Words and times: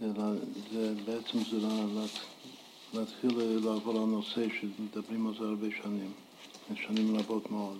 זה, 0.00 0.06
בעצם 1.04 1.38
זה 1.50 1.56
להתחיל 2.94 3.30
לעבור 3.64 3.98
על 3.98 4.06
נושא 4.06 4.46
שמדברים 4.60 5.26
על 5.26 5.34
זה 5.38 5.44
הרבה 5.44 5.66
שנים, 5.82 6.12
שנים 6.74 7.16
רבות 7.16 7.50
מאוד, 7.50 7.78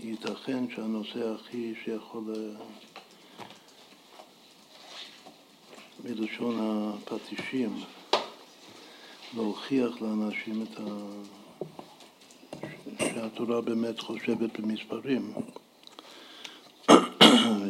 שייתכן 0.00 0.70
שהנושא 0.70 1.34
הכי 1.34 1.74
שיכול 1.84 2.24
מלשון 6.04 6.58
הפטישים 6.60 7.76
להוכיח 9.34 10.02
לאנשים 10.02 10.62
את 10.62 10.78
ה... 10.78 10.82
שהתורה 12.98 13.60
באמת 13.60 14.00
חושבת 14.00 14.60
במספרים 14.60 15.32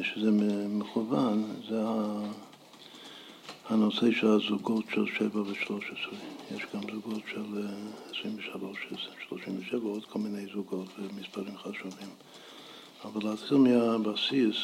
ושזה 0.01 0.31
מכוון, 0.69 1.45
זה 1.69 1.83
הנושא 3.69 4.13
של 4.13 4.27
הזוגות 4.27 4.85
של 4.95 5.07
7 5.19 5.41
ו-13. 5.41 6.15
יש 6.57 6.63
גם 6.75 6.81
זוגות 6.93 7.23
של 7.33 7.67
23, 8.21 8.79
37, 9.29 9.81
עוד 9.89 10.05
כל 10.05 10.19
מיני 10.19 10.47
זוגות 10.55 10.89
ומספרים 10.99 11.59
חשובים. 11.59 12.09
אבל 13.05 13.31
להתחיל 13.31 13.59
מהבסיס, 13.59 14.57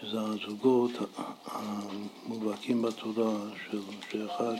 שזה 0.00 0.20
הזוגות 0.20 0.92
המובהקים 1.44 2.82
בתורה, 2.82 3.32
של, 3.70 3.78
שאחד 4.12 4.54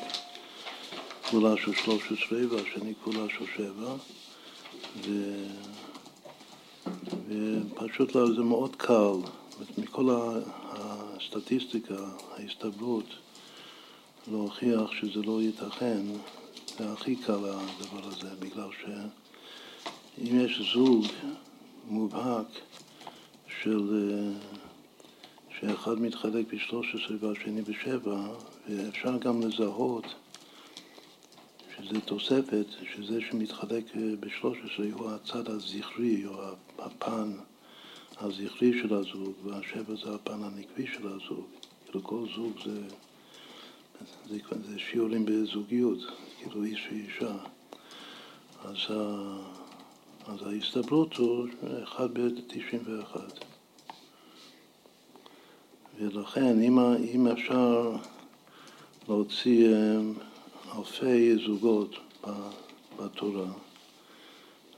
כפולה 1.23 1.57
של 1.57 1.73
13 1.75 2.39
והשני 2.51 2.95
כפולה 2.95 3.27
של 3.39 3.45
7, 3.57 3.95
ו... 5.07 5.11
ופשוט 7.31 8.15
לא, 8.15 8.35
זה 8.35 8.43
מאוד 8.43 8.77
קל, 8.77 9.15
מכל 9.79 10.09
הסטטיסטיקה, 10.73 11.95
ההסתברות, 12.37 13.05
להוכיח 14.31 14.91
שזה 14.93 15.23
לא 15.23 15.43
ייתכן, 15.43 16.03
זה 16.79 16.93
הכי 16.93 17.17
קל 17.17 17.33
הדבר 17.33 18.09
הזה, 18.09 18.29
בגלל 18.39 18.69
שאם 18.81 20.41
יש 20.41 20.73
זוג 20.75 21.05
מובהק 21.89 22.47
של 23.63 24.15
שאחד 25.61 26.01
מתחלק 26.01 26.47
ב-13 26.55 27.13
והשני 27.21 27.63
ב-7, 27.63 28.09
ואפשר 28.69 29.19
גם 29.19 29.41
לזהות 29.41 30.05
שזה 31.83 32.01
תוספת, 32.01 32.67
שזה 32.95 33.21
שמתחלק 33.21 33.85
ב-13 34.21 34.83
הוא 34.93 35.11
הצד 35.11 35.49
הזכרי 35.49 36.27
או 36.27 36.35
הפן 36.79 37.33
הזכרי 38.21 38.81
של 38.83 38.95
הזוג, 38.95 39.33
והשבע 39.45 39.95
זה 40.05 40.15
הפן 40.15 40.43
הנקבי 40.43 40.87
של 40.87 41.07
הזוג. 41.07 41.45
כאילו 41.85 42.05
כל 42.05 42.27
זוג 42.37 42.53
זה, 42.65 42.81
זה, 44.29 44.39
זה 44.69 44.79
שיעורים 44.79 45.25
בזוגיות, 45.27 45.99
כאילו 46.39 46.65
איש 46.65 46.89
ואישה. 46.93 47.35
אז, 48.65 48.77
אז 50.27 50.47
ההסתברות 50.47 51.17
הוא 51.17 51.49
1 51.85 52.11
ב-91. 52.13 53.19
ולכן 55.99 56.63
אם, 56.63 56.79
אם 57.15 57.27
אפשר 57.27 57.97
להוציא 59.09 59.69
אה, 59.69 60.01
אלפי 60.79 61.37
זוגות 61.47 61.97
בתורה, 62.99 63.53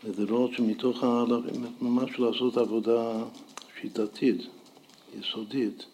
ולראות 0.04 0.52
שמתוך 0.52 1.04
האלפים, 1.04 1.64
ממש 1.80 2.18
לעשות 2.18 2.56
עבודה 2.56 3.24
שיטתית, 3.80 4.40
יסודית, 5.20 5.86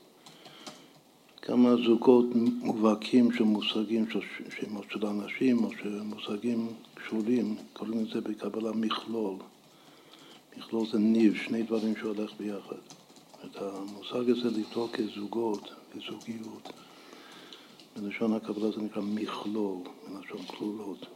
כמה 1.42 1.76
זוגות 1.86 2.26
מובהקים 2.62 3.32
של 3.32 3.44
מושגים 3.44 4.10
של 4.10 4.20
של 4.91 5.06
אנשים 5.06 5.64
או 5.64 5.70
של 5.82 6.00
מושגים 6.02 6.69
קשורים, 6.94 7.56
קוראים 7.72 8.04
לזה 8.04 8.20
בקבלה 8.20 8.72
מכלול. 8.72 9.34
מכלול 10.58 10.87
זה 10.87 10.98
ניב, 10.98 11.37
שני 11.37 11.62
דברים 11.62 11.94
שהולך 11.97 12.31
ביחד. 12.38 12.76
את 13.44 13.56
המושג 13.56 14.31
הזה 14.31 14.50
לבדוק 14.50 14.97
כזוגות, 14.97 15.70
כזוגיות, 15.92 16.72
בלשון 18.03 18.32
הקבלה 18.32 18.70
זה 18.70 18.81
נקרא 18.81 19.03
מכלול, 19.03 19.78
בלשון 20.09 20.42
כלולות. 20.47 21.06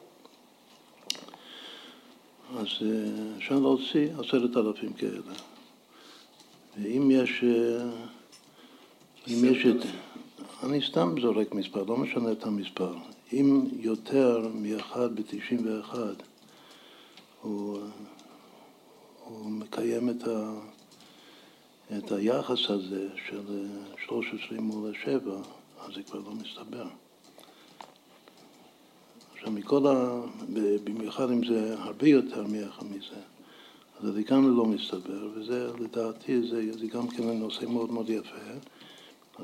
אז 2.56 2.66
אה, 2.82 3.36
אפשר 3.38 3.58
להוציא 3.58 4.08
עשרת 4.18 4.56
אלפים 4.56 4.92
כאלה. 4.92 5.32
ואם 6.78 7.10
יש, 7.10 7.44
אה, 7.44 7.90
אם 9.28 9.44
יש 9.44 9.66
את... 9.66 9.86
אני 10.62 10.82
סתם 10.82 11.14
זורק 11.22 11.54
מספר, 11.54 11.84
לא 11.84 11.96
משנה 11.96 12.32
את 12.32 12.46
המספר. 12.46 12.94
אם 13.32 13.66
יותר 13.78 14.48
מאחד 14.54 15.14
בתשעים 15.14 15.66
ואחד 15.66 16.14
הוא, 17.42 17.78
הוא 19.24 19.50
מקיים 19.50 20.10
את, 20.10 20.28
ה, 20.28 20.52
את 21.98 22.12
היחס 22.12 22.70
הזה 22.70 23.08
של 23.28 23.66
13 24.06 24.60
מול 24.60 24.92
7, 25.04 25.42
אז 25.86 25.94
זה 25.94 26.02
כבר 26.02 26.18
לא 26.18 26.32
מסתבר. 26.34 26.86
עכשיו, 29.34 29.50
מכל 29.52 29.86
ה... 29.86 30.20
במיוחד 30.84 31.30
אם 31.30 31.44
זה 31.44 31.74
הרבה 31.78 32.08
יותר 32.08 32.46
מזה, 32.80 33.20
אז 34.00 34.12
זה 34.14 34.22
גם 34.22 34.56
לא 34.56 34.64
מסתבר, 34.64 35.28
וזה 35.34 35.70
לדעתי, 35.80 36.48
זה, 36.48 36.72
זה 36.78 36.86
גם 36.86 37.08
כן 37.08 37.22
נושא 37.22 37.64
מאוד 37.64 37.92
מאוד 37.92 38.10
יפה, 38.10 38.36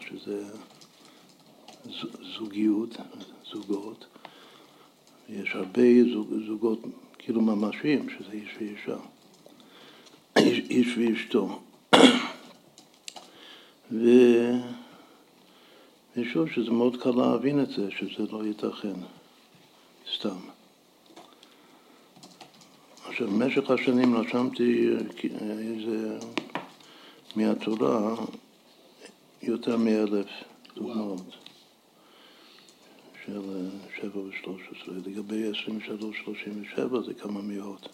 שזה 0.00 0.44
זוגיות, 2.38 2.97
זוגות, 3.53 4.06
יש 5.28 5.54
הרבה 5.54 5.82
זוג, 6.12 6.28
זוגות 6.47 6.81
כאילו 7.19 7.41
ממשיים, 7.41 8.09
שזה 8.10 8.32
איש 8.32 8.48
ואישה, 8.60 8.97
איש, 10.37 10.59
איש 10.71 10.98
ואשתו. 10.98 11.60
ו... 13.93 14.09
ושוב, 16.21 16.49
שזה 16.51 16.71
מאוד 16.71 17.03
קל 17.03 17.11
להבין 17.11 17.62
את 17.62 17.69
זה, 17.69 17.91
שזה 17.91 18.33
לא 18.33 18.45
ייתכן. 18.45 18.95
סתם. 20.17 20.39
עכשיו, 23.09 23.29
במשך 23.29 23.71
השנים 23.71 24.17
רשמתי 24.17 24.89
איזה 25.41 26.19
מהתורה 27.37 28.15
יותר 29.43 29.77
מאלף 29.77 30.27
דוגמאות 30.75 31.37
של 33.27 33.41
שבע 33.97 34.21
ושלוש 34.21 34.62
עשרה. 34.71 34.95
לגבי 35.07 35.51
עשרים 35.51 35.78
ושלוש, 35.78 36.17
שלושים 36.25 36.62
ושבע 36.62 37.01
זה 37.01 37.15
כמה 37.15 37.41
מאות, 37.43 37.89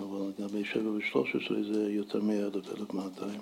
אבל 0.00 0.32
לגבי 0.38 0.64
שבע 0.64 0.90
ושלוש 0.90 1.36
עשרה 1.36 1.62
זה 1.72 1.92
יותר 1.92 2.22
מאלף, 2.22 2.68
אלף 2.78 2.94
מאתיים. 2.94 3.40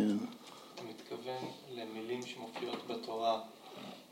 כן. 0.00 0.16
אתה 0.74 0.82
מתכוון 0.82 1.44
למילים 1.74 2.22
שמופיעות 2.22 2.78
בתורה 2.88 3.40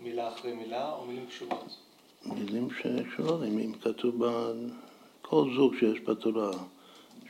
מילה 0.00 0.28
אחרי 0.28 0.52
מילה, 0.52 0.92
או 0.92 1.06
מילים 1.06 1.26
קשורות? 1.26 1.76
מילים 2.24 2.68
שקשורות, 2.70 3.42
אם 3.42 3.72
כתוב 3.80 4.14
בכל 4.16 5.50
זוג 5.56 5.74
שיש 5.80 6.00
בתורה, 6.00 6.50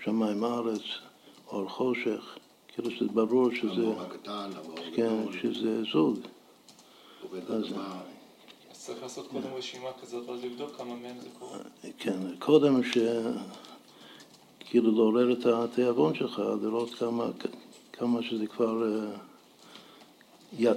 שמיים 0.05 0.45
ארץ, 0.45 0.83
אור 1.49 1.69
חושך, 1.69 2.39
כאילו 2.69 2.91
שזה 2.91 3.09
ברור 3.15 3.55
שזה... 3.55 3.87
כן, 4.95 5.33
שזה 5.43 5.83
זוג. 5.93 6.19
אז 7.49 7.65
צריך 8.73 9.03
לעשות 9.03 9.29
קודם 9.29 9.55
רשימה 9.55 9.89
כזאת, 10.03 10.29
ואז 10.29 10.45
לבדוק 10.45 10.77
כמה 10.77 10.95
מהם 10.95 11.21
זה 11.21 11.29
קורה. 11.39 11.59
כן, 11.99 12.37
קודם 12.39 12.85
ש... 12.85 12.99
כאילו 14.71 14.93
לעורר 14.93 15.33
את 15.33 15.47
התיאבון 15.47 16.15
שלך, 16.15 16.43
לראות 16.63 16.95
כמה, 16.95 17.25
כמה 17.99 18.23
שזה 18.23 18.47
כבר... 18.47 18.83
Uh, 18.83 19.19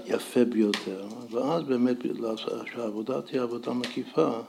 יפה 0.06 0.46
ביותר, 0.46 1.08
ואז 1.30 1.64
באמת 1.64 1.98
שהעבודה 2.74 3.22
תהיה 3.22 3.44
עבודה 3.44 3.74
מקיפה, 3.74 4.40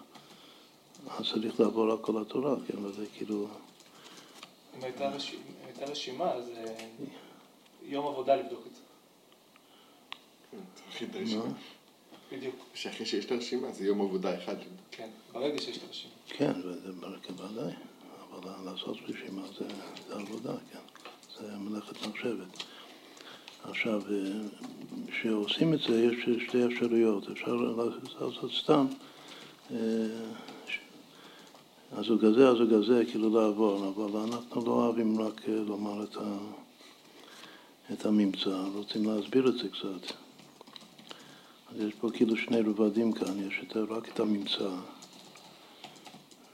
אז 1.18 1.24
צריך 1.32 1.60
לעבור 1.60 1.90
על 1.90 1.98
כל 1.98 2.22
התורה, 2.22 2.56
כן, 2.66 2.84
וזה 2.84 3.06
כאילו... 3.16 3.48
אם 4.78 4.84
הייתה 4.84 5.10
רשימה, 5.86 6.32
אז 6.32 6.50
אה, 6.56 6.84
יום 7.82 8.06
עבודה 8.06 8.36
לבדוק 8.36 8.66
את 8.66 8.74
זה. 8.74 8.82
בדיוק. 12.32 12.54
שאחרי 12.74 13.06
שיש 13.06 13.24
את 13.24 13.30
הרשימה 13.30 13.72
זה 13.72 13.84
יום 13.84 14.00
עבודה 14.00 14.38
אחד. 14.38 14.56
כן, 14.90 15.08
ברגע 15.32 15.60
שיש 15.60 15.76
את 15.76 15.82
הרשימה. 15.82 16.12
כן, 16.28 16.52
וזה 16.64 16.92
בוודאי, 16.92 17.72
אבל 18.32 18.70
לעשות 18.70 18.96
רשימה 19.08 19.42
זה 19.58 19.64
עבודה, 20.14 20.52
כן. 20.72 20.91
זה 21.40 21.56
מלאכת 21.58 22.06
מחשבת. 22.06 22.62
עכשיו, 23.64 24.02
כשעושים 25.06 25.74
את 25.74 25.78
זה 25.88 26.04
יש 26.04 26.44
שתי 26.48 26.66
אפשרויות, 26.66 27.30
אפשר 27.30 27.54
לעשות 28.20 28.50
סתם, 28.62 28.86
גזה, 32.22 32.48
אז 32.48 32.60
הוא 32.60 32.68
גזה, 32.68 33.02
כאילו 33.10 33.40
לעבור, 33.40 33.88
אבל 33.88 34.20
אנחנו 34.20 34.64
לא 34.66 34.70
אוהבים 34.70 35.20
רק 35.20 35.48
אה, 35.48 35.54
לומר 35.54 36.04
את, 36.04 36.16
ה, 36.16 36.36
את 37.92 38.06
הממצא, 38.06 38.64
רוצים 38.74 39.06
להסביר 39.06 39.48
את 39.48 39.54
זה 39.54 39.68
קצת. 39.68 40.14
אז 41.68 41.80
יש 41.80 41.94
פה 42.00 42.10
כאילו 42.10 42.36
שני 42.36 42.60
רבדים 42.60 43.12
כאן, 43.12 43.48
יש 43.48 43.60
את, 43.62 43.76
רק 43.76 44.08
את 44.08 44.20
הממצא, 44.20 44.68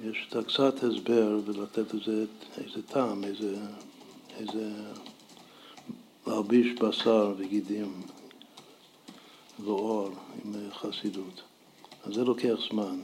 יש 0.01 0.27
את 0.29 0.37
הקצת 0.37 0.85
הסבר 0.85 1.39
ולתת 1.45 1.95
לזה 1.95 2.25
איזה 2.59 2.83
טעם, 2.83 3.25
איזה, 3.25 3.57
איזה 4.39 4.71
להלביש 6.27 6.73
בשר 6.73 7.35
וגידים 7.37 8.03
ואור 9.65 10.11
עם 10.45 10.55
חסידות. 10.73 11.43
אז 12.05 12.15
זה 12.15 12.25
לוקח 12.25 12.55
זמן. 12.71 13.01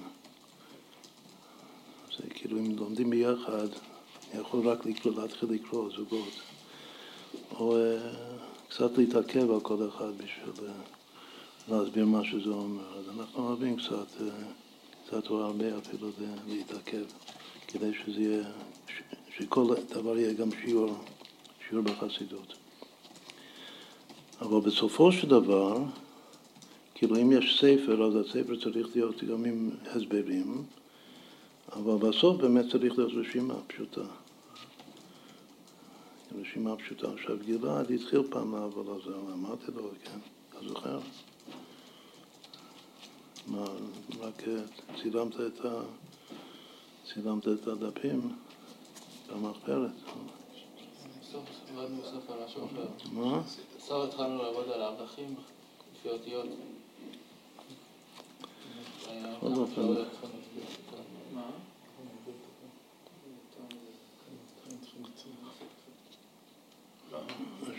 זה 2.17 2.31
כאילו 2.31 2.59
אם 2.59 2.77
לומדים 2.77 3.11
ביחד, 3.11 3.69
אני 4.33 4.41
יכול 4.41 4.69
רק 4.69 4.87
לקרוא, 4.87 5.15
להתחיל 5.15 5.49
לקרוא 5.51 5.91
זוגות, 5.97 6.41
או 7.53 7.77
uh, 7.77 8.69
קצת 8.69 8.99
להתעכב 8.99 9.51
על 9.51 9.61
כל 9.61 9.89
אחד 9.89 10.11
בשביל 10.17 10.69
uh, 10.69 11.73
להסביר 11.73 12.07
מה 12.07 12.25
שזה 12.25 12.51
אומר. 12.51 12.99
אז 12.99 13.05
אנחנו 13.19 13.49
אוהבים 13.49 13.77
קצת, 13.77 14.23
קצת 15.07 15.31
או 15.31 15.43
הרבה 15.43 15.79
אפילו 15.79 16.09
להתעכב, 16.49 17.05
כדי 17.69 17.91
שזה 18.05 18.21
יהיה, 18.21 18.45
שכל 19.37 19.75
דבר 19.89 20.19
יהיה 20.19 20.33
גם 20.33 20.49
שיעור, 20.65 20.95
שיעור 21.69 21.85
בחסידות. 21.85 22.55
אבל 24.41 24.61
בסופו 24.61 25.13
של 25.13 25.29
דבר, 25.29 25.79
כאילו 26.95 27.17
אם 27.17 27.33
יש 27.33 27.61
ספר, 27.61 28.03
אז 28.07 28.27
הספר 28.27 28.57
צריך 28.65 28.87
להיות 28.95 29.25
גם 29.25 29.45
עם 29.45 29.71
הסברים, 29.87 30.65
אבל 31.73 32.09
בסוף 32.09 32.37
באמת 32.41 32.65
צריך 32.71 32.99
להיות 32.99 33.13
רשימה 33.13 33.55
פשוטה. 33.67 34.01
רשימה 36.41 36.77
פשוטה. 36.77 37.13
עכשיו 37.13 37.37
גלעד 37.47 37.91
התחיל 37.91 38.23
פעם 38.31 38.55
לעבוד 38.55 38.89
על 38.89 39.13
זה, 39.13 39.17
אמרתי 39.33 39.67
לו, 39.77 39.91
כן, 40.05 40.19
אתה 40.51 40.69
זוכר? 40.69 40.99
מה, 43.47 43.65
רק 44.21 44.43
צילמת 45.03 45.35
את, 45.41 45.65
ה... 45.65 45.81
צילמת 47.15 47.49
את 47.49 47.67
הדפים 47.67 48.33
במחברת. 49.33 49.91
מה? 53.13 53.43
בסוף 53.77 54.09
התחלנו 54.09 54.43
לעבוד 54.43 54.69
על 54.69 54.83
הערכים 54.83 55.35
לפי 55.95 56.09
אותיות. 56.09 56.47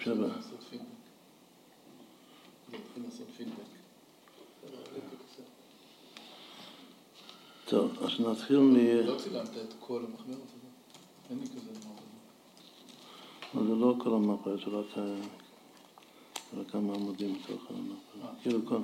שבע. 0.06 0.28
טוב, 7.66 8.04
אז 8.04 8.20
נתחיל 8.20 8.60
מ... 8.60 8.76
לא 8.76 9.18
צילמת 9.18 9.50
את 9.50 9.74
כל 9.80 10.06
המחברת 10.06 10.38
הזאת? 10.38 10.56
אין 11.30 11.40
לי 11.40 11.46
כזה 11.46 11.75
דבר. 13.56 13.66
זה 13.68 13.76
לא 13.76 13.96
כל 13.98 14.14
המחברת, 14.14 14.60
זה 14.60 14.66
רק 14.66 14.86
רק 16.58 16.72
כמה 16.72 16.94
עמודים 16.94 17.34
מתוך 17.34 17.62
המחברת. 17.70 18.42
כאילו 18.42 18.60
כל... 18.66 18.78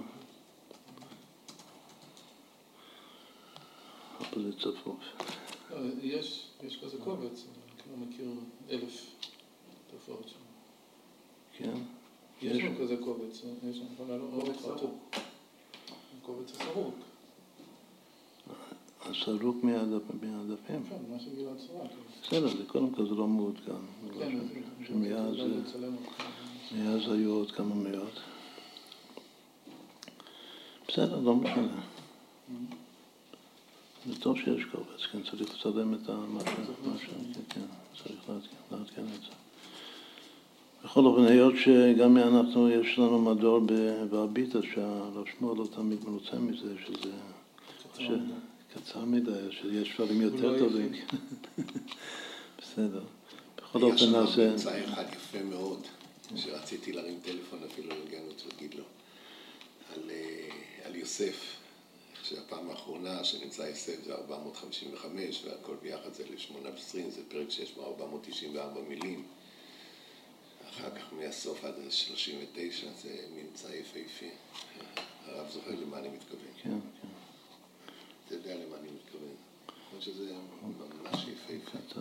אבל 4.20 4.44
זה 4.44 4.60
צפוף. 4.60 5.00
יש 6.02 6.80
כזה 6.84 6.98
קובץ, 7.04 7.46
אני 7.48 8.02
לא 8.02 8.08
מכיר 8.08 8.32
אלף 8.70 9.16
תופעות 9.92 10.28
שם. 10.28 10.40
כן? 11.58 11.74
יש 12.42 12.64
לנו 12.64 12.78
כזה 12.80 12.98
קובץ, 12.98 13.42
יש 13.70 13.78
לנו, 13.78 13.88
אבל 13.98 14.18
לא 14.18 14.26
רואה 14.34 14.54
אותו. 14.66 14.92
קובץ 16.22 16.52
הסרוק. 16.52 16.96
הסרוק 19.10 19.64
מהדפים? 19.64 20.58
כן. 20.68 20.80
בסדר, 22.24 22.48
זה 22.48 22.64
קודם 22.68 22.90
כל 22.92 23.06
זה 23.06 23.16
לא 23.16 23.28
מעודכן. 23.28 23.72
כן, 24.20 24.40
שמאז 26.70 27.12
היו 27.12 27.32
עוד 27.32 27.52
כמה 27.52 27.76
מאות. 27.76 28.20
בסדר, 30.88 31.20
לא 31.20 31.36
משנה. 31.36 31.82
זה 34.06 34.20
טוב 34.20 34.38
שיש 34.38 34.66
קובץ, 34.66 35.06
כן, 35.12 35.24
צריך 35.24 35.42
לצלם 35.42 35.94
את 35.94 36.10
מה 36.10 36.40
ש... 36.98 37.06
כן, 37.06 37.42
כן, 37.50 37.62
צריך 38.04 38.30
לעדכן 38.72 39.02
את 39.02 39.22
זה. 39.22 39.32
בכל 40.84 41.06
אופן, 41.06 41.24
היות 41.24 41.54
שגם 41.58 42.18
אנחנו, 42.18 42.70
יש 42.70 43.00
לנו 43.00 43.22
מדור 43.22 43.60
בהביטה 44.10 44.60
שהרב 44.74 45.26
שמואל 45.40 45.58
לא 45.58 45.68
תמיד 45.76 46.06
מרוצה 46.06 46.40
מזה, 46.40 46.76
שזה 46.86 47.12
קצר 48.74 49.06
מדי, 49.06 49.52
שיש 49.52 49.96
דברים 49.96 50.22
יותר 50.22 50.60
טובים. 50.60 50.92
בסדר. 52.62 53.04
בכל 53.58 53.84
אופן, 53.84 54.16
אז... 54.16 54.38
היה 54.38 54.58
שם 54.58 54.92
אחד 54.94 55.06
יפה 55.14 55.44
מאוד, 55.44 55.88
שרציתי 56.36 56.92
להרים 56.92 57.20
טלפון 57.24 57.60
אפילו 57.72 57.90
לגנות 57.90 58.44
ולהגיד 58.46 58.74
לו, 58.74 58.84
על 60.86 60.96
יוסף. 60.96 61.62
שהפעם 62.24 62.70
האחרונה 62.70 63.24
שנמצא 63.24 63.62
יוסף 63.62 64.04
זה 64.06 64.14
455 64.14 65.44
והכל 65.46 65.76
ביחד 65.82 66.14
זה 66.14 66.24
ל-820, 66.24 67.10
זה 67.10 67.22
פרק 67.28 67.50
שיש 67.50 67.72
בו 67.72 67.86
494 67.86 68.82
מילים. 68.88 69.24
אחר 70.70 70.90
כך 70.96 71.14
מהסוף 71.14 71.64
עד 71.64 71.74
ה-39 71.74 72.86
זה 73.02 73.26
ממצא 73.36 73.68
יפהפה. 73.68 74.26
הרב 75.26 75.50
זוכר 75.52 75.72
למה 75.72 75.98
אני 75.98 76.10
מתכוון. 76.10 76.54
כן, 76.64 76.70
כן. 76.70 77.08
אתה 78.32 78.40
יודע 78.40 78.66
למה 78.66 78.78
אני 78.78 78.88
מתכוון. 78.96 79.30
אני 79.68 80.00
חושב 80.00 80.12
שזה 80.12 80.34
ממש 80.64 81.26
יפהפה. 81.28 82.00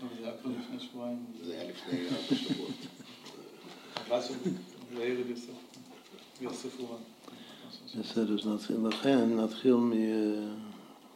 זה 0.00 0.24
היה 0.24 0.32
כבר 0.42 0.50
לפני 0.50 0.80
שבועיים. 0.80 1.24
זה 1.44 1.52
היה 1.52 1.70
לפני 1.70 2.06
ארבע 2.08 2.36
שבועות. 2.36 2.74
בסדר, 8.00 8.34
אז 8.34 8.46
נתחיל, 8.46 8.76
לכן 8.88 9.36
נתחיל 9.36 9.74
מ... 9.74 9.92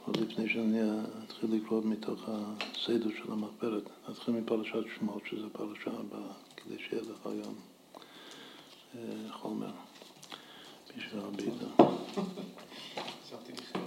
עוד 0.06 0.16
לפני 0.16 0.48
שאני 0.48 0.80
אתחיל 1.24 1.54
לקרוא 1.54 1.82
מתוך 1.84 2.28
הסדר 2.28 3.08
של 3.10 3.32
המחברת, 3.32 3.82
נתחיל 4.08 4.34
מפרשת 4.34 4.84
שמות, 4.98 5.22
שזו 5.30 5.48
פרשה 5.52 5.90
הבאה, 5.90 6.32
כדי 6.56 6.76
שיהיה 6.88 7.02
לך 7.02 7.26
גם 7.26 7.52
אה, 8.94 9.32
חומר 9.32 9.70
בשביל 10.96 11.20
הביתה. 13.34 13.84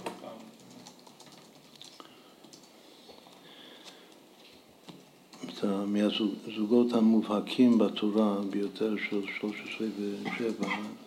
מהזוגות 5.86 6.92
המובהקים 6.92 7.78
בתורה 7.78 8.40
ביותר 8.50 8.94
של 9.10 9.22
13 9.40 9.86
ו-7 9.98 10.66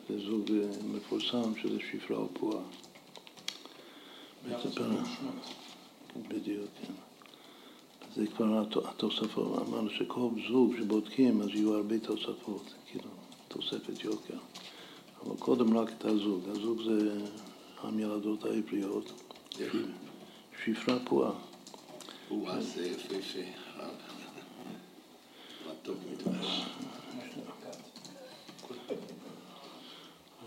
זה 0.10 0.19
זוג 0.19 0.51
מפורסם 0.93 1.55
שזה 1.62 1.77
שפרה 1.91 2.24
ופועה. 2.24 2.63
בדיוק, 6.27 6.67
כן. 6.81 6.93
זה 8.15 8.27
כבר 8.27 8.63
התוספות, 8.86 9.67
אמרנו 9.67 9.89
שכל 9.89 10.29
זוג 10.50 10.74
שבודקים 10.77 11.41
אז 11.41 11.48
יהיו 11.50 11.74
הרבה 11.74 12.00
תוספות, 12.00 12.74
כאילו 12.91 13.10
תוספת 13.48 14.03
יוקר. 14.03 14.38
אבל 15.24 15.36
קודם 15.39 15.77
רק 15.77 15.91
את 15.98 16.05
הזוג, 16.05 16.50
הזוג 16.50 16.81
זה 16.83 17.19
המילדות 17.84 18.46
העבריות, 18.46 19.12
שפרה 20.64 21.00
פועה. 21.06 21.32
פועה 22.30 22.62
זה 22.62 22.88
יפהפה. 22.88 23.40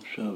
עכשיו, 0.01 0.35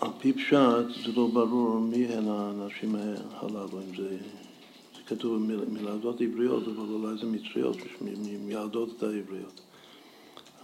על 0.00 0.10
פי 0.18 0.32
פשט 0.32 1.04
זה 1.04 1.12
לא 1.16 1.26
ברור 1.26 1.78
מי 1.78 2.06
הן 2.06 2.28
האנשים 2.28 2.94
הללו, 3.30 3.80
אם 3.80 3.96
זה, 3.96 4.18
זה 4.96 5.02
כתוב 5.06 5.42
מילדות 5.68 6.20
עבריות, 6.20 6.62
אבל 6.62 6.88
אולי 6.92 7.18
זה 7.20 7.26
מצריות, 7.26 7.76
מילדות 8.40 9.02
העבריות. 9.02 9.60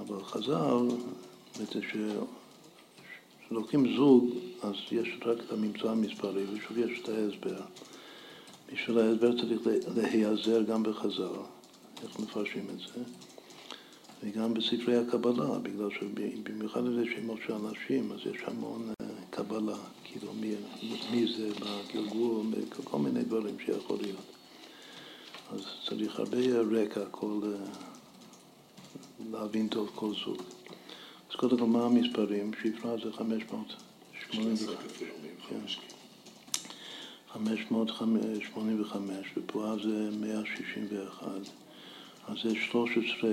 אבל 0.00 0.24
חז"ל, 0.24 0.88
כשלוקחים 3.50 3.96
זוג, 3.96 4.30
אז 4.62 4.74
יש 4.92 5.08
רק 5.24 5.38
את 5.46 5.52
הממצא 5.52 5.90
המספרי, 5.90 6.44
ושוב 6.52 6.78
יש 6.78 7.00
את 7.02 7.08
ההסבר. 7.08 7.60
בשביל 8.72 8.98
ההסבר 8.98 9.40
צריך 9.40 9.60
להיעזר 9.96 10.62
גם 10.62 10.82
בחז"ל, 10.82 11.40
איך 12.02 12.20
מפרשים 12.20 12.66
את 12.70 12.78
זה, 12.78 13.02
וגם 14.22 14.54
בספרי 14.54 14.96
הקבלה, 14.96 15.58
בגלל 15.58 15.88
שבמיוחד 15.90 16.86
על 16.86 17.04
שמות 17.16 17.38
של 17.46 17.52
אנשים, 17.52 18.12
אז 18.12 18.18
יש 18.34 18.42
המון 18.44 18.92
קבלה, 19.30 19.76
כאילו 20.04 20.32
מי, 20.40 20.54
מי 21.10 21.26
זה 21.36 21.50
בגלגול, 21.60 22.46
כל 22.84 22.98
מיני 22.98 23.22
דברים 23.22 23.56
שיכול 23.66 23.98
להיות. 24.02 24.26
אז 25.52 25.60
צריך 25.88 26.18
הרבה 26.18 26.38
רקע 26.72 27.00
כל, 27.10 27.40
להבין 29.30 29.68
טוב 29.68 29.90
כל 29.94 30.12
סוג. 30.24 30.59
אז 31.30 31.36
קודם 31.36 31.58
כל, 31.58 31.66
מה 31.66 31.84
המספרים? 31.84 32.50
שפרה 32.62 32.96
זה 33.04 33.12
585, 33.12 35.80
585 37.28 39.26
ופועה 39.36 39.74
זה 39.82 40.10
161, 40.20 41.26
אז 42.28 42.36
זה 42.42 42.54
13, 42.54 43.30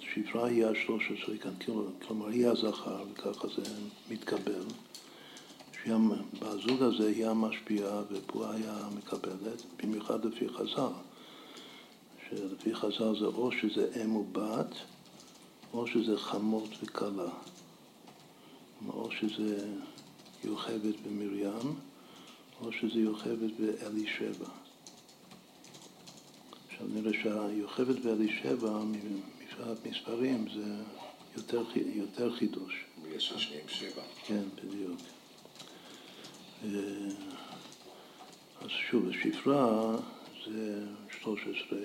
שפרה 0.00 0.46
היא 0.46 0.66
ה-13 0.66 1.38
כאן, 1.42 1.50
כלומר 2.06 2.26
היא 2.26 2.46
הזכר, 2.46 3.04
וככה 3.12 3.48
זה 3.48 3.62
מתקבל. 4.10 4.62
בזוג 6.40 6.82
הזה 6.82 7.08
היא 7.08 7.26
המשפיעה 7.26 8.02
ופועה 8.10 8.54
היא 8.54 8.64
המקבלת, 8.68 9.62
במיוחד 9.82 10.24
לפי 10.24 10.48
חז"ל. 10.48 10.92
שלפי 12.28 12.74
חז"ל 12.74 13.18
זה 13.18 13.26
או 13.26 13.52
שזה 13.52 13.88
אם 14.04 14.16
ובת, 14.16 14.74
או 15.76 15.86
שזה 15.86 16.18
חמות 16.18 16.68
וכלה. 16.82 17.30
או 18.88 19.10
שזה 19.10 19.68
יוכבד 20.44 20.92
במרים, 21.06 21.74
או 22.60 22.72
שזה 22.72 23.00
יוכבד 23.00 23.60
באלישבע. 23.60 24.48
עכשיו 26.68 26.86
נראה 26.88 27.12
שהיוכבד 27.22 28.04
באלישבע, 28.04 28.78
מבחינת 28.84 29.86
מספרים, 29.86 30.46
זה 30.54 30.82
יותר, 31.36 31.62
יותר 31.76 32.36
חידוש. 32.36 32.84
יש 33.08 33.32
שניהם 33.36 33.68
שבע. 33.68 34.02
כן, 34.26 34.42
בדיוק. 34.64 35.00
אה, 36.64 36.70
אז 38.60 38.70
שוב, 38.90 39.08
השפרה 39.08 39.96
זה 40.46 40.86
13, 41.22 41.78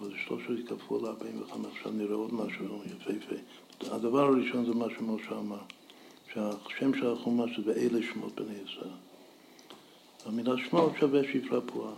אבל 0.00 0.10
זה 0.10 0.16
13 0.26 0.56
כפול 0.66 1.06
45, 1.06 1.66
עכשיו 1.76 1.92
נראה 1.92 2.14
עוד 2.14 2.34
משהו 2.34 2.82
יפהפה. 2.86 3.34
הדבר 3.94 4.20
הראשון 4.20 4.64
זה 4.64 4.74
מה 4.74 4.86
שמשה 4.98 5.38
אמר, 5.38 5.60
שהשם 6.32 6.94
של 6.94 7.12
החומש 7.12 7.58
זה 7.58 7.62
באלה 7.64 7.98
שמות 8.12 8.40
בני 8.40 8.54
ישראל. 8.54 8.90
המילה 10.26 10.54
שמות 10.68 10.92
שווה 11.00 11.20
שפרה 11.32 11.60
פועה. 11.60 11.92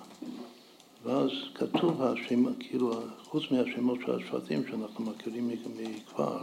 ואז 1.04 1.30
כתוב 1.54 2.02
השם, 2.02 2.54
כאילו, 2.54 3.02
חוץ 3.24 3.42
מהשמות 3.50 3.98
של 4.06 4.14
השבטים 4.14 4.62
שאנחנו 4.70 5.04
מכירים 5.04 5.50
מכבר, 5.76 6.42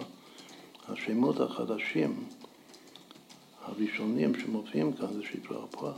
השמות 0.87 1.39
החדשים, 1.39 2.23
הראשונים 3.65 4.39
שמופיעים 4.39 4.93
כאן 4.93 5.13
זה 5.13 5.23
שפרה 5.23 5.67
פועה. 5.67 5.93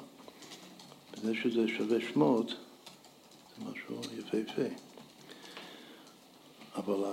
וזה 1.14 1.36
שזה 1.36 1.68
שווה 1.68 1.98
שמות, 2.14 2.48
זה 2.48 3.72
משהו 3.72 4.02
יפהפה. 4.18 4.89
אבל 6.76 7.04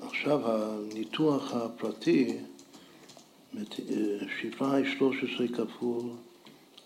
עכשיו 0.00 0.40
הניתוח 0.44 1.52
הפרטי, 1.54 2.38
שפרה 4.40 4.74
היא 4.74 4.98
13 4.98 5.48
כפול 5.48 6.04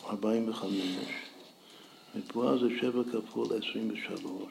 45, 0.07 0.73
ופועה 2.17 2.59
זה 2.59 2.67
7 2.81 3.03
כפול 3.13 3.47
23. 3.47 4.43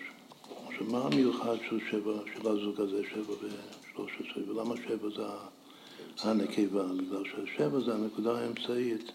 עכשיו, 0.67 0.87
מה 0.87 1.01
המיוחד 1.05 1.55
של, 1.69 1.79
שבע, 1.91 2.13
של 2.33 2.47
הזוג 2.47 2.81
הזה, 2.81 3.01
7 3.13 3.33
ו-13, 3.33 4.49
ולמה 4.49 4.75
7 4.87 5.09
זה 5.15 5.23
הנקבה? 6.23 6.83
בגלל 6.83 7.23
ש-7 7.25 7.85
זה 7.85 7.93
הנקודה 7.93 8.39
האמצעית 8.39 9.11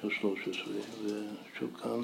של 0.00 0.08
13, 0.20 0.74
ושוב 1.04 1.70
כאן 1.82 2.00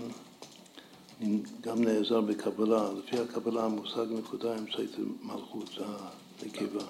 אני 1.21 1.41
גם 1.61 1.85
נעזר 1.85 2.21
בקבלה, 2.21 2.91
לפי 2.93 3.19
הקבלה 3.19 3.65
המושג 3.65 4.07
נקודה 4.19 4.59
אמצעית 4.59 4.91
מלכות, 5.23 5.71
זה 5.77 5.85
הנקבה. 6.43 6.85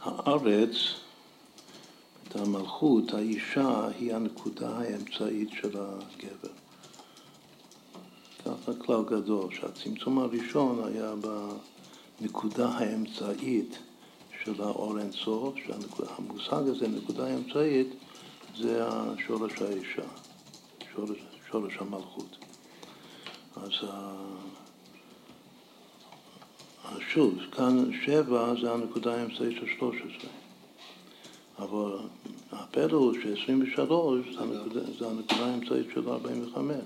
הארץ, 0.00 0.74
את 2.28 2.36
המלכות, 2.36 3.14
האישה 3.14 3.88
היא 3.98 4.14
הנקודה 4.14 4.68
האמצעית 4.68 5.48
של 5.60 5.70
הגבר. 5.78 6.52
ככה 8.44 8.74
כלל 8.74 9.02
גדול, 9.04 9.54
שהצמצום 9.54 10.18
הראשון 10.18 10.84
היה 10.84 11.14
בנקודה 12.20 12.68
האמצעית 12.68 13.78
של 14.44 14.62
האור 14.62 14.98
אינסוף, 14.98 15.54
שהמושג 15.66 16.68
הזה, 16.68 16.88
נקודה 16.88 17.34
אמצעית, 17.34 17.88
זה 18.58 18.84
שורש 19.26 19.62
האישה, 19.62 20.08
שורש, 20.94 21.18
שורש 21.52 21.76
המלכות. 21.80 22.36
אז 23.56 23.72
שוב, 27.08 27.38
כאן 27.52 27.90
שבע 28.04 28.54
זה 28.62 28.72
הנקודה 28.72 29.14
האמצעית 29.14 29.56
של 29.56 29.66
13. 29.78 30.30
אבל 31.58 31.98
הפלא 32.52 32.96
הוא 32.96 33.14
ש-23 33.14 33.80
זה 34.98 35.06
הנקודה 35.06 35.46
האמצעית 35.46 35.86
של 35.94 36.08
45. 36.08 36.76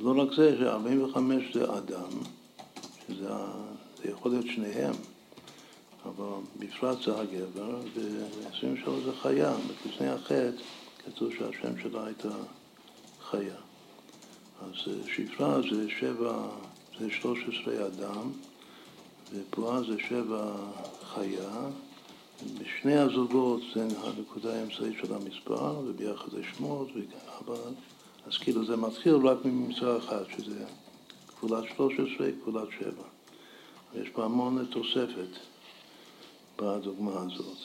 לא 0.00 0.22
רק 0.22 0.28
זה, 0.36 0.56
ש-45 0.58 1.18
זה 1.54 1.64
אדם, 1.78 2.10
שזה 3.06 3.28
זה 4.02 4.10
יכול 4.10 4.30
להיות 4.30 4.46
שניהם, 4.46 4.94
אבל 6.04 6.40
בפרט 6.58 6.98
זה 7.02 7.20
הגבר, 7.20 7.78
ו-23 7.94 8.90
זה 9.04 9.12
חיה. 9.22 9.54
לפני 9.86 10.08
החטא 10.08 10.50
כתוב 11.06 11.32
שהשם 11.32 11.78
שלה 11.82 12.06
הייתה 12.06 12.28
חיה. 13.30 13.56
אז 14.60 14.74
שפרה 15.06 15.60
זה 15.62 15.90
שבע, 16.00 16.48
זה 17.00 17.10
13 17.10 17.86
אדם, 17.86 18.30
ופועה 19.32 19.80
זה 19.82 19.96
שבע 20.08 20.56
חיה. 21.14 21.68
בשני 22.58 22.96
הזוגות 22.96 23.60
זה 23.74 23.86
הנקודה 24.04 24.58
האמצעית 24.58 24.96
של 25.02 25.14
המספר, 25.14 25.78
וביחד 25.86 26.30
זה 26.30 26.42
שמות, 26.56 26.88
אבל, 27.38 27.72
אז 28.26 28.36
כאילו 28.38 28.66
זה 28.66 28.76
מתחיל 28.76 29.14
רק 29.14 29.38
ממספר 29.44 29.98
אחד, 29.98 30.22
שזה 30.36 30.64
כפולת 31.28 31.64
13, 31.76 32.28
כפולת 32.42 32.68
7. 32.80 32.90
ויש 33.94 34.08
פה 34.08 34.24
המון 34.24 34.66
תוספת 34.70 35.38
בדוגמה 36.58 37.12
הזאת, 37.12 37.58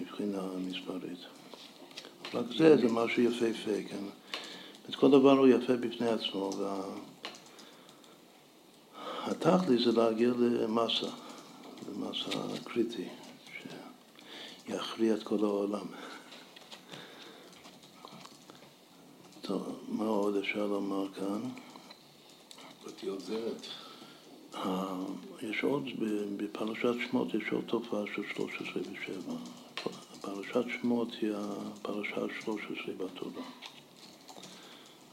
מבחינה 0.00 0.42
מספרית. 0.68 1.18
רק 2.34 2.44
זה, 2.58 2.76
זה 2.76 2.88
משהו 2.92 3.22
יפהפה, 3.22 3.88
כן? 3.88 4.04
אז 4.88 4.94
כל 4.94 5.10
דבר 5.10 5.38
הוא 5.38 5.48
יפה 5.48 5.76
בפני 5.76 6.08
עצמו, 6.08 6.50
והתכלי 9.26 9.84
זה 9.84 9.92
להגיע 9.92 10.30
למסה, 10.38 11.06
למסה 11.88 12.30
קריטי, 12.64 13.08
שיכריע 14.66 15.14
את 15.14 15.22
כל 15.22 15.38
העולם. 15.44 15.86
טוב, 19.40 19.78
מה 19.88 20.04
עוד 20.04 20.36
אפשר 20.36 20.66
לומר 20.66 21.12
כאן? 21.12 21.40
אותיות 22.86 23.20
זרת. 23.20 23.66
יש 25.42 25.64
עוד, 25.64 25.84
בפרשת 26.36 26.94
שמות 27.10 27.34
יש 27.34 27.52
עוד 27.52 27.64
תופעה 27.66 28.02
של 28.14 28.22
13 28.34 28.82
ו-7. 28.82 29.32
פרשת 30.20 30.64
שמות 30.80 31.08
היא 31.20 31.32
הפרשה 31.34 32.16
ה-13 32.16 32.90
בתורה. 32.96 33.42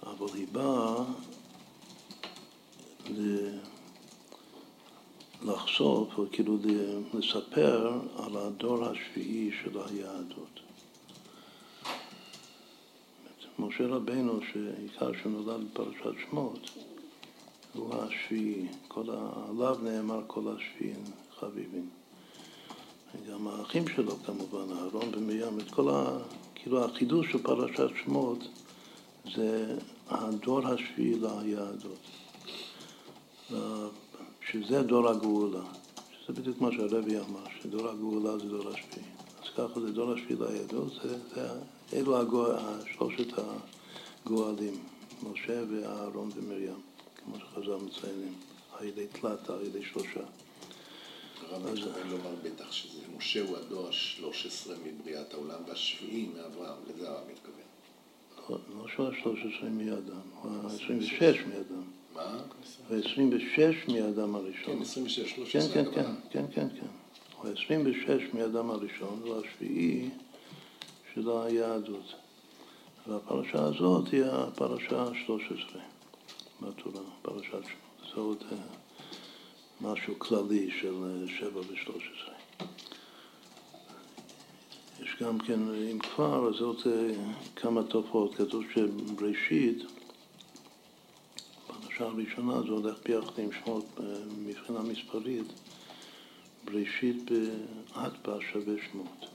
אבל 0.04 0.28
היא 0.34 0.48
באה 0.52 1.04
לחשוף, 5.46 6.18
או 6.18 6.26
כאילו 6.32 6.58
לספר 7.14 8.00
על 8.18 8.38
הדור 8.38 8.86
השביעי 8.86 9.52
של 9.64 9.80
היהדות. 9.80 10.60
משה 13.60 13.88
רבנו, 13.88 14.40
שעיקר 14.52 15.12
שנולד 15.24 15.62
בפרשת 15.72 16.20
שמות, 16.30 16.70
הוא 17.74 17.96
השביעי, 17.96 18.68
כל 18.88 19.10
עליו 19.50 19.78
נאמר 19.84 20.22
כל 20.28 20.42
השביעים 20.58 21.04
חביבים. 21.40 21.90
וגם 23.16 23.48
האחים 23.48 23.88
שלו 23.88 24.16
כמובן, 24.26 24.74
אהרון 24.78 25.12
ומרים, 25.14 25.60
את 25.60 25.72
כל 25.72 25.90
ה... 25.90 26.18
כאילו 26.56 26.86
החידוש 26.86 27.32
של 27.32 27.44
פרשת 27.44 27.90
שמות 28.04 28.48
זה 29.26 29.78
הדור 30.08 30.68
השביעי 30.68 31.20
ליהדות, 31.20 32.00
שזה 34.52 34.84
דור 34.84 35.10
הגאולה, 35.10 35.64
שזה 36.12 36.42
בדיוק 36.42 36.62
מה 36.62 36.72
שהרבי 36.72 37.18
אמר, 37.18 37.44
שדור 37.62 37.88
הגאולה 37.88 38.38
זה 38.38 38.50
דור 38.50 38.70
השביעי. 38.70 39.08
אז 39.44 39.50
ככה 39.58 39.80
זה 39.80 39.92
דור 39.92 40.14
השביעי 40.14 40.40
ליהדות, 40.40 40.94
זה, 41.04 41.18
זה, 41.36 41.50
אלו 41.94 42.18
הגואל, 42.18 42.56
שלושת 42.98 43.28
הגואלים, 44.26 44.84
משה 45.24 45.64
ואהרון 45.70 46.30
ומרים, 46.36 46.82
כמו 47.16 47.36
שחז"ל 47.40 47.76
מציינים, 47.76 48.34
ידי 48.82 49.08
תלת, 49.08 49.50
ידי 49.66 49.86
שלושה. 49.86 50.20
הרב 51.50 51.72
מתכוון 51.72 52.10
לומר 52.10 52.36
בטח 52.44 52.72
שזה 52.72 53.00
משה 53.18 53.42
הוא 53.42 53.58
הדור 53.58 53.88
ה-13 53.88 54.72
מבריאת 54.86 55.34
העולם 55.34 55.60
והשביעי 55.68 56.30
מאברהם, 56.36 56.78
לזה 56.88 57.10
הרב 57.10 57.24
מתכוון. 57.32 57.69
לא, 58.50 58.58
לא 58.78 58.88
שהוא 58.88 59.08
ה-13 59.08 59.66
מאדם, 59.72 60.22
הוא 60.42 60.52
ה-26 60.52 61.22
מאדם. 61.48 61.84
מה? 62.16 62.42
הוא 62.88 62.98
ה-26 62.98 63.92
מאדם 63.92 64.36
הראשון. 64.36 64.76
כן, 64.76 64.82
26, 64.82 65.32
13 65.36 65.74
כן, 65.74 65.92
כן, 65.92 66.06
כן, 66.32 66.46
כן, 66.54 66.68
כן. 66.80 66.88
הוא 67.38 67.50
ה-26 67.50 68.36
מאדם 68.38 68.70
הראשון, 68.70 69.20
והוא 69.24 69.46
השביעי 69.46 70.10
של 71.14 71.30
היהדות. 71.30 72.14
והפרשה 73.08 73.64
הזאת 73.64 74.08
היא 74.12 74.24
הפרשה 74.26 75.02
ה-13 75.02 75.78
בתורה, 76.62 77.02
פרשת 77.22 77.52
שמות. 77.52 78.10
זה 78.16 78.22
עוד 78.22 78.44
אה, 78.52 78.58
משהו 79.82 80.20
כללי 80.20 80.70
של 80.82 80.94
אה, 81.04 81.28
שבע 81.40 81.60
ושלוש 81.60 82.12
עשרה. 82.16 82.68
יש 85.10 85.24
גם 85.24 85.40
כן, 85.40 85.60
אם 85.92 86.00
כבר, 86.00 86.50
אז 86.50 86.62
עוד 86.62 86.82
אה, 86.86 87.14
כמה 87.56 87.84
תופעות. 87.84 88.36
כתוב 88.36 88.64
שבראשית, 88.74 89.84
בפרשה 91.70 92.06
הראשונה, 92.06 92.62
זה 92.62 92.68
הולך 92.68 92.98
ביחד 93.06 93.40
עם 93.40 93.50
שמות 93.52 93.86
מבחינה 94.38 94.80
מספרית, 94.80 95.48
בראשית 96.66 97.32
באטבע 97.96 98.38
שווה 98.52 98.74
שמות. 98.92 99.26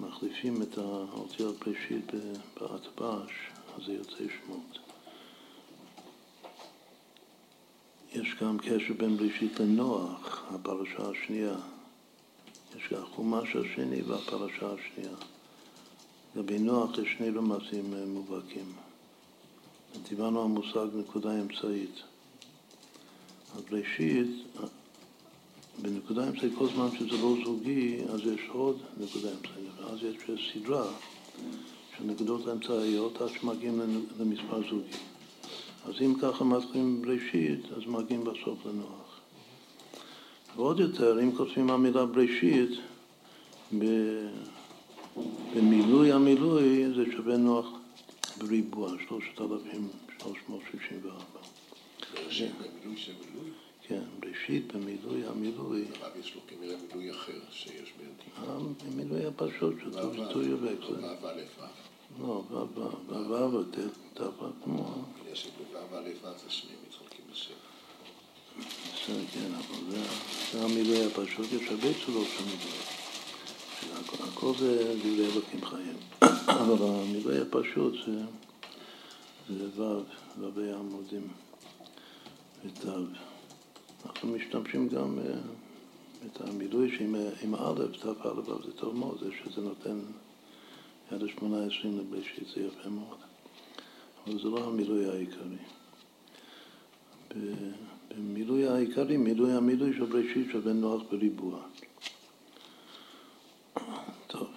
מחליפים 0.00 0.62
את 0.62 0.78
האותיות 0.78 1.56
בראשית 1.58 2.12
באטבש, 2.60 3.32
אז 3.76 3.84
זה 3.86 3.92
יוצא 3.92 4.24
שמות. 4.44 4.89
יש 8.14 8.34
גם 8.42 8.58
קשר 8.58 8.94
בין 8.98 9.16
בראשית 9.16 9.60
לנוח, 9.60 10.44
הפרשה 10.54 11.10
השנייה. 11.10 11.54
יש 12.76 12.92
גם 12.92 13.02
החומש 13.02 13.56
השני 13.56 14.02
והפרשה 14.02 14.72
השנייה. 14.72 15.16
לגבי 16.36 16.58
נוח 16.58 16.98
יש 16.98 17.08
שני 17.18 17.30
רמזים 17.30 17.94
מובהקים. 18.06 18.72
דיברנו 20.08 20.42
על 20.42 20.48
מושג 20.48 20.86
נקודה 20.94 21.40
אמצעית. 21.40 22.02
אז 23.56 23.62
בראשית, 23.70 24.30
בנקודה 25.82 26.28
אמצעית, 26.28 26.52
כל 26.58 26.68
זמן 26.68 26.88
שזה 26.98 27.16
לא 27.22 27.34
זוגי, 27.44 28.00
אז 28.08 28.20
יש 28.20 28.40
עוד 28.48 28.78
נקודה 29.00 29.28
אמצעית. 29.30 29.70
ואז 29.80 29.98
יש 30.02 30.40
סדרה 30.52 30.92
של 31.96 32.04
נקודות 32.04 32.48
אמצעיות 32.48 33.22
עד 33.22 33.28
שמגיעים 33.28 33.80
למספר 34.18 34.60
זוגי. 34.70 35.09
אז 35.84 35.94
אם 36.00 36.14
ככה 36.22 36.44
מתחילים 36.44 37.02
בראשית, 37.02 37.60
אז 37.76 37.82
מגיעים 37.86 38.24
בסוף 38.24 38.66
לנוח. 38.66 39.20
ועוד 40.56 40.80
יותר, 40.80 41.20
אם 41.22 41.36
כותבים 41.36 41.70
המילה 41.70 42.06
בראשית, 42.06 42.70
במילוי 45.54 46.12
המילוי 46.12 46.92
זה 46.94 47.04
שווה 47.12 47.36
נוח 47.36 47.66
בריבוע, 48.38 48.90
3,364. 49.08 51.14
בראשית 52.14 52.50
במילוי 52.58 52.96
של 52.96 53.12
מילוי? 53.12 53.50
כן, 53.82 54.02
בראשית 54.20 54.72
במילוי 54.72 55.26
המילוי. 55.26 55.84
הרב 56.00 56.12
יש 56.20 56.34
לו 56.34 56.40
כנראה 56.46 56.76
מילוי 56.88 57.10
אחר 57.10 57.40
שיש 57.50 57.92
בידי. 57.98 58.30
המילוי 58.88 59.26
הפשוט, 59.26 59.74
שטוב 60.12 60.42
יובק. 60.46 60.90
ו' 60.90 61.26
א' 61.26 61.40
ו'. 61.60 61.89
לא, 62.18 62.42
ו' 62.50 63.54
ו' 63.54 63.62
ת' 64.14 64.20
כמו... 64.64 64.94
יש 65.32 65.42
שבו' 65.42 65.78
א' 65.78 66.08
ו' 66.22 66.38
זה 66.44 66.50
שני 66.50 66.72
מתחלקים 66.86 67.24
לשבע. 67.32 67.54
בסדר, 68.58 69.24
כן, 69.32 69.54
אבל 69.54 69.96
זה 70.52 70.64
המילוי 70.64 71.06
הפשוט, 71.06 71.52
יש 71.52 71.68
הרבה 71.68 71.88
צורות 72.06 72.26
של 72.36 72.44
מילוי. 72.44 73.00
הכל 74.28 74.52
זה 74.58 74.94
דברי 74.98 75.26
אלוקים 75.32 75.64
חיים. 75.64 75.96
אבל 76.62 76.86
המילוי 76.86 77.40
הפשוט 77.40 77.94
זה 79.48 79.64
ו', 79.76 80.02
ו' 80.40 80.74
עמודים 80.78 81.28
ותו. 82.64 82.92
אנחנו 84.06 84.28
משתמשים 84.28 84.88
גם 84.88 85.18
את 86.26 86.40
המילוי 86.40 86.98
שעם 86.98 87.54
א', 87.54 87.82
תו 88.00 88.10
א', 88.10 88.66
זה 88.66 88.72
טוב 88.72 88.96
מאוד, 88.96 89.18
זה 89.20 89.30
שזה 89.44 89.60
נותן 89.60 90.00
עד 91.10 91.22
השמונה 91.22 91.66
עשרים 91.66 91.98
לבראשית, 91.98 92.48
זה 92.54 92.60
יפה 92.60 92.88
מאוד. 92.88 93.18
אבל 94.26 94.38
זה 94.38 94.48
לא 94.48 94.64
המילוי 94.64 95.08
העיקרי. 95.08 95.56
במילוי 98.08 98.68
העיקרי, 98.68 99.16
מילוי 99.16 99.52
המילוי 99.52 99.92
של 99.92 100.04
בראשית 100.04 100.46
שווה 100.52 100.72
נוח 100.72 101.02
בריבוע. 101.10 101.62
טוב, 104.26 104.48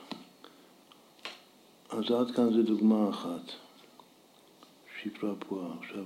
אז 1.90 2.12
עד 2.12 2.36
כאן 2.36 2.54
זו 2.54 2.64
דוגמה 2.64 3.10
אחת, 3.10 3.52
שפרה 5.02 5.36
פועה. 5.36 5.68
עכשיו, 5.80 6.06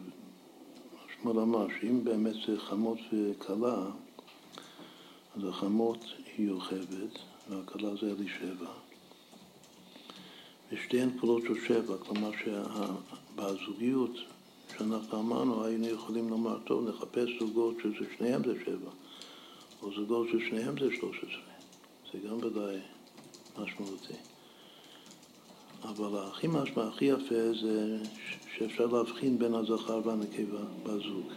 שמואל 1.15 1.39
אמר 1.39 1.67
שאם 1.79 2.03
באמת 2.03 2.35
זה 2.47 2.59
חמות 2.59 2.97
וכלה, 3.11 3.85
אז 5.37 5.43
החמות 5.49 6.05
היא 6.37 6.47
יוכבת 6.47 7.19
והכלה 7.49 7.95
זה 8.01 8.11
אלישבע. 8.11 8.86
ושתיהן 10.71 11.09
כפולות 11.17 11.43
של 11.43 11.65
שבע, 11.67 11.97
כלומר 11.97 12.31
שבזוגיות 12.43 14.11
שאנחנו 14.77 15.19
אמרנו 15.19 15.65
היינו 15.65 15.87
יכולים 15.87 16.29
לומר, 16.29 16.59
טוב, 16.59 16.89
נחפש 16.89 17.29
זוגות 17.39 17.75
שזה 17.83 18.05
שניהם 18.17 18.41
זה 18.43 18.53
שבע, 18.65 18.91
או 19.81 19.93
זוגות 19.93 20.27
ששניהם 20.27 20.79
זה 20.79 20.95
שלוש 20.99 21.17
עשרה. 21.17 21.53
זה 22.13 22.27
גם 22.29 22.37
ודאי 22.37 22.79
משמעותי. 23.57 24.13
אבל 25.83 26.19
הכי 26.27 26.47
משמע, 26.47 26.87
הכי 26.87 27.05
יפה 27.05 27.53
זה 27.61 27.97
שאפשר 28.57 28.85
להבחין 28.85 29.39
בין 29.39 29.53
הזכר 29.53 30.01
והנקבה 30.05 30.59
בזוג. 30.83 31.27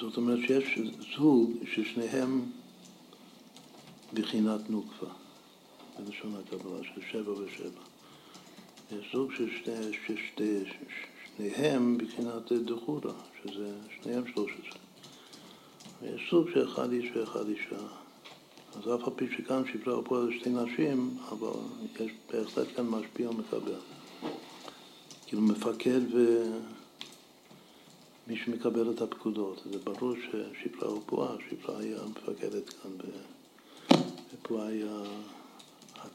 זאת 0.00 0.16
אומרת 0.16 0.38
שיש 0.46 0.78
זוג 1.16 1.52
ששניהם 1.74 2.44
בחינת 4.14 4.70
נוקבה, 4.70 5.08
בלשון 5.98 6.34
הקבלה, 6.34 6.84
של 6.84 7.00
שבע 7.12 7.32
ושבע. 7.32 7.80
יש 8.92 9.12
זוג 9.12 9.32
ששניהם 11.36 11.98
בחינת 11.98 12.52
דחורה, 12.52 13.12
שזה 13.42 13.72
שניהם 14.02 14.24
שלוש 14.34 14.52
עשרה. 14.52 14.78
ויש 16.02 16.26
סוג 16.30 16.48
שאחד 16.54 16.92
איש 16.92 17.10
ואחד 17.14 17.48
אישה. 17.48 17.86
אז 18.74 18.80
אף 18.94 19.08
על 19.08 19.12
פי 19.16 19.26
שכאן 19.36 19.62
שפרה 19.72 20.02
פועל 20.02 20.38
שתי 20.38 20.50
נשים, 20.50 21.16
אבל 21.28 21.60
יש 22.00 22.12
בהחלט 22.32 22.66
כאן 22.76 22.86
משפיע 22.86 23.30
ומקבל. 23.30 23.74
כאילו 25.26 25.42
מפקד 25.42 26.00
ומי 28.26 28.36
שמקבל 28.44 28.90
את 28.90 29.02
הפקודות. 29.02 29.62
זה 29.72 29.78
ברור 29.78 30.14
ששפרה 30.16 30.88
הוא 30.88 31.02
פועה, 31.06 31.34
שפרה 31.50 31.78
היה 31.80 31.98
מפקדת 32.10 32.68
כאן, 32.68 32.90
ופועה 34.34 34.66
היה 34.66 35.02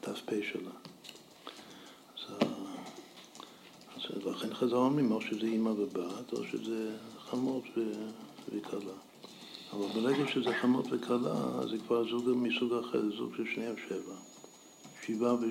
הת"פ 0.02 0.30
שלה. 0.52 0.70
אז, 3.96 4.26
לכן 4.26 4.54
חזר 4.54 4.76
אומרים 4.76 5.12
או 5.12 5.20
שזה 5.20 5.46
אימא 5.46 5.68
ובת, 5.68 6.32
או 6.32 6.44
שזה 6.44 6.96
חמות 7.30 7.64
וכלה. 8.54 8.92
אבל 9.72 9.86
ברגע 9.94 10.28
שזה 10.28 10.54
חמות 10.60 10.86
וכלה, 10.90 11.66
זה 11.70 11.76
כבר 11.86 12.08
זוג 12.10 12.30
מסוג 12.36 12.72
אחר, 12.74 13.02
זוג 13.16 13.34
של 13.36 13.44
שניהם 13.54 13.74
שבע. 13.88 14.14
שבעה 15.06 15.34
ו... 15.34 15.46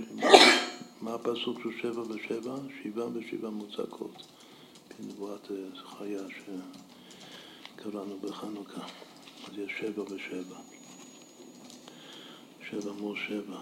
מה 1.02 1.14
הפסוק 1.14 1.60
של 1.64 1.70
שבע 1.82 2.02
ושבע? 2.02 2.56
שבעה 2.84 3.08
ושבעה 3.14 3.52
מוצקות. 3.52 4.24
בנבואת 5.00 5.52
זכריה 5.78 6.22
שקראנו 7.78 8.20
בחנוכה. 8.22 8.82
אז 9.48 9.58
יש 9.58 9.72
שבע 9.80 10.04
ושבע. 10.04 10.58
שבע 12.70 12.92
מול 12.92 13.18
שבע. 13.28 13.60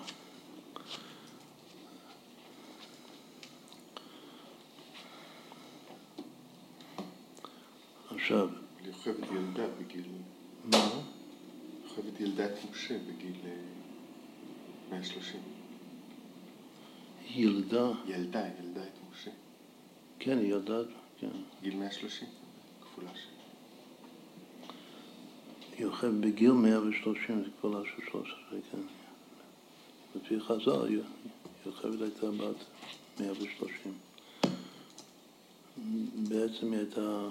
עכשיו... 8.25 8.49
יוכבד 8.85 9.31
ילדה 9.31 9.67
בגיל... 9.79 10.05
מה? 10.63 10.89
יוכבד 11.83 12.21
ילדה 12.21 12.45
את 12.45 12.71
משה 12.71 12.97
בגיל 12.97 13.35
130. 14.89 15.39
ילדה. 17.29 17.91
ילדה, 18.07 18.47
ילדה 18.59 18.83
את 18.83 18.97
משה. 19.11 19.31
כן, 20.19 20.37
היא 20.37 20.53
ילדה, 20.53 20.77
כן. 21.19 21.27
גיל 21.61 21.75
130, 21.75 22.27
כפולה 22.81 23.09
שלי. 23.15 23.31
יוכב 25.79 26.11
בגיל 26.19 26.51
130, 26.51 27.43
זה 27.43 27.49
כפולה 27.57 27.79
של 27.83 28.01
13, 28.11 28.35
כן. 28.71 28.77
לפי 30.15 30.39
חז"ל, 30.39 31.01
יוכבד 31.65 32.01
הייתה 32.01 32.31
בת 32.31 32.65
130. 33.19 33.93
בעצם 36.29 36.71
היא 36.71 36.79
הייתה, 36.79 37.29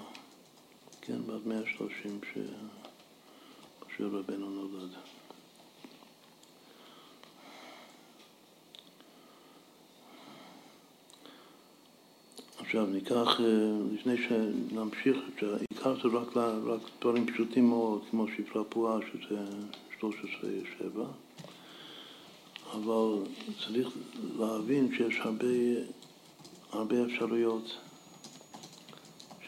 כן, 1.07 1.21
בת 1.27 1.45
130 1.45 2.19
שמשה 2.33 4.05
רבנו 4.17 4.49
נולד. 4.49 4.89
עכשיו 12.59 12.85
ניקח, 12.85 13.39
אה, 13.39 13.45
לפני 13.93 14.15
שנמשיך, 14.17 15.17
העיקר 15.41 15.95
זה 15.95 16.17
רק, 16.17 16.37
רק 16.65 16.81
דברים 17.01 17.27
פשוטים 17.27 17.69
מאוד, 17.69 18.01
כמו 18.11 18.25
שפרה 18.27 18.63
פועה, 18.63 18.99
שזה 19.11 19.45
13-7, 19.99 20.03
אבל 22.71 23.23
צריך 23.65 23.87
להבין 24.39 24.95
שיש 24.97 25.19
הרבה, 25.19 25.47
הרבה 26.71 27.05
אפשרויות, 27.05 27.77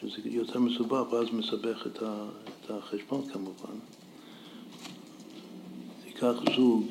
שזה 0.00 0.16
יותר 0.24 0.58
מסובך, 0.58 1.12
ואז 1.12 1.26
מסבך 1.32 1.86
את, 1.86 2.02
ה, 2.02 2.24
את 2.44 2.70
החשבון 2.70 3.28
כמובן. 3.32 3.78
ניקח 6.04 6.34
זוג 6.56 6.86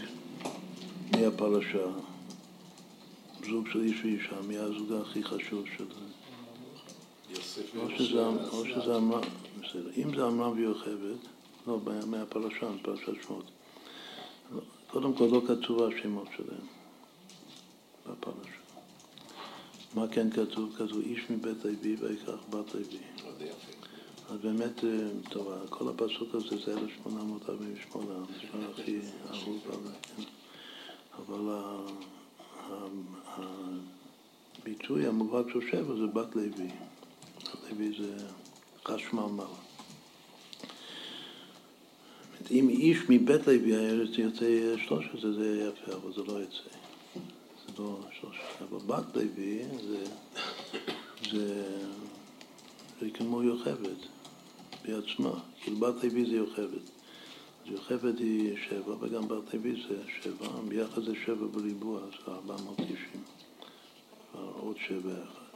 מהפרשה, 1.12 1.88
זוג 3.50 3.68
של 3.72 3.82
איש 3.82 4.04
ואישה, 4.04 4.42
מי 4.48 4.58
הזוג 4.58 4.94
הכי 4.94 5.24
חשוב 5.24 5.64
של 5.78 5.86
זה? 5.86 6.08
או 8.52 8.66
שזה 8.66 8.96
אמרה, 8.96 9.22
בסדר. 9.60 9.92
אם 9.98 10.16
זה 10.16 10.28
אמרה 10.28 10.50
ויוכבד, 10.50 11.18
לא, 11.68 11.80
מהפרשה, 12.08 12.70
מפרשת 12.70 13.24
שמות. 13.28 13.44
קודם 14.88 15.14
כל 15.14 15.26
לא 15.32 15.42
כתוב 15.48 15.84
השמות 15.84 16.28
שלהם 16.38 16.68
בפרשה. 18.06 18.57
מה 19.98 20.08
כן 20.08 20.30
כתוב? 20.30 20.74
כתוב 20.76 21.02
איש 21.06 21.20
מבית 21.30 21.66
לוי 21.66 21.96
ויקח 22.00 22.40
בת 22.50 22.76
לוי. 22.76 23.00
אז 24.30 24.38
באמת, 24.44 24.84
אה, 24.84 24.90
טוב, 25.30 25.54
כל 25.70 25.90
הפסוק 25.90 26.36
הזה 26.36 26.58
זה 26.66 26.74
1848, 26.78 28.06
המספר 28.16 28.72
הכי 28.72 29.00
אהוב 29.30 29.62
עליי, 29.68 30.00
כן? 30.02 30.24
אבל 31.18 31.56
הביטוי 34.62 35.08
המובהק 35.08 35.46
של 35.54 35.62
שבע 35.72 35.96
זה 35.96 36.08
בת 36.08 36.36
לוי. 36.36 36.70
לוי 37.70 37.92
זה 37.98 38.28
חשמל 38.86 39.26
מעלה. 39.26 39.50
אם 42.52 42.70
איש 42.70 42.98
מבית 43.10 43.48
לוי 43.48 43.76
היה 43.76 43.94
יוצא 44.18 44.76
שלוש 44.88 45.06
עשרה 45.18 45.32
זה 45.32 45.70
יפה, 45.70 45.96
אבל 45.96 46.14
זה 46.14 46.22
לא 46.24 46.34
יוצא. 46.34 46.77
לא 47.80 48.00
שלוש 48.20 48.36
עשרה. 48.36 48.68
אבל 48.68 48.78
בת 48.88 49.16
לוי 49.16 49.64
זה, 49.88 50.04
זה, 51.32 51.78
זה 53.02 53.10
כמו 53.14 53.44
יוכבד 53.44 54.00
בעצמה. 54.86 55.40
כאילו 55.62 55.78
בת 55.78 56.04
לוי 56.04 56.26
זה 56.26 56.36
יוכבד. 56.36 56.84
אז 57.66 57.72
יוכבד 57.72 58.20
היא 58.20 58.56
שבע 58.70 58.96
וגם 59.00 59.28
בת 59.28 59.54
לוי 59.54 59.84
זה 59.90 60.02
שבע, 60.22 60.48
ביחד 60.68 61.04
זה 61.04 61.14
שבע 61.26 61.48
בריבוע, 61.52 62.00
זה 62.00 62.32
ארבע 62.32 62.56
מאות 62.64 62.78
תשעים. 62.78 63.24
עוד 64.60 64.76
שבע 64.88 65.14
אחד. 65.14 65.48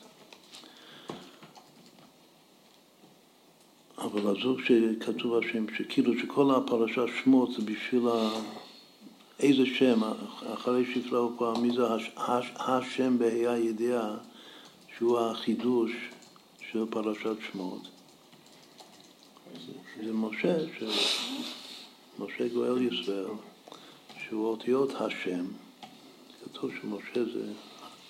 אבל 3.98 4.38
הזוג 4.38 4.60
שכתוב 4.62 5.38
השם, 5.38 5.66
שכאילו 5.78 6.20
שכל 6.20 6.52
הפרשה 6.56 7.02
שמות 7.24 7.52
זה 7.52 7.62
בשביל 7.62 8.08
ה... 8.08 8.30
איזה 9.42 9.66
שם, 9.66 10.02
אחרי 10.54 10.94
שפרה 10.94 11.26
ופעם, 11.26 11.62
מי 11.62 11.76
זה 11.76 11.94
הש, 11.94 12.12
הש, 12.18 12.46
השם 12.56 13.18
בה"א 13.18 13.58
ידיעה, 13.58 14.18
שהוא 14.98 15.20
החידוש 15.20 15.92
של 16.72 16.86
פרשת 16.90 17.36
שמות. 17.52 17.82
זה 20.04 20.14
משה, 20.14 20.58
ש... 20.80 20.84
משה 22.20 22.48
גואל 22.48 22.82
ישראל, 22.82 23.26
שהוא 24.28 24.48
אותיות 24.48 24.94
השם, 25.02 25.46
כתוב 26.44 26.72
שמשה 26.82 27.26
זה, 27.34 27.46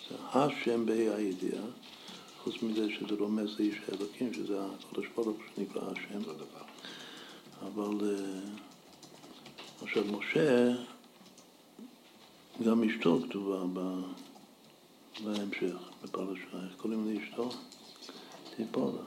זה 0.10 0.16
השם 0.34 0.86
בה"א 0.86 1.20
ידיעה. 1.20 1.64
חוץ 2.44 2.56
מזה 2.64 2.88
שזה 2.90 3.16
רומז 3.20 3.60
לאיש 3.60 3.76
האלוקים, 3.88 4.34
שזה 4.34 4.60
הקדוש 4.62 5.06
ברוך 5.16 5.38
שנקרא 5.56 5.82
השם. 5.92 6.22
אבל 7.62 8.10
אה, 8.10 8.40
עכשיו 9.82 10.04
משה, 10.12 10.74
גם 12.66 12.84
אשתו 12.84 13.20
כתובה 13.24 13.64
בהמשך, 15.24 15.78
בפרשה. 16.04 16.42
איך 16.54 16.76
קוראים 16.78 17.14
לאשתו? 17.14 17.50
ציפורה. 18.58 19.04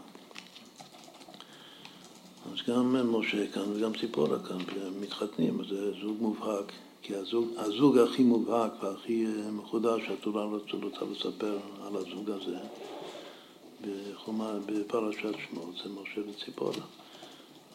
אז 2.52 2.58
גם 2.68 3.12
משה 3.12 3.50
כאן 3.52 3.62
וגם 3.72 3.92
ציפורה 4.00 4.38
כאן 4.38 4.58
מתחתנים, 5.00 5.64
זה 5.68 5.92
זוג 6.00 6.16
מובהק, 6.20 6.72
כי 7.02 7.14
הזוג, 7.14 7.48
הזוג 7.56 7.98
הכי 7.98 8.22
מובהק 8.22 8.82
והכי 8.82 9.26
אה, 9.26 9.50
מחודש 9.50 10.02
שהתורה 10.06 10.44
רוצה 10.44 11.04
לספר 11.12 11.58
על 11.86 11.96
הזוג 11.96 12.30
הזה 12.30 12.58
בחומה, 13.80 14.52
בפרשת 14.66 15.34
שמות 15.50 15.74
זה 15.84 15.90
משה 16.02 16.20
וציפורה. 16.30 16.84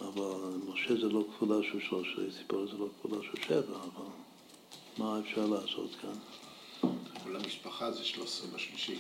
אבל 0.02 0.54
משה 0.68 0.96
זה 1.02 1.10
לא 1.10 1.24
כפולה 1.32 1.64
של 1.72 1.80
שלושה, 1.80 2.22
ציפורה 2.38 2.66
זה 2.66 2.78
לא 2.78 2.88
כפולה 3.00 3.24
של 3.24 3.42
שבע, 3.48 3.78
אבל 3.78 4.06
מה 5.00 5.20
אפשר 5.20 5.46
לעשות 5.46 5.90
כאן? 6.02 6.14
כל 7.24 7.36
המשפחה 7.36 7.92
זה 7.92 8.04
שלוש 8.04 8.28
עשרה 8.30 8.48
בשלישית. 8.56 9.00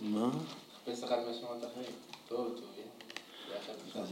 מה? 0.00 0.30
חפש 0.76 1.02
אחד 1.04 1.16
מהשמות 1.26 1.58
אחרים. 1.58 1.92
טוב, 2.28 2.48
טוב. 2.56 4.04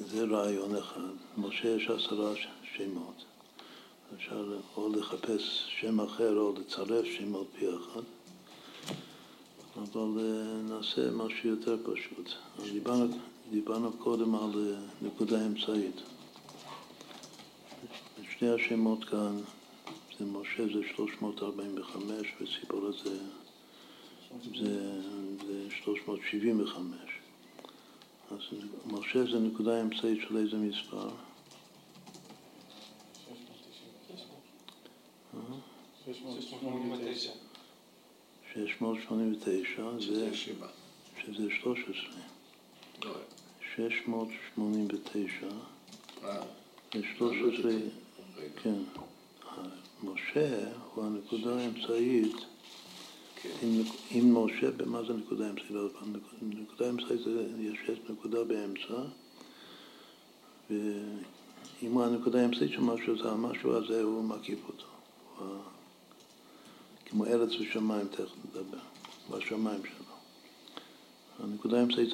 זה 0.00 0.24
רעיון 0.24 0.76
אחד. 0.76 1.00
משה 1.38 1.68
יש 1.68 1.90
עשרה 1.90 2.32
שמות. 2.76 3.24
אפשר 4.16 4.58
או 4.76 4.88
לחפש 4.88 5.70
שם 5.80 6.00
אחר 6.00 6.38
או 6.38 6.52
לצרף 6.60 7.06
שמות 7.06 7.46
ביחד. 7.60 8.02
אבל 9.76 10.18
אה, 10.18 10.62
נעשה 10.62 11.10
משהו 11.10 11.48
יותר 11.48 11.76
פשוט. 11.84 12.30
דיברנו, 12.72 13.06
דיברנו 13.50 13.92
קודם 13.92 14.34
על 14.34 14.74
אה, 14.74 15.06
נקודה 15.08 15.46
אמצעית. 15.46 16.00
שני 18.40 18.48
השמות 18.48 19.04
כאן, 19.04 19.36
זה 20.18 20.24
משה 20.24 20.62
זה 20.66 20.80
345 20.96 22.26
וציפורה 22.40 22.92
זה, 22.92 23.18
זה, 24.60 25.00
זה 25.46 25.70
375. 25.84 26.98
אז 28.30 28.38
משה 28.86 29.24
זה 29.32 29.38
נקודה 29.38 29.80
אמצעית 29.80 30.18
של 30.28 30.36
איזה 30.36 30.56
מספר? 30.56 31.08
689. 36.04 37.30
689 38.54 39.98
זה, 39.98 40.34
שזה 41.16 41.48
13. 41.62 41.94
689 43.76 45.48
זה 46.94 47.00
13, 47.18 47.72
כן. 48.62 48.82
משה 50.04 50.72
הוא 50.94 51.04
הנקודה 51.04 51.60
האמצעית, 51.60 52.36
אם 54.12 54.44
משה, 54.44 54.70
מה 54.86 55.02
זה 55.04 55.12
נקודה 55.12 55.50
אמצעית? 55.50 55.70
נקודה 56.42 56.90
אמצעית 56.90 57.20
זה, 57.24 57.46
יש 57.58 57.78
נקודה 58.10 58.44
באמצע, 58.44 59.02
ואם 60.70 61.92
הוא 61.92 62.04
הנקודה 62.04 62.42
האמצעית 62.42 62.72
של 62.72 62.80
משהו, 62.80 63.18
זה 63.22 63.30
המשהו 63.30 63.76
הזה, 63.76 64.02
הוא 64.02 64.24
מקיף 64.24 64.58
אותו. 64.68 64.86
כמו 67.06 67.26
ארץ 67.26 67.50
ושמיים, 67.60 68.06
תכף 68.06 68.32
נדבר, 68.44 68.78
בשמיים 69.30 69.80
שלו. 69.84 70.14
הנקודה 71.38 71.80
האמצעית 71.80 72.10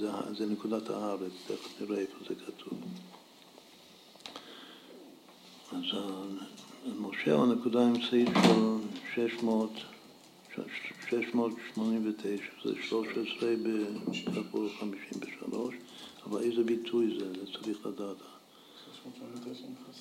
זה, 0.00 0.10
זה 0.38 0.46
נקודת 0.46 0.90
הארץ, 0.90 1.32
תכף 1.46 1.80
נראה 1.80 1.98
איפה 1.98 2.16
זה 2.28 2.34
כתוב. 2.34 2.78
אז 5.76 5.98
משה 7.00 7.34
הנקודה 7.34 7.80
האמצעית 7.84 8.28
של 9.14 9.28
600, 9.28 9.70
689, 11.10 12.44
זה 12.64 12.74
13 12.82 13.54
בכפול 14.26 14.68
53, 14.80 15.74
אבל 16.26 16.42
איזה 16.42 16.64
ביטוי 16.64 17.18
זה, 17.18 17.32
זה 17.32 17.52
צריך 17.52 17.86
לדעת. 17.86 18.16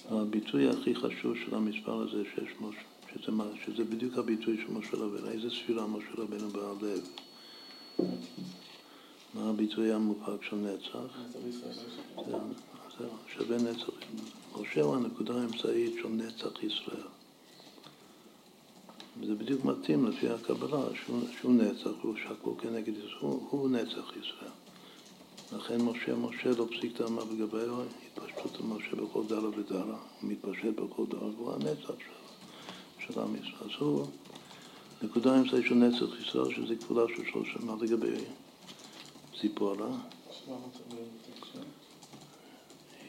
הביטוי 0.09 0.69
הכי 0.69 0.95
חשוב 0.95 1.35
של 1.45 1.55
המספר 1.55 2.01
הזה, 2.01 2.23
600, 2.35 2.73
שזה, 3.13 3.31
שזה 3.65 3.83
בדיוק 3.83 4.17
הביטוי 4.17 4.57
של 4.57 4.71
משה 4.73 4.97
רבנו, 4.97 5.29
איזה 5.29 5.49
ספירה 5.49 5.87
משה 5.87 6.11
רבנו 6.17 6.49
בהלב. 6.49 7.07
מה 9.33 9.49
הביטוי 9.49 9.93
המובהק 9.93 10.43
של 10.43 10.55
נצח? 10.55 11.17
שווה 13.37 13.57
נצח. 13.57 13.89
משה 14.61 14.81
הוא 14.81 14.95
הנקודה 14.95 15.33
האמצעית 15.33 15.93
של 16.01 16.07
נצח 16.07 16.63
ישראל. 16.63 17.07
זה 19.27 19.35
בדיוק 19.35 19.65
מתאים 19.65 20.05
לפי 20.05 20.29
הקבלה, 20.29 20.83
שהוא, 21.05 21.21
שהוא 21.39 21.53
נצח, 21.53 21.89
הוא 22.01 22.15
שקול 22.23 22.53
כנגד 22.57 22.93
ישראל, 22.97 23.17
הוא, 23.19 23.47
הוא 23.49 23.69
נצח 23.69 24.11
ישראל. 24.19 24.51
לכן 25.53 25.81
משה, 25.81 26.15
משה 26.15 26.49
לא 26.49 26.65
פסיק 26.71 26.97
טעמה 26.97 27.21
לגבי 27.21 27.57
התפשטות 28.05 28.61
משה 28.61 28.95
בכל 28.95 29.23
דרה 29.27 29.49
ודרה, 29.49 29.97
הוא 30.21 30.31
מתפשט 30.31 30.75
בכל 30.75 31.05
דרה, 31.09 31.27
והוא 31.27 31.53
הנצח 31.53 31.93
של, 31.99 33.13
של 33.13 33.19
עם 33.19 33.35
ישראל. 33.35 33.69
אז 33.75 33.79
הוא 33.79 34.05
נקודה 35.01 35.41
זה 35.51 35.61
של 35.67 35.75
נצח 35.75 36.27
ישראל, 36.27 36.53
שזה 36.55 36.75
כפולה 36.75 37.03
של 37.15 37.23
שלושה, 37.31 37.59
מה 37.65 37.75
לגבי 37.81 38.15
ציפורה? 39.41 39.87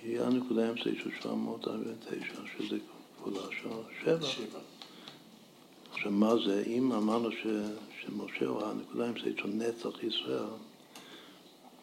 היא 0.06 0.20
הנקודה 0.20 0.68
האמצעית 0.68 0.98
של 1.02 1.10
749, 1.22 2.24
שזה 2.58 2.78
כפולה 3.16 3.40
של 3.62 3.68
שבע. 4.04 4.58
עכשיו, 5.92 6.12
מה 6.12 6.34
זה? 6.46 6.62
אם 6.66 6.92
אמרנו 6.92 7.32
ש, 7.32 7.46
שמשה 8.00 8.46
הוא 8.46 8.62
הנקודה 8.62 9.06
האמצעית 9.06 9.38
של 9.38 9.48
נצח 9.48 10.02
ישראל, 10.02 10.44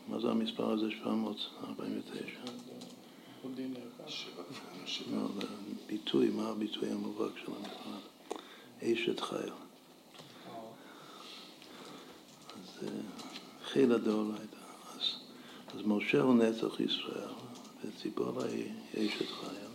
מה 0.08 0.20
זה 0.20 0.30
המספר 0.30 0.72
הזה 0.72 0.92
749? 0.92 2.26
לא, 5.12 5.28
ביטוי, 5.88 6.30
מה 6.30 6.50
הביטוי 6.50 6.90
המובהק 6.90 7.32
של 7.46 7.52
המספר? 7.52 8.40
אשת 8.84 9.20
חייל. 9.20 9.54
אז 12.56 12.90
חילה 13.66 13.98
דאורייתא. 13.98 14.58
אז 15.76 15.82
משה 15.86 16.22
הוא 16.22 16.36
נצח 16.36 16.80
ישראל, 16.80 17.43
וציפורה 17.86 18.46
היא 18.46 18.66
אשת 18.94 19.32
חייל. 19.32 19.74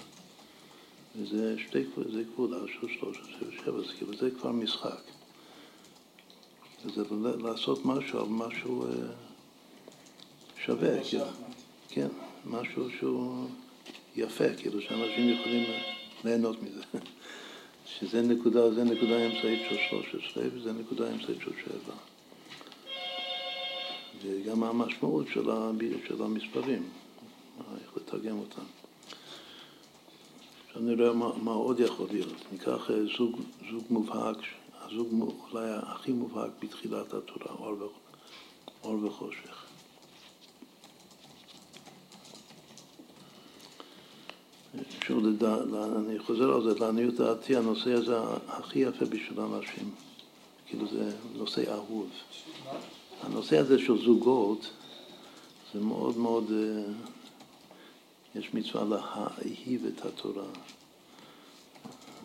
וזה 1.17 1.57
שתי, 1.59 1.85
זה 2.13 2.23
כבודה 2.35 2.57
של 2.67 2.89
13 3.01 3.49
ושבע, 3.49 3.79
אז 3.79 3.85
כאילו 3.99 4.17
זה 4.17 4.31
כבר 4.31 4.53
משחק. 4.53 5.01
זה 6.95 7.03
לעשות 7.39 7.85
משהו 7.85 8.19
על 8.21 8.27
משהו 8.29 8.85
אה, 8.85 8.89
שווה, 10.65 11.05
כאילו, 11.05 11.25
כן, 11.89 12.09
משהו 12.47 12.91
שהוא 12.99 13.47
יפה, 14.17 14.55
כאילו 14.57 14.81
שאנשים 14.81 15.29
יכולים 15.29 15.65
ליהנות 16.25 16.63
מזה. 16.63 16.83
שזה 17.99 18.23
נקודה, 18.23 18.75
זה 18.75 18.85
נקודה 18.85 19.27
אמצעית 19.27 19.63
של 19.71 19.77
13 20.11 20.45
וזה 20.53 20.73
נקודה 20.73 21.11
אמצעית 21.11 21.41
של 21.41 21.53
7. 21.65 21.95
וגם 24.23 24.65
המשמעות 24.65 25.27
של, 25.29 25.51
המספרים, 26.23 26.83
איך 27.81 27.97
לתרגם 27.97 28.39
אותם. 28.39 28.63
עכשיו 30.69 30.83
נראה 30.83 31.13
מה, 31.13 31.31
מה 31.43 31.53
עוד 31.53 31.81
יכול 31.81 32.07
להיות. 32.11 32.53
ניקח 32.53 32.91
אה, 32.91 32.97
זוג, 33.19 33.41
זוג 33.71 33.85
מובהק, 33.91 34.37
הזוג 34.81 35.33
אולי 35.53 35.71
הכי 35.83 36.13
מובהק 36.13 36.51
בתחילת 36.63 37.15
התורה, 37.15 37.57
אור, 37.59 37.83
ו, 37.83 37.87
אור 38.85 39.05
וחושך. 39.05 39.65
שוב, 45.07 45.25
אני 45.97 46.19
חוזר 46.19 46.55
על 46.55 46.63
זה, 46.63 46.79
לעניות 46.79 47.15
דעתי, 47.15 47.57
הנושא 47.57 47.93
הזה 47.93 48.17
הכי 48.49 48.79
יפה 48.79 49.05
בשביל 49.05 49.41
אנשים. 49.41 49.91
כאילו 50.67 50.89
זה 50.89 51.11
נושא 51.35 51.73
אהוב. 51.73 52.11
הנושא 53.23 53.59
הזה 53.59 53.79
של 53.79 54.05
זוגות, 54.05 54.71
זה 55.75 55.81
מאוד 55.81 56.19
מאוד... 56.19 56.53
אה, 58.39 58.43
יש 58.43 58.55
מצווה 58.55 58.85
להאהיב 58.85 59.87
את 59.87 60.07
התורה. 60.07 60.45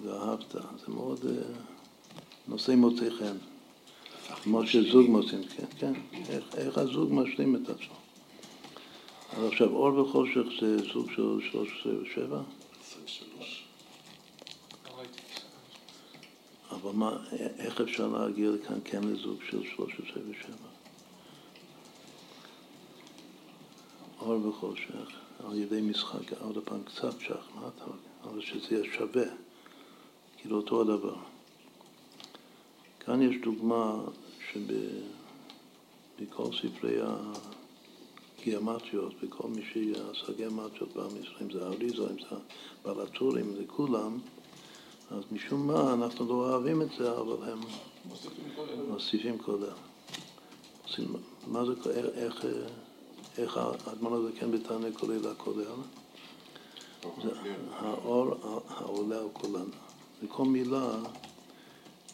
ואהבת, 0.03 0.51
זה 0.51 0.87
מאוד 0.87 1.19
uh, 1.19 1.27
נושא 2.47 2.71
מוצא 2.71 3.09
חן. 3.19 3.37
כמו 4.43 4.67
שזוג 4.67 5.09
מוצאים, 5.09 5.43
כן, 5.43 5.65
כן, 5.79 5.93
איך, 6.29 6.43
איך 6.55 6.77
הזוג 6.77 7.13
משלים 7.13 7.55
את 7.55 7.69
עצמו. 7.69 7.95
אז 9.37 9.43
עכשיו, 9.51 9.69
אור 9.69 9.99
וחושך 9.99 10.43
זה 10.61 10.77
זוג 10.77 11.11
של 11.15 11.49
13 11.51 11.93
ו-7? 11.93 12.35
23. 12.83 13.63
אבל 16.71 16.91
מה, 16.91 17.17
איך 17.57 17.81
אפשר 17.81 18.07
להגיע 18.07 18.49
לכאן 18.49 18.79
כן 18.85 19.03
לזוג 19.03 19.39
של 19.49 19.63
13 19.75 20.23
ו-7? 20.23 20.51
אור 24.21 24.47
וחושך. 24.47 25.22
על 25.45 25.57
ידי 25.57 25.81
משחק, 25.81 26.33
עוד 26.41 26.57
פעם 26.65 26.83
קצת 26.83 27.19
שחמט, 27.19 27.81
אבל 28.23 28.41
שזה 28.41 28.75
יהיה 28.75 28.93
שווה, 28.93 29.25
כאילו 30.37 30.57
אותו 30.57 30.81
הדבר. 30.81 31.15
כאן 32.99 33.21
יש 33.21 33.35
דוגמה 33.43 34.01
שבכל 34.51 36.49
ספרי 36.61 36.97
הגיאמטריות, 38.39 39.13
וכל 39.23 39.47
מי 39.47 39.61
שעשה 39.73 40.33
גיאמטריות 40.33 40.93
בעם 40.95 41.17
ישראל, 41.21 41.41
אם 41.41 41.51
זה 41.51 41.65
האריזו, 41.65 42.09
אם 42.09 42.19
זה 42.19 42.35
בעל 42.83 43.01
הטורים, 43.01 43.55
זה 43.55 43.63
כולם, 43.67 44.19
אז 45.11 45.23
משום 45.31 45.67
מה 45.67 45.93
אנחנו 45.93 46.27
לא 46.27 46.33
אוהבים 46.33 46.81
את 46.81 46.87
זה, 46.97 47.11
אבל 47.11 47.51
הם 47.51 47.59
מוסיפים 48.89 49.37
כולל. 49.37 49.69
מה 51.47 51.65
זה, 51.65 51.73
איך... 52.15 52.45
איך 53.37 53.57
האדמון 53.57 54.13
הזה 54.13 54.39
כן 54.39 54.51
בתנא 54.51 54.87
כולל 54.93 55.31
הכולל? 55.31 55.65
זה 57.23 57.29
האור 57.71 58.35
העולה 58.67 59.19
על 59.19 59.27
כולנו. 59.33 59.65
לכל 60.23 60.45
מילה 60.45 60.97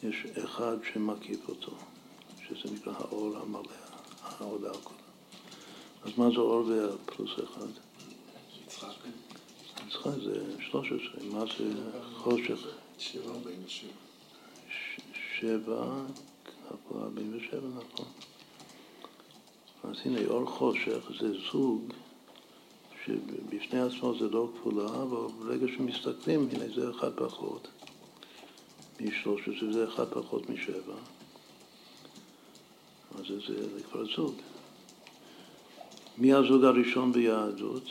יש 0.03 0.25
אחד 0.43 0.77
שמקיף 0.93 1.49
אותו, 1.49 1.71
שזה 2.47 2.75
נקרא 2.75 2.93
האור 2.97 3.37
המלא, 3.37 3.61
העולה 4.23 4.69
על 4.69 4.77
כולנו. 4.83 4.99
אז 6.03 6.11
מה 6.17 6.29
זה 6.29 6.37
אור 6.37 6.69
פלוס 7.05 7.31
אחד? 7.43 7.67
יצחק. 8.67 8.87
יצחק 9.87 10.11
זה 10.23 10.61
13, 10.61 11.23
מה 11.31 11.45
זה 11.57 11.71
חושך? 12.17 12.67
שבע, 12.97 13.31
ארבעים 13.31 13.59
ושבע. 13.65 13.89
שבע, 15.39 16.05
ארבעים 16.95 17.37
ושבע, 17.37 17.67
נכון. 17.67 18.05
אז 19.83 19.95
הנה, 20.05 20.19
אור 20.27 20.45
חושך 20.45 21.11
זה 21.19 21.33
זוג 21.51 21.93
שבפני 23.05 23.79
עצמו 23.79 24.13
זה 24.19 24.29
לא 24.29 24.49
כפולה, 24.55 24.85
אבל 24.85 25.27
ברגע 25.39 25.67
שמסתכלים, 25.67 26.49
הנה 26.51 26.73
זה 26.75 26.89
אחד 26.89 27.11
פחות 27.15 27.67
משלוש 29.01 29.41
עשרה, 29.41 29.73
זה 29.73 29.87
אחד 29.87 30.05
פחות 30.09 30.49
משבע. 30.49 30.93
אז 33.19 33.25
זה, 33.27 33.39
זה, 33.47 33.75
זה 33.75 33.83
כבר 33.83 34.03
זוג. 34.15 34.35
מי 36.17 36.33
הזוג 36.33 36.63
הראשון 36.63 37.11
ביהדות? 37.11 37.83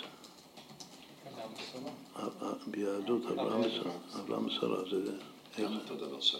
ביהדות, 2.67 3.23
אברהם 3.27 4.47
ושרה, 4.47 4.91
זה... 4.91 5.13
גם 5.59 5.77
אותו 5.77 5.95
דבר 5.95 6.21
שם. 6.21 6.39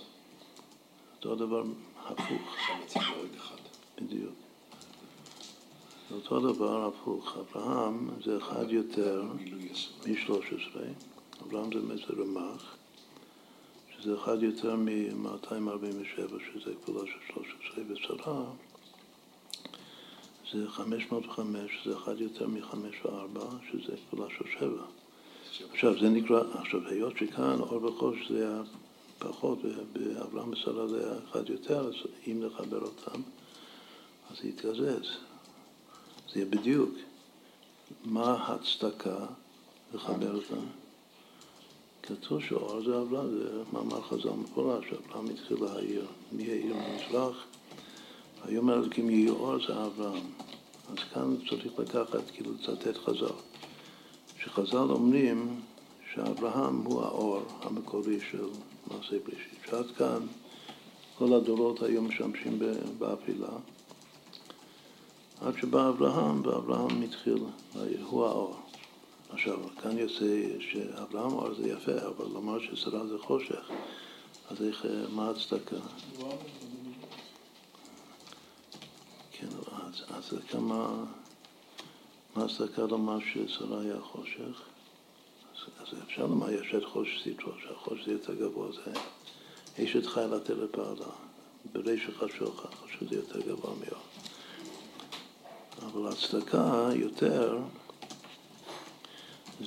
אותו 1.17 1.35
דבר 1.35 1.63
הפוך. 2.05 2.57
שם 2.67 2.87
צריך 2.87 3.11
להוריד 3.11 3.35
אחד. 3.35 3.57
בדיוק. 4.01 4.48
זה 6.09 6.15
אותו 6.15 6.41
דבר 6.41 6.87
הפוך, 6.87 7.37
אברהם 7.37 8.11
זה 8.25 8.37
אחד 8.39 8.67
יותר 8.69 9.23
מ-13, 10.07 10.79
אברהם 11.43 11.73
זה 11.73 11.81
מזה 11.81 12.23
רמ"ח, 12.23 12.77
שזה 13.97 14.15
אחד 14.15 14.43
יותר 14.43 14.77
מ-247, 14.77 16.17
שזה 16.17 16.73
גבולה 16.83 17.07
של 17.07 17.33
13, 17.35 17.85
ושרה 17.89 18.45
זה 20.53 20.69
505, 20.69 21.71
שזה 21.83 21.97
אחד 21.97 22.21
יותר 22.21 22.47
מ-504, 22.47 23.41
שזה 23.73 23.93
גבולה 24.09 24.29
של 24.39 24.45
7. 24.59 24.69
עכשיו, 25.73 26.01
זה 26.01 26.09
נקרא, 26.09 26.43
עכשיו, 26.55 26.89
היות 26.89 27.17
שכאן 27.19 27.61
אור 27.61 27.85
וחוש 27.85 28.29
זה 28.31 28.49
היה 28.49 28.63
פחות, 29.19 29.59
ובאברהם 29.63 30.53
ושרה 30.53 30.87
זה 30.89 31.11
היה 31.11 31.19
אחד 31.31 31.51
יותר, 31.51 31.89
אז 31.89 31.95
אם 32.27 32.43
נחבר 32.45 32.81
אותם, 32.81 33.21
אז 34.31 34.37
זה 34.43 34.49
יתגזז. 34.49 35.28
זה 36.33 36.41
יהיה 36.41 36.51
בדיוק 36.51 36.91
מה 38.05 38.33
ההצדקה 38.33 39.27
לחבר 39.95 40.35
אותם. 40.35 40.67
כתוב 42.03 42.43
שאור 42.43 42.81
זה 42.85 43.01
אברהם, 43.01 43.39
זה 43.39 43.63
מאמר 43.73 44.03
חז"ל 44.03 44.31
מפורש, 44.31 44.85
אברהם 44.93 45.27
התחיל 45.27 45.57
להעיר, 45.61 46.07
מי 46.33 46.51
העיר 46.51 46.75
מזרח, 46.77 47.45
היום 48.45 48.71
אלוקים 48.71 49.11
יהי 49.11 49.29
אור 49.29 49.67
זה 49.67 49.85
אברהם. 49.85 50.27
אז 50.91 50.99
כאן 51.15 51.37
צריך 51.51 51.79
לקחת, 51.79 52.31
כאילו 52.33 52.53
לצטט 52.53 52.97
חז"ל. 52.97 53.35
שחז"ל 54.43 54.77
אומרים 54.77 55.61
שאברהם 56.15 56.85
הוא 56.85 57.03
האור 57.03 57.41
המקורי 57.63 58.19
של 58.31 58.47
מעשה 58.87 59.17
בראשית. 59.25 59.59
שעד 59.71 59.91
כאן 59.99 60.27
כל 61.19 61.33
הדורות 61.33 61.83
היו 61.83 62.03
משמשים 62.03 62.59
באפילה. 62.99 63.49
עד 65.41 65.55
שבא 65.61 65.89
אברהם, 65.89 66.47
ואברהם 66.47 67.03
התחיל, 67.03 67.45
הוא 68.11 68.27
האור. 68.27 68.57
עכשיו, 69.31 69.59
כאן 69.83 69.99
יוצא 69.99 70.43
שאברהם 70.61 71.33
אור 71.33 71.55
זה 71.55 71.69
יפה, 71.69 72.07
אבל 72.07 72.27
לומר 72.33 72.59
ששרה 72.59 73.07
זה 73.07 73.19
חושך, 73.19 73.71
אז 74.51 74.63
איך, 74.63 74.87
מה 75.11 75.27
ההצדקה? 75.27 75.77
כן, 79.33 79.47
אז, 79.73 80.05
אז 80.09 80.39
כמה, 80.51 81.05
מה 82.37 82.43
ההצדקה 82.43 82.83
לומר 82.83 83.19
ששרה 83.21 83.81
היה 83.81 84.01
חושך? 84.01 84.63
אז, 85.53 85.73
אז 85.81 85.99
אפשר 86.07 86.27
לומר 86.27 86.51
יש 86.51 86.75
את 86.75 86.85
חושך 86.85 87.23
סיטרו, 87.25 87.53
שהחושך 87.63 88.05
זה 88.07 88.13
יותר 88.13 88.35
גבוה, 88.35 88.69
זה 88.73 88.93
אשת 89.85 90.07
חי 90.07 90.25
לתת 90.31 90.51
לפעלה, 90.51 91.13
בריש 91.73 92.07
חשוך, 92.19 92.67
חשוך 92.85 93.11
זה 93.11 93.17
יותר 93.17 93.41
גבוה 93.41 93.75
מאוד. 93.75 94.08
אבל 95.87 96.07
ההצדקה 96.07 96.89
יותר 96.95 97.59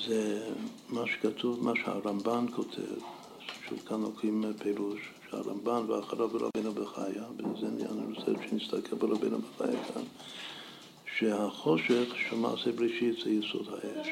זה 0.07 0.49
מה 0.89 1.03
שכתוב, 1.07 1.63
מה 1.63 1.71
שהרמב"ן 1.75 2.45
כותב, 2.55 3.01
שוב 3.69 3.79
כאן 3.85 4.01
לוקחים 4.01 4.53
פירוש, 4.57 4.99
שהרמב"ן 5.29 5.83
ואחריו 5.87 6.29
רבינו 6.33 6.73
בחיה, 6.73 7.23
וזה 7.37 7.67
אני 7.67 8.15
רוצה 8.15 8.31
שנסתכל 8.49 8.95
ברבינו 8.95 9.37
בחיה 9.37 9.83
כאן, 9.93 10.03
שהחושך 11.17 12.15
של 12.29 12.35
מעשה 12.35 12.71
בראשית 12.71 13.15
זה 13.23 13.29
יסוד 13.29 13.67
האש. 13.73 14.07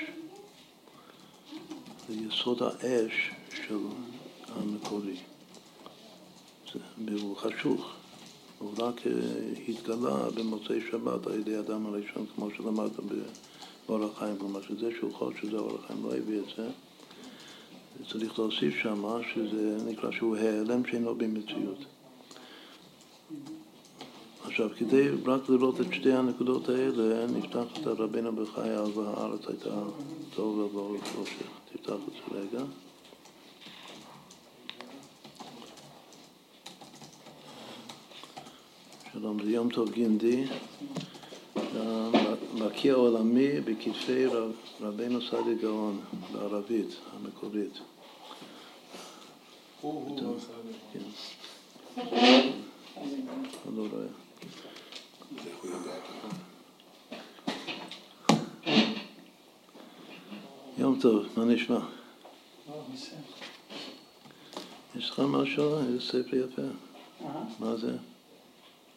זה 2.07 2.13
יסוד 2.13 2.63
האש 2.63 3.31
של 3.67 3.77
המקורי. 4.47 5.17
והוא 7.05 7.37
חשוך. 7.37 7.98
הוא 8.59 8.71
רק 8.77 9.01
התגלה 9.67 10.29
במוצאי 10.35 10.81
שבת 10.91 11.27
על 11.27 11.39
ידי 11.39 11.59
אדם 11.59 11.85
הראשון, 11.85 12.25
כמו 12.35 12.49
שלמדת 12.57 12.91
באורח 13.87 14.19
חיים, 14.19 14.37
כלומר 14.37 14.61
שזה 14.61 14.89
שהוא 14.99 15.31
שזה 15.41 15.57
אורח 15.57 15.85
חיים 15.87 16.03
לא 16.03 16.15
הביא 16.15 16.39
את 16.39 16.45
זה. 16.57 16.69
צריך 18.11 18.39
להוסיף 18.39 18.75
שם 18.75 19.03
שזה 19.33 19.77
נקרא 19.85 20.11
שהוא 20.11 20.35
העלם 20.35 20.85
שאינו 20.85 21.15
במציאות. 21.15 21.85
עכשיו, 24.45 24.69
כדי 24.77 25.09
רק 25.25 25.49
לראות 25.49 25.81
את 25.81 25.93
שתי 25.93 26.13
הנקודות 26.13 26.69
האלה, 26.69 27.27
נפתח 27.27 27.63
את 27.73 27.87
רבינו 27.87 28.35
בחייל 28.35 28.79
והארץ 28.95 29.47
הייתה 29.47 29.83
טוב 30.35 30.57
ובאור 30.57 30.91
וחושך. 30.91 31.47
תפתח 31.71 31.93
את 31.93 32.13
זה 32.13 32.39
רגע. 32.39 32.63
שלום, 39.21 39.43
זה 39.43 39.51
יום 39.51 39.69
טוב 39.69 39.91
גינדי. 39.91 40.45
מקיע 42.53 42.93
עולמי 42.93 43.61
בכתפי 43.61 44.25
רבינו 44.81 45.21
סעדי 45.21 45.55
גאון, 45.61 45.99
בערבית 46.33 46.95
המקורית. 47.13 47.79
לא 53.75 53.87
רואה. 53.91 54.07
יום 60.77 60.99
טוב, 61.01 61.25
מה 61.37 61.45
נשמע? 61.45 61.79
יש 64.95 65.09
לך 65.09 65.19
משהו? 65.19 65.77
איזה 65.77 66.01
ספר 66.01 66.35
יפה. 66.35 66.61
מה 67.59 67.75
זה? 67.75 67.97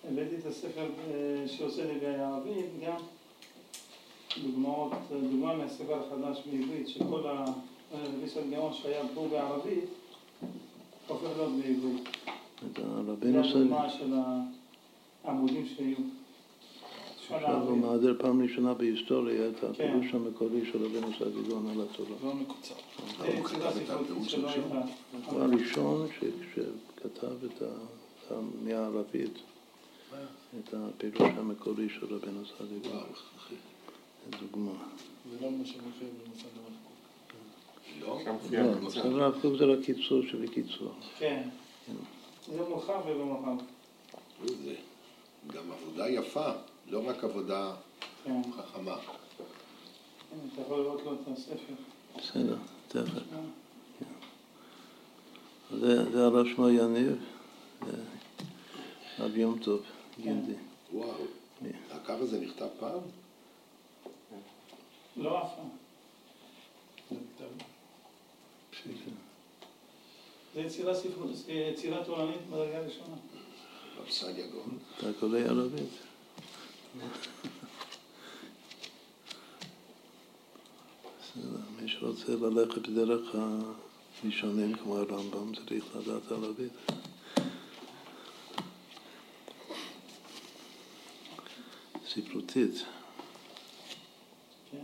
הבאתי 0.09 0.37
את 0.37 0.47
הספר 0.47 0.87
אה, 1.11 1.49
שעושה 1.49 1.93
לי 1.93 1.99
בערבית, 1.99 2.67
גם 2.87 2.97
דוגמאות, 4.43 4.93
דוגמה 5.11 5.57
מהספר 5.57 5.95
החדש 5.95 6.43
בעברית, 6.47 6.89
שכל 6.89 7.23
הרביסות 7.93 8.45
גאון 8.51 8.73
שהיה 8.73 9.03
פה 9.15 9.29
בערבית, 9.31 9.85
הופך 11.09 11.29
להיות 11.37 11.53
בעברית. 11.53 12.09
זה 12.77 13.41
הדוגמה 13.41 13.91
של 13.91 14.15
העמודים 15.25 15.67
שהיו. 15.77 15.97
עכשיו 17.31 17.69
הוא 17.69 17.77
מעדר 17.77 18.15
פעם 18.19 18.43
ראשונה 18.43 18.75
בהיסטוריה 18.75 19.49
את 19.49 19.65
הפירוש 19.65 20.07
כן. 20.11 20.17
המקורי 20.17 20.61
של 20.73 20.85
רבינו 20.85 21.09
סעדיגון 21.19 21.67
על 21.71 21.87
התורה. 21.91 22.17
לא 22.25 22.35
מקוצר. 22.35 22.75
הוא 25.27 25.41
הראשון 25.41 26.07
שכתב 26.55 27.45
את 27.45 27.63
מהערבית. 28.63 29.52
את 30.59 30.75
הפירוש 30.75 31.31
המקורי 31.39 31.89
של 31.89 32.15
רבנו 32.15 32.43
סעדי 32.47 32.79
גור. 32.89 33.03
דוגמה. 34.41 34.73
זה 35.31 35.37
לא 35.41 35.51
מה 35.51 35.65
שמופיע 35.65 36.09
במוסד 36.25 36.49
הרב 36.57 36.75
קוק. 36.85 36.93
לא, 38.53 38.81
מוסד 38.81 39.07
הרב 39.07 39.39
קוק 39.43 39.55
זה 39.59 39.65
רק 39.65 39.79
קיצור 39.85 40.23
שבקיצור. 40.23 40.93
כן. 41.19 41.49
זה 42.47 42.63
מורחב 42.69 43.01
ובמורחב. 43.07 43.65
זה 44.47 44.75
גם 45.47 45.63
עבודה 45.73 46.09
יפה, 46.09 46.53
לא 46.91 47.09
רק 47.09 47.25
עבודה 47.25 47.75
כן. 48.25 48.43
חכמה. 48.57 48.97
אתה 50.55 50.63
יכול 50.63 50.79
לראות 50.79 51.03
לו 51.05 51.13
את 51.13 51.29
הספר. 51.33 51.75
בסדר, 52.17 52.57
תכף. 52.89 53.23
זה 55.81 56.25
הרב 56.27 56.47
שמו 56.55 56.69
יניב, 56.69 57.17
רב 59.19 59.37
יום 59.37 59.59
טוב. 59.59 59.83
גינדי. 60.21 60.55
וואו, 60.93 61.25
הקו 61.91 62.13
הזה 62.13 62.41
נכתב 62.41 62.69
פעם? 62.81 63.01
לא 65.17 65.43
אף 65.43 65.51
פעם. 65.57 65.69
זה 70.55 70.61
יצירה 70.61 70.95
ספרות, 70.95 71.31
יצירה 71.49 72.05
תורנית 72.05 72.41
מדרגה 72.51 72.79
ראשונה. 72.79 73.17
רב 73.99 74.37
גאון. 74.53 74.79
אתה 74.99 75.07
קורא 75.21 75.39
ערבית. 75.39 75.91
מי 81.81 81.89
שרוצה 81.89 82.33
ללכת 82.33 82.89
בדרך 82.89 83.35
הראשונים 84.25 84.75
כמו 84.75 84.97
הרמב"ם 84.97 85.55
צריך 85.55 85.85
לדעת 85.97 86.33
ערבית. 86.33 86.73
ספרותית. 92.15 92.85
כן. 94.71 94.79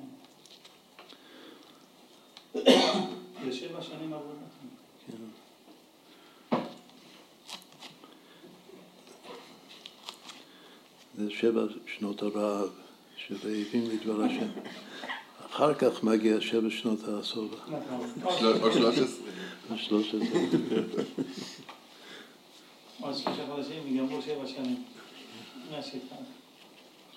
שנים 3.80 4.12
עבודה. 4.12 4.46
כן. 5.06 5.16
זה 11.18 11.30
שבע 11.30 11.62
שנות 11.86 12.22
הרעב, 12.22 12.68
שרעבים 13.16 13.90
לדבר 13.90 14.22
השם. 14.24 14.48
אחר 15.46 15.74
כך 15.74 16.04
מגיע 16.04 16.40
שבע 16.40 16.70
שנות 16.70 17.00
הסובה. 17.08 17.56
או 18.24 18.38
שלוש 18.38 18.98
עשרה. 18.98 19.28
או 19.70 19.78
שלוש 19.78 20.14
עשרה. 20.14 20.40
עוד 23.00 23.16
שלושה 23.16 23.46
חודשים 23.46 23.86
ייגמרו 23.86 24.22
שבע 24.22 24.46
שנים. 24.46 24.84
מהשיטה. 25.70 26.16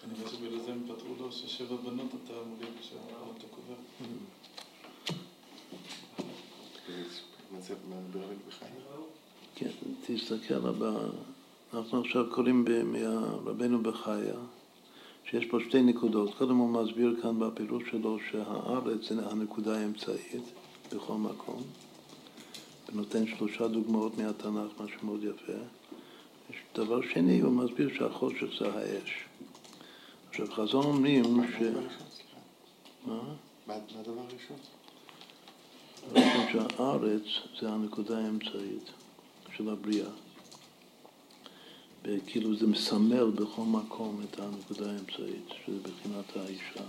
אני 0.06 0.16
חושב 0.16 0.38
שבגלל 0.38 0.60
זה 0.60 0.72
הם 0.72 0.84
פתרו 0.84 1.16
לו 1.20 1.32
ששבע 1.32 1.76
בנות 1.76 2.12
אתה 2.26 2.34
מוליד 2.34 2.70
ושבע 2.80 3.00
אתה 3.38 3.48
קובר. 3.48 3.76
כן, 9.56 9.70
תסתכל 10.06 10.68
הבא, 10.68 10.92
אנחנו 11.74 12.02
עכשיו 12.02 12.26
קוראים 12.32 12.66
מרבנו 12.86 13.84
בחיה, 13.84 14.36
שיש 15.26 15.46
פה 15.46 15.58
שתי 15.70 15.82
נקודות. 15.82 16.36
קודם 16.38 16.58
הוא 16.58 16.70
מסביר 16.70 17.16
כאן 17.22 17.40
בפירוש 17.40 17.84
שלו 17.92 18.18
שהארץ 18.32 19.10
זה 19.10 19.28
הנקודה 19.30 19.80
האמצעית 19.80 20.44
בכל 20.94 21.14
מקום, 21.14 21.64
ונותן 22.90 23.28
שלושה 23.28 23.68
דוגמאות 23.68 24.18
מהתנ"ך, 24.18 24.82
משהו 24.82 25.00
מאוד 25.04 25.24
יפה. 25.24 25.54
דבר 26.76 27.02
שני, 27.02 27.40
הוא 27.40 27.52
מסביר 27.52 27.90
שהחושך 27.98 28.48
זה 28.60 28.74
האש. 28.74 29.31
עכשיו, 30.32 30.48
חזון 30.52 30.86
אומרים 30.86 31.24
ש... 31.24 31.62
מה? 33.06 33.22
מה 33.68 33.74
הדבר 33.74 34.22
הראשון? 34.22 34.58
שהארץ 36.52 37.24
זה 37.62 37.70
הנקודה 37.70 38.18
האמצעית 38.18 38.92
של 39.56 39.70
הבריאה. 39.70 40.10
וכאילו 42.04 42.56
זה 42.56 42.68
מסמל 42.68 43.32
בכל 43.32 43.62
מקום 43.62 44.22
את 44.24 44.40
הנקודה 44.40 44.92
האמצעית, 44.92 45.50
שזה 45.66 45.78
בחינת 45.80 46.38
האישה, 46.38 46.84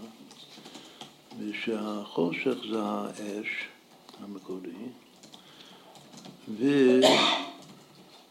ושהחושך 1.39 2.57
זה 2.71 2.83
האש 2.83 3.69
המקורי, 4.21 4.89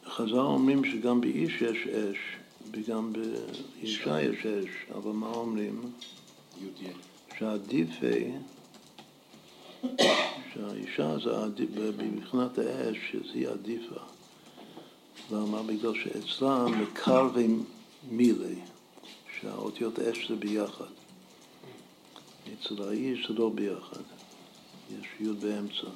וחז"ל 0.06 0.40
אומרים 0.40 0.86
שגם 0.92 1.22
באיש 1.22 1.62
יש 1.62 1.88
אש, 1.88 2.41
וגם 2.72 3.14
באישה 3.14 4.22
יש 4.22 4.46
אש, 4.46 4.70
אבל 4.96 5.12
מה 5.12 5.28
אומרים? 5.28 5.82
שעדיפי, 7.40 8.32
שהאישה 10.54 11.18
זה 11.24 11.64
מבחינת 12.04 12.58
האש, 12.58 12.98
שהיא 13.32 13.48
עדיפה, 13.48 14.02
למה? 15.32 15.64
בגלל 15.64 15.94
שאצלם 15.94 16.82
מקרבי 16.82 17.48
מילי, 18.12 18.56
שהאותיות 19.40 20.00
אש 20.00 20.28
זה 20.30 20.36
ביחד. 20.36 20.86
אצל 22.54 22.84
האיש 22.84 23.28
זה 23.28 23.34
לא 23.34 23.50
ביחד, 23.56 24.02
יש 25.00 25.08
י' 25.20 25.34
באמצע. 25.34 25.88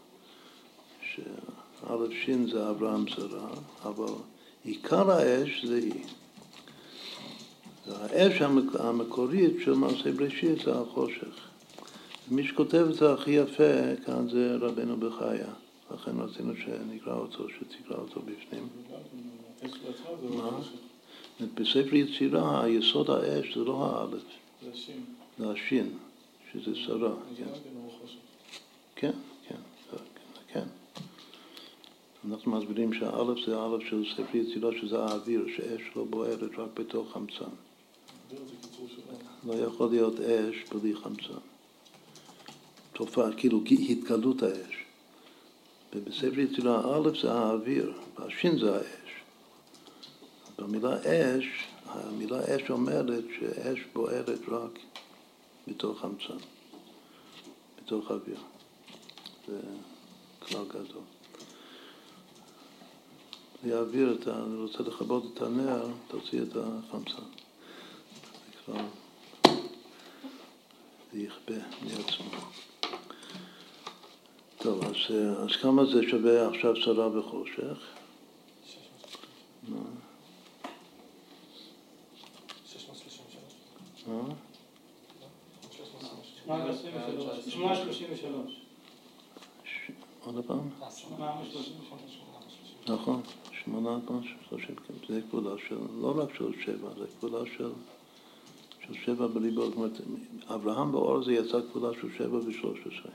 שא' 1.82 2.12
ש' 2.12 2.52
זה 2.52 2.70
אברהם 2.70 3.08
שרה, 3.08 3.50
אבל 3.84 4.14
עיקר 4.64 5.12
האש 5.12 5.66
זה 5.66 5.76
היא. 5.76 6.04
האש 7.88 8.42
המקורית 8.80 9.56
של 9.64 9.74
מעשה 9.74 10.12
בראשית 10.12 10.60
זה 10.66 10.80
החושך. 10.80 11.50
מי 12.32 12.48
שכותב 12.48 12.88
את 12.90 12.96
זה 12.96 13.14
הכי 13.14 13.32
יפה 13.32 13.96
כאן 14.06 14.30
זה 14.30 14.56
רבנו 14.60 14.98
בחיה. 14.98 15.54
לכן 15.94 16.20
רצינו 16.20 16.54
שנקרא 16.56 17.14
אותו, 17.14 17.44
שתקרא 17.50 17.98
אותו 17.98 18.22
בפנים. 18.22 18.68
בספר 21.54 21.96
יצירה, 21.96 22.64
היסוד 22.64 23.10
האש 23.10 23.58
זה 23.58 23.64
לא 23.64 23.86
האלף, 23.86 24.24
זה 25.40 25.52
השין, 25.52 25.90
שזה 26.54 26.76
שרה. 26.76 27.14
כן. 28.96 29.12
אנחנו 32.28 32.52
מסבירים 32.52 32.94
שהאלף 32.94 33.46
זה 33.46 33.58
האלף 33.58 33.84
של 33.90 34.04
ספר 34.14 34.38
יצירה, 34.38 34.70
שזה 34.82 35.04
האוויר, 35.04 35.46
שאש 35.56 35.82
לא 35.96 36.04
בוערת 36.04 36.52
רק 36.58 36.70
בתוך 36.74 37.14
חמצן. 37.14 37.52
לא 39.46 39.54
יכול 39.54 39.90
להיות 39.90 40.20
אש 40.20 40.64
בלי 40.72 40.96
חמצן. 40.96 41.40
תופעה, 42.94 43.34
כאילו 43.38 43.62
התגלות 43.66 44.44
האש. 44.44 44.86
ובספר 45.94 46.40
יצירה 46.40 46.98
א' 46.98 47.10
זה 47.22 47.32
האוויר, 47.34 47.94
והשין 48.20 48.60
זה 48.60 48.76
האש. 48.76 49.10
במילה 50.58 50.98
אש, 51.02 51.46
המילה 51.86 52.40
אש 52.40 52.70
אומרת 52.70 53.24
שאש 53.40 53.80
בוערת 53.94 54.40
רק 54.48 54.80
בתוך 55.68 56.00
חמצן, 56.00 56.46
בתוך 57.78 58.12
אוויר. 58.12 58.38
זה 59.48 59.60
כלל 60.40 60.66
גדול. 60.68 61.19
להעביר 63.64 64.18
את 64.22 64.28
ה... 64.28 64.32
אני 64.32 64.58
רוצה 64.58 64.84
לכבות 64.84 65.24
את 65.34 65.42
הנר, 65.42 65.88
תוציא 66.08 66.42
את 66.42 66.56
החמצן. 66.56 67.12
זה 67.14 68.58
כבר... 68.66 68.82
זה 71.14 71.20
יכבה 71.20 71.56
מעצמו. 71.82 72.30
טוב, 74.58 74.84
אז, 74.84 74.96
אה, 75.12 75.44
אז 75.44 75.56
כמה 75.62 75.86
זה 75.86 76.10
שווה 76.10 76.48
עכשיו 76.48 76.76
שרה 76.76 77.18
וחושך? 77.18 77.78
עוד 90.26 90.46
פעם? 90.48 90.70
נכון, 92.88 93.22
שמונה 93.72 94.00
שלושים, 94.50 94.76
זה 95.10 95.22
כבודה 95.30 95.50
של, 95.68 95.76
לא 96.02 96.14
רק 96.18 96.30
של 96.38 96.52
שבע, 96.66 96.90
זה 97.00 97.06
כבודה 97.20 97.38
של, 97.58 97.70
של 98.88 98.94
שבע 99.06 99.28
בליבו, 99.28 99.66
זאת 99.66 99.76
אומרת, 99.76 100.02
אברהם 100.48 100.92
באור 100.92 101.24
זה 101.24 101.34
יצא 101.34 101.60
כבודה 101.72 101.90
של 102.02 102.08
שבע 102.18 102.38
ושלוש 102.38 102.80
עשרה. 102.80 103.12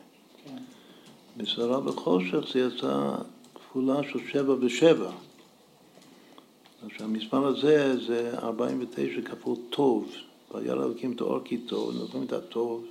בשרה 1.36 1.78
וחושך 1.84 2.52
זה 2.52 2.60
יצא 2.60 3.16
כפולה 3.54 4.02
של 4.12 4.18
שבע 4.32 4.54
ושבע. 4.60 5.10
שהמספר 6.98 7.46
הזה 7.46 8.06
זה 8.06 8.38
49 8.38 9.22
כפול 9.24 9.56
טוב. 9.70 10.12
וירא 10.54 10.84
אלוקים 10.84 11.12
את 11.12 11.20
האור 11.20 11.40
כי 11.44 11.58
טוב, 11.58 11.94
נותנים 11.94 12.22
את 12.22 12.32
הטוב 12.32 12.84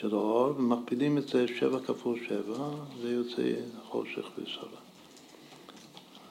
של 0.00 0.14
האור 0.14 0.54
ומכפילים 0.56 1.18
את 1.18 1.28
זה 1.28 1.46
שבע 1.58 1.80
כפול 1.80 2.18
שבע, 2.28 2.70
זה 3.02 3.12
יוצא 3.12 3.52
חושך 3.88 4.26
ושרה. 4.38 4.83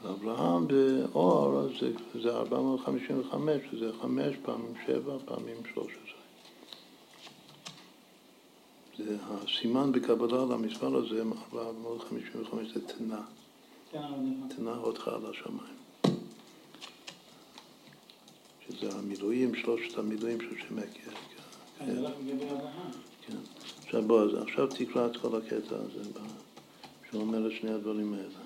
אברהם 0.10 0.68
באור 0.68 1.68
זה, 1.80 1.92
זה 2.22 2.30
455, 2.30 3.62
שזה 3.72 3.92
חמש 4.02 4.36
פעמים 4.42 4.74
שבע 4.88 5.18
פעמים 5.26 5.58
שלוש 5.74 5.92
עשרה. 5.92 6.24
זה 8.98 9.18
הסימן 9.22 9.92
בקבלה 9.92 10.46
למספר 10.46 10.96
הזה, 10.96 11.24
455, 11.54 12.74
זה 12.74 12.88
תנה. 12.88 13.22
תנה 14.56 14.78
אותך 14.78 15.08
על 15.08 15.26
השמיים. 15.30 15.78
שזה 18.70 18.96
המילואים, 18.96 19.56
שלושת 19.56 19.98
המילואים 19.98 20.42
של 20.42 20.56
שם 20.68 20.80
הכר. 20.80 21.12
כן. 23.28 23.36
עכשיו 23.86 24.02
בוא, 24.02 24.40
עכשיו 24.42 24.68
תקרא 24.68 25.06
את 25.06 25.18
כל 25.18 25.38
הקטע 25.38 25.76
הזה, 25.76 26.10
שאומר 27.12 27.48
את 27.48 27.52
שני 27.62 27.72
הדברים 27.72 28.14
האלה. 28.14 28.43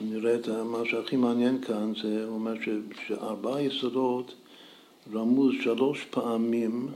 נראה 0.00 0.34
את 0.34 0.48
מה 0.48 0.78
שהכי 0.84 1.16
מעניין 1.16 1.60
כאן, 1.60 1.92
זה 2.02 2.24
אומר 2.28 2.54
שארבעה 3.06 3.62
יסודות 3.62 4.34
רמוז 5.14 5.54
שלוש 5.62 6.04
פעמים 6.10 6.88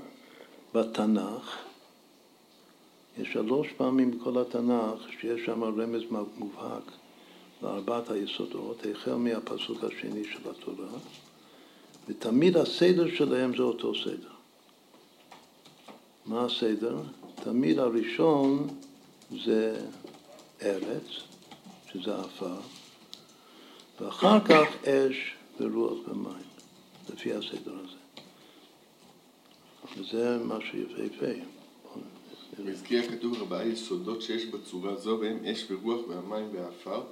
בתנ"ך, 0.74 1.58
יש 3.18 3.32
שלוש 3.32 3.68
פעמים 3.76 4.10
בכל 4.10 4.38
התנ"ך 4.38 5.10
שיש 5.20 5.46
שם 5.46 5.64
רמז 5.64 6.02
מובהק 6.38 6.90
לארבעת 7.62 8.10
היסודות, 8.10 8.76
החל 8.90 9.14
מהפסוק 9.14 9.84
השני 9.84 10.24
של 10.24 10.50
התורה, 10.50 10.88
ותמיד 12.08 12.56
הסדר 12.56 13.14
שלהם 13.14 13.56
זה 13.56 13.62
אותו 13.62 13.92
סדר. 13.94 14.34
מה 16.26 16.44
הסדר? 16.44 16.96
תמיד 17.34 17.78
הראשון 17.78 18.68
זה 19.44 19.80
ארץ, 20.62 21.06
שזה 21.92 22.20
עפר, 22.20 22.56
ואחר 24.00 24.40
כך 24.40 24.84
אש 24.84 25.34
ורוח 25.60 26.08
ומים, 26.08 26.44
לפי 27.12 27.32
הסדר 27.32 27.74
הזה. 27.84 27.96
וזה 29.96 30.38
מה 30.44 30.58
שיפהפה. 30.60 31.40
והזכיר 32.64 33.02
כתוב 33.10 33.34
ארבעה 33.34 33.66
יסודות 33.66 34.22
שיש 34.22 34.44
בצורה 34.44 34.96
זו, 34.96 35.18
והם 35.20 35.44
אש 35.44 35.64
ורוח 35.70 36.08
והמים 36.08 36.48
והעפר, 36.52 37.02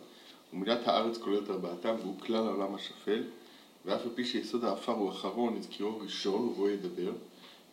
ומילת 0.52 0.88
הארץ 0.88 1.18
כוללת 1.18 1.50
ארבעתם, 1.50 1.94
והוא 2.00 2.20
כלל 2.20 2.46
העולם 2.46 2.74
השפל, 2.74 3.22
ואף 3.84 4.00
על 4.02 4.10
פי 4.14 4.24
שיסוד 4.24 4.64
העפר 4.64 4.92
הוא 4.92 5.10
אחרון, 5.10 5.56
הזכירו 5.56 5.98
ראשון, 5.98 6.42
ובו 6.42 6.68
ידבר, 6.68 7.12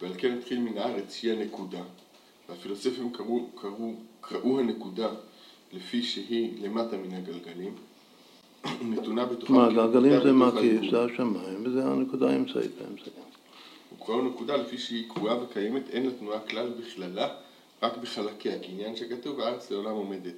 ועל 0.02 0.14
כן 0.18 0.38
התחיל 0.38 0.60
מן 0.60 0.78
הארץ 0.78 1.14
שהיא 1.14 1.32
הנקודה. 1.32 1.84
והפילוסופים 2.50 3.14
קראו, 3.14 3.50
קראו, 3.56 3.94
קראו 4.22 4.60
הנקודה 4.60 5.10
לפי 5.74 6.04
שהיא 6.04 6.64
למטה 6.64 6.98
מן 6.98 7.14
הגלגלים, 7.14 7.76
נתונה 8.82 9.26
בתוכה... 9.26 9.54
מה, 9.54 9.68
הגלגלים 9.68 10.22
זה 10.24 10.34
מקיף, 10.34 10.92
זה 10.92 11.04
השמיים, 11.04 11.64
וזה 11.64 11.86
הנקודה 11.86 12.30
האמצעית 12.30 12.72
באמצע. 12.80 13.12
הוא 13.90 14.00
קורא 14.00 14.22
נקודה 14.22 14.58
לפי 14.58 14.78
שהיא 14.78 15.10
קבועה 15.10 15.44
וקיימת, 15.44 15.90
אין 15.90 16.06
לה 16.06 16.12
תנועה 16.12 16.40
כלל 16.40 16.70
בכללה, 16.70 17.28
רק 17.84 17.98
בחלקיה, 17.98 18.60
כעניין 18.62 18.96
שכתוב, 18.96 19.40
הארץ 19.40 19.72
לעולם 19.72 19.92
עומדת. 19.92 20.36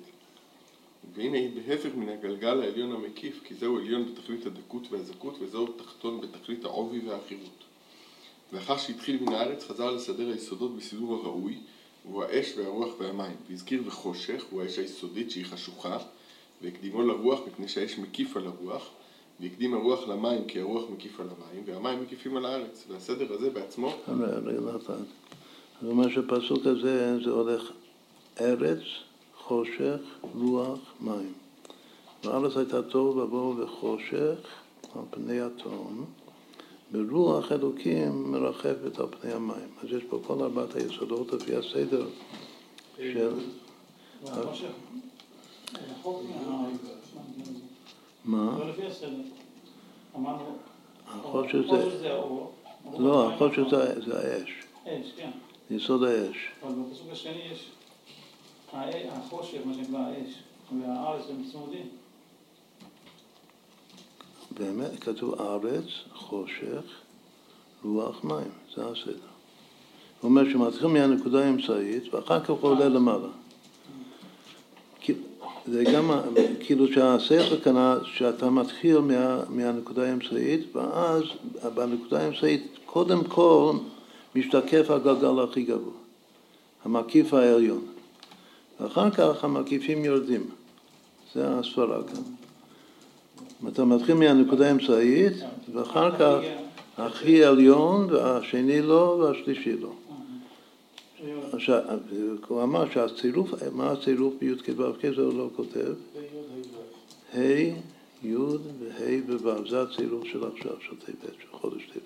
והנה 1.16 1.38
היא 1.38 1.50
בהפך 1.56 1.90
מן 1.96 2.10
הגלגל 2.10 2.62
העליון 2.62 2.92
המקיף, 2.92 3.40
כי 3.44 3.56
זהו 3.56 3.78
עליון 3.78 4.06
בתכלית 4.06 4.46
הדקות 4.46 4.92
והזכות, 4.92 5.38
וזהו 5.42 5.68
תחתון 5.68 6.22
בתכלית 6.22 6.66
העובי 6.66 7.00
והחירות. 7.00 7.64
לאחר 8.54 8.78
שהתחיל 8.78 9.18
מן 9.22 9.34
הארץ, 9.34 9.64
חזר 9.64 9.92
לסדר 9.92 10.28
היסודות 10.28 10.78
בסידור 10.78 11.16
הראוי, 11.16 11.58
והוא 12.06 12.24
האש 12.24 12.54
והרוח 12.58 12.90
והמים. 13.00 13.36
והזכיר 13.50 13.84
וחושך, 13.86 14.44
הוא 14.50 14.62
האש 14.62 14.78
היסודית 14.78 15.32
שהיא 15.32 15.46
חשוכה, 15.46 15.98
והקדימו 16.62 17.02
לרוח 17.02 17.40
מפני 17.48 17.68
שהאש 17.68 17.98
מקיף 18.00 18.38
על 18.38 18.48
הרוח, 18.48 18.90
והקדים 19.40 19.74
הרוח 19.74 20.08
למים 20.08 20.46
כי 20.46 20.60
הרוח 20.60 20.84
מקיף 20.94 21.20
על 21.20 21.28
המים, 21.28 21.64
והמים 21.66 22.02
מקיפים 22.02 22.38
על 22.38 22.46
הארץ. 22.46 22.86
והסדר 22.90 23.34
הזה 23.34 23.50
בעצמו... 23.50 23.94
רגע, 24.46 24.60
לא. 24.60 24.72
זאת 25.82 25.92
אומרת 25.92 26.12
שפסוק 26.12 26.66
הזה 26.66 27.24
זה 27.24 27.30
הולך 27.30 27.72
ארץ, 28.42 28.80
חושך, 29.38 30.00
רוח, 30.36 30.80
מים. 31.02 31.34
והארץ 32.24 32.58
הייתה 32.58 32.82
תוהו 32.82 33.18
ובוהו 33.18 33.58
וחושך 33.58 34.38
על 34.96 35.02
פני 35.10 35.42
התהום, 35.42 36.06
ורוח 36.92 37.52
אלוקים 37.52 38.32
מרחפת 38.32 39.00
על 39.00 39.06
פני 39.20 39.32
המים. 39.32 39.70
אז 39.84 39.88
יש 39.98 40.04
פה 40.10 40.20
כל 40.28 40.42
ארבעת 40.42 40.76
היסודות 40.76 41.34
לפי 41.34 41.56
הסדר 41.56 42.06
של... 42.98 43.30
מה? 48.26 48.58
החושך 51.08 51.58
זה... 51.72 52.20
לא, 53.00 53.34
החושך 53.34 53.62
זה 54.06 54.20
האש, 54.20 54.50
אש, 54.86 55.12
כן. 55.18 55.30
יסוד 55.72 56.04
האש. 56.04 56.38
אבל 56.64 56.74
בפסוק 56.74 57.08
השני 57.12 57.42
יש 57.52 57.72
החושך, 58.74 59.58
מה 59.66 59.74
שנקרא 59.74 60.00
האש, 60.00 60.34
והארץ 60.82 61.24
הם 61.30 61.44
צמודים. 61.52 61.90
באמת, 64.52 65.00
כתוב 65.00 65.42
ארץ, 65.42 65.86
חושך, 66.14 66.84
רוח, 67.84 68.24
מים, 68.24 68.52
זה 68.76 68.86
הסדר. 68.86 69.14
הוא 70.22 70.30
אומר 70.30 70.50
שמתחיל 70.50 70.88
מהנקודה 70.88 71.46
האמצעית 71.46 72.14
ואחר 72.14 72.40
כך 72.44 72.50
הוא 72.50 72.70
עולה 72.70 72.90
למעלה. 72.90 73.28
זה 75.68 75.84
גם, 75.84 76.12
כאילו 76.60 76.88
שהשכל 76.88 77.60
כאן, 77.64 77.98
שאתה 78.04 78.50
מתחיל 78.50 79.00
מה, 79.00 79.40
מהנקודה 79.50 80.10
האמצעית 80.10 80.76
ואז 80.76 81.24
בנקודה 81.76 82.24
האמצעית 82.24 82.68
קודם 82.86 83.24
כל 83.24 83.74
משתקף 84.36 84.90
הגלגל 84.90 85.40
הכי 85.44 85.64
גבוה, 85.64 85.94
המקיף 86.86 87.34
העליון. 87.34 87.82
ואחר 88.80 89.10
כך 89.12 89.44
המקיפים 89.44 90.06
יורדים. 90.06 90.44
זה 91.36 91.48
הסברה 91.48 92.04
כאן. 92.04 92.22
אתה 93.68 93.86
מתחיל 93.86 94.16
מהנקודה 94.16 94.68
האמצעית, 94.68 95.34
ואחר 95.74 96.18
כך 96.20 96.38
הכי 96.98 97.44
עליון, 97.44 98.08
והשני 98.12 98.82
לא, 98.82 99.18
והשלישי 99.20 99.78
לא. 99.78 99.90
עכשיו, 101.54 101.82
הוא 102.48 102.64
אמר 102.64 102.92
שהצירוף, 102.92 103.50
מה 103.72 103.92
הצירוף 103.92 104.34
בי"ק 104.40 104.70
ו"ק 104.78 105.16
זה 105.16 105.22
הוא 105.22 105.34
לא 105.34 105.50
כותב? 105.56 105.94
ה', 107.34 107.40
י' 108.24 108.36
וה' 108.80 109.38
וו', 109.42 109.70
זה 109.70 109.82
הצירוף 109.82 110.26
של 110.28 110.44
עכשיו, 110.44 110.76
של 110.82 110.96
טבת, 111.06 111.34
של 111.42 111.48
חודש 111.52 111.90
טבת. 111.94 112.04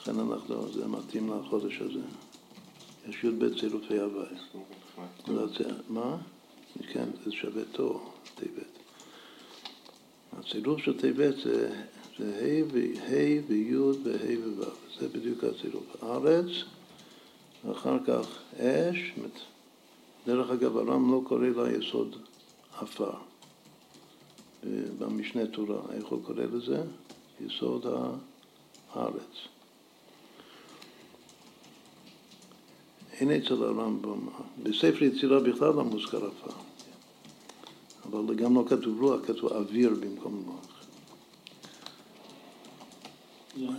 לכן 0.00 0.20
אנחנו, 0.20 0.72
זה 0.72 0.88
מתאים 0.88 1.30
לחודש 1.30 1.80
הזה. 1.80 2.00
יש 3.08 3.24
י"ב 3.24 3.60
צירופי 3.60 3.98
הוואי. 3.98 4.26
מה? 5.88 6.16
כן, 6.92 7.08
זה 7.24 7.32
שווה 7.32 7.62
תור, 7.72 8.12
טבת. 8.34 8.78
הצירוף 10.38 10.80
של 10.80 11.00
טבת 11.00 11.34
זה, 11.44 11.70
זה 12.18 12.24
ה' 12.40 12.72
וי' 12.72 13.40
וה' 14.04 14.38
וו', 14.58 14.64
זה 15.00 15.08
בדיוק 15.08 15.44
הצירוף. 15.44 16.02
ארץ, 16.02 16.46
ואחר 17.66 17.98
כך 18.06 18.26
אש, 18.58 19.12
דרך 20.26 20.50
אגב, 20.50 20.76
הר"ם 20.76 21.12
לא 21.12 21.20
קורא 21.24 21.46
ליסוד 21.46 22.16
עפר. 22.78 23.12
במשנה 24.98 25.46
תורה, 25.46 25.80
איך 25.92 26.06
הוא 26.06 26.24
קורא 26.24 26.42
לזה? 26.52 26.82
יסוד 27.40 27.86
הארץ. 28.92 29.48
אין 33.12 33.30
אצל 33.30 33.62
הרמב"ם, 33.62 34.18
בספר 34.62 35.04
יצירה 35.04 35.40
בכלל 35.40 35.74
לא 35.74 35.84
מוזכר 35.84 36.26
עפר. 36.26 36.56
אבל 38.04 38.34
גם 38.34 38.54
לא 38.54 38.64
כתוב 38.68 39.02
רוח, 39.02 39.20
כתוב 39.26 39.52
אוויר 39.52 39.94
במקום 40.00 40.42
רוח. 40.46 40.75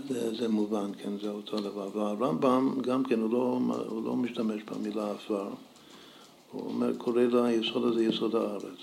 זה, 0.09 0.35
זה 0.35 0.47
מובן, 0.47 0.91
כן, 1.03 1.19
זה 1.21 1.29
אותו 1.29 1.59
דבר. 1.59 1.89
והרמב"ם 1.93 2.81
גם 2.81 3.03
כן, 3.03 3.19
הוא 3.19 3.31
לא, 3.31 3.59
הוא 3.87 4.05
לא 4.05 4.15
משתמש 4.15 4.63
במילה 4.63 5.11
עפר, 5.11 5.49
הוא 6.51 6.67
אומר, 6.67 6.97
קורא 6.97 7.21
ליסוד 7.21 7.83
הזה 7.83 8.03
יסוד 8.03 8.35
הארץ. 8.35 8.79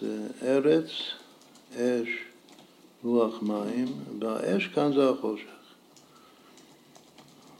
זה 0.00 0.28
ארץ, 0.42 0.86
אש, 1.76 2.08
רוח, 3.04 3.42
מים, 3.42 3.86
והאש 4.20 4.66
כאן 4.66 4.92
זה 4.94 5.10
החושך. 5.10 5.46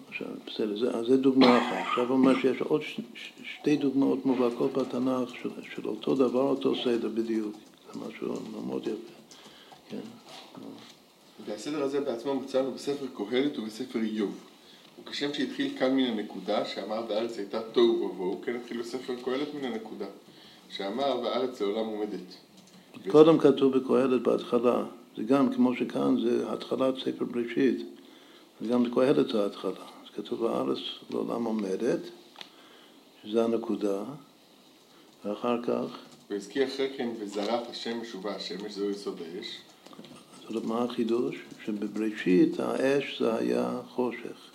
עכשיו, 0.08 0.28
בסדר, 0.46 0.96
אז 0.96 1.06
זה 1.06 1.16
דוגמה 1.16 1.58
אחת. 1.58 1.86
עכשיו 1.88 2.04
הוא 2.04 2.16
אומר 2.16 2.40
שיש 2.40 2.60
עוד 2.60 2.82
ש, 2.82 3.00
ש, 3.14 3.32
שתי 3.54 3.76
דוגמאות 3.76 4.26
מובהקות 4.26 4.72
בתנ"ך 4.72 5.34
של, 5.42 5.50
של 5.74 5.88
אותו 5.88 6.14
דבר, 6.14 6.40
אותו 6.40 6.74
סדר 6.84 7.08
בדיוק. 7.08 7.54
זה 7.92 8.00
משהו 8.08 8.34
מאוד 8.66 8.82
יפה. 8.86 9.14
כן. 9.88 9.98
והסדר 11.46 11.82
הזה 11.82 12.00
בעצמו 12.00 12.34
מצאנו 12.34 12.72
בספר 12.72 13.06
קהלת 13.16 13.58
ובספר 13.58 13.98
איוב. 13.98 14.34
וכשם 15.02 15.34
שהתחיל 15.34 15.78
כאן 15.78 15.96
מן 15.96 16.04
הנקודה, 16.04 16.64
שאמר 16.64 17.04
והארץ 17.08 17.38
הייתה 17.38 17.60
תוהו 17.62 18.02
ובוהו, 18.02 18.40
כן 18.44 18.56
התחיל 18.56 18.80
בספר 18.80 19.14
קהלת 19.24 19.54
מן 19.54 19.64
הנקודה, 19.64 20.06
שאמר 20.70 21.20
והארץ 21.22 21.60
לעולם 21.60 21.86
עומדת. 21.86 22.34
קודם 23.08 23.38
כתוב 23.38 23.78
בקהלת 23.78 24.22
בהתחלה, 24.22 24.84
זה 25.16 25.22
גם 25.22 25.54
כמו 25.54 25.76
שכאן 25.76 26.16
זה 26.20 26.52
התחלת 26.52 26.94
ספר 26.98 27.24
בראשית, 27.24 27.86
וגם 28.62 28.84
בקהלת 28.84 29.28
זה 29.28 29.42
ההתחלה. 29.42 29.84
אז 30.04 30.10
כתוב 30.16 30.44
הארץ 30.44 30.78
לעולם 31.10 31.44
עומדת, 31.44 32.00
שזה 33.24 33.44
הנקודה, 33.44 34.02
ואחר 35.24 35.62
כך, 35.62 35.98
והזכיר 36.30 36.66
אחרי 36.68 36.88
כן 36.96 37.08
וזרח 37.20 37.60
השמש 37.70 38.14
ובא 38.14 38.30
השמש, 38.30 38.72
זהו 38.72 38.90
יסוד 38.90 39.20
האש. 39.20 39.58
זאת 40.44 40.50
אומרת, 40.50 40.64
מה 40.64 40.84
החידוש? 40.84 41.36
שבבראשית 41.64 42.60
האש 42.60 43.22
זה 43.22 43.34
היה 43.36 43.80
חושך, 43.88 44.50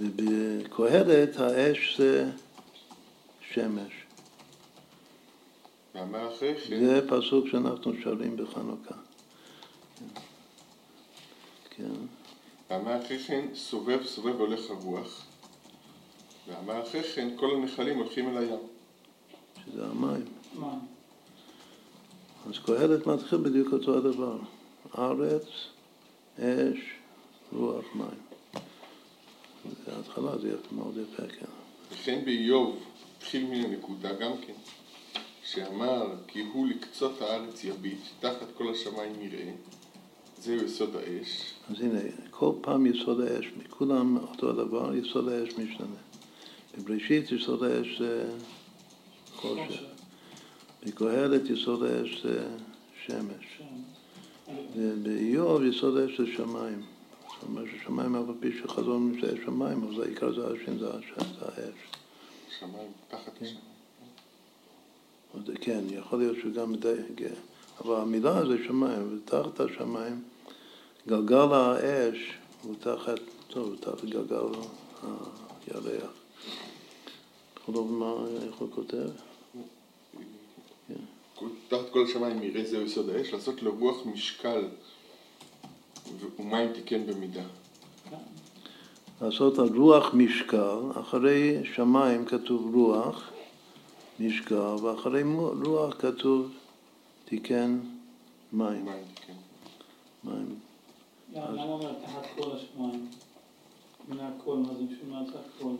ובקהלת 0.00 1.36
האש 1.36 1.98
זה 1.98 2.30
שמש. 3.52 3.92
כן, 6.68 6.86
זה 6.86 7.08
פסוק 7.08 7.48
שאנחנו 7.48 7.92
שרים 8.02 8.36
בחנוכה. 8.36 8.94
כן. 11.70 11.84
ואמר 12.70 13.02
אחרי 13.02 13.18
כן, 13.18 13.46
סובב 13.54 14.04
סובב 14.04 14.40
הולך 14.40 14.70
הרוח. 14.70 15.24
ואמר 16.48 16.82
אחרי 16.82 17.02
כן, 17.02 17.28
כל 17.36 17.56
הנחלים 17.56 17.98
הולכים 17.98 18.28
אל 18.28 18.38
הים. 18.38 18.58
שזה 19.66 19.86
המים. 19.86 20.24
מה? 20.54 20.74
אז 22.46 22.58
קהלת 22.66 23.06
מתחיל 23.06 23.38
בדיוק 23.38 23.72
אותו 23.72 23.98
הדבר. 23.98 24.38
ארץ, 24.98 25.46
אש, 26.38 26.78
רוח, 27.52 27.84
מים. 27.94 28.08
בהתחלה 29.86 30.38
זה 30.38 30.48
יפה, 30.48 30.74
מאוד 30.74 30.94
יפה, 30.96 31.22
כן. 31.22 31.46
וכן 31.92 32.24
באיוב 32.24 32.78
התחיל 33.16 33.46
מן 33.46 33.64
הנקודה 33.64 34.12
גם 34.12 34.32
כן, 34.46 34.52
שאמר 35.44 36.14
כי 36.26 36.40
הוא 36.40 36.68
לקצות 36.68 37.22
הארץ 37.22 37.64
יביט, 37.64 37.98
תחת 38.20 38.46
כל 38.56 38.70
השמיים 38.70 39.12
יראה, 39.20 39.52
זהו 40.38 40.64
יסוד 40.64 40.96
האש. 40.96 41.52
אז 41.70 41.80
הנה, 41.80 42.00
כל 42.30 42.52
פעם 42.60 42.86
יסוד 42.86 43.20
האש, 43.20 43.46
מכולם 43.56 44.16
אותו 44.16 44.50
הדבר, 44.50 44.94
יסוד 44.94 45.28
האש 45.28 45.48
משתנה. 45.48 45.96
בבראשית 46.78 47.32
יסוד 47.32 47.62
האש 47.62 47.98
זה 47.98 48.30
חושך. 49.36 49.97
בקהלת 50.88 51.50
יסוד 51.50 51.82
האש 51.82 52.22
זה 52.22 52.46
שמש. 53.06 53.62
באיוב 55.02 55.62
יסוד 55.62 55.96
האש 55.96 56.20
זה 56.20 56.26
שמיים. 56.36 56.82
זאת 57.22 57.48
אומרת 57.48 57.66
ששמיים 57.76 58.14
אף 58.14 58.28
על 58.28 58.34
פי 58.40 58.58
שחזון 58.58 59.18
זה 59.20 59.36
שמיים, 59.44 59.82
אבל 59.82 59.96
זה 59.96 60.02
העיקר 60.02 60.34
זה 60.34 60.46
השם, 60.46 60.78
זה 60.78 60.86
האש. 60.88 61.74
שמיים, 62.58 62.90
תחת 63.08 63.32
השמיים. 63.36 63.68
כן, 65.60 65.80
יכול 65.90 66.18
להיות 66.18 66.36
שהוא 66.40 66.52
גם 66.52 66.72
מדייק, 66.72 67.20
אבל 67.84 67.96
המילה 67.96 68.46
זה 68.46 68.56
שמיים, 68.66 69.18
ותחת 69.24 69.60
השמיים, 69.60 70.22
גלגל 71.08 71.52
האש 71.52 72.32
הוא 72.62 72.74
תחת, 72.80 73.20
טוב, 73.48 73.76
תחת 73.80 74.04
גלגל 74.04 74.36
הירח. 75.66 76.10
יכול 77.56 77.74
לומר 77.74 78.14
מה, 78.14 78.28
איך 78.46 78.54
הוא 78.54 78.68
כותב? 78.70 79.27
תחת 81.68 81.90
כל 81.90 82.04
השמיים 82.04 82.42
יראה 82.42 82.64
זהו 82.64 82.82
יסוד 82.82 83.08
האש, 83.10 83.32
לעשות 83.32 83.62
לו 83.62 83.74
רוח 83.78 84.06
משקל 84.06 84.64
ומים 86.38 86.72
תיקן 86.72 87.06
במידה. 87.06 87.42
לעשות 89.22 89.58
על 89.58 89.68
רוח 89.76 90.14
משקל, 90.14 90.78
אחרי 91.00 91.60
שמיים 91.74 92.24
כתוב 92.24 92.74
רוח 92.74 93.30
משקל, 94.20 94.74
ואחרי 94.82 95.22
רוח 95.64 95.94
כתוב 95.98 96.50
תיקן 97.24 97.78
מים. 98.52 98.84
מים 98.84 99.04
תיקן. 99.14 99.32
מים. 100.24 100.54
למה 101.34 101.62
אומר 101.62 101.92
תחת 101.92 102.26
כל 102.36 102.50
השמיים? 102.56 103.06
מן 104.08 104.16
הכל, 104.20 104.56
מה 104.56 104.74
זה 104.74 104.82
משום 104.82 105.24
תחת 105.26 105.44
כל? 105.60 105.72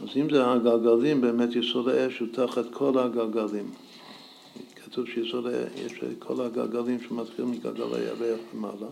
אז 0.00 0.08
אם 0.16 0.30
זה 0.30 0.50
הגלגלים, 0.50 1.20
באמת 1.20 1.56
יסוד 1.56 1.88
האש 1.88 2.18
הוא 2.18 2.28
תחת 2.32 2.64
כל 2.72 2.98
הגלגלים. 2.98 3.70
כתוב 4.90 5.06
שיסוד 5.06 5.46
האש, 5.46 5.72
יש 5.76 5.92
כל 6.18 6.40
הגלגלים 6.40 7.00
שמתחילים 7.00 7.50
מגלגל 7.50 7.94
הירח 7.94 8.40
למעלה. 8.54 8.86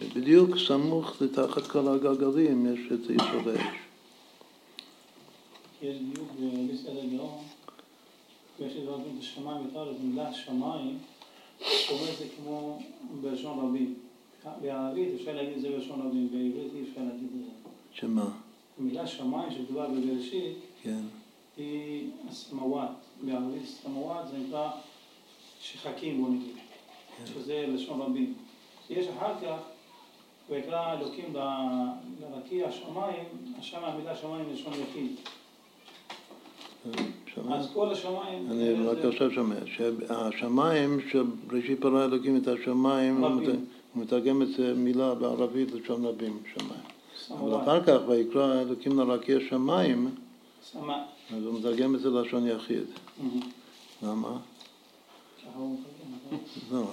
ובדיוק 0.00 0.50
סמוך 0.66 1.22
לתחת 1.22 1.66
כל 1.66 1.88
הגלגלים 1.88 2.74
יש 2.74 2.80
את 2.92 3.10
יסוד 3.10 3.48
האש. 3.48 3.76
יש 5.82 5.96
דיוק 5.96 6.28
בסדר 6.72 7.04
גאון, 7.16 7.44
יש 8.60 8.72
דברים 8.76 9.18
בשמיים 9.18 9.76
ואת 9.76 9.96
מילה 10.00 10.34
שמיים, 10.34 10.98
אומר 11.90 12.04
זה 12.18 12.24
כמו 12.36 12.78
בלשון 13.20 13.58
רבים. 13.58 13.94
בערבית 14.62 15.08
אפשר 15.14 15.34
להגיד 15.34 15.56
את 15.56 15.60
זה 15.60 15.68
בלשון 15.68 16.00
רבים, 16.00 16.28
בעברית 16.28 16.72
אי 16.74 16.90
אפשר 16.90 17.00
להגיד 17.00 17.28
את 17.34 17.44
זה. 17.44 17.70
שמה? 17.92 18.30
המילה 18.78 19.06
שמיים 19.06 19.50
שדובר 19.50 19.88
בבראשית, 19.88 20.56
כן. 20.82 21.00
היא 21.56 22.10
הסמוואט. 22.28 23.05
בערבית 23.22 23.66
סמוואט 23.82 24.28
זה 24.30 24.38
נקרא 24.38 24.70
שחקים 25.60 26.22
בוא 26.22 26.30
נגיד, 26.30 26.56
כן. 27.18 27.26
שזה 27.26 27.64
לשון 27.68 28.00
רבים. 28.00 28.34
יש 28.90 29.06
אחר 29.08 29.32
כך, 29.42 29.56
ויקרא 30.50 30.92
אלוקים 30.92 31.34
לרקיע 32.20 32.72
שמיים, 32.72 33.24
שם 33.60 33.84
המילה 33.84 34.16
שמיים 34.16 34.44
לשון 34.52 34.72
יחיד. 34.72 35.16
אז 37.52 37.70
כל 37.74 37.90
השמיים... 37.90 38.50
אני 38.50 38.86
רק 38.86 38.98
עכשיו 39.04 39.30
שומע, 39.30 39.56
שהשמיים, 39.66 41.00
שבראשית 41.10 41.80
ברא 41.80 42.04
אלוקים 42.04 42.36
את 42.36 42.48
השמיים, 42.48 43.24
הוא 43.24 43.42
מתרגם 43.94 44.42
את 44.42 44.60
מילה 44.76 45.14
בערבית 45.14 45.72
לשון 45.72 46.04
רבים, 46.06 46.38
שמיים. 46.54 46.80
אבל 47.30 47.62
אחר 47.62 47.84
כך, 47.84 48.08
ויקרא 48.08 48.60
אלוקים 48.60 48.98
לרקיע 49.00 49.38
שמיים, 49.48 50.10
אז 51.36 51.44
הוא 51.44 51.58
מתרגם 51.58 51.94
את 51.94 52.00
זה 52.00 52.10
ללשון 52.10 52.46
יחיד. 52.46 52.84
למה? 54.02 54.38
לא, 56.72 56.84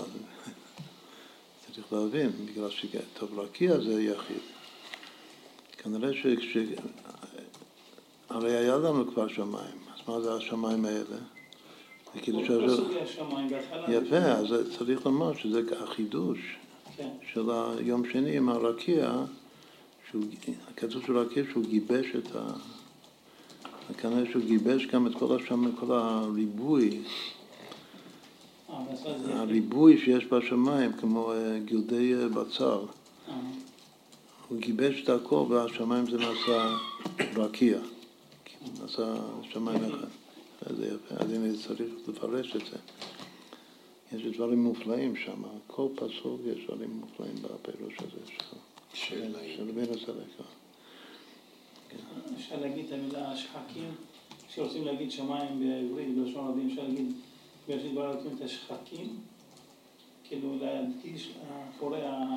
צריך 1.76 1.93
להבין, 1.93 2.32
בגלל 2.45 2.69
שטוב 2.69 3.39
רקיע 3.39 3.80
זה 3.80 4.03
יחיד. 4.03 4.41
כנראה 5.78 6.13
ש... 6.13 6.26
הרי 8.30 8.57
היה 8.57 8.78
לנו 8.78 9.07
כבר 9.07 9.28
שמיים, 9.28 9.78
אז 9.93 10.07
מה 10.07 10.21
זה 10.21 10.34
השמיים 10.34 10.86
האלה? 10.86 11.17
זה 12.13 12.21
כאילו 12.21 12.45
שזה... 12.45 12.84
יפה, 13.88 14.17
אז 14.17 14.47
צריך 14.78 15.05
לומר 15.05 15.34
שזה 15.36 15.61
החידוש 15.84 16.39
כן. 16.97 17.09
של 17.34 17.49
היום 17.78 18.09
שני 18.11 18.38
עם 18.38 18.49
הרקיע, 18.49 19.11
כתוב 20.76 21.05
של 21.05 21.17
הרקיע 21.17 21.43
שהוא 21.51 21.65
גיבש 21.65 22.05
את 22.17 22.36
ה... 22.36 22.53
כנראה 23.97 24.31
שהוא 24.31 24.43
גיבש 24.43 24.86
גם 24.86 25.07
את 25.07 25.15
כל 25.15 25.36
השם, 25.36 25.75
כל 25.75 25.91
הריבוי, 25.91 27.01
הריבוי 29.25 29.97
שיש 29.97 30.25
בשמיים, 30.25 30.93
כמו 30.93 31.31
אה, 31.31 31.59
גלדי 31.65 32.13
אה, 32.13 32.27
בצל. 32.29 32.79
הוא 34.49 34.59
גיבש 34.59 35.03
את 35.03 35.09
הכל 35.09 35.45
והשמיים 35.49 36.05
זה 36.05 36.17
נעשה 36.17 36.75
רקיע, 37.36 37.79
נעשה 38.81 39.15
שמיים 39.51 39.84
אחד. 39.84 40.07
זה 40.77 40.86
יפה, 40.86 41.15
אז 41.23 41.31
הנה 41.31 41.57
צריך 41.67 41.89
לפרש 42.07 42.55
את 42.55 42.61
זה. 42.65 42.77
יש 44.17 44.36
דברים 44.36 44.63
מופלאים 44.63 45.15
שם, 45.15 45.43
כל 45.67 45.88
פסוק 45.95 46.41
יש 46.45 46.65
דברים 46.65 46.89
מופלאים 46.89 47.36
בפירוש 47.36 47.93
הזה 47.99 48.31
של 48.93 49.71
בן 49.75 49.93
הסלקה. 49.93 50.43
אפשר 52.35 52.59
להגיד 52.61 52.85
את 52.85 52.93
המילה 52.93 53.35
שחקים, 53.35 53.91
כשרוצים 54.47 54.85
להגיד 54.85 55.11
שמיים 55.11 55.59
בעברית, 55.59 56.15
בלשון 56.15 56.47
רבים, 56.47 56.69
אפשר 56.69 56.81
להגיד, 56.81 57.11
בראשית 57.67 57.93
ברא 57.93 58.11
אלוקים 58.11 58.31
את 58.37 58.41
השחקים, 58.41 59.17
כאילו 60.23 60.57
להדגיש 60.61 61.31
אחורי 61.75 62.01
ה... 62.01 62.35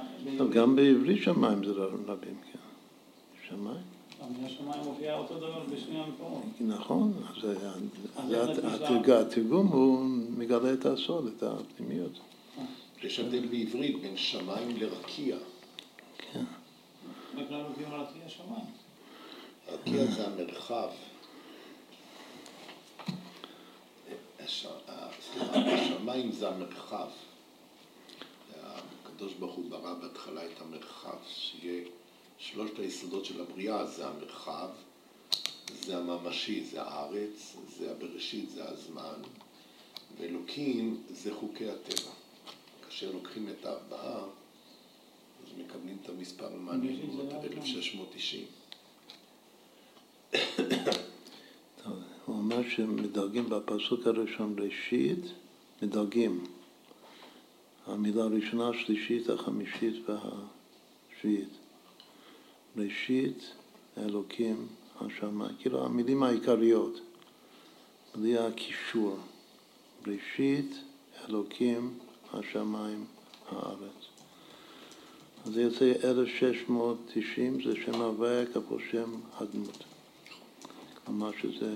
גם 0.54 0.76
בעברית 0.76 1.22
שמיים 1.22 1.64
זה 1.64 1.72
רבים, 2.06 2.34
כן. 2.52 2.58
שמיים. 3.48 3.82
המילה 4.20 4.48
שמיים 4.48 4.80
מופיעה 4.84 5.18
אותו 5.18 5.36
דבר 5.36 5.62
בשני 5.72 5.98
המקומות. 5.98 6.42
נכון, 6.60 7.12
התרגום 9.20 9.66
הוא 9.66 10.00
מגלה 10.38 10.72
את 10.72 10.86
הסוד, 10.86 11.26
את 11.36 11.42
הפנימיות. 11.42 12.18
יש 13.02 13.20
הבדל 13.20 13.46
בעברית 13.46 14.00
בין 14.00 14.16
שמיים 14.16 14.76
לרקיע. 14.76 15.36
כן. 16.32 16.44
מביאים 17.34 17.92
על 17.92 18.00
רקיע 18.00 18.28
שמיים. 18.28 18.85
הרקיע 19.68 20.04
זה 20.04 20.26
המרחב. 20.26 20.88
השמיים 25.40 26.32
זה 26.32 26.48
המרחב. 26.48 27.08
הקדוש 29.16 29.32
ברוך 29.34 29.54
הוא 29.54 29.70
ברא 29.70 29.94
בהתחלה 29.94 30.46
את 30.46 30.60
המרחב, 30.60 31.16
שיהיה 31.28 31.84
שלושת 32.38 32.78
היסודות 32.78 33.24
של 33.24 33.40
הבריאה, 33.40 33.86
זה 33.86 34.06
המרחב, 34.06 34.68
זה 35.80 35.96
הממשי, 35.96 36.64
זה 36.64 36.82
הארץ, 36.82 37.56
זה 37.78 37.90
הבראשית, 37.90 38.50
זה 38.50 38.68
הזמן, 38.68 39.22
ואלוקים 40.18 41.02
זה 41.10 41.34
חוקי 41.34 41.70
הטבע. 41.70 42.10
כאשר 42.86 43.12
לוקחים 43.12 43.48
את 43.48 43.66
הארבעה, 43.66 44.24
אז 45.44 45.58
מקבלים 45.58 45.98
את 46.02 46.08
המספר 46.08 46.54
המעניין 46.54 47.16
מאוד, 47.16 47.44
1690. 47.44 48.44
הוא 52.24 52.36
אומר 52.36 52.68
שמדרגים 52.68 53.48
בפסוק 53.48 54.06
הראשון 54.06 54.56
ראשית, 54.58 55.24
מדרגים. 55.82 56.44
המילה 57.86 58.22
הראשונה, 58.22 58.68
השלישית, 58.68 59.30
החמישית 59.30 59.94
והשביעית. 60.08 61.48
ראשית, 62.76 63.50
אלוקים, 63.98 64.66
השמיים. 65.00 65.52
כאילו 65.58 65.84
המילים 65.84 66.22
העיקריות, 66.22 67.00
בלי 68.14 68.38
הקישור. 68.38 69.18
ראשית, 70.06 70.74
אלוקים, 71.28 71.98
השמיים, 72.32 73.04
הארץ. 73.48 74.06
אז 75.44 75.52
זה 75.52 75.62
יוצא 75.62 75.92
1690, 76.04 77.62
זה 77.64 77.76
שם 77.84 77.94
הוויה 78.02 78.46
כפול 78.46 78.82
שם 78.90 79.14
הדמות. 79.36 79.84
כלומר 81.06 81.30
שזה 81.42 81.72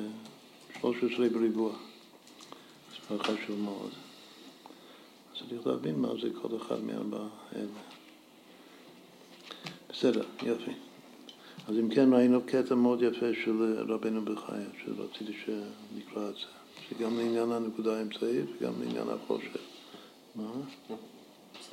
13 0.81 1.29
בריבוע. 1.29 1.73
זה 3.11 3.19
חשוב 3.19 3.61
מאוד. 3.61 3.91
צריך 5.39 5.67
להבין 5.67 5.95
מה 5.95 6.09
זה 6.23 6.29
כל 6.43 6.57
אחד 6.57 6.85
מארבע 6.85 7.27
האלה. 7.53 7.67
בסדר, 9.91 10.25
יופי. 10.43 10.71
אז 11.69 11.77
אם 11.77 11.95
כן, 11.95 12.13
ראינו 12.13 12.41
קטע 12.47 12.75
מאוד 12.75 13.03
יפה 13.03 13.27
של 13.45 13.85
רבנו 13.89 14.25
בחייה, 14.25 14.69
שרציתי 14.85 15.33
שנקרא 15.45 16.29
את 16.29 16.35
זה. 16.35 16.47
שגם 16.89 17.19
לעניין 17.19 17.53
הנקודה 17.53 17.99
האמצעית 17.99 18.45
וגם 18.59 18.73
לעניין 18.81 19.09
החושך. 19.09 19.57
מה? 20.35 20.51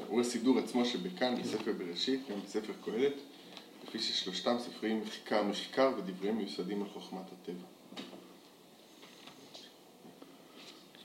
הוא 0.07 0.21
הסידור 0.21 0.59
עצמו 0.59 0.85
שבכאן, 0.85 1.35
בספר 1.41 1.71
בראשית, 1.77 2.19
גם 2.31 2.37
בספר 2.45 2.73
קהלת, 2.85 3.13
לפי 3.87 3.99
ששלושתם 3.99 4.55
ספרי 4.59 4.93
מחקר 4.93 5.43
מחקר 5.43 5.91
ודבריהם 5.97 6.37
מיוסדים 6.37 6.81
על 6.81 6.89
חוכמת 6.89 7.25
הטבע. 7.31 7.67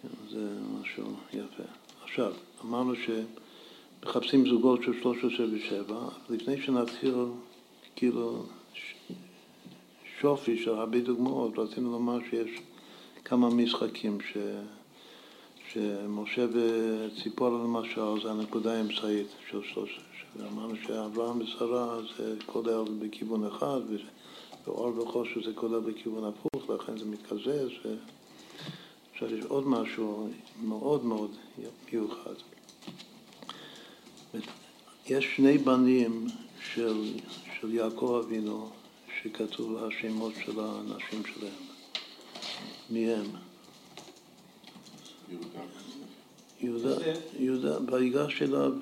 כן, 0.03 0.09
זה 0.31 0.49
משהו 0.81 1.05
יפה. 1.33 1.63
עכשיו, 2.05 2.33
אמרנו 2.65 2.93
שמחפשים 2.97 4.47
זוגות 4.47 4.83
של 4.83 5.03
13 5.03 5.47
ו-7, 5.47 5.93
לפני 6.29 6.63
שנתחיל 6.63 7.15
כאילו 7.97 8.45
שופיש 10.21 10.65
של 10.65 10.71
הרבה 10.71 11.01
דוגמאות, 11.01 11.59
רצינו 11.59 11.93
לומר 11.93 12.19
שיש 12.31 12.51
כמה 13.25 13.51
משחקים 13.51 14.19
ש... 14.21 14.37
שמשה 15.73 16.47
וציפורה 16.53 17.51
למשל 17.51 18.23
זה 18.23 18.31
הנקודה 18.31 18.73
האמצעית 18.79 19.27
של 19.51 19.63
שלוש, 19.63 20.01
אמרנו 20.41 20.75
שאברהם 20.87 21.41
ושרה 21.41 21.99
זה 22.19 22.35
כולל 22.47 22.85
בכיוון 22.99 23.47
אחד 23.47 23.81
ואור 24.67 24.99
וחושר 24.99 25.43
זה 25.45 25.53
כולל 25.55 25.81
בכיוון 25.81 26.25
הפוך, 26.25 26.71
לכן 26.71 26.99
זה 26.99 27.05
מתקזז 27.05 27.71
עכשיו 29.13 29.37
יש 29.37 29.45
עוד 29.45 29.67
משהו 29.67 30.29
מאוד 30.63 31.05
מאוד 31.05 31.31
מיוחד. 31.93 32.35
יש 35.07 35.37
שני 35.37 35.59
בנים 35.59 36.27
של, 36.75 37.15
של 37.61 37.75
יעקב 37.75 38.23
אבינו 38.25 38.69
שכתוב 39.23 39.85
השמות 39.85 40.33
של 40.45 40.61
הנשים 40.61 41.23
שלהם. 41.35 41.53
מי 42.91 43.13
הם? 43.13 43.27
יהודה, 46.61 46.97
יהודה, 47.39 47.79
ויגש 47.93 48.43
אליו 48.43 48.73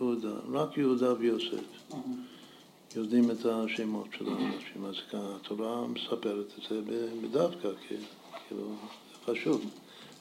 יהודה, 0.00 0.32
רק 0.52 0.78
יהודה 0.78 1.12
ויוסף. 1.18 1.92
יודעים 2.96 3.30
את 3.30 3.46
השמות 3.46 4.06
של 4.18 4.28
האנשים, 4.28 4.84
אז 4.84 4.94
התורה 5.12 5.86
מספרת 5.86 6.46
את 6.58 6.68
זה 6.68 6.80
בדווקא, 7.22 7.68
כאילו, 7.88 8.62
זה 9.10 9.32
חשוב, 9.32 9.64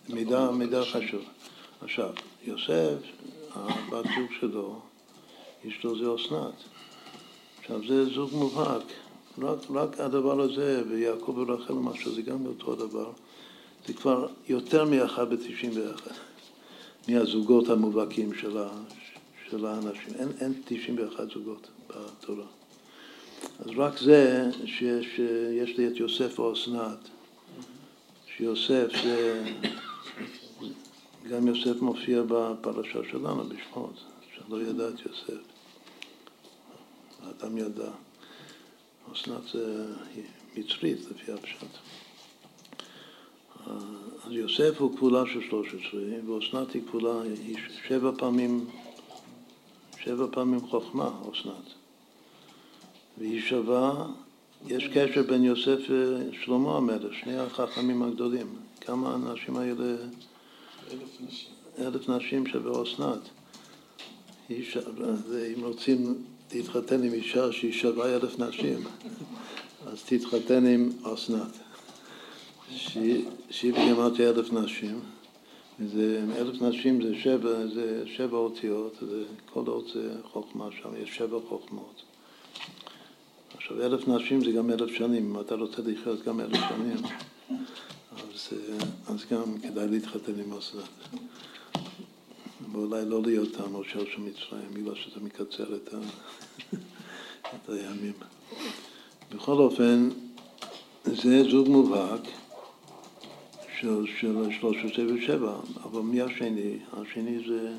מידע, 0.10 0.52
מידע 0.52 0.84
חשוב. 0.86 1.22
עכשיו, 1.82 2.10
יוסף, 2.44 2.98
הבת 3.54 4.06
זוג 4.06 4.32
שלו, 4.40 4.80
אשתו 5.68 5.98
זה 5.98 6.06
אסנת. 6.16 6.64
עכשיו, 7.60 7.88
זה 7.88 8.06
זוג 8.06 8.30
מובהק. 8.34 8.84
רק, 9.42 9.60
רק 9.70 10.00
הדבר 10.00 10.42
הזה, 10.42 10.84
ויעקב 10.90 11.38
ורחל 11.38 11.74
משהו, 11.74 12.12
זה 12.12 12.22
גם 12.22 12.46
אותו 12.46 12.76
דבר. 12.76 13.12
זה 13.88 13.94
כבר 13.94 14.28
יותר 14.50 14.86
מאחד 14.86 15.30
בתשעים 15.30 15.72
ואחד, 15.76 16.12
מהזוגות 17.08 17.70
המובהקים 17.70 18.34
של, 18.34 18.58
של 19.50 19.66
האנשים. 19.66 20.14
אין, 20.20 20.28
אין 20.42 20.54
תשעים 20.66 21.00
ואחת 21.00 21.32
זוגות 21.34 21.68
בתורה. 21.88 22.46
אז 23.60 23.72
רק 23.78 23.98
זה 23.98 24.50
שיש 24.66 25.20
יש 25.54 25.78
לי 25.78 25.88
את 25.88 25.96
יוסף 25.96 26.40
או 26.40 26.54
אסנת, 26.54 27.10
שיוסף 28.38 28.88
זה, 29.04 29.44
גם 31.30 31.48
יוסף 31.48 31.82
מופיע 31.82 32.22
בפרשה 32.28 33.00
שלנו 33.12 33.44
בשמות, 33.44 34.04
שלא 34.36 34.62
ידע 34.62 34.90
את 34.90 35.00
יוסף. 35.06 35.42
האדם 37.24 37.58
ידע. 37.58 37.90
אסנת 39.14 39.44
זה 39.54 39.86
מצרית 40.58 41.00
לפי 41.12 41.32
הפשט. 41.32 41.68
אז 44.26 44.32
יוסף 44.32 44.82
הוא 44.82 44.96
כפולה 44.96 45.24
של 45.34 45.42
13, 45.50 46.02
ואסנת 46.28 46.74
היא 46.74 46.82
כפולה, 46.88 47.22
היא 47.22 47.58
שבע 47.88 48.12
פעמים, 48.18 48.66
שבע 50.06 50.28
פעמים 50.32 50.60
חוכמה, 50.68 51.10
אסנת. 51.22 51.74
והיא 53.18 53.42
שווה, 53.42 54.08
יש 54.68 54.88
קשר 54.94 55.24
בין 55.24 55.44
יוסף 55.44 55.80
ושלמה 55.90 56.78
המלך, 56.78 57.14
שני 57.14 57.38
החכמים 57.38 58.04
הגדולים. 58.04 58.56
כמה 58.82 59.12
האנשים 59.12 59.58
האלה? 59.58 59.96
אלף 60.92 61.22
נשים. 61.28 61.50
אלף 61.80 62.10
נשים 62.10 62.48
שווה 62.48 62.84
אסנת. 62.84 63.20
אם 64.50 65.64
רוצים 65.64 66.24
להתחתן 66.54 67.04
עם 67.04 67.14
אישה 67.14 67.52
שהיא 67.52 67.74
שווה 67.74 68.16
אלף 68.16 68.40
נשים, 68.40 68.84
אז 69.88 70.04
תתחתן 70.06 70.66
עם 70.66 70.90
אסנת. 71.14 71.58
שהיא 73.50 73.74
בגימטריה 73.74 74.30
אלף 74.30 74.54
נשים, 74.54 75.00
וזה, 75.80 76.24
אלף 76.38 76.62
נשים 76.62 77.02
זה 77.02 77.16
שבע, 77.16 77.68
זה 77.74 78.04
שבע 78.06 78.38
אותיות, 78.38 79.04
כל 79.54 79.64
אות 79.68 79.92
זה 79.94 80.14
חוכמה 80.32 80.70
שם, 80.82 80.90
יש 81.04 81.18
שבע 81.18 81.40
חוכמות. 81.50 82.02
עכשיו, 83.58 83.82
אלף 83.82 84.08
נשים 84.08 84.44
זה 84.44 84.52
גם 84.52 84.70
אלף 84.70 84.92
שנים, 84.98 85.36
אם 85.36 85.42
אתה 85.42 85.56
רוצה 85.56 85.82
לחיות 85.86 86.24
גם 86.26 86.40
אלף 86.40 86.60
שנים, 86.70 86.98
אז, 88.12 88.50
אז 89.08 89.26
גם 89.32 89.60
כדאי 89.62 89.88
להתחתן 89.88 90.40
עם 90.40 90.54
אסנת. 90.54 91.22
ואולי 92.72 93.06
לא 93.06 93.22
להיות 93.22 93.60
המושל 93.60 94.06
של 94.06 94.22
מצרים, 94.22 94.74
בגלל 94.74 94.96
שזה 94.96 95.20
מקצר 95.22 95.76
את, 95.76 95.94
ה... 95.94 95.98
את 97.56 97.70
הימים. 97.70 98.14
בכל 99.32 99.58
אופן, 99.58 100.10
זה 101.06 101.44
זוג 101.52 101.70
מובהק. 101.70 102.22
של, 103.86 104.06
של 104.20 104.52
13 104.60 105.06
ו-7, 105.06 105.44
אבל 105.84 106.02
מי 106.02 106.22
השני? 106.22 106.78
השני 106.94 107.40
זה 107.48 107.74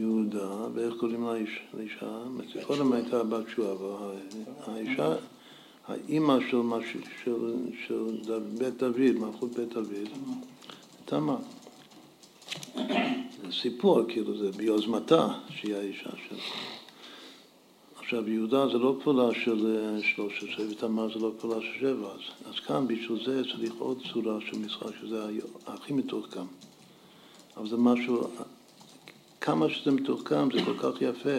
יהודה, 0.00 0.50
ואיך 0.74 0.94
קוראים 1.00 1.26
לאישה? 1.74 2.22
קודם 2.66 2.92
הייתה 2.92 3.24
בת 3.24 3.44
שועה, 3.48 3.72
אבל 3.72 4.14
האישה, 4.66 5.14
האימא 5.88 6.38
של, 6.50 6.60
של, 7.24 7.54
של 7.86 8.38
בית 8.58 8.76
דוד, 8.76 9.12
מלכות 9.18 9.50
בית 9.50 9.68
דוד, 9.68 10.08
תמה. 11.04 11.36
זה 12.74 13.52
סיפור, 13.52 14.00
כאילו 14.08 14.38
זה 14.38 14.50
ביוזמתה 14.52 15.28
שהיא 15.48 15.74
האישה 15.74 16.10
שלו. 16.28 16.38
עכשיו, 18.12 18.30
יהודה 18.30 18.68
זה 18.68 18.78
לא 18.78 18.96
כפולה 19.00 19.34
של 19.34 19.66
13 20.02 20.66
ותמר 20.70 21.14
זה 21.14 21.20
לא 21.20 21.32
כפולה 21.38 21.60
של 21.60 21.80
7, 21.80 21.90
אז, 21.90 22.20
אז 22.48 22.60
כאן 22.60 22.86
בשביל 22.86 23.24
זה 23.24 23.42
צריך 23.52 23.72
עוד 23.78 23.98
צורה 24.12 24.40
של 24.40 24.58
משחק, 24.58 24.86
שזה 25.00 25.26
הכי 25.66 25.92
מתוחכם. 25.92 26.44
אבל 27.56 27.68
זה 27.68 27.76
משהו, 27.76 28.28
כמה 29.40 29.68
שזה 29.68 29.90
מתוחכם 29.90 30.48
זה 30.52 30.58
כל 30.64 30.78
כך 30.78 31.02
יפה, 31.02 31.38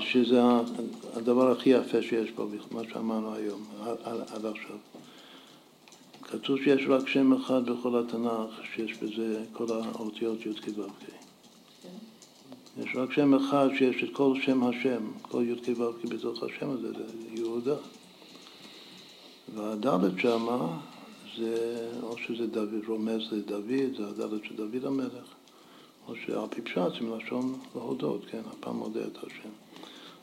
שזה 0.00 0.40
הדבר 1.14 1.50
הכי 1.50 1.70
יפה 1.70 2.02
שיש 2.02 2.30
פה, 2.30 2.46
מה 2.70 2.80
שאמרנו 2.92 3.34
היום, 3.34 3.64
עד, 3.82 4.20
עד 4.34 4.46
עכשיו. 4.46 4.76
כתוב 6.22 6.58
שיש 6.58 6.82
רק 6.88 7.08
שם 7.08 7.32
אחד 7.32 7.70
בכל 7.70 7.98
התנ"ך, 7.98 8.74
שיש 8.74 8.98
בזה 9.02 9.44
כל 9.52 9.66
האותיות 9.70 10.46
י"ק 10.46 10.78
ו"ק. 10.78 11.17
יש 12.78 12.96
רק 12.96 13.12
שם 13.12 13.34
אחד 13.34 13.68
שיש 13.78 14.04
את 14.04 14.08
כל 14.12 14.34
שם 14.42 14.62
השם, 14.64 15.02
כל 15.22 15.44
י"ק 15.46 15.78
ו"ק 15.78 16.04
בתוך 16.04 16.42
השם 16.42 16.70
הזה, 16.70 16.92
זה 16.92 17.04
יהודה. 17.34 17.74
והדלת 19.54 20.18
שמה 20.18 20.78
זה, 21.38 21.88
או 22.02 22.18
שזה 22.18 22.46
דוד, 22.46 22.82
רומז 22.88 23.32
לדוד, 23.32 23.96
זה 23.96 24.08
הדלת 24.08 24.44
של 24.44 24.56
דוד 24.56 24.84
המלך, 24.84 25.34
או 26.08 26.14
שעל 26.16 26.46
פי 26.50 26.62
פשט 26.62 27.00
זה 27.00 27.06
מלשון 27.06 27.58
להודות, 27.74 28.24
כן, 28.30 28.42
הפעם 28.52 28.76
מודה 28.76 29.00
את 29.00 29.16
השם. 29.16 29.48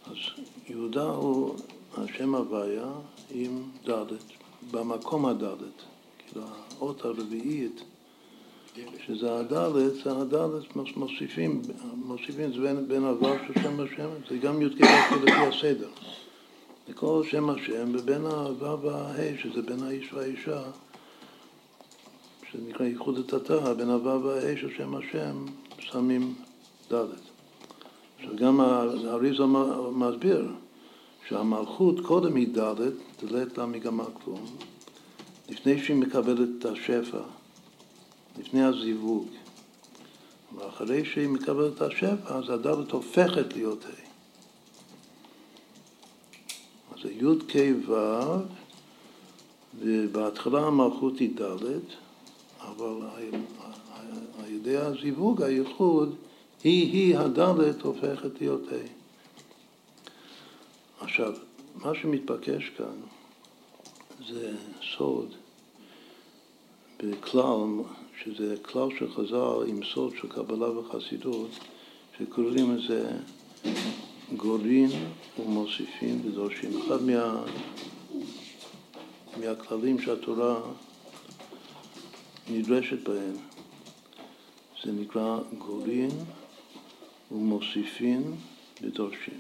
אז 0.05 0.45
יהודה 0.69 1.03
הוא 1.03 1.55
השם 1.97 2.35
הוויה 2.35 2.91
עם 3.31 3.63
דלת, 3.83 4.23
במקום 4.71 5.25
הדלת, 5.25 5.81
כאילו 6.17 6.45
האות 6.79 7.05
הרביעית 7.05 7.83
שזה 9.07 9.39
הדלת, 9.39 9.93
זה 10.03 10.11
הדלת 10.11 10.75
מוסיפים, 10.95 11.61
מוסיפים 11.93 12.53
זה 12.53 12.61
בין, 12.61 12.87
בין 12.87 13.05
עבר 13.05 13.35
של 13.47 13.61
שם 13.61 13.79
השם, 13.79 14.09
זה 14.29 14.37
גם 14.37 14.61
י"ק 14.61 14.81
לפי 15.23 15.31
הסדר. 15.31 15.89
זה 16.87 16.93
כל 16.93 17.23
שם 17.31 17.49
השם, 17.49 17.91
ובין 17.93 18.25
העבר 18.25 18.77
והה, 18.81 19.37
שזה 19.43 19.61
בין 19.61 19.83
האיש 19.83 20.13
והאישה, 20.13 20.61
שזה 22.51 22.63
נקרא 22.67 22.85
ייחוד 22.85 23.17
התתא, 23.17 23.73
בין 23.73 23.89
העבר 23.89 24.19
והה 24.23 24.57
של 24.57 24.69
שם 24.77 24.95
השם, 24.95 25.45
שמים 25.79 26.33
דלת. 26.89 27.21
עכשיו 28.17 28.35
גם 28.35 28.59
האריזה 28.59 29.43
מסביר 29.91 30.47
שהמלכות 31.27 31.99
קודם 31.99 32.35
היא 32.35 32.47
דלת, 32.53 32.93
דלת 33.23 33.57
לה 33.57 33.65
מגמה 33.65 34.05
כלום, 34.23 34.45
לפני 35.49 35.83
שהיא 35.83 35.97
מקבלת 35.97 36.49
את 36.59 36.65
השפע. 36.65 37.19
לפני 38.39 38.63
הזיווג. 38.63 39.27
ואחרי 40.55 41.05
שהיא 41.05 41.29
מקבלת 41.29 41.73
את 41.75 41.81
השפע, 41.81 42.35
אז 42.35 42.49
הדלת 42.49 42.91
הופכת 42.91 43.53
להיות 43.53 43.85
ה'. 43.85 44.05
אז 46.93 47.01
זה 47.03 47.11
י"ק 47.11 47.53
ו', 47.87 47.95
ובהתחלה 49.79 50.59
המלכות 50.59 51.19
היא 51.19 51.41
ד', 51.41 51.79
אבל 52.59 53.07
על 54.39 54.51
ידי 54.51 54.77
הזיווג, 54.77 55.41
הייחוד, 55.41 56.15
היא-היא 56.63 57.17
הדלת 57.17 57.81
הופכת 57.81 58.41
להיות 58.41 58.61
ה'. 58.71 58.95
עכשיו, 61.03 61.33
מה 61.75 61.91
שמתבקש 62.01 62.69
כאן 62.77 62.95
זה 64.27 64.55
סוד 64.95 65.35
בכלל, 66.97 67.67
שזה 68.23 68.55
כלל 68.61 68.87
של 68.99 69.11
חז"ל 69.13 69.69
עם 69.69 69.79
סוד 69.93 70.13
של 70.21 70.27
קבלה 70.27 70.79
וחסידות, 70.79 71.49
שקוראים 72.17 72.75
לזה 72.75 73.11
גורין 74.35 74.89
ומוסיפים 75.39 76.21
ודורשים. 76.25 76.81
אחד 76.81 77.01
מה, 77.01 77.43
מהכללים 79.39 80.01
שהתורה 80.01 80.59
נדרשת 82.49 83.09
בהם 83.09 83.35
זה 84.83 84.91
נקרא 84.91 85.39
גורין 85.57 86.09
ומוסיפין 87.31 88.35
ודורשים. 88.81 89.39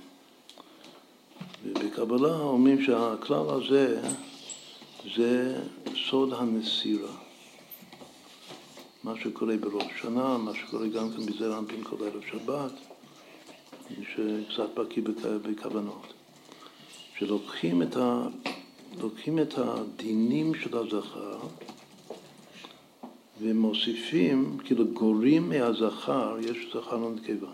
ובקבלה 1.63 2.37
אומרים 2.39 2.83
שהכלל 2.83 3.49
הזה 3.49 4.01
זה 5.15 5.61
סוד 6.09 6.33
הנסירה. 6.33 7.24
מה 9.05 9.13
שקורה 9.23 9.57
בראש 9.57 10.01
שנה, 10.01 10.37
מה 10.37 10.51
שקורה 10.55 10.87
גם 10.87 11.09
כן 11.11 11.25
בזר 11.25 11.59
אנפין 11.59 11.83
כל 11.83 11.95
ערב 12.05 12.21
שבת, 12.31 12.71
שקצת 13.89 14.69
בקיא 14.75 15.03
בכוונות. 15.41 16.13
שלוקחים 17.17 17.81
את, 17.81 17.97
ה, 17.97 18.27
את 19.41 19.57
הדינים 19.57 20.55
של 20.55 20.77
הזכר 20.77 21.39
ומוסיפים, 23.41 24.57
כאילו 24.63 24.85
גורים 24.87 25.49
מהזכר, 25.49 26.37
יש 26.41 26.57
זכר 26.73 26.99
ונקבה. 26.99 27.51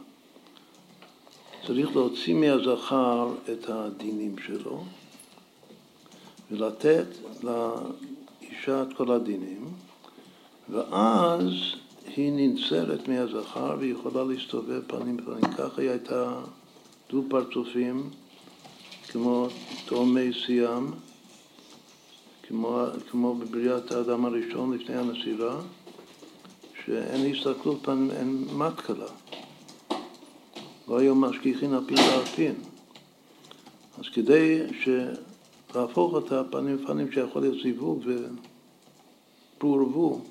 צריך 1.68 1.96
להוציא 1.96 2.36
מהזכר 2.36 3.30
את 3.52 3.70
הדינים 3.70 4.36
שלו 4.38 4.84
ולתת 6.52 7.08
לאישה 7.44 8.82
את 8.82 8.94
כל 8.98 9.12
הדינים, 9.12 9.66
ואז 10.72 11.52
היא 12.16 12.32
ננצרת 12.32 13.08
מהזכר 13.08 13.76
והיא 13.80 13.94
יכולה 13.94 14.24
להסתובב 14.24 14.82
פנים 14.88 15.18
בפנים. 15.18 15.54
ככה 15.58 15.82
היא 15.82 15.90
הייתה 15.90 16.40
דו 17.10 17.24
פרצופים, 17.30 18.10
כמו 19.08 19.48
תאומי 19.86 20.32
סיאם, 20.46 20.92
כמו, 22.44 22.84
כמו 23.10 23.36
בבריאת 23.36 23.92
האדם 23.92 24.26
הראשון 24.26 24.74
לפני 24.74 24.96
הנסירה, 24.96 25.62
שאין 26.86 27.34
הסתכלות 27.34 27.80
פנים, 27.82 28.12
אין 28.12 28.46
מתקלה. 28.54 29.08
לא 30.88 31.00
היו 31.00 31.16
משגיחין 31.16 31.74
פי 31.88 31.96
ועל 31.96 32.54
אז 34.00 34.06
כדי 34.14 34.60
להפוך 35.76 36.18
את 36.18 36.32
הפנים 36.32 36.78
בפנים 36.78 37.12
שיכול 37.12 37.42
להיות 37.42 37.58
זיווג 37.64 38.04
ופורבו, 39.58 40.22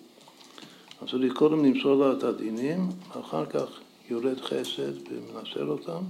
אז 1.02 1.08
צריך 1.10 1.32
קודם 1.32 1.64
למסור 1.64 1.94
לה 1.94 2.12
את 2.12 2.22
הדינים, 2.22 2.88
אחר 3.20 3.46
כך 3.46 3.80
יורד 4.10 4.40
חסד 4.40 4.92
ומנסר 5.10 5.66
אותם, 5.66 6.02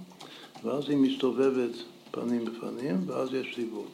ואז 0.64 0.88
היא 0.88 0.96
מסתובבת 0.96 1.70
פנים 2.10 2.44
בפנים, 2.44 2.96
ואז 3.06 3.34
יש 3.34 3.56
זיווג. 3.56 3.86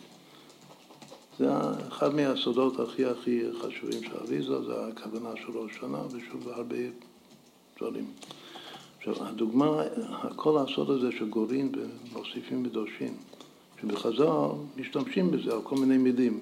זה 1.39 1.51
אחד 1.89 2.15
מהסודות 2.15 2.81
הכי 2.81 3.05
הכי 3.05 3.41
חשובים 3.61 4.05
של 4.05 4.17
אביזה, 4.25 4.63
זה 4.63 4.87
הכוונה 4.87 5.31
של 5.37 5.59
ראש 5.59 5.73
שנה, 5.81 5.99
ושוב 6.11 6.49
הרבה 6.49 6.77
דברים. 7.79 8.05
עכשיו, 8.99 9.15
הדוגמה, 9.29 9.83
כל 10.37 10.59
הסוד 10.59 10.91
הזה 10.91 11.13
של 11.19 11.29
גורין 11.29 11.73
ומוסיפים 11.75 12.67
ודורשים, 12.67 13.15
שבחז"ל 13.81 14.27
משתמשים 14.77 15.31
בזה 15.31 15.53
על 15.53 15.63
כל 15.63 15.77
מיני 15.77 15.99
מילים. 15.99 16.41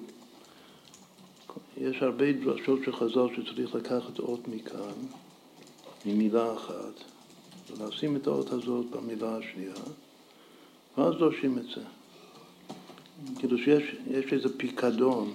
יש 1.77 2.01
הרבה 2.01 2.31
דרשות 2.31 2.79
של 2.85 2.95
חז"ל 2.95 3.27
שצריך 3.35 3.75
לקחת 3.75 4.19
אות 4.19 4.47
מכאן, 4.47 4.93
ממילה 6.05 6.53
אחת, 6.53 7.03
ולשים 7.77 8.15
את 8.15 8.27
האות 8.27 8.51
הזאת 8.51 8.85
במילה 8.85 9.37
השנייה, 9.37 9.73
ואז 10.97 11.13
דורשים 11.15 11.57
את 11.57 11.65
זה. 11.75 11.81
כאילו 13.39 13.57
שיש 13.57 14.33
איזה 14.33 14.57
פיקדון 14.57 15.33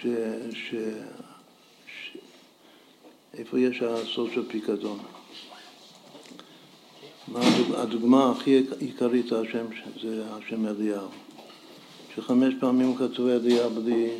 ש, 0.00 0.06
ש, 0.52 0.74
ש, 1.86 2.16
איפה 3.34 3.60
יש 3.60 3.82
הסוד 3.82 4.30
של 4.34 4.48
פיקדון? 4.48 4.98
מה 7.28 7.40
הדוגמה 7.76 8.30
הכי 8.30 8.62
עיקרית 8.78 9.26
זה 9.26 9.40
השם, 10.36 10.66
אליהו. 10.66 11.08
שחמש 12.16 12.54
פעמים 12.60 12.96
כתוב 12.96 13.28
אליהו 13.28 13.70
בלי, 13.70 14.10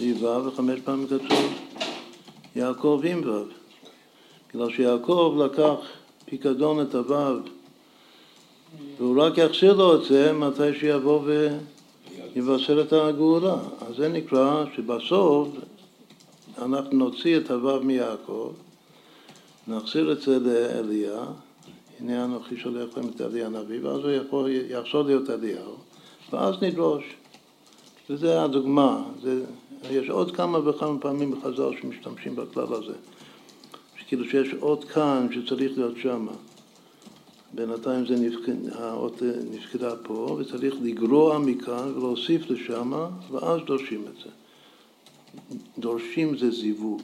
בלי 0.00 0.12
ו' 0.12 0.46
וחמש 0.46 0.80
פעמים 0.80 1.06
כתוב 1.06 1.52
יעקב 2.56 3.00
עם 3.04 3.22
ו'. 3.28 3.42
בגלל 4.50 4.70
שיעקב 4.70 5.38
לקח 5.44 5.74
פיקדון 6.24 6.82
את 6.82 6.94
הו' 6.94 7.36
והוא 8.98 9.22
רק 9.22 9.38
יחזיר 9.38 9.74
לו 9.74 9.94
את 9.94 10.04
זה 10.04 10.32
מתי 10.32 10.78
שיבוא 10.80 11.20
ויבשר 12.34 12.80
את 12.80 12.92
הגאולה. 12.92 13.56
אז 13.80 13.96
זה 13.96 14.08
נקרא 14.08 14.64
שבסוף 14.76 15.48
אנחנו 16.58 16.98
נוציא 16.98 17.36
את 17.36 17.50
הו' 17.50 17.80
מיעקב, 17.82 18.52
נחזיר 19.68 20.12
את 20.12 20.22
זה 20.22 20.38
לאליה, 20.38 21.24
הנה 22.00 22.24
אנוכי 22.24 22.56
שולח 22.56 22.96
להם 22.96 23.08
את 23.08 23.20
אליה 23.20 23.46
הנביא, 23.46 23.78
ואז 23.82 24.00
הוא 24.30 24.48
יחזור 24.68 25.02
להיות 25.02 25.30
אליהו, 25.30 25.74
ואז 26.32 26.54
נדרוש. 26.62 27.04
וזה 28.10 28.42
הדוגמה. 28.42 29.04
זה, 29.22 29.44
יש 29.90 30.08
עוד 30.08 30.36
כמה 30.36 30.68
וכמה 30.68 30.98
פעמים 30.98 31.30
בחז"ל 31.30 31.70
שמשתמשים 31.80 32.36
בכלל 32.36 32.74
הזה. 32.74 32.94
כאילו 34.08 34.24
שיש 34.24 34.54
עוד 34.60 34.84
כאן 34.84 35.26
שצריך 35.32 35.72
להיות 35.78 35.96
שמה. 36.02 36.32
בינתיים 37.54 38.06
זה 38.06 38.16
נפק... 38.16 38.48
האות 38.72 39.22
נפקדה 39.50 39.96
פה, 39.96 40.38
וצריך 40.40 40.74
לגרוע 40.82 41.38
מכאן 41.38 41.92
ולהוסיף 41.96 42.50
לשם, 42.50 42.92
ואז 43.30 43.60
דורשים 43.66 44.04
את 44.08 44.24
זה. 44.24 44.30
דורשים 45.78 46.38
זה 46.38 46.50
זיווג. 46.50 47.02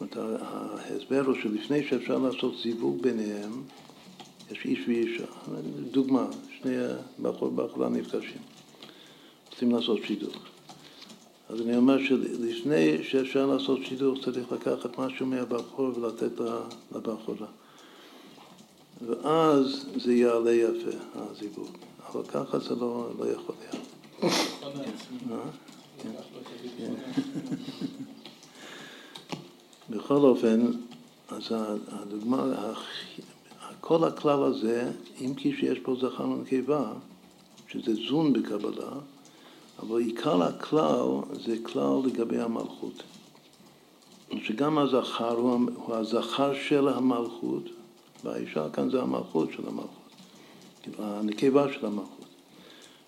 זאת 0.00 0.16
אומרת, 0.16 0.40
ההסבר 0.42 1.22
הוא 1.26 1.34
שלפני 1.42 1.84
שאפשר 1.88 2.18
לעשות 2.18 2.54
זיווג 2.62 3.02
ביניהם, 3.02 3.62
יש 4.50 4.64
איש 4.64 4.78
ואישה. 4.88 5.26
דוגמה, 5.90 6.26
שני 6.62 6.76
בחור 7.22 7.48
ובחורה 7.48 7.88
נפגשים, 7.88 8.42
רוצים 9.52 9.70
לעשות 9.70 9.98
שידוך. 10.06 10.36
אז 11.48 11.60
אני 11.60 11.76
אומר 11.76 11.98
שלפני 12.04 13.04
שאפשר 13.04 13.46
לעשות 13.46 13.78
שידוך 13.84 14.24
צריך 14.24 14.52
לקחת 14.52 14.98
משהו 14.98 15.26
מהבחור 15.26 15.90
ולתת 15.98 16.40
לבחורה. 16.96 17.46
ואז 19.06 19.86
זה 19.96 20.14
יעלה 20.14 20.52
יפה, 20.52 20.98
הזיווג. 21.14 21.68
אבל 22.12 22.22
ככה 22.28 22.58
זה 22.58 22.74
לא, 22.74 23.08
לא 23.18 23.24
יכול 23.30 23.54
להיות. 23.60 23.86
בכל 29.90 30.14
אופן, 30.16 30.70
אז 31.28 31.42
הדוגמה, 31.88 32.72
כל 33.84 34.04
הכלל 34.04 34.42
הזה, 34.42 34.90
אם 35.20 35.34
כי 35.34 35.56
שיש 35.56 35.78
פה 35.78 35.94
זכר 36.00 36.28
ונקבה, 36.28 36.92
שזה 37.68 37.94
זון 38.08 38.32
בקבלה, 38.32 38.90
אבל 39.82 40.00
עיקר 40.00 40.42
הכלל 40.42 41.06
זה 41.44 41.56
כלל 41.62 41.96
לגבי 42.04 42.40
המלכות. 42.40 43.02
שגם 44.42 44.78
הזכר 44.78 45.36
הוא 45.36 45.94
הזכר 45.94 46.52
של 46.68 46.88
המלכות, 46.88 47.62
והאישה 48.24 48.70
כאן 48.72 48.90
זה 48.90 49.02
המלכות 49.02 49.48
של 49.52 49.62
המלכות, 49.68 50.08
הנקבה 50.98 51.72
של 51.72 51.86
המלכות. 51.86 52.26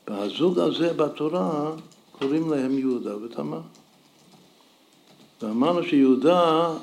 והזוג 0.08 0.58
הזה 0.58 0.92
בתורה 0.92 1.72
קוראים 2.12 2.50
להם 2.50 2.78
יהודה 2.78 3.16
ותמר. 3.16 3.60
ואמרנו 5.42 5.82
שיהודה, 5.82 6.74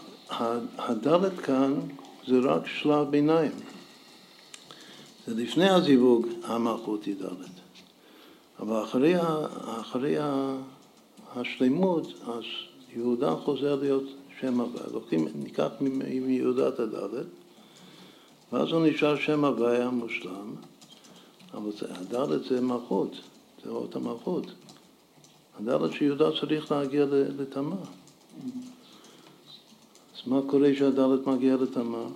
הדלת 0.78 1.40
כאן 1.40 1.74
זה 2.28 2.40
רק 2.40 2.68
שלב 2.68 3.10
ביניים. 3.10 3.52
זה 5.28 5.36
לפני 5.36 5.70
הזיווג 5.70 6.28
המלכות 6.44 7.06
היא 7.06 7.16
דלת. 7.20 7.52
אבל 8.60 8.84
אחרי, 8.84 9.14
אחרי 9.82 10.16
השלמות, 11.36 12.08
אז 12.28 12.44
יהודה 12.96 13.36
חוזר 13.36 13.76
להיות 13.76 14.04
שם 14.40 14.60
הוויה, 14.60 14.86
לוקחים, 14.94 15.28
ניקח 15.36 15.70
מיהודה 15.80 16.68
את 16.68 16.80
הדלת, 16.80 17.26
ואז 18.52 18.72
הוא 18.72 18.86
נשאר 18.88 19.16
שם 19.16 19.46
הוויה 19.46 19.90
מושלם, 19.90 20.56
אבל 21.54 21.70
הדלת 21.90 22.44
זה 22.44 22.62
מלכות, 22.62 23.16
זה 23.64 23.70
אות 23.70 23.96
המלכות. 23.96 24.46
הדלת 25.60 25.92
שיהודה 25.92 26.30
צריך 26.40 26.72
להגיע 26.72 27.06
לתמר. 27.10 27.78
אז 30.16 30.28
מה 30.28 30.40
קורה 30.48 30.74
כשהדלת 30.74 31.28
מגיע 31.28 31.56
לתמר? 31.56 32.08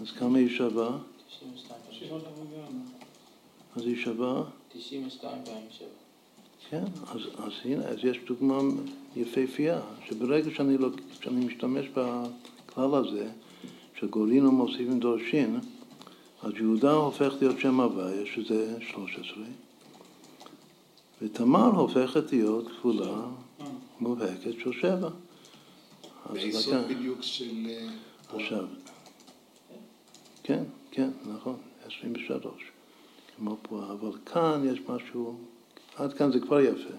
אז 0.00 0.10
כמה 0.10 0.38
היא 0.38 0.48
שווה? 0.48 0.98
92 1.28 1.80
אז 3.76 3.82
היא 3.82 3.96
שווה? 3.96 4.42
92 4.68 5.44
פעמים 5.44 5.62
7. 5.70 5.88
כן, 6.70 6.84
אז, 7.06 7.20
אז 7.38 7.52
הנה, 7.64 7.84
אז 7.84 7.96
יש 8.02 8.18
דוגמה 8.26 8.60
יפהפייה, 9.16 9.80
שברגע 10.08 10.50
שאני, 10.56 10.78
לא, 10.78 10.88
שאני 11.22 11.46
משתמש 11.46 11.86
בכלל 11.86 12.94
הזה, 12.94 13.30
שגורין 14.00 14.46
ומוסיפים 14.46 15.00
דורשין, 15.00 15.60
אז 16.42 16.52
יהודה 16.56 16.92
הופך 16.92 17.34
להיות 17.40 17.60
שם 17.60 17.80
הוויה, 17.80 18.26
שזה 18.34 18.76
13, 18.80 19.44
ותמר 21.22 21.66
הופכת 21.66 22.32
להיות 22.32 22.68
כפולה 22.68 23.26
מובהקת 24.00 24.52
של 24.62 24.72
שבע. 24.72 25.10
ביסוד 26.32 26.88
בדיוק 26.88 27.22
של... 27.22 27.66
אה, 27.68 27.88
עכשיו, 28.34 28.64
כן, 30.48 30.64
כן, 30.90 31.10
נכון, 31.26 31.56
23, 31.86 32.52
כמו 33.36 33.56
פה, 33.62 33.82
אבל 33.92 34.12
כאן 34.26 34.62
יש 34.72 34.80
משהו, 34.88 35.38
עד 35.96 36.12
כאן 36.12 36.32
זה 36.32 36.40
כבר 36.40 36.60
יפה, 36.60 36.94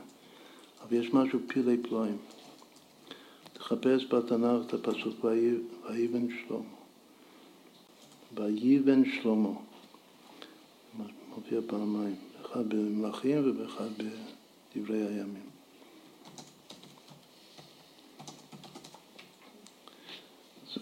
אבל 0.84 0.98
יש 0.98 1.14
משהו 1.14 1.40
פילי 1.48 1.78
פלואים. 1.78 2.18
תחפש 3.54 4.06
בתנ"ך 4.06 4.66
את 4.68 4.74
הפסוק 4.74 5.24
"ויהי- 5.24 5.62
ויבן 5.90 6.28
שלמה". 6.30 6.60
ויבן 8.34 9.02
שלמה. 9.06 9.50
מופיע 11.36 11.60
פעמיים, 11.68 12.16
אחד 12.42 12.70
במלכים 12.70 13.38
ובאחד 13.46 13.90
בדברי 13.98 15.06
הימים. 15.08 15.50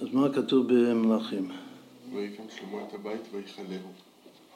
אז- 0.02 0.14
מה 0.14 0.34
כתוב 0.34 0.74
במלכים? 0.74 1.67
ויבן 2.14 2.44
שלמה 2.50 2.84
את 2.88 2.94
הבית 2.94 3.22
ויכלהו. 3.32 3.68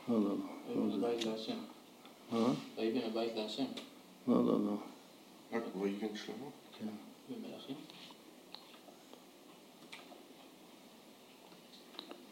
לא, 0.10 0.22
לא, 0.22 0.30
לא. 0.30 0.36
לא 0.76 0.90
זה. 1.00 1.08
הבית 1.08 1.26
להשם. 1.26 1.58
מה? 2.32 2.54
ויבן 2.78 3.02
הבית 3.12 3.32
להשם. 3.36 3.66
לא, 4.28 4.46
לא, 4.46 4.60
לא. 4.66 4.74
רק 5.54 5.64
ויבן 5.76 6.16
שלמה? 6.16 6.48
כן. 6.80 6.88
במלכים. 7.30 7.76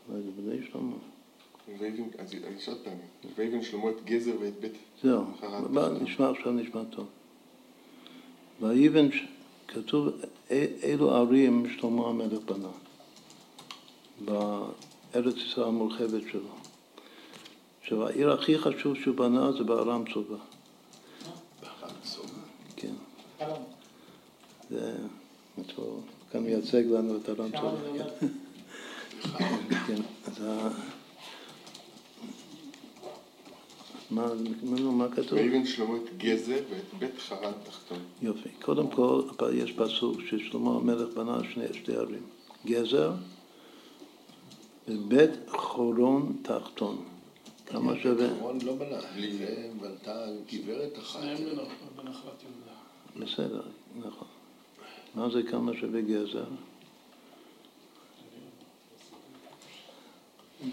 אולי 0.10 0.22
זה 0.24 0.32
בני 0.42 0.68
שלמה. 0.72 0.96
אז 2.20 2.34
יש 2.58 2.70
עוד 2.70 2.78
פעם. 2.84 2.94
ויבן 3.36 3.64
שלמה 3.64 3.90
את 3.90 4.06
גזר 4.06 4.32
ואת 4.42 4.60
בית 4.60 4.72
זהו. 5.04 5.24
נשמע 6.02 6.30
עכשיו, 6.30 6.52
נשמע 6.52 6.82
טוב. 6.90 7.08
ויבן, 8.62 9.12
ש- 9.12 9.24
כתוב 9.68 10.08
"א- 10.52 10.54
אילו 10.84 11.12
ערים 11.12 11.66
שלמה 11.78 12.08
המלך 12.08 12.40
בנה 12.46 12.70
בארץ 15.14 15.36
ישראל 15.36 15.68
המורחבת 15.68 16.22
שלו. 16.32 16.50
עכשיו, 17.82 18.08
העיר 18.08 18.32
הכי 18.32 18.58
חשוב 18.58 18.96
שהוא 18.96 19.16
בנה 19.16 19.52
זה 19.52 19.64
בארם 19.64 20.04
צובה. 20.14 20.38
כן. 22.76 22.94
זה, 24.70 24.94
הוא 25.76 26.02
כאן 26.32 26.44
מייצג 26.44 26.84
לנו 26.86 27.18
את 27.18 27.30
ארם 27.30 27.52
צובה. 27.52 28.08
כן. 28.20 28.28
כן, 29.88 30.02
אז 30.28 30.44
ה... 30.44 30.70
מה, 34.12 34.28
מה 34.92 35.08
כתוב? 35.10 35.34
ויבן 35.34 35.66
שלמה 35.66 35.98
את 35.98 36.18
גזר 36.18 36.60
ואת 36.70 37.00
בית 37.00 37.20
חרן 37.20 37.52
תחתון. 37.64 37.98
יופי. 38.22 38.50
קודם 38.62 38.88
כל, 38.88 39.22
יש 39.54 39.72
פסוק 39.72 40.22
ששלמה 40.30 40.76
המלך 40.76 41.14
בנה 41.16 41.40
שני, 41.54 41.66
שתי 41.74 41.96
ערים. 41.96 42.24
גזר 42.66 43.12
ובית 44.90 45.30
חורון 45.48 46.36
תחתון. 46.42 47.06
כמה 47.66 47.94
שווה? 48.04 48.28
רון 48.40 48.58
לא 48.62 48.76
בנה, 48.76 49.00
זה 49.38 49.70
בנתה 49.82 50.26
גברת 50.54 50.98
אחת. 50.98 51.20
שניהם 51.22 51.38
בנ- 51.38 52.02
בנחלת 52.02 52.44
יהודה. 52.44 53.32
בסדר, 53.32 53.62
נכון. 54.00 54.28
מה 55.16 55.30
זה 55.30 55.44
כמה 55.52 55.72
שווה 55.80 56.02
גזר? 56.02 56.46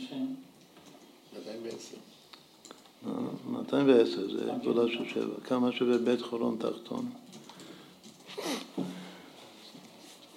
שם. 0.09 0.27
210. 1.37 1.97
אה, 3.07 3.11
210 3.47 4.33
זה 4.37 4.51
גבולה 4.63 4.93
של 4.93 5.09
שבע. 5.15 5.35
כמה 5.45 5.73
שווה 5.73 5.99
בית 5.99 6.21
חורון 6.23 6.57
תחתון? 6.59 7.11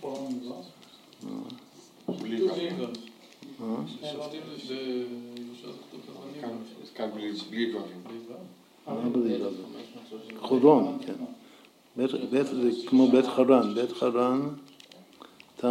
במזרח. 0.04 0.66
בלי 2.22 2.44
ו'. 2.44 3.09
כאן- 6.42 6.50
אז 6.84 6.90
כאן 6.96 7.10
בלי- 7.16 7.32
בלי 7.50 7.76
ו'. 7.76 7.80
מה 8.88 9.10
בלי 9.10 9.38
לבן? 9.38 9.46
1530. 9.46 10.38
חורון, 10.40 10.98
כן. 11.06 11.14
בית, 12.32 12.46
זה 12.46 12.72
כמו 12.88 13.08
בית 13.08 13.26
חרן, 13.26 13.74
בית 13.74 13.92
חרן 13.92 14.50
תח, 15.56 15.68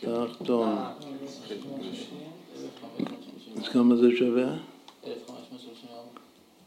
תחתון. 0.00 0.76
אז 3.56 3.68
כמה 3.72 3.96
זה 3.96 4.08
שווה? 4.18 4.56
1534. 5.06 6.20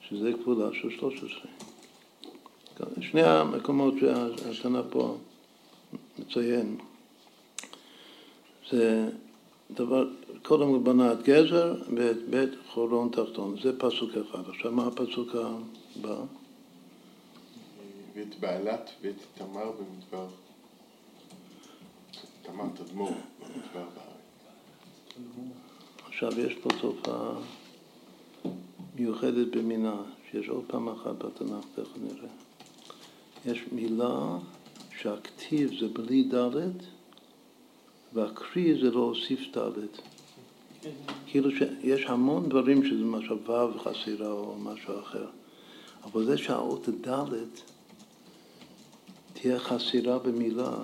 שזה 0.09 0.31
כפולה 0.33 0.69
של 0.73 0.89
13. 0.89 1.41
שני 3.01 3.21
המקומות 3.21 3.93
שהתנ"ך 3.99 4.85
פה 4.89 5.15
מציין, 6.19 6.77
זה 8.73 9.09
דבר, 9.71 10.07
קודם 10.41 10.67
הוא 10.67 10.81
בנה 10.81 11.13
את 11.13 11.23
גזר 11.23 11.75
ואת 11.95 12.17
בית 12.29 12.49
חורון 12.69 13.09
תחתון, 13.09 13.55
זה 13.63 13.79
פסוק 13.79 14.09
אחד. 14.11 14.49
עכשיו 14.49 14.71
מה 14.71 14.87
הפסוק 14.87 15.35
הבא? 15.35 16.15
ואת 18.15 18.39
בעלת 18.39 18.89
ואת 19.01 19.15
תמר 19.33 19.71
במדבר. 19.71 20.27
תמר 22.41 22.65
תדמור 22.75 23.11
במדבר 23.39 23.85
בארץ. 23.95 24.23
עכשיו 26.07 26.39
יש 26.39 26.53
פה 26.53 26.69
תופעה 26.81 27.33
מיוחדת 28.95 29.47
במינה, 29.55 29.95
שיש 30.31 30.47
עוד 30.49 30.63
פעם 30.67 30.89
אחת 30.89 31.15
בתנ"ך, 31.23 31.65
תכף 31.75 31.97
נראה. 31.97 32.29
יש 33.45 33.63
מילה 33.71 34.37
שהכתיב 35.01 35.71
זה 35.79 35.87
בלי 35.87 36.23
ד' 36.23 36.92
והקריא 38.13 38.75
זה 38.81 38.91
להוסיף 38.91 39.57
ד'. 39.57 39.69
כאילו 41.27 41.49
שיש 41.51 42.05
המון 42.05 42.49
דברים 42.49 42.85
שזה 42.85 43.03
משהו 43.05 43.37
ו' 43.47 43.79
חסירה 43.79 44.31
או 44.31 44.55
משהו 44.59 44.99
אחר, 44.99 45.25
אבל 46.03 46.25
זה 46.25 46.37
שהאות 46.37 46.89
ד' 46.89 47.33
תהיה 49.33 49.59
חסירה 49.59 50.19
במילה, 50.19 50.75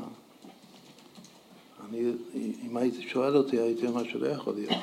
אני, 1.90 2.12
אם 2.68 2.78
היית 2.78 2.96
שואל 3.02 3.38
אותי 3.38 3.60
הייתי 3.60 3.88
אומר 3.88 4.04
שלא 4.04 4.28
יכול 4.28 4.54
להיות. 4.56 4.74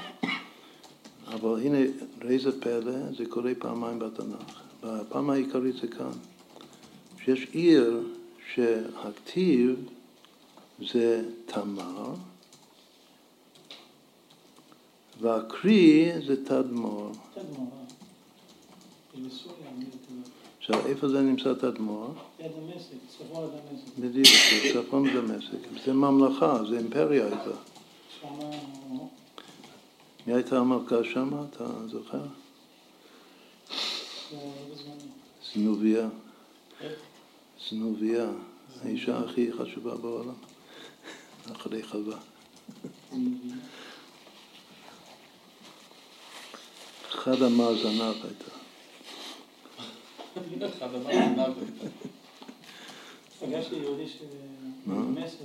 אבל 1.27 1.61
הנה, 1.61 1.79
ראה 2.23 2.39
זה 2.39 2.61
פלא, 2.61 3.13
זה 3.17 3.27
קורה 3.29 3.53
פעמיים 3.59 3.99
בתנ"ך. 3.99 4.63
והפעם 4.83 5.31
העיקרית 5.31 5.75
זה 5.77 5.89
כאן, 5.89 6.11
שיש 7.25 7.47
עיר 7.53 8.01
שהכתיב 8.55 9.77
זה 10.93 11.25
תמר, 11.47 12.15
והקריא 15.21 16.13
זה 16.27 16.45
תדמור. 16.45 17.13
תדמור. 17.35 17.71
יודעת. 19.15 19.97
עכשיו, 20.59 20.87
איפה 20.87 21.09
זה 21.09 21.21
נמצא 21.21 21.55
תדמור? 21.55 22.15
יד 22.41 22.51
דמשק, 22.53 22.97
צפון 23.09 23.45
לדמשק. 23.45 23.99
בדיוק, 23.99 24.27
צפון 24.73 25.09
דמשק. 25.15 25.59
זה 25.85 25.93
ממלכה, 25.93 26.65
זה 26.71 26.79
אימפריה 26.79 27.27
הייתה. 27.27 27.51
מי 30.27 30.35
הייתה 30.35 30.59
המלכה 30.59 31.05
שם, 31.05 31.31
אתה 31.51 31.65
זוכר? 31.87 32.23
בזמנו. 34.31 34.97
זנוביה. 35.55 36.09
זנוביה, 37.71 38.27
האישה 38.83 39.19
הכי 39.19 39.53
חשובה 39.53 39.95
בעולם, 39.95 40.35
אחרי 41.53 41.83
חווה. 41.83 42.17
אחד 47.27 47.43
המאזניו 47.43 48.15
הייתה. 48.25 48.51
פגשתי 53.41 53.77
יהודי 53.77 54.05
במסק, 54.87 55.39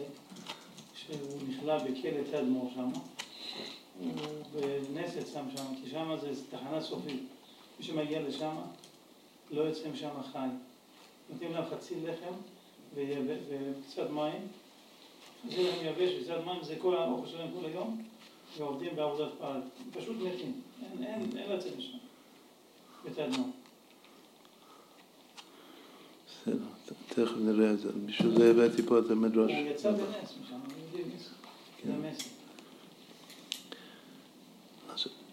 שהוא 0.95 1.39
נכלא 1.47 1.77
בכלא 1.77 2.23
תדמור 2.31 2.71
שם, 2.75 2.89
הוא 3.99 4.11
בנסת 4.93 5.27
שם 5.33 5.45
שם, 5.55 5.63
כי 5.83 5.89
שם 5.89 6.15
זה 6.21 6.41
תחנה 6.49 6.81
סופית. 6.81 7.23
מי 7.79 7.85
שמגיע 7.85 8.21
לשם, 8.21 8.55
לא 9.51 9.61
יוצא 9.61 9.89
משם 9.93 10.09
חי. 10.31 10.47
נותנים 11.29 11.51
להם 11.51 11.63
חצי 11.71 11.95
לחם 12.05 12.33
וקצת 12.95 14.09
מים. 14.09 14.47
חצי 15.45 15.63
לחם 15.63 15.85
יבש 15.85 16.11
וקצת 16.19 16.45
מים, 16.45 16.63
זה 16.63 16.75
כל 16.79 16.97
האוכל 16.97 17.27
שלהם 17.27 17.49
כל 17.59 17.65
היום, 17.65 18.03
ועובדים 18.57 18.95
בעבודת 18.95 19.31
פעל. 19.39 19.61
פשוט 19.93 20.15
מתים, 20.19 20.61
אין, 20.81 21.03
אין, 21.03 21.37
אין 21.37 21.51
לצאת 21.51 21.77
משם, 21.77 21.97
בתדמור. 23.05 23.49
בסדר, 26.27 26.65
תכף 27.07 27.37
נראה 27.37 27.71
את 27.71 27.79
זה. 27.79 27.89
בשביל 28.05 28.37
זה 28.37 28.51
הבאתי 28.51 28.81
פה 28.81 28.99
את 28.99 29.11
המדרש. 29.11 29.51
הוא 29.51 29.59
יצא 29.59 29.91
בנס 29.91 30.33
משם, 30.43 30.55
המסר. 31.93 32.29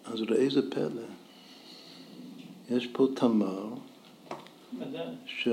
אז, 0.05 0.21
ראה 0.21 0.49
זה 0.49 0.71
פלא. 0.71 1.01
יש 2.69 2.87
פה 2.87 3.07
תמר 3.15 3.73
ש, 5.25 5.47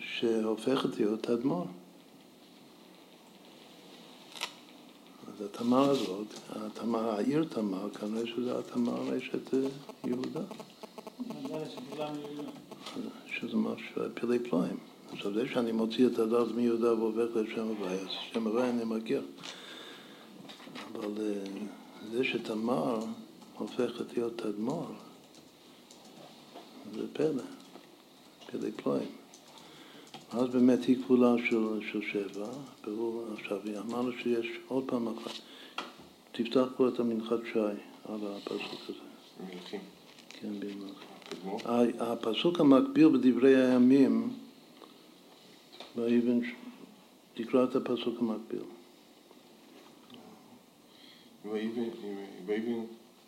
שהופכת 0.00 0.96
להיות 0.96 1.22
תדמור. 1.22 1.66
אז 5.34 5.44
התמר 5.44 5.90
הזאת, 5.90 6.26
התמר, 6.50 7.10
העיר 7.10 7.44
תמר, 7.48 7.90
כנראה 7.90 8.26
שזה 8.26 8.58
התמר 8.58 9.18
אשת 9.18 9.54
יהודה. 10.04 10.40
שזה 13.26 13.56
משהו, 13.56 14.02
פלאי 14.14 14.38
פלאים. 14.38 14.76
עכשיו 15.12 15.34
זה 15.34 15.44
שאני 15.52 15.72
מוציא 15.72 16.06
את 16.06 16.18
הדת 16.18 16.54
מיהודה 16.54 16.94
והופך 16.94 17.36
לשם 17.36 17.68
הוויה, 17.68 17.92
אז 17.92 18.08
שם 18.32 18.46
הוויה 18.46 18.70
אני 18.70 18.84
מכיר. 18.84 19.22
אבל 20.92 21.10
אה, 21.20 21.44
זה 22.12 22.24
שתמר 22.24 22.98
הופכת 23.58 24.16
להיות 24.16 24.38
תדמור, 24.38 24.86
זה 26.94 27.06
פלא, 27.12 27.42
פלא 28.46 28.68
פלאים. 28.76 29.21
אז 30.32 30.48
באמת 30.48 30.84
היא 30.84 30.96
כפולה 31.02 31.34
של, 31.48 31.80
של 31.92 32.02
שבע, 32.12 32.46
והוא 32.84 33.24
עכשיו, 33.34 33.58
אמרנו 33.88 34.12
שיש 34.12 34.46
עוד 34.68 34.84
פעם 34.86 35.08
אחת. 35.08 35.30
תפתח 36.32 36.64
פה 36.76 36.88
את 36.88 37.00
המנחת 37.00 37.38
שי 37.52 37.58
על 38.04 38.20
הפסוק 38.36 38.80
הזה. 38.88 38.98
מלכים. 39.40 39.80
כן, 40.28 40.48
במלכים. 40.60 41.12
הפסוק 42.00 42.60
המקביל 42.60 43.08
בדברי 43.08 43.56
הימים 43.56 44.30
ויבן, 45.96 46.40
תקרא 47.34 47.64
את 47.64 47.76
הפסוק 47.76 48.18
המקביל. 48.18 48.62
ויבן, 51.52 52.84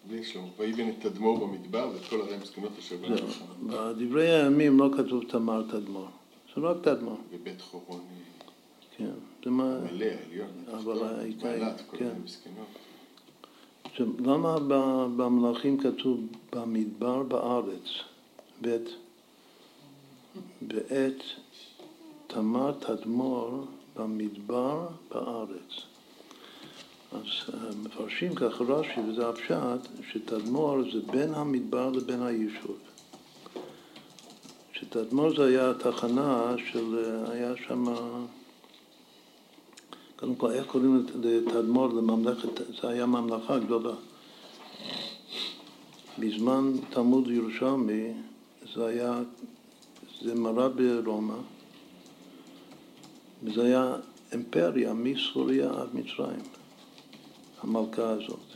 בלי 0.08 0.24
שלום, 0.24 0.50
ויבן 0.58 0.88
את 0.88 0.94
תדמור 1.00 1.46
במדבר 1.46 1.90
ואת 1.94 2.04
כל 2.10 2.20
ערי 2.20 2.34
המסכנות 2.34 2.72
אשר 2.78 2.96
בנו 2.96 3.16
שם. 3.16 3.44
בדברי 3.66 4.30
הימים 4.30 4.78
לא 4.78 4.90
כתוב 4.96 5.24
תמר 5.28 5.62
תדמור, 5.62 6.08
זה 6.56 6.60
רק 6.60 6.76
תדמור. 6.82 7.18
בבית 7.32 7.60
חורון. 7.60 8.00
כן, 8.96 9.10
זה 9.44 9.50
מה... 9.50 9.78
מלא, 9.92 10.06
עליון. 10.26 10.48
אבל 10.74 11.02
העיקר, 11.02 11.76
כן. 11.92 12.14
עכשיו, 13.84 14.06
למה 14.20 14.58
במלאכים 15.16 15.78
כתוב 15.78 16.20
במדבר 16.52 17.22
בארץ, 17.22 17.88
בית, 18.60 18.88
בעת 20.62 21.22
תמר 22.26 22.72
תדמור 22.72 23.66
במדבר 23.96 24.88
בארץ. 25.10 25.72
אז 27.12 27.54
אה, 27.54 27.58
מפרשים 27.84 28.34
ככה 28.34 28.64
רש"י, 28.64 29.00
וזה 29.00 29.28
הפשט, 29.28 30.02
שתדמור 30.12 30.82
זה 30.92 31.12
בין 31.12 31.34
המדבר 31.34 31.90
לבין 31.90 32.22
היישוב. 32.22 32.78
שתדמור 34.94 35.36
זה 35.36 35.44
היה 35.46 35.74
תחנה 35.74 36.54
של, 36.72 36.98
אה, 36.98 37.32
היה 37.32 37.52
שם, 37.66 37.84
קודם 40.16 40.34
כל, 40.34 40.50
איך 40.50 40.66
קוראים 40.66 41.06
לתדמור 41.22 41.88
לממלכת, 41.88 42.48
זה 42.82 42.88
היה 42.88 43.06
ממלכה 43.06 43.58
גדולה. 43.58 43.94
בזמן 46.18 46.72
תלמוד 46.90 47.30
ירושלמי 47.30 48.12
זה 48.74 48.86
היה, 48.86 49.20
זה 50.22 50.34
מרד 50.34 50.72
ברומא, 50.76 51.38
וזה 53.42 53.64
היה 53.64 53.96
אימפריה 54.32 54.94
מסוריה 54.94 55.70
עד 55.70 55.88
מצרים, 55.94 56.42
המלכה 57.62 58.10
הזאת. 58.10 58.46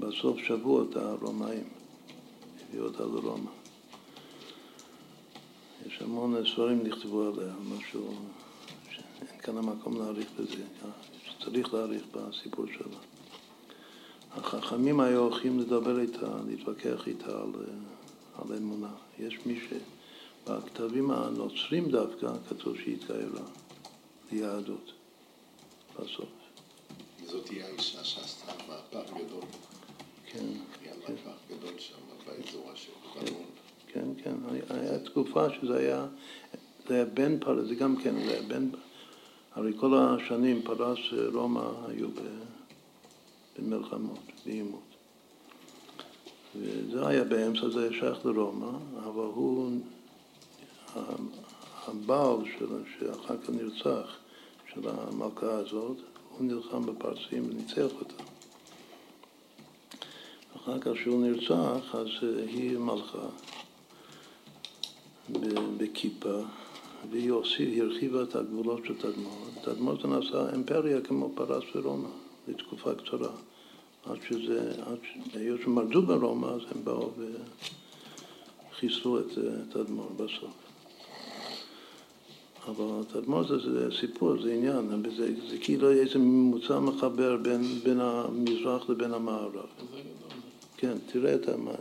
בסוף 0.00 0.38
שבוע 0.38 0.84
את 0.90 0.96
הרומאים, 0.96 1.64
הביאו 2.68 2.84
אותה 2.84 3.02
לרומא. 3.02 3.65
יש 5.86 6.02
המון 6.02 6.44
ספרים 6.52 6.82
נכתבו 6.82 7.22
עליה, 7.22 7.52
משהו 7.76 8.14
שאין 8.90 9.40
כאן 9.40 9.58
המקום 9.58 9.98
להאריך 9.98 10.28
בזה, 10.40 10.64
שצריך 11.24 11.74
להאריך 11.74 12.02
בסיפור 12.12 12.66
שלה. 12.66 12.98
החכמים 14.32 15.00
היו 15.00 15.20
הולכים 15.20 15.58
לדבר 15.58 16.00
איתה, 16.00 16.36
להתווכח 16.46 17.06
איתה 17.06 17.42
על, 17.42 17.52
על 18.34 18.56
אמונה. 18.56 18.90
יש 19.18 19.38
מי 19.46 19.60
ש... 19.60 19.72
בכתבים 20.46 21.10
הנוצרים 21.10 21.90
דווקא 21.90 22.26
כתוב 22.48 22.76
שהיא 22.76 22.94
התגיירה 22.94 23.46
ליהדות 24.32 24.92
בסוף. 25.94 26.28
זאת 27.26 27.46
תהיה 27.46 27.66
האישה 27.66 28.04
שעשתה 28.04 28.52
מהפך 28.68 29.10
גדול. 29.10 29.44
כן. 30.26 30.46
היה 30.82 30.92
כן. 31.06 31.12
מהפך 31.12 31.38
גדול 31.50 31.78
שם 31.78 31.94
באזור 32.26 32.70
לבנון. 33.16 33.55
כן, 33.96 34.08
כן. 34.24 34.34
היה 34.68 34.98
תקופה 34.98 35.46
שזה 35.50 35.78
היה, 35.78 36.06
זה 36.88 36.94
היה 36.94 37.04
בין 37.04 37.38
פרס, 37.40 37.68
זה 37.68 37.74
גם 37.74 37.96
כן, 37.96 38.14
זה 38.14 38.32
היה 38.32 38.42
בין, 38.42 38.70
הרי 39.54 39.72
כל 39.76 39.94
השנים 39.94 40.62
פרס 40.62 40.98
רומא 41.34 41.70
היו 41.88 42.08
במלחמות, 43.58 44.18
בעימות. 44.46 44.80
וזה 46.56 47.06
היה 47.06 47.24
באמצע, 47.24 47.68
זה 47.68 47.88
שייך 47.92 48.26
לרומא, 48.26 48.70
אבל 48.96 49.24
הוא 49.34 49.70
הבעל 51.86 52.36
שלו, 52.58 52.78
שאחר 52.98 53.36
כך 53.36 53.50
נרצח, 53.50 54.16
של 54.74 54.80
המלכה 54.88 55.52
הזאת, 55.52 55.96
הוא 56.30 56.46
נלחם 56.46 56.86
בפרסים 56.86 57.50
וניצח 57.50 57.94
אותה. 58.00 58.22
אחר 60.56 60.78
כך 60.80 60.90
כשהוא 60.94 61.26
נרצח, 61.26 61.94
אז 61.94 62.08
היא 62.22 62.78
מלכה 62.78 63.28
בכיפה, 65.76 66.40
והיא 67.10 67.32
הרחיבה 67.82 68.22
את 68.22 68.36
הגבולות 68.36 68.84
של 68.84 68.94
תדמור. 68.94 69.46
תדמור 69.64 69.94
זה 70.02 70.08
נעשה 70.08 70.52
אימפריה 70.52 71.00
כמו 71.00 71.30
פרס 71.34 71.64
ורומא, 71.74 72.08
לתקופה 72.48 72.94
קצרה. 72.94 73.30
עד 74.06 74.18
שזה, 74.28 74.72
עד 74.86 74.98
שהיות 75.32 75.60
שמרדו 75.60 76.02
ברומא, 76.02 76.46
אז 76.46 76.60
הם 76.74 76.84
באו 76.84 77.10
וחיסלו 78.72 79.20
את 79.20 79.26
תדמור 79.68 80.10
בסוף. 80.16 80.54
אבל 82.66 83.04
תדמור 83.12 83.48
זה, 83.48 83.58
זה 83.58 83.96
סיפור, 84.00 84.42
זה 84.42 84.52
עניין, 84.52 85.02
זה, 85.16 85.30
זה 85.50 85.58
כאילו 85.58 85.90
איזה 85.90 86.18
ממוצע 86.18 86.80
מחבר 86.80 87.36
בין, 87.36 87.62
בין 87.84 88.00
המזרח 88.00 88.90
לבין 88.90 89.14
המערב. 89.14 89.66
כן, 90.76 90.96
תראה 91.12 91.34
את 91.34 91.48
המה, 91.48 91.72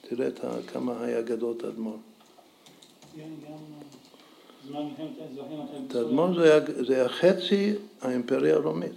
תראה 0.00 0.28
את 0.28 0.40
כמה 0.66 1.04
היה 1.04 1.22
גדול 1.22 1.54
תדמור. 1.58 1.98
תדמור 5.88 6.34
זה 6.34 6.52
היה, 6.52 6.84
זה 6.86 6.94
היה 6.94 7.08
חצי 7.08 7.72
האימפריה 8.00 8.54
הרומית. 8.54 8.96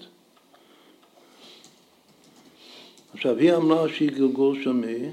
עכשיו, 3.14 3.38
היא 3.38 3.54
אמרה 3.54 3.90
שהיא 3.90 4.12
גלגול 4.12 4.64
של 4.64 4.72
מי? 4.72 5.12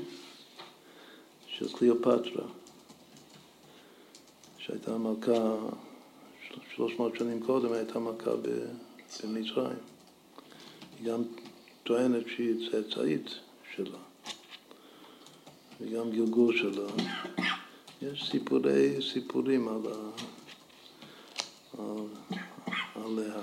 של 1.47 1.73
קליאופטרה, 1.73 2.47
שהייתה 4.59 4.99
מלכה 4.99 5.57
שלוש 6.75 6.99
מאות 6.99 7.17
שנים 7.17 7.43
קודם 7.43 7.73
הייתה 7.73 7.99
מכה 7.99 8.31
במצרים. 8.31 9.79
היא 10.99 11.13
גם 11.13 11.23
טוענת 11.83 12.25
שהיא 12.37 12.71
צאצאית 12.71 13.31
שלה, 13.77 13.99
וגם 15.81 16.11
גלגול 16.11 16.57
שלה. 16.57 16.87
יש 18.03 18.31
סיפורי 18.31 19.03
סיפורים 19.13 19.69
על 19.69 19.93
ה... 19.93 20.11
על... 21.79 22.07
עליה. 23.05 23.41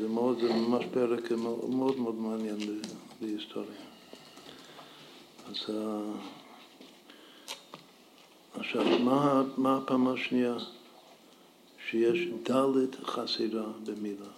זה 0.00 0.08
מאוד, 0.08 0.40
זה 0.40 0.52
ממש 0.52 0.84
פרק 0.92 1.32
מאוד 1.32 1.96
מאוד 1.96 2.14
מעניין 2.14 2.58
בהיסטוריה. 3.20 3.80
אז 5.50 5.70
עכשיו, 8.54 8.98
מה, 8.98 9.42
מה 9.56 9.76
הפעם 9.76 10.08
השנייה? 10.08 10.56
שיש 11.90 12.28
דלת 12.42 13.04
חסרה 13.04 13.72
במילה. 13.86 14.30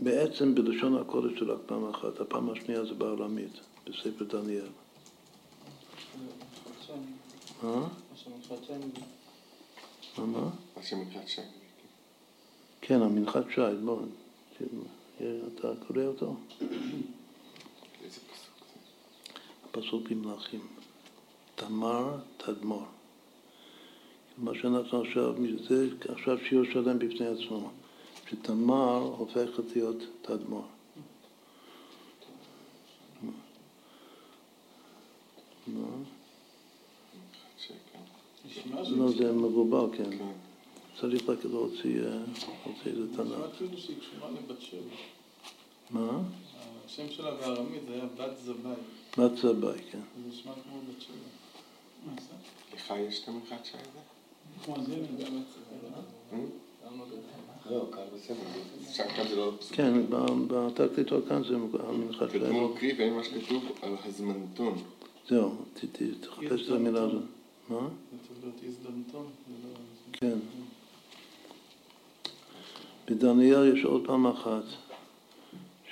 בעצם 0.00 0.54
בלשון 0.54 0.96
הקודש 0.96 1.38
זה 1.38 1.52
רק 1.52 1.58
פעם 1.66 1.88
אחת, 1.88 2.20
הפעם 2.20 2.50
השנייה 2.50 2.84
זה 2.84 2.94
בארמית, 2.94 3.60
בספר 3.86 4.24
דניאל. 4.24 4.68
אה? 7.64 7.68
מה? 10.18 10.26
מה? 10.26 10.50
כן, 12.80 13.02
המנחת 13.02 13.44
שי, 13.54 13.60
בוא, 13.84 14.00
אתה 15.16 15.68
קורא 15.86 16.04
אותו? 16.04 16.36
איזה 16.60 18.20
פסוק 18.20 18.58
זה? 18.58 18.80
הפסוק 19.64 20.08
במלאכים. 20.08 20.66
תמר 21.54 22.16
תדמור. 22.36 22.84
מה 24.38 24.52
שאנחנו 24.54 25.02
עכשיו, 25.02 25.34
זה 25.68 25.88
עכשיו 26.08 26.38
שיעור 26.48 26.64
שלם 26.72 26.98
בפני 26.98 27.26
עצמו, 27.26 27.70
שתמר 28.30 28.98
הופכת 29.18 29.76
להיות 29.76 29.96
תדמור. 30.22 30.64
מה? 35.66 35.86
מנחת 37.16 37.58
שי, 37.58 37.72
כן. 37.92 37.98
נשמע 37.98 38.44
לא, 38.90 39.10
זה 39.10 39.32
מבולבל, 39.32 39.96
כן. 39.96 40.18
כן. 40.18 40.24
צריך 41.00 41.28
רק 41.28 41.44
להוציא 41.44 42.00
אה, 42.00 42.08
להוציא 42.66 42.90
איזה 42.90 43.02
נשמע 43.12 43.24
תנ"ך. 43.24 43.58
שהיא 43.78 43.96
קשורה 44.00 44.30
לבת 44.30 44.60
שבע. 44.60 44.80
מה? 45.90 46.20
השם 46.86 47.10
שלה 47.10 47.34
בארמית 47.34 47.80
זה 47.88 47.94
היה 47.94 48.04
בת 48.18 48.36
זבי. 48.44 48.68
בת 49.18 49.36
זבי, 49.36 49.66
כן. 49.92 49.98
זה 50.22 50.30
נשמע 50.30 50.52
כמו 50.52 50.80
בת 50.88 51.00
שבע. 51.02 51.14
מה 52.06 52.12
זה? 52.22 52.34
לך 52.76 52.92
יש 53.08 53.22
את 53.22 53.28
המנחת 53.28 53.64
שי 53.64 53.72
הזה? 53.76 53.98
כמו 54.64 54.74
זה, 54.86 54.94
אני 54.94 55.02
יודע. 55.12 55.26
כאן 57.92 58.02
בסדר. 58.16 58.36
שם 58.92 59.04
כאן 59.16 59.28
זה 59.28 59.36
לא. 59.36 59.52
כן, 59.72 60.06
ב- 60.10 60.46
בתקליטור 60.52 61.20
כאן 61.28 61.42
זה 61.44 61.54
המנחת 61.56 62.30
שלהם. 62.30 62.42
תדמור 62.46 62.78
קריא 62.78 62.94
ואין 62.98 63.14
מה 63.14 63.24
שכתוב 63.24 63.64
על 63.82 63.92
הזמנתון. 64.04 64.78
זהו, 65.28 65.50
ת- 65.74 65.84
ת- 65.84 66.02
תחפש 66.20 66.66
את 66.66 66.72
המילה 66.72 67.02
הזאת. 67.02 67.22
מה? 67.68 67.88
כן. 70.12 70.38
בדניאל 73.10 73.76
יש 73.76 73.84
עוד 73.84 74.06
פעם 74.06 74.26
אחת 74.26 74.64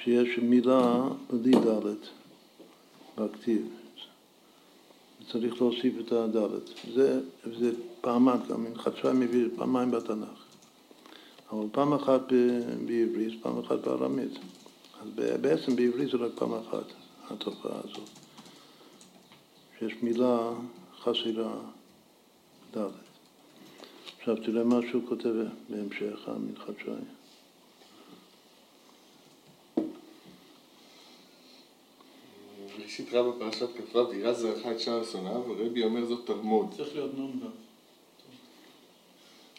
שיש 0.02 0.38
מילה 0.38 1.08
בלי 1.30 1.52
דלת 1.52 2.08
בכתיב. 3.18 3.68
צריך 5.32 5.54
להוסיף 5.60 5.94
את 6.00 6.12
הדלת. 6.12 6.70
זה, 6.94 7.20
זה 7.58 7.72
פעמיים, 8.00 8.40
גם 8.48 8.64
מנחת 8.64 8.96
שי 8.96 9.08
מביא 9.14 9.48
פעמיים 9.56 9.90
בתנ"ך. 9.90 10.44
אבל 11.52 11.66
פעם 11.72 11.92
אחת 11.92 12.20
בעברית, 12.86 13.42
פעם 13.42 13.58
אחת 13.58 13.78
בארמית. 13.78 14.32
אז 15.02 15.08
בעצם 15.40 15.76
בעברית 15.76 16.10
זה 16.10 16.16
רק 16.16 16.32
פעם 16.34 16.54
אחת, 16.54 16.84
התופעה 17.30 17.78
הזאת. 17.84 18.08
שיש 19.78 19.92
מילה 20.02 20.50
חסרה 21.04 21.54
דלת. 22.70 22.92
עכשיו 24.18 24.36
תראה 24.36 24.64
מה 24.64 24.80
שהוא 24.90 25.02
כותב 25.08 25.34
בהמשך 25.68 26.28
המנחת 26.28 26.74
שי. 26.78 26.90
ראשית 32.84 33.12
רבה 33.12 33.38
פרשת 33.38 33.68
כ"ו, 33.76 33.98
וירא 33.98 34.32
זרעך 34.32 34.66
את 34.66 34.80
שער 34.80 35.04
שונאיו, 35.04 35.42
רבי 35.58 35.84
אומר 35.84 36.04
זאת 36.04 36.26
תרמוד. 36.26 36.74
צריך 36.76 36.94
להיות 36.94 37.14
נון. 37.14 37.40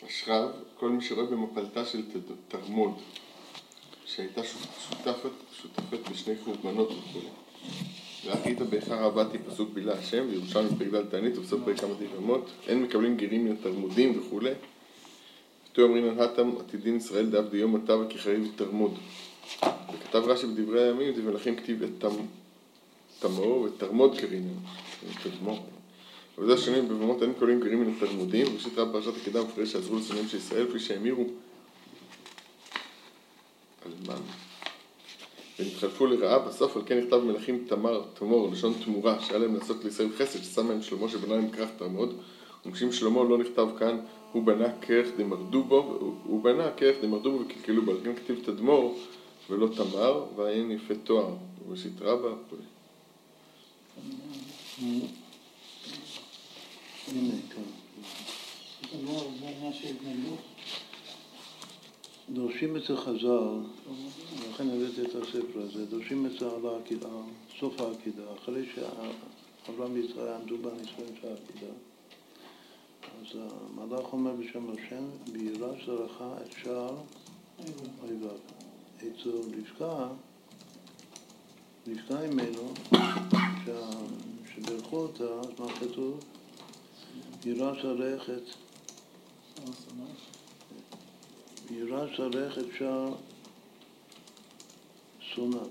אשריו, 0.05 0.49
כל 0.79 0.89
מי 0.89 1.03
שרואה 1.03 1.25
במפלתה 1.25 1.85
של 1.85 2.01
תרמוד, 2.47 2.93
שהייתה 4.05 4.41
שותפת, 4.43 5.29
שותפת 5.61 6.09
בשני 6.11 6.33
חורבנות 6.43 6.91
וכו'. 6.91 7.44
ואחית 8.25 8.61
באחר 8.61 9.03
עבדתי 9.03 9.37
פסוק 9.37 9.69
בילה 9.73 9.93
השם, 9.93 10.25
וירושלמי 10.29 10.69
פרק 10.77 10.87
ד' 10.87 11.09
תענית 11.09 11.37
ובסוף 11.37 11.61
פרק 11.65 11.79
כמה 11.79 11.95
תיבמות, 11.99 12.49
אין 12.67 12.83
מקבלים 12.83 13.17
גרים 13.17 13.45
מן 13.45 13.51
התרמודים 13.51 14.19
וכו'. 14.19 14.39
ותו 15.71 15.81
אומרים 15.81 16.19
התם 16.19 16.51
עתידין 16.59 16.97
ישראל 16.97 17.25
דאב 17.25 17.49
דיום 17.49 17.75
עתה 17.75 17.97
וכחריב 17.97 18.51
תרמוד. 18.55 18.93
וכתב 19.93 20.23
רש"י 20.25 20.47
בדברי 20.47 20.83
הימים, 20.83 21.15
זה 21.15 21.23
מלכים 21.23 21.55
כתיב 21.55 21.83
את 21.83 22.05
תמור 23.19 23.61
ותרמוד. 23.61 24.15
תדמור. 25.23 25.65
ובזה 26.37 26.53
השנים 26.53 26.87
בבמות 26.87 27.21
אין 27.21 27.29
מקבלים 27.29 27.59
גרים 27.59 27.81
מן 27.81 27.93
התלמודים, 27.93 28.47
ראשית 28.53 28.77
רב 28.77 28.91
פרשת 28.91 29.11
עקדה 29.21 29.43
מפרש 29.43 29.71
שעזרו 29.71 29.99
לשונאים 29.99 30.27
של 30.27 30.37
ישראל 30.37 30.67
כפי 30.67 30.79
שהמירו 30.79 31.25
על 33.85 33.91
מה? 34.07 34.15
ונתחלפו 35.59 36.05
לרעה, 36.05 36.39
בסוף 36.39 36.75
על 36.75 36.81
כן 36.85 36.97
נכתב 36.99 37.17
מלכים 37.17 37.65
תמר, 37.67 38.03
תמור, 38.13 38.49
לשון 38.51 38.73
תמורה, 38.85 39.21
שהיה 39.21 39.39
להם 39.39 39.55
לעשות 39.55 39.83
לישראל 39.83 40.09
חסד, 40.17 40.43
ששם 40.43 40.69
להם 40.69 40.81
שלמה 40.81 41.09
שבנה 41.09 41.35
להם 41.35 41.49
כרך 41.51 41.69
תעמוד, 41.77 42.15
ומקשים 42.65 42.91
שלמה 42.91 43.23
לא 43.23 43.37
נכתב 43.37 43.67
כאן, 43.79 43.99
הוא 44.31 44.43
בנה 44.43 44.67
כרך 44.81 45.07
דמרדו 45.17 45.63
בו, 45.63 45.97
הוא- 46.23 46.43
בנה 46.43 46.71
כרך 46.77 46.95
דמרדו 47.01 47.31
בו 47.31 47.39
וקלקלו 47.39 47.81
בו, 47.85 47.93
לכן 47.93 48.15
כתיב 48.15 48.41
תדמור 48.45 48.99
ולא 49.49 49.67
תמר, 49.75 50.25
ועין 50.35 50.71
יפה 50.71 50.93
תואר, 51.03 51.33
וראשית 51.67 52.01
רבה, 52.01 52.29
וכו'. 52.29 52.55
הנה, 57.11 57.33
כן. 57.55 57.61
לא, 59.05 59.27
זה 59.39 59.47
עניין 59.47 59.73
של 59.73 59.87
התנגדות. 59.87 60.39
דורשים 62.33 62.75
אצל 62.75 62.97
חז"ל, 62.97 63.59
ולכן 64.37 64.69
הבאתי 64.69 65.01
את 65.01 65.15
הספר 65.15 65.61
הזה, 65.61 65.85
דורשים 65.85 66.25
אצל 66.25 66.45
העקידה, 66.67 67.07
סוף 67.59 67.81
העקידה, 67.81 68.23
אחרי 68.43 68.65
שאברהם 68.75 69.93
וישראל 69.93 70.33
עמדו 70.33 70.57
בנישואים 70.57 71.15
של 71.21 71.27
העקידה, 71.27 71.73
אז 73.21 73.39
המלאך 73.77 74.13
אומר 74.13 74.31
בשם 74.31 74.69
השם, 74.69 75.03
בירש 75.31 75.85
זרעך 75.85 76.21
את 76.21 76.51
שער 76.63 76.95
אויביו. 78.03 78.29
אצל 78.97 79.29
רבקה, 79.29 80.07
רבקה 81.87 82.23
שה- 83.65 84.55
שברכו 84.55 84.97
אותה, 84.97 85.23
אז 85.23 85.59
מה 85.59 85.73
כתוב? 85.79 86.19
יירש 87.45 87.81
זרעך 87.81 88.29
את 88.29 88.43
זרעך 91.69 92.57
את 92.57 92.65
שער 92.77 93.13
שונאיו. 95.19 95.67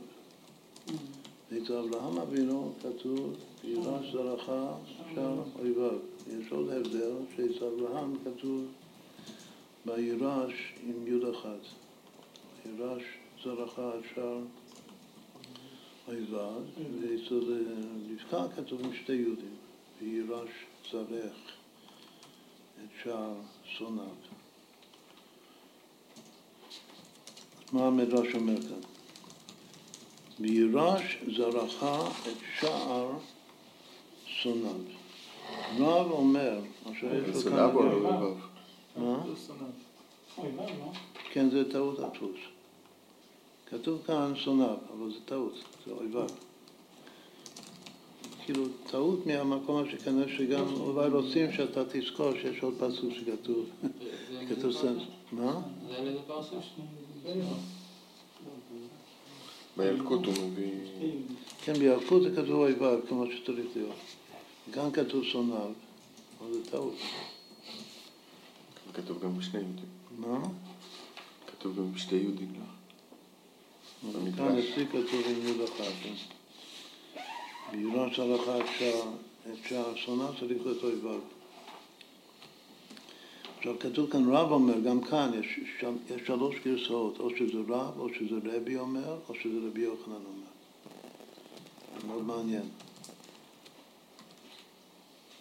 ואצל 1.51 1.77
אברהם 1.79 2.19
אבינו 2.19 2.73
כתוב, 2.83 3.35
יירש 3.65 4.13
זרעך 4.13 4.51
שער 5.15 5.43
אויביו. 5.59 5.99
יש 6.29 6.53
עוד 6.53 6.69
הבדל, 6.71 7.13
שאצל 7.37 7.65
אברהם 7.65 8.17
כתוב, 8.25 8.65
וירש 9.87 10.75
עם 10.87 11.07
יוד 11.07 11.35
אחת. 11.35 11.61
יירש 12.67 13.03
זרעך 13.45 13.79
את 13.79 14.05
שער 14.15 14.39
אויביו, 16.09 16.63
ואצל 17.01 17.65
רבקה 18.35 18.57
כתוב 18.57 18.81
עם 18.85 18.95
שתי 19.03 19.13
יהודים, 19.13 19.57
ויירש 20.03 20.51
זרעך 20.93 21.37
את 22.79 22.89
שער 23.03 23.35
שונאיו. 23.65 24.24
מה 27.75 27.87
המדרש 27.87 28.35
אומר 28.35 28.61
כאן? 28.61 28.81
וירש 30.41 31.19
זרעך 31.37 31.85
את 32.27 32.37
שער 32.61 33.11
שונאיו. 34.27 34.75
רב 35.79 36.11
אומר, 36.11 36.61
אשר 36.85 37.15
יש 37.15 37.45
לו 37.45 37.51
או 37.51 37.57
כאן... 37.57 37.57
לא 37.57 38.11
לבב? 38.11 38.37
מה? 38.97 39.23
זה 39.27 39.47
שונא. 39.47 39.69
אוי, 40.39 40.53
למה? 40.53 40.63
לא? 40.63 40.93
כן, 41.33 41.51
זה 41.51 41.73
טעות 41.73 41.99
הדפוס. 41.99 42.39
כתוב 43.67 44.03
כאן 44.07 44.33
שונאיו, 44.37 44.77
אבל 44.99 45.13
זה 45.13 45.19
טעות, 45.25 45.55
זה 45.87 45.93
אויביו. 45.93 46.29
כאילו, 48.45 48.65
טעות 48.91 49.27
מהמקום 49.27 49.91
שכנראה 49.91 50.29
שגם 50.37 50.65
אולי 50.81 51.09
רוצים 51.09 51.53
שאתה 51.53 51.83
תזכור 51.85 52.33
שיש 52.43 52.63
עוד 52.63 52.75
פסוק 52.79 53.13
שכתוב, 53.13 53.67
כתוב 54.49 54.73
סנס. 54.73 55.03
מה? 55.33 55.61
זה 55.89 55.97
על 55.97 56.09
איזה 56.09 56.21
פרסום? 56.27 56.61
בילקוט 59.77 60.25
הוא 60.25 60.35
מביא... 60.47 60.73
כן, 61.65 61.73
בילקוט 61.73 62.23
זה 62.23 62.31
כתוב 62.31 62.51
אויביו, 62.51 62.99
כמו 63.09 63.25
שצריך 63.27 63.67
להיות. 63.77 63.97
גם 64.71 64.91
כתוב 64.93 65.25
שונאיו, 65.25 65.71
אבל 66.41 66.53
זה 66.53 66.71
טעות. 66.71 66.95
כתוב 68.95 69.23
גם 69.23 69.39
בשני 69.39 69.61
יהודים. 69.61 69.85
מה? 70.19 70.39
כתוב 71.47 71.77
גם 71.77 71.93
בשתי 71.93 72.17
יהודים. 72.17 72.53
לא? 72.59 74.21
כאן 74.37 74.59
אצלי 74.59 74.87
כתוב 74.87 75.23
עם 75.27 75.49
יוד 75.49 75.61
אחת. 75.61 75.93
כן? 76.03 76.15
את 78.61 78.67
שער, 78.79 79.03
את 79.53 79.69
שער 79.69 79.97
שונא 79.97 80.27
צריך 80.41 80.67
להיות 80.67 80.83
אויביו. 80.83 81.21
עכשיו 83.65 83.79
כתוב 83.79 84.11
כאן 84.11 84.31
רב 84.31 84.53
אומר, 84.53 84.81
גם 84.81 85.01
כאן 85.01 85.31
יש, 85.41 85.61
שם, 85.81 85.97
יש 86.11 86.27
שלוש 86.27 86.57
גרסאות, 86.65 87.21
או 87.21 87.31
שזה 87.31 87.59
רב, 87.69 87.99
או 87.99 88.09
שזה 88.15 88.35
רבי 88.45 88.77
אומר, 88.77 89.19
או 89.29 89.35
שזה 89.35 89.59
רבי 89.69 89.81
יוחנן 89.81 90.13
אומר. 90.13 90.51
זה 92.01 92.07
מאוד 92.07 92.23
מעניין. 92.23 92.63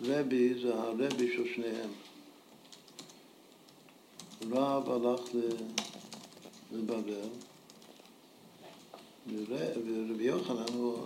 רבי 0.02 0.54
זה 0.62 0.76
הרבי 0.76 1.36
של 1.36 1.54
שניהם. 1.56 1.90
רב 4.52 4.90
הלך 4.90 5.22
לבבל, 6.72 7.14
ורבי 9.28 10.24
יוחנן 10.24 10.74
הוא 10.74 10.98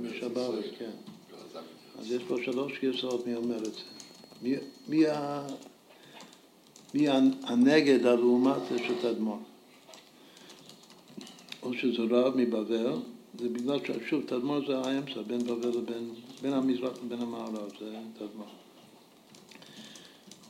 משבת, 0.00 0.64
כן. 0.78 0.90
לא 1.32 1.60
אז 1.98 2.12
יש 2.12 2.22
פה 2.28 2.36
שלוש 2.44 2.72
גרסאות 2.82 3.26
מי 3.26 3.34
אומר 3.34 3.58
את 3.58 3.74
זה. 3.74 3.80
מי, 4.42 4.56
מי, 4.88 5.04
מי 6.94 7.08
הנגד 7.42 8.06
הלעומת 8.06 8.62
של 8.76 8.94
תדמור? 9.02 9.38
או 11.62 11.74
שזה 11.74 12.02
רב 12.10 12.36
מבבל, 12.36 12.92
זה 13.38 13.48
בגלל 13.48 13.78
ששוב, 13.84 14.22
תדמור 14.26 14.66
זה 14.66 14.78
האמצע, 14.78 15.22
בין 15.26 15.44
בבל 15.44 15.68
לבין, 15.68 16.14
בין 16.42 16.52
המזרח 16.52 16.92
לבין 17.04 17.20
המערב, 17.20 17.70
זה 17.80 17.96
תדמור. 18.18 18.46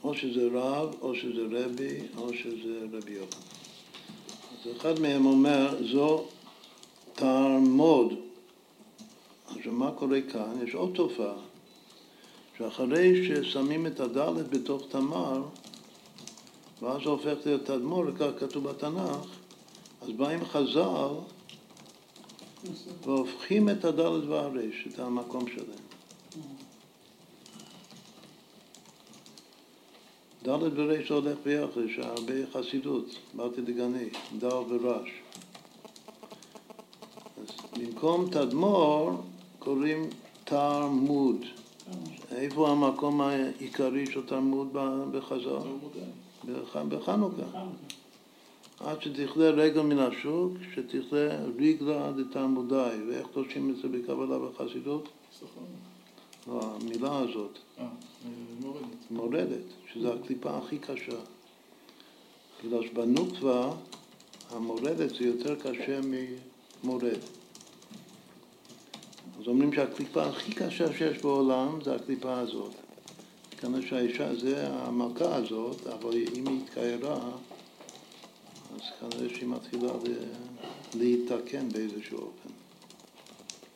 או 0.05 0.15
שזה 0.15 0.49
רב, 0.53 0.95
או 1.01 1.15
שזה 1.15 1.43
רבי, 1.51 1.99
או 2.17 2.35
שזה 2.35 2.79
רבי 2.93 3.12
יוחנן. 3.12 3.41
אז 4.53 4.77
אחד 4.77 5.01
מהם 5.01 5.27
אומר, 5.27 5.77
זו 5.93 6.25
תרמוד. 7.15 8.15
עכשיו 9.57 9.73
מה 9.73 9.91
קורה 9.91 10.21
כאן? 10.33 10.67
יש 10.67 10.75
עוד 10.75 10.91
תופעה, 10.95 11.35
שאחרי 12.59 13.29
ששמים 13.29 13.87
את 13.87 14.01
הדלת 14.01 14.49
בתוך 14.51 14.87
תמר, 14.89 15.43
ואז 16.82 17.02
זה 17.05 17.11
הופך 17.11 17.47
להיות 17.47 17.65
תדמור, 17.65 18.05
וכך 18.07 18.31
כתוב 18.39 18.65
בתנ"ך, 18.69 19.27
אז 20.02 20.09
באים 20.11 20.44
חז"ל 20.44 21.15
והופכים 23.05 23.69
את 23.69 23.85
הדלת 23.85 24.24
והרש, 24.24 24.89
את 24.94 24.98
המקום 24.98 25.48
שלהם. 25.48 25.90
ד' 30.44 30.48
ור' 30.48 30.93
הולך 31.11 31.39
ביחד, 31.44 31.81
יש 31.81 31.98
הרבה 31.98 32.35
חסידות, 32.52 33.05
באתי 33.35 33.61
דגני, 33.61 34.09
ד' 34.39 34.44
ורש. 34.44 35.11
אז 37.36 37.48
במקום 37.78 38.31
תדמור 38.31 39.23
קוראים 39.59 40.11
תרמוד. 40.44 41.36
איפה 42.31 42.70
המקום 42.70 43.20
העיקרי 43.20 44.07
של 44.07 44.27
תלמוד 44.27 44.69
בחז"ל? 45.12 45.69
בחנוכה. 46.89 47.43
עד 48.81 49.03
שתכלה 49.03 49.51
רגל 49.51 49.81
מן 49.81 49.99
השוק, 49.99 50.53
שתכלה 50.75 51.45
ריגלה 51.59 52.12
דתלמודי. 52.12 52.97
ואיך 53.09 53.27
תושים 53.33 53.71
את 53.71 53.77
זה 53.77 53.89
בקבלה 53.89 54.39
בחסידות? 54.39 55.09
המילה 56.47 57.19
הזאת. 57.19 57.59
אה, 57.79 57.87
מורדת. 58.61 59.11
מורדת, 59.11 59.65
שזו 59.93 60.12
הקליפה 60.12 60.59
הכי 60.59 60.79
קשה. 60.79 61.19
בגלל 62.65 62.87
שבנוקבה 62.87 63.73
המורדת 64.51 65.11
זה 65.11 65.25
יותר 65.25 65.55
קשה 65.55 66.01
ממורד. 66.85 67.19
אז 69.41 69.47
אומרים 69.47 69.73
שהקליפה 69.73 70.23
הכי 70.23 70.53
קשה 70.53 70.93
שיש 70.93 71.23
בעולם 71.23 71.79
זה 71.85 71.95
הקליפה 71.95 72.39
הזאת. 72.39 72.73
כנראה 73.61 73.82
שהאישה 73.89 74.35
זה 74.35 74.69
המלכה 74.69 75.35
הזאת, 75.37 75.87
אבל 75.87 76.16
אם 76.37 76.47
היא 76.47 76.61
התקיירה, 76.65 77.19
אז 78.74 78.81
כנראה 79.01 79.35
שהיא 79.35 79.49
מתחילה 79.49 79.93
להתקן 80.95 81.69
באיזשהו 81.69 82.19
אופן. 82.19 82.51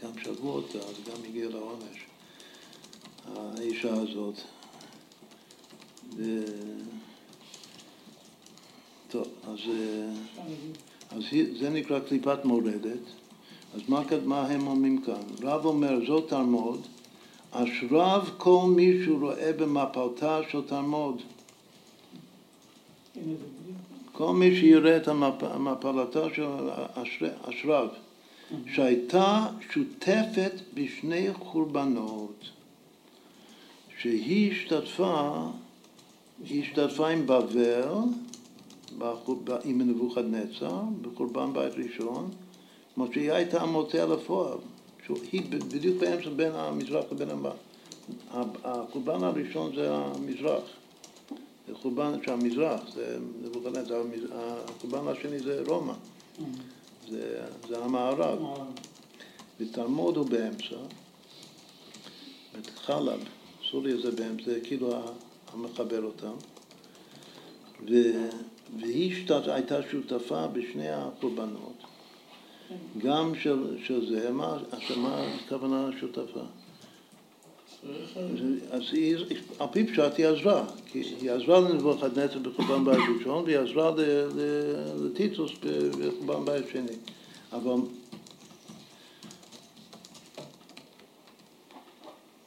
גם 0.02 0.18
שבו 0.22 0.50
אותה, 0.50 0.78
אז 0.78 0.94
גם 1.06 1.24
הגיע 1.28 1.48
לעונש. 1.48 2.06
האישה 3.36 3.94
הזאת. 3.94 4.34
ו... 6.16 6.44
טוב, 9.10 9.28
אז, 9.44 9.58
אז 11.10 11.22
זה 11.60 11.70
נקרא 11.70 12.00
קליפת 12.00 12.44
מורדת. 12.44 13.04
אז 13.74 13.80
מה, 13.88 14.02
מה 14.24 14.46
הם 14.46 14.66
אומרים 14.66 15.02
כאן? 15.02 15.22
רב 15.42 15.64
אומר, 15.64 16.06
זאת 16.06 16.28
תרמוד, 16.28 16.86
אשריו 17.56 18.24
כל 18.36 18.66
מי 18.68 19.04
שהוא 19.04 19.20
רואה 19.20 19.52
במפלתה 19.52 20.40
של 20.50 20.62
תרמוד. 20.62 21.22
כל 24.12 24.32
מי 24.32 24.56
שיראה 24.56 24.96
את 24.96 25.08
המפלתה 25.08 26.26
של 26.34 26.46
אשריו, 27.48 27.88
שהייתה 28.74 29.46
שותפת 29.70 30.52
בשני 30.74 31.34
חורבנות. 31.34 32.44
שהיא 33.98 34.52
השתתפה, 34.52 35.46
היא 36.44 36.62
השתתפה 36.62 37.08
עם 37.08 37.26
בבל, 37.26 37.88
עם 39.64 39.80
נבוכדנצר, 39.80 40.80
בחורבן 41.02 41.52
בית 41.52 41.72
ראשון, 41.74 42.30
כמו 42.94 43.06
שהיא 43.12 43.32
הייתה 43.32 43.62
המוצא 43.62 44.04
לפועל. 44.04 44.58
היא 45.32 45.42
בדיוק 45.50 46.00
באמצע 46.00 46.30
בין 46.30 46.52
המזרח 46.54 47.04
לבין 47.12 47.30
המערב. 47.30 47.56
הקורבן 48.64 49.24
הראשון 49.24 49.74
זה 49.74 49.94
המזרח. 49.94 50.62
זה 51.68 51.74
חורבן 51.74 52.12
שהמזרח, 52.26 52.80
זה 52.94 53.18
נבוכדנצר, 53.42 54.02
הקורבן 54.32 55.08
השני 55.08 55.38
זה 55.38 55.62
רומא. 55.66 55.92
זה, 57.10 57.44
זה 57.68 57.84
המערב. 57.84 58.38
ותלמוד 59.60 60.16
הוא 60.16 60.26
באמצע, 60.26 60.76
חלב. 62.76 63.20
סוריה 63.70 63.96
זה 63.96 64.10
באמצע, 64.10 64.44
זה 64.44 64.60
כאילו 64.60 64.94
המחבר 65.52 66.04
אותם. 66.04 66.32
ו, 67.88 67.94
והיא 68.80 69.24
שת, 69.24 69.48
הייתה 69.48 69.82
שותפה 69.90 70.46
בשני 70.46 70.88
הקורבנות, 70.88 71.83
גם 72.98 73.32
של, 73.42 73.76
של 73.84 74.08
זה, 74.08 74.30
מה, 74.30 74.58
מה 74.96 75.26
הכוונה 75.44 75.90
שותפה? 76.00 76.40
אז 78.70 78.82
היא, 78.92 79.16
על 79.58 79.66
פי 79.72 79.86
פשט 79.86 80.18
היא 80.18 80.26
עזרה, 80.26 80.64
כי 80.86 80.98
היא 81.20 81.30
עזרה 81.30 81.60
לנבוכדנצר 81.60 82.38
בחורבן 82.38 82.84
בית 82.84 82.98
ראשון 83.18 83.44
והיא 83.44 83.58
עזרה 83.58 83.94
לטיטוס 85.00 85.50
בחורבן 85.60 86.44
בית 86.44 86.64
שני. 86.72 86.96
אבל 87.52 87.74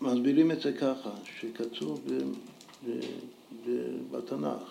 מסבירים 0.01 0.51
את 0.51 0.61
זה 0.61 0.73
ככה, 0.73 1.09
שכתוב 1.39 2.01
בתנ"ך 4.11 4.61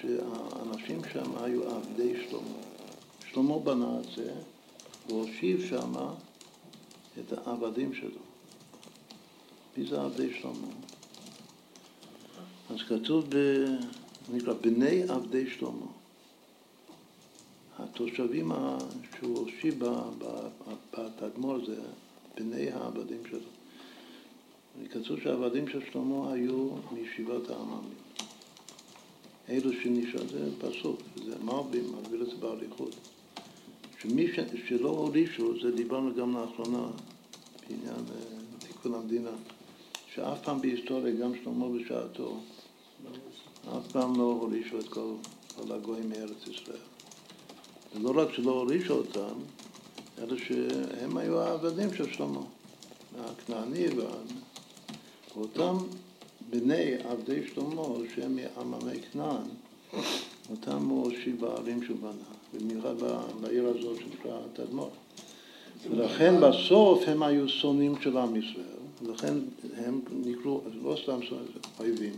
שהאנשים 0.00 1.00
שם 1.12 1.44
היו 1.44 1.70
עבדי 1.70 2.14
שלמה. 2.28 2.42
שלמה 3.32 3.58
בנה 3.58 4.00
את 4.00 4.16
זה 4.16 4.32
והושיב 5.08 5.66
שם 5.68 5.92
את 7.18 7.32
העבדים 7.32 7.94
שלו. 7.94 8.20
מי 9.76 9.86
זה 9.86 10.02
עבדי 10.02 10.40
שלמה? 10.40 10.68
אז 12.70 12.76
כתוב, 12.88 13.24
ב, 13.28 13.64
נקרא, 14.32 14.52
בני 14.52 15.02
עבדי 15.02 15.50
שלמה. 15.50 15.86
התושבים 17.78 18.52
שהוא 19.16 19.38
הושיב 19.38 19.84
בתדמור 20.92 21.66
זה 21.66 21.80
בני 22.36 22.70
העבדים 22.70 23.22
שלו. 23.30 23.38
כתוב 24.90 25.20
שהעבדים 25.20 25.68
של 25.68 25.80
שלמה 25.92 26.32
היו 26.32 26.68
מישיבת 26.92 27.50
העממים. 27.50 27.98
אלו 29.48 29.72
שנשאר, 29.72 30.26
זה 30.28 30.50
פסוק, 30.60 31.00
זה 31.24 31.34
מרבים, 31.44 31.92
מעביר 31.92 32.22
את 32.22 32.26
זה 32.26 32.36
באריכות. 32.36 32.94
שמי 34.04 34.28
ש... 34.32 34.38
שלא 34.68 34.88
הורישו, 34.88 35.60
זה 35.62 35.70
דיברנו 35.70 36.14
גם 36.14 36.36
לאחרונה 36.36 36.86
בעניין 37.68 37.94
אה, 37.94 38.58
תיקון 38.58 38.94
המדינה, 38.94 39.30
שאף 40.14 40.42
פעם 40.42 40.60
בהיסטוריה, 40.60 41.14
גם 41.14 41.32
שלמה 41.44 41.66
בשעתו, 41.68 42.40
אף 43.68 43.92
פעם 43.92 44.16
לא 44.16 44.22
הורישו 44.22 44.78
את 44.78 44.88
כל, 44.88 45.12
כל 45.56 45.72
הגויים 45.72 46.08
מארץ 46.08 46.46
ישראל. 46.50 46.78
ולא 47.94 48.22
רק 48.22 48.32
שלא 48.32 48.50
הורישו 48.50 48.94
אותם, 48.94 49.34
אלא 50.18 50.36
שהם 50.38 51.16
היו 51.16 51.40
העבדים 51.40 51.94
של 51.94 52.12
שלמה. 52.12 52.40
הכנעני 53.24 53.88
וה... 53.88 54.10
אותם 55.36 55.76
בני 56.50 56.94
עבדי 56.94 57.48
שלמה 57.54 57.82
שהם 58.14 58.36
מעממי 58.36 59.00
כנען, 59.12 59.46
אותם 60.50 60.88
הוא 60.88 61.04
הושיב 61.04 61.40
בערים 61.40 61.84
שהוא 61.84 61.98
בנה, 61.98 62.33
במיוחד 62.60 62.94
בעיר 63.40 63.66
הזאת 63.66 63.96
שנקרא 63.96 64.38
תדמור. 64.52 64.90
ולכן 65.90 66.40
בסוף 66.40 67.08
הם 67.08 67.22
היו 67.22 67.48
שונאים 67.48 67.94
של 68.00 68.16
עם 68.16 68.36
ישראל, 68.36 68.64
ולכן 69.02 69.34
הם 69.76 70.00
נקראו, 70.12 70.60
לא 70.82 70.96
סתם 71.02 71.22
שונאים, 71.22 71.48
אויבים. 71.80 72.12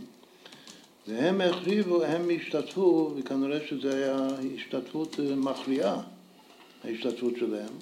והם 1.07 1.41
החריבו, 1.41 2.03
הם 2.03 2.29
השתתפו, 2.35 3.11
וכנראה 3.15 3.59
שזו 3.67 3.89
הייתה 3.89 4.27
השתתפות 4.55 5.19
אה, 5.19 5.35
מכריעה, 5.35 6.01
ההשתתפות 6.83 7.33
שלהם. 7.39 7.73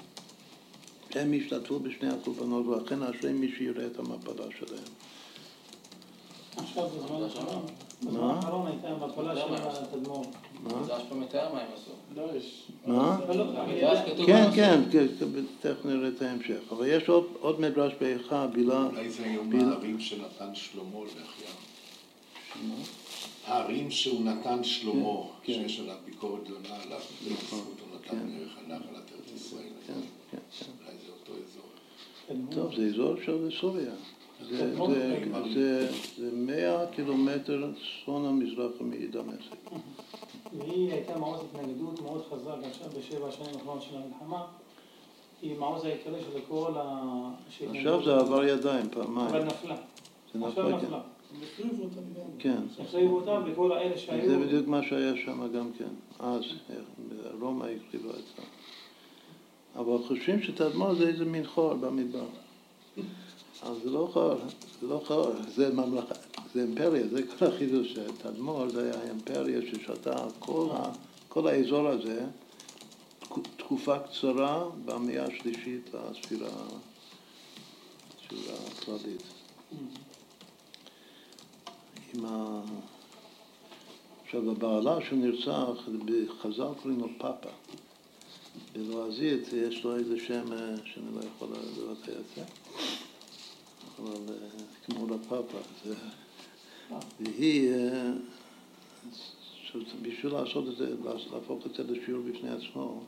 הם 1.16 1.34
השתתפו 1.34 1.80
בשני 1.80 2.10
הקורבנות, 2.10 2.68
ולכן 2.68 3.04
אשרי 3.04 3.34
מי 3.34 3.52
שיראה 3.58 3.86
את 3.86 4.00
המפלה 4.00 4.46
שלהם. 4.60 4.84
עכשיו 6.58 6.88
בזמן 6.90 7.24
האחרון, 7.24 7.66
בזמן? 8.04 8.20
האחרון 8.20 8.68
הייתה 8.68 9.06
מפלה 9.06 9.36
של 9.36 9.54
התדמור. 9.54 10.26
פה 11.10 11.16
מתאר 11.16 11.54
מה 11.54 11.60
הם 11.62 11.68
עשו. 11.76 11.92
לא. 12.16 12.28
מה? 12.86 13.18
כן. 14.16 14.26
כן, 14.26 14.46
כן, 14.56 14.82
כן, 14.92 15.06
תכף 15.62 15.86
נראה 15.86 16.08
את 16.08 16.22
ההמשך. 16.22 16.60
אבל 16.72 16.88
יש 16.88 17.10
עוד, 17.10 17.26
עוד 17.40 17.62
מדרש 17.62 17.94
באיכה, 18.02 18.48
בילה, 18.48 18.86
אולי 18.86 19.10
זה 19.10 19.24
היום 19.24 19.50
ביל- 19.50 19.70
הערים 19.70 20.00
שנתן 20.00 20.56
שלמה 20.56 21.00
לאחיו. 21.00 21.48
הערים 23.46 23.92
שהוא 23.92 24.26
נתן 24.26 24.64
שלמה, 24.64 25.10
כן. 25.44 25.54
שיש 25.54 25.80
עליו 25.80 25.96
ביקורת 26.06 26.44
גדולה 26.44 26.82
עליו, 26.86 27.00
בזכות 27.28 27.64
הוא 27.82 28.00
נתן. 28.00 28.30
דרך 28.40 28.58
הנחל 28.66 28.96
עד 28.96 29.04
ארץ 29.16 29.32
ישראל. 29.36 29.64
כן, 29.88 29.94
כן, 30.32 30.38
כן. 30.60 30.66
אולי 30.86 30.98
זה 31.06 31.12
אותו 31.20 31.34
אזור. 31.34 32.52
טוב, 32.52 32.76
זה 32.76 32.86
אזור 32.94 33.16
של 33.26 33.50
סוריה. 33.62 33.92
זה, 34.50 34.58
תדמור 34.72 34.90
זה, 35.54 35.90
100 36.34 36.86
קילומטר 36.96 37.68
צפון 38.02 38.26
המזרח 38.26 38.72
מדמשק. 38.82 39.56
והיא 40.54 40.92
הייתה 40.92 41.18
מעוז 41.18 41.40
התנגדות 41.40 42.02
מאוד 42.02 42.24
חזק 42.30 42.68
עכשיו 42.70 42.88
בשבע 43.00 43.28
השנים 43.28 43.56
האחרונות 43.56 43.84
של 43.84 43.96
המלחמה. 43.96 44.46
היא 45.42 45.60
מעוז 45.60 45.86
העיקרי 45.86 46.22
של 46.22 46.40
כל 46.50 46.72
ה... 46.78 47.30
עכשיו 47.70 48.04
זה 48.04 48.16
עבר 48.16 48.44
ידיים 48.44 48.86
אבל 48.94 49.04
פעמיים. 49.06 49.46
נפלה. 49.46 49.76
זה 50.34 50.46
עכשיו 50.48 50.70
נפל, 50.70 50.80
כן. 50.80 50.86
נפלה. 50.86 51.02
כן. 52.40 52.62
החריבו 52.80 53.16
אותה 53.16 53.40
וכל 53.46 53.72
האלה 53.72 53.96
זה 53.96 54.02
שהיו... 54.02 54.40
בדיוק 54.40 54.68
מה 54.68 54.84
שהיה 54.84 55.14
שם 55.26 55.48
גם 55.48 55.72
כן, 55.78 55.90
אז, 56.20 56.44
רומא 57.42 57.66
הקריבה 57.66 58.10
את 58.10 58.16
זה. 58.16 58.44
אבל 59.76 59.98
חושבים 60.08 60.44
שתדמור 60.44 60.94
זה 60.94 61.08
איזה 61.08 61.26
מין 61.26 61.48
חור 61.48 61.74
במדבר. 61.74 62.26
אבל 63.64 63.76
זה 63.84 63.90
לא 63.90 64.10
חור, 64.14 64.34
זה 64.82 64.88
לא 64.88 65.02
חור, 65.08 65.26
זה 65.48 65.74
ממלכה, 65.74 66.16
זה 66.56 66.62
אימפריה, 66.62 67.08
זה 67.08 67.22
כל 67.28 67.46
החידוש. 67.46 67.94
תדמור 68.18 68.70
זה 68.70 68.92
אימפריה 69.08 69.60
ששתה 69.62 70.26
כל, 70.40 70.68
ה, 70.72 70.92
כל 71.30 71.48
האזור 71.48 71.88
הזה 71.88 72.26
תקו- 73.20 73.42
תקופה 73.58 74.00
קצרה 74.00 74.70
במאה 74.86 75.24
השלישית 75.24 75.90
לספירה 75.94 76.50
הכללית. 78.72 79.24
עם 82.14 82.26
ה... 82.26 82.62
עכשיו, 84.26 84.52
הבעלה 84.52 84.98
שנרצח, 85.10 85.90
בחז"ל 86.06 86.74
קוראים 86.82 87.00
לו 87.00 87.08
פאפה. 87.18 87.50
בלועזית 88.74 89.54
יש 89.54 89.84
לו 89.84 89.96
איזה 89.96 90.20
שם 90.20 90.54
אה, 90.54 90.76
שאני 90.86 91.06
לא 91.16 91.22
יכול 91.36 91.48
לבטא 91.48 92.12
את 92.12 92.26
זה, 92.36 92.44
אבל 94.00 94.34
אה, 94.34 94.50
כמו 94.86 95.08
לפאפה. 95.08 95.58
זה... 95.86 95.96
והיא, 97.20 97.70
אה, 97.72 98.12
בשביל 100.02 100.34
לעשות 100.34 100.68
את 100.70 100.78
זה, 100.78 100.96
להפוך 101.34 101.66
את 101.66 101.74
זה 101.76 101.84
לשיעור 101.94 102.24
בפני 102.24 102.50
עצמו, 102.50 103.02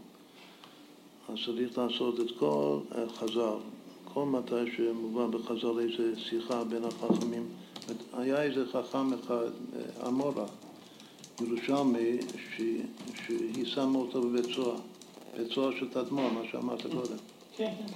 אז 1.29 1.35
צריך 1.45 1.77
לעשות 1.77 2.19
את 2.19 2.31
כל 2.39 2.79
אה, 2.95 3.09
חז"ל, 3.09 3.55
כל 4.13 4.25
מתי 4.25 4.71
שמובא 4.77 5.27
בחז"ל 5.27 5.79
איזה 5.79 6.19
שיחה 6.19 6.63
בין 6.63 6.83
החכמים. 6.83 7.47
היה 8.13 8.43
איזה 8.43 8.65
חכם 8.71 9.13
אחד, 9.13 9.45
אה, 9.75 10.07
אמורה, 10.07 10.45
ירושלמי, 11.41 12.17
ש- 12.57 12.61
שהיא 13.25 13.65
שמה 13.65 13.97
אותו 13.97 14.21
בבית 14.21 14.45
סוהר, 14.55 14.77
בית 15.37 15.51
סוהר 15.53 15.71
של 15.79 15.89
תדמור, 15.89 16.29
מה 16.31 16.41
שאמרת 16.51 16.81
קודם. 16.81 17.17
כן, 17.57 17.73
כן. 17.79 17.93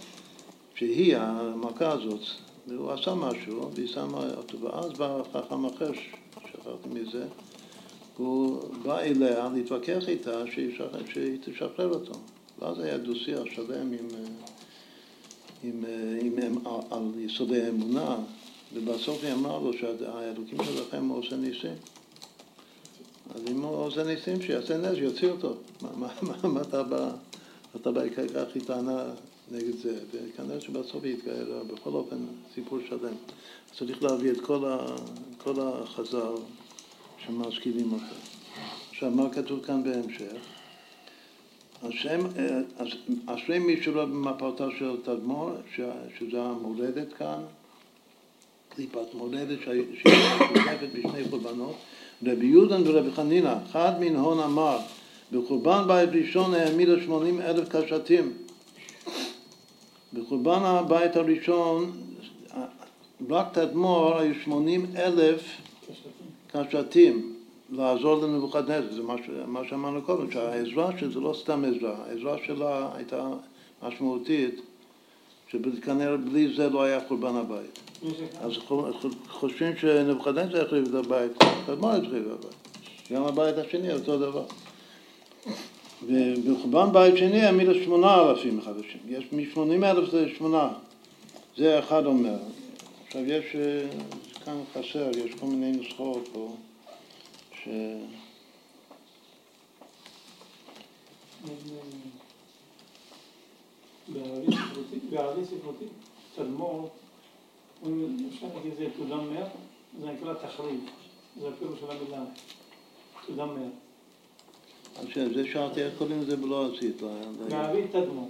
שהיא, 0.75 1.17
המכה 1.17 1.91
הזאת, 1.91 2.19
והוא 2.67 2.91
עשה 2.91 3.15
משהו, 3.15 3.71
והיא 3.75 3.87
שמה 3.87 4.29
אותו, 4.37 4.61
ואז 4.61 4.91
בא 4.91 5.21
חכם 5.33 5.65
אחר, 5.65 5.91
שכחתי 5.93 6.89
מזה, 6.89 7.25
הוא 8.17 8.59
בא 8.83 8.99
אליה 8.99 9.49
להתווכח 9.53 10.09
איתה 10.09 10.43
שהיא 11.13 11.37
תשחרר 11.45 11.89
אותו. 11.89 12.13
ואז 12.59 12.79
היה 12.79 12.97
דו-שיח 12.97 13.43
שלם 13.55 13.93
עם, 13.93 14.07
עם, 15.63 15.83
עם, 16.19 16.35
עם, 16.43 16.57
על, 16.91 17.19
יסודי 17.19 17.61
האמונה, 17.61 18.15
ובסוף 18.73 19.23
היא 19.23 19.33
אמרה 19.33 19.59
לו 19.59 19.73
שהאלוקים 19.73 20.57
שלכם 20.63 21.09
עושה 21.09 21.35
ניסים. 21.35 21.75
אז 23.35 23.41
אם 23.51 23.61
הוא 23.61 23.75
עושה 23.75 24.03
ניסים, 24.03 24.41
שיעשה 24.41 24.77
נס, 24.77 24.97
יוציא 24.97 25.29
אותו. 25.29 25.53
מה, 25.81 25.89
מה, 25.95 26.07
מה, 26.21 26.49
מה 26.49 26.61
אתה 26.61 26.83
בא, 26.83 27.11
אתה 27.75 27.91
בא, 27.91 28.01
כך 28.09 28.55
היא 28.55 28.63
טענה 28.63 29.03
נגד 29.51 29.77
זה, 29.83 29.99
וכנראה 30.11 30.59
שבסוף 30.59 31.03
היא 31.03 31.13
התגיירה, 31.13 31.63
בכל 31.63 31.89
אופן, 31.89 32.15
סיפור 32.55 32.79
שלם. 32.89 33.13
צריך 33.77 34.03
להביא 34.03 34.31
את 34.31 34.41
כל, 34.41 34.65
ה, 34.65 34.95
כל 35.37 35.53
החז"ל 35.59 36.35
שמזכירים 37.25 37.93
אותו. 37.93 38.15
עכשיו, 38.89 39.11
מה 39.11 39.29
כתוב 39.29 39.65
כאן 39.65 39.83
בהמשך? 39.83 40.41
השם, 41.83 42.19
אה, 42.37 42.61
אשרי 43.25 43.59
מי 43.59 43.83
שלא 43.83 44.05
במפלתה 44.05 44.67
של 44.79 44.97
תדמור, 45.03 45.51
שזה 46.19 46.41
המולדת 46.41 47.13
כאן, 47.13 47.39
קליפת 48.69 49.13
מולדת 49.13 49.59
שהיא 49.63 49.83
משותפת 49.91 50.89
בשני 50.93 51.29
קורבנות, 51.29 51.75
רבי 52.25 52.45
יהודן 52.45 52.81
ורבי 52.87 53.11
חנינא, 53.11 53.53
אחד 53.65 53.91
מן 53.99 54.15
הון 54.15 54.39
אמר, 54.39 54.77
בחורבן 55.31 55.83
בית 55.87 56.09
ראשון 56.09 56.53
העמידו 56.53 57.01
שמונים 57.01 57.41
אלף 57.41 57.69
קשתים. 57.69 58.33
בחורבן 60.13 60.59
הבית 60.63 61.15
הראשון, 61.15 61.91
רק 63.29 63.47
תדמור 63.53 64.17
היו 64.17 64.33
שמונים 64.43 64.85
אלף 64.95 65.43
קשתים 66.51 67.35
לעזור 67.69 68.21
לנבוכדנצר, 68.21 68.93
זה 68.93 69.01
מה, 69.01 69.15
מה 69.47 69.61
שאמרנו 69.69 70.01
קודם, 70.01 70.31
שהעזרה 70.31 70.91
שזה 70.99 71.19
לא 71.19 71.35
סתם 71.41 71.65
עזרה, 71.65 71.95
העזרה 72.07 72.37
שלה 72.45 72.89
הייתה 72.95 73.29
משמעותית, 73.83 74.61
שכנראה 75.49 76.17
בלי 76.17 76.53
זה 76.55 76.69
לא 76.69 76.83
היה 76.83 76.99
חורבן 77.07 77.35
הבית. 77.35 77.79
אז 78.41 78.51
חושבים 79.29 79.77
שנבוכדנצר 79.77 80.65
החריב 80.65 80.95
את 80.95 81.05
הבית, 81.05 81.31
תדמור 81.65 81.91
החריב 81.91 82.27
את 82.27 82.45
הבית. 82.45 82.55
גם 83.11 83.23
הבית 83.23 83.57
השני 83.57 83.93
אותו 83.93 84.17
דבר. 84.17 84.45
ובחורבן 86.07 86.93
בית 86.93 87.17
שני 87.17 87.41
העמידו 87.41 87.73
שמונה 87.73 88.29
אלפים 88.29 88.61
חדשים. 88.61 88.99
יש 89.07 89.23
משמונים 89.33 89.83
אלף 89.83 90.09
זה 90.11 90.29
שמונה. 90.37 90.69
זה 91.57 91.79
אחד 91.79 92.05
אומר. 92.05 92.37
עכשיו 93.05 93.25
יש, 93.25 93.55
אה, 93.55 93.87
כאן 94.45 94.57
חסר, 94.73 95.09
יש 95.17 95.35
כל 95.39 95.45
מיני 95.45 95.71
נוסחאות 95.71 96.29
פה, 96.33 96.55
ש... 97.63 97.67
ספרותית, 105.45 105.89
תדמור, 106.35 106.89
אומרים, 107.85 108.29
אפשר 108.33 108.47
להגיד 108.55 108.73
זה 108.77 108.85
תודמר, 108.97 109.45
זה 109.99 110.07
נקרא 110.11 110.33
תחריב, 110.33 110.79
זה 111.41 111.47
הפירוש 111.47 111.79
של 111.79 111.91
המילה, 111.91 112.23
תודמר. 113.27 113.67
אז 114.99 115.05
זה 115.33 115.45
שאלתי 115.53 115.81
איך 115.83 115.93
קוראים 115.97 116.21
לזה 116.21 116.37
בלועזית. 116.37 117.01
לא- 117.01 117.09
לא- 117.09 117.47
בערבית 117.49 117.91
תדמור. 117.91 118.29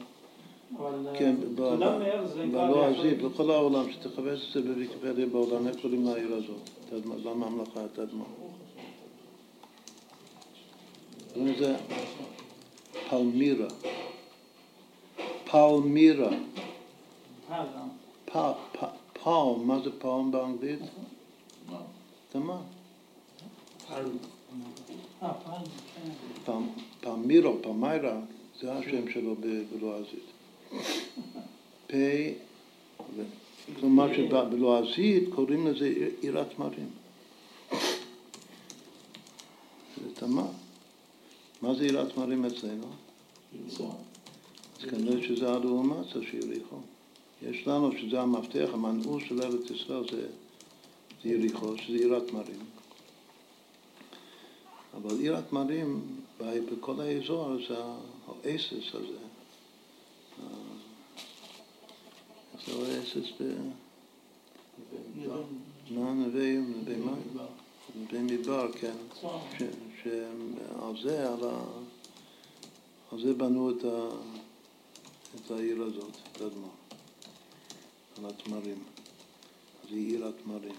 אבל 0.77 1.07
כן, 1.19 1.35
ב- 1.55 1.55
תודמר 1.55 2.27
זה 2.27 2.45
נקרא 2.45 2.67
בלועזית, 2.67 2.97
להחריב. 2.97 3.27
בכל 3.27 3.51
העולם, 3.51 3.91
שתחפש 3.91 4.47
את 4.47 4.63
זה 4.63 4.73
בוויקיפדיה 4.73 5.25
בעולם, 5.25 5.67
איך 5.67 5.75
קוראים 5.81 6.05
לעיר 6.05 6.33
הזאת, 6.35 6.69
תדמור, 6.89 7.17
לממלכה 7.25 7.87
תדמור. 7.93 8.27
קוראים 11.33 11.53
לזה 11.53 11.75
פלמירה. 13.09 13.67
פלמירה. 15.51 16.29
פלם, 19.23 19.67
מה 19.67 19.79
זה 19.83 19.89
פלם 19.99 20.31
באנגלית? 20.31 20.79
תמר. 22.31 22.57
פלמירו, 27.01 27.57
פלמיירה, 27.61 28.19
זה 28.61 28.73
השם 28.73 29.11
שלו 29.11 29.35
בלועזית. 29.75 30.25
פ... 31.87 31.93
כלומר 33.79 34.13
שבלועזית 34.15 35.23
קוראים 35.35 35.67
לזה 35.67 35.85
עיר- 35.85 36.11
עירת 36.21 36.47
תמרים. 36.55 36.89
זה 39.97 40.15
תמר. 40.15 40.45
מה 41.61 41.73
זה 41.75 41.83
עירת 41.83 42.13
תמרים 42.13 42.45
אצלנו? 42.45 42.87
אז 44.79 44.85
כנראה 44.89 45.23
שזה 45.27 45.49
הלעומתא 45.49 46.09
של 46.09 46.37
יריחו. 46.37 46.75
יש 47.49 47.67
לנו 47.67 47.91
שזה 47.97 48.21
המפתח, 48.21 48.69
המנעוס 48.73 49.23
של 49.27 49.41
ארץ 49.41 49.69
ישראל 49.71 50.03
זה, 50.11 50.27
יריחו, 51.29 51.77
שזה 51.77 51.97
עירת 51.97 52.27
תמרים. 52.27 52.59
אבל 54.93 55.19
עיר 55.19 55.37
התמרים 55.37 56.01
בכל 56.39 57.01
האזור 57.01 57.55
זה 57.67 57.75
האסס 58.27 58.93
הזה. 58.93 59.17
זה 62.65 62.97
האסס 62.97 63.31
נווה, 65.15 66.57
נווה 66.57 66.97
מים? 66.97 67.07
נווה 67.95 68.21
מדבר, 68.21 68.71
כן. 68.71 68.95
שעל 70.03 71.01
זה, 71.03 71.29
על 73.11 73.21
זה 73.21 73.33
בנו 73.33 73.71
את, 73.71 73.85
העיר 75.51 75.83
הזאת, 75.83 76.17
את 76.31 76.41
אדמה, 76.41 76.67
על 78.17 78.25
התמרים. 78.25 78.83
זה 79.89 79.95
עיר 79.95 80.27
התמרים. 80.27 80.75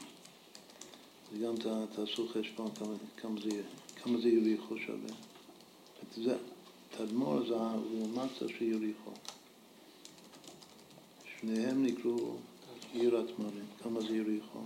וגם 1.32 1.54
תעשו 1.94 2.28
חשבון 2.28 2.70
כמה, 3.16 3.40
זה, 3.42 3.62
כמה 4.02 4.18
זה 4.18 4.28
יריחו 4.28 4.78
שווה. 4.78 5.14
זה, 6.16 6.36
תדמור 6.96 7.46
זה 7.48 7.54
המאמצה 7.56 8.48
של 8.48 8.64
יריחו. 8.64 9.10
שניהם 11.40 11.84
נקראו 11.84 12.36
עיר 12.92 13.16
התמרים. 13.18 13.64
כמה 13.82 14.00
זה 14.00 14.16
יריחו? 14.16 14.58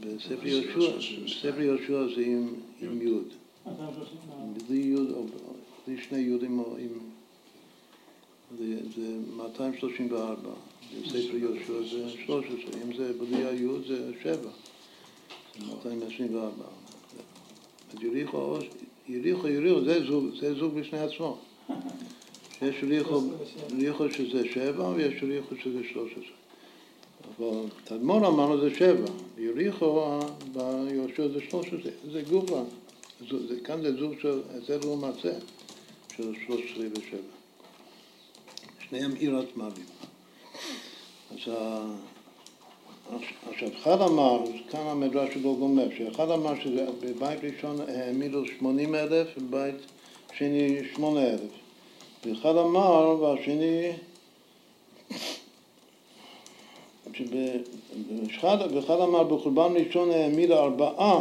בספר 0.00 0.46
יהושע, 0.46 0.96
בספר 1.24 1.60
יהושע 1.60 2.14
זה 2.14 2.22
עם, 2.22 3.02
יוד. 3.02 3.28
בלי 4.68 4.78
יוד, 4.78 5.30
בלי 5.86 6.02
שני 6.02 6.18
יודים. 6.18 6.60
זה 8.96 9.18
234. 9.36 10.50
בספר 11.02 11.36
יהושע 11.36 11.82
זה 11.90 12.10
13, 12.10 12.82
אם 12.84 12.96
זה 12.96 13.12
בלי 13.12 13.44
היוד 13.44 13.84
זה 13.86 14.12
7, 14.22 14.50
זה 15.58 15.64
224. 15.64 16.64
אז 17.94 18.02
יריחו, 18.02 18.58
יריחו, 19.08 19.48
יריחו, 19.48 19.84
זה 19.84 20.06
זוג, 20.06 20.24
זה 20.40 20.54
זוג 20.54 20.74
בפני 20.74 20.98
עצמו. 20.98 21.38
יש 22.62 22.82
יריחו 23.78 24.12
שזה 24.12 24.42
7 24.52 24.88
ויש 24.88 25.22
יריחו 25.22 25.54
שזה 25.62 25.80
13. 25.92 26.22
אבל 27.38 27.68
תדמור 27.84 28.26
אמרנו 28.26 28.60
זה 28.60 28.74
7, 28.74 29.04
יריחו 29.38 30.20
ביהושע 30.52 31.28
זה 31.28 31.40
13, 31.50 31.90
זה 32.12 32.22
גובה. 32.30 32.62
כאן 33.64 33.82
זה 33.82 33.96
זוג 33.96 34.12
של, 34.20 34.40
זה 34.66 34.78
לעומת 34.78 35.14
זה, 35.22 35.38
של 36.16 36.34
13 36.46 36.86
ו-7. 36.86 37.16
שניהם 38.88 39.12
עיר 39.12 39.38
התמרים. 39.38 39.86
אז 41.30 41.52
עכשיו, 43.50 43.68
אחד 43.82 44.00
אמר, 44.00 44.38
כאן 44.70 44.80
המדרש 44.80 45.34
שלו 45.34 45.56
גומר, 45.56 45.88
שאחד 45.98 46.30
אמר 46.30 46.52
שבבית 46.62 47.38
ראשון 47.42 47.76
העמידו 47.88 48.46
שמונים 48.46 48.94
אלף, 48.94 49.28
ובבית 49.36 49.74
שני 50.38 50.78
שמונה 50.94 51.20
אלף. 51.20 51.40
ואחד 52.24 52.56
אמר, 52.56 53.16
והשני, 53.20 53.92
ואחד 58.74 59.00
אמר 59.00 59.22
בחורבן 59.22 59.72
ראשון 59.76 60.10
העמיד 60.10 60.50
ארבעה, 60.50 61.20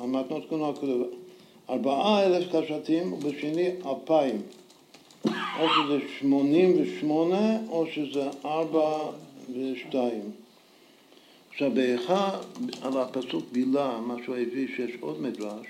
המתנות 0.00 0.48
כהונה 0.48 0.72
כתוב, 0.76 1.02
ארבעה 1.70 2.26
אלף 2.26 2.44
קשתים, 2.56 3.12
ובשני 3.12 3.70
אלפיים. 3.86 4.42
או 5.60 5.66
שזה 5.68 5.98
שמונים 6.18 6.76
ושמונה, 6.78 7.58
או 7.68 7.86
שזה 7.86 8.28
ארבע 8.44 8.98
ושתיים. 9.54 10.41
עכשיו, 11.52 11.70
באחד, 11.70 12.38
על 12.82 12.98
הפסוק 12.98 13.44
בילה, 13.52 14.00
מה 14.00 14.14
שהוא 14.24 14.36
הביא, 14.36 14.68
שיש 14.76 14.90
עוד 15.00 15.20
מדרש, 15.20 15.66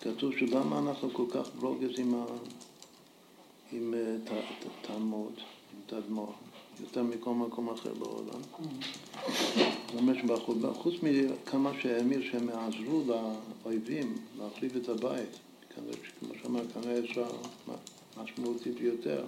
כתוב 0.00 0.32
שלמה 0.38 0.78
אנחנו 0.78 1.10
כל 1.12 1.24
כך 1.30 1.48
ברוגז 1.60 1.98
עם, 1.98 2.14
ה... 2.14 2.24
עם 3.72 3.94
אה, 3.94 4.40
תלמוד, 4.82 5.32
עם 5.36 5.80
תדמור, 5.86 6.32
יותר 6.80 7.02
מכל 7.02 7.34
מקום 7.34 7.68
אחר 7.70 7.94
בעולם. 7.94 8.40
זאת 9.86 9.98
אומרת 9.98 10.16
שחוץ 10.76 10.94
מכמה 11.02 11.70
שהאמיר 11.82 12.22
שהם 12.30 12.48
עזרו 12.48 13.02
לאויבים 13.06 14.16
להחליף 14.38 14.76
את 14.76 14.88
הבית, 14.88 15.38
כמו 16.20 16.28
שאמר, 16.42 16.60
כנראה 16.74 16.98
אפשר 16.98 17.30
משמעותי 18.22 18.70
ביותר, 18.72 19.24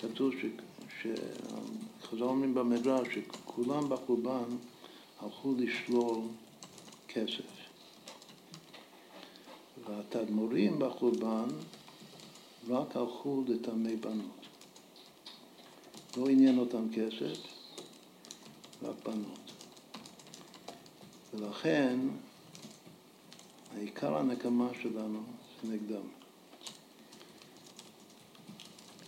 כתוב 0.00 0.32
ש... 1.02 1.06
שחז"ל 2.04 2.22
אומרים 2.22 2.54
במדרש 2.54 3.08
שכולם 3.14 3.88
בחורבן 3.88 4.56
הלכו 5.20 5.54
לשלול 5.58 6.18
כסף. 7.08 7.54
והתדמורים 9.86 10.78
בחורבן 10.78 11.48
רק 12.68 12.96
הלכו 12.96 13.44
לטמא 13.48 13.90
בנות. 14.00 14.46
לא 16.16 16.28
עניין 16.28 16.58
אותם 16.58 16.86
כסף, 16.94 17.40
רק 18.82 19.08
בנות. 19.08 19.52
ולכן 21.34 21.98
העיקר 23.76 24.16
הנקמה 24.16 24.68
שלנו 24.82 25.22
זה 25.62 25.72
נגדם. 25.72 26.06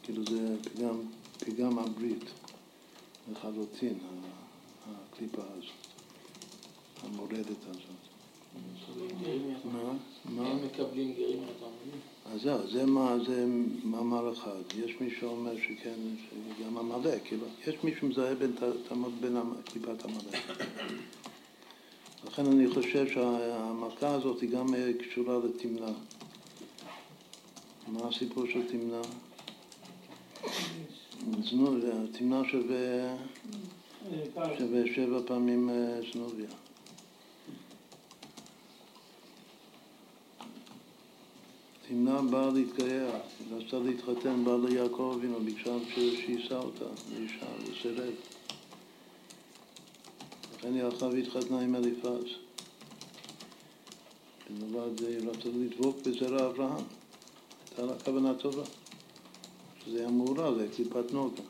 כאילו 0.02 0.22
זה 0.30 0.56
פגם, 0.62 1.00
פגם 1.38 1.78
הברית 1.78 2.24
לחלוטין, 3.32 3.98
הקליפה 4.86 5.42
הזאת, 5.42 5.86
המורדת 7.02 7.46
הזאת. 7.46 7.80
מה? 10.24 10.48
הם 10.48 10.64
מקבלים 10.64 11.12
גרים? 11.14 11.42
אז 12.32 12.40
זהו, 12.42 12.70
זה, 12.70 12.86
מה, 12.86 13.16
זה 13.26 13.46
מאמר 13.84 14.32
אחד. 14.32 14.60
יש 14.76 15.00
מי 15.00 15.10
שאומר 15.20 15.56
שכן, 15.56 15.98
שגם 16.58 16.78
עמלק, 16.78 17.22
כאילו, 17.24 17.46
יש 17.66 17.74
מי 17.84 17.92
שמזהה 18.00 18.34
בין, 18.34 18.52
בין 19.20 19.36
קליפת 19.64 20.04
עמלק. 20.04 20.60
לכן 22.26 22.46
אני 22.46 22.68
חושב 22.74 23.06
שהמלכה 23.12 24.08
הזאת 24.08 24.40
היא 24.40 24.50
גם 24.50 24.66
קשורה 24.98 25.38
לתמנה. 25.38 25.92
מה 27.88 28.08
הסיפור 28.08 28.46
של 28.46 28.68
תמנה? 28.68 29.00
זנות, 31.50 31.74
תמנה 32.12 32.42
שווה, 32.44 33.16
שבע 34.94 35.20
פעמים 35.26 35.70
זנוביה. 36.12 36.48
תמנה 41.88 42.22
באה 42.22 42.50
להתגייר, 42.50 43.10
רצתה 43.50 43.78
להתחתן, 43.78 44.44
באה 44.44 44.56
ליעקב 44.68 45.14
אבינו, 45.18 45.40
ביקשה 45.40 45.70
שיישא 45.94 46.54
אותה, 46.54 46.84
לאישה, 47.12 47.46
וסירב. 47.62 48.14
לכן 50.56 50.74
היא 50.74 50.82
הלכה 50.82 51.06
והתחתנה 51.06 51.60
עם 51.60 51.74
אליפז. 51.76 52.24
בלבד 54.50 55.02
רצה 55.02 55.48
לדבוק 55.48 55.96
בזרע 56.06 56.46
אברהם. 56.46 56.84
הייתה 57.68 57.82
לה 57.82 57.98
כוונה 58.04 58.34
טובה. 58.34 58.62
שזה 59.86 59.98
היה 59.98 60.10
מעורב, 60.10 60.58
זה 60.58 60.68
קליפת 60.76 61.12
נוגה. 61.12 61.42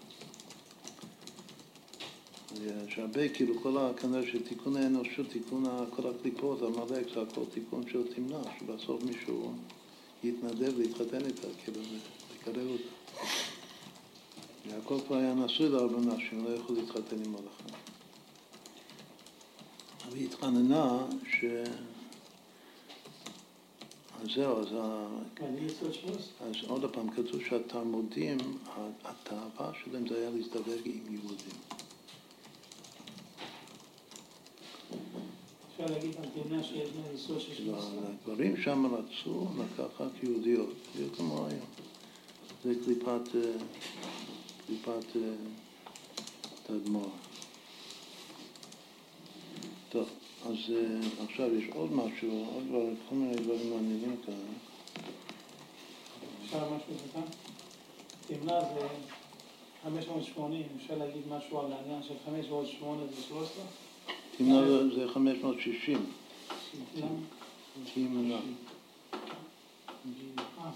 יש 2.65 2.99
הרבה, 2.99 3.29
כאילו, 3.29 3.63
כל 3.63 3.79
ה... 3.79 3.91
כנראה 3.95 4.23
שתיקון 4.27 4.77
האנושות, 4.77 5.29
תיקון 5.29 5.65
כל 5.91 6.03
הקליפות, 6.11 6.63
עמלק, 6.63 7.07
זה 7.15 7.23
הכל 7.23 7.45
תיקון 7.55 7.83
של 7.89 8.15
תמנע, 8.15 8.39
שבסוף 8.59 9.03
מישהו 9.03 9.53
יתנדב 10.25 10.79
להתחתן 10.79 11.25
איתה, 11.27 11.49
כאילו, 11.65 11.81
לקרב 12.35 12.67
אותה. 12.69 13.27
יעקב 14.71 15.01
כבר 15.07 15.17
היה 15.17 15.35
נשוי 15.35 15.69
לארבע 15.69 15.99
נשים, 15.99 16.45
לא 16.45 16.51
יכול 16.51 16.77
להתחתן 16.77 17.17
עם 17.25 17.35
אחת. 17.35 17.73
והיא 20.13 20.27
התחננה 20.27 21.07
ש... 21.31 21.45
אז 24.23 24.29
זהו, 24.35 24.61
אז, 24.61 24.67
אז 26.41 26.55
עוד 26.69 26.95
פעם, 26.95 27.11
כתוב 27.11 27.41
שהתלמודים, 27.49 28.39
התאווה 29.05 29.73
שלהם 29.85 30.09
זה 30.09 30.17
היה 30.19 30.31
להזדווג 30.31 30.81
עם 30.85 31.15
יהודים. 31.15 31.61
אפשר 35.73 35.95
להגיד 35.95 36.17
במדינה 36.17 36.63
שיש 36.63 36.91
להם 36.97 37.15
יסוד 37.15 37.41
של 37.41 37.71
לא, 37.71 37.79
הגברים 38.09 38.57
שם 38.57 38.87
רצו 38.87 39.47
לקחת 39.59 40.23
יהודיות, 40.23 40.75
בדיוק 40.95 41.17
כמו 41.17 41.47
היום. 41.47 41.67
זה 42.65 42.75
קליפת, 42.85 43.35
אה, 43.35 43.53
קליפת 44.67 45.17
אה, 45.17 45.33
תדמור. 46.67 47.11
טוב. 49.89 50.09
אז 50.47 50.55
uh, 50.69 51.23
עכשיו 51.29 51.55
יש 51.55 51.65
עוד 51.75 51.93
משהו, 51.93 52.47
עוד 52.55 52.65
דבר, 52.69 52.85
כל 53.09 53.15
מיני 53.15 53.37
דברים 53.37 53.71
מעניינים 53.71 54.17
כאן. 54.27 54.35
אפשר 56.45 56.65
משהו 56.65 56.95
קטן? 57.11 57.21
תמנה 58.27 58.61
זה 58.61 58.89
580, 59.85 60.63
אפשר 60.77 60.99
להגיד 60.99 61.23
משהו 61.29 61.61
על 61.61 61.73
העניין 61.73 62.03
של 62.03 62.15
5 62.25 62.47
ועוד 62.49 62.67
8 62.67 63.07
זה 63.07 63.23
13? 63.23 63.65
תמנה 64.37 64.95
זה 64.95 65.09
560. 65.09 66.07
כי 67.85 68.01
ימנע. 68.01 68.37
אה, 70.59 70.71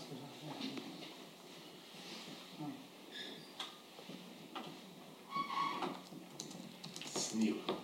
סליחה. 7.07 7.80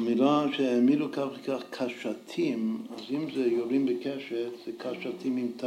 במילה 0.00 0.44
שהעמידו 0.56 1.12
כך 1.12 1.26
וכך 1.34 1.62
קשתים, 1.70 2.86
אז 2.96 3.00
אם 3.10 3.30
זה 3.34 3.46
יורים 3.46 3.86
בקשת, 3.86 4.50
זה 4.66 4.72
קשתים 4.78 5.36
עם 5.36 5.48
ת'. 5.56 5.64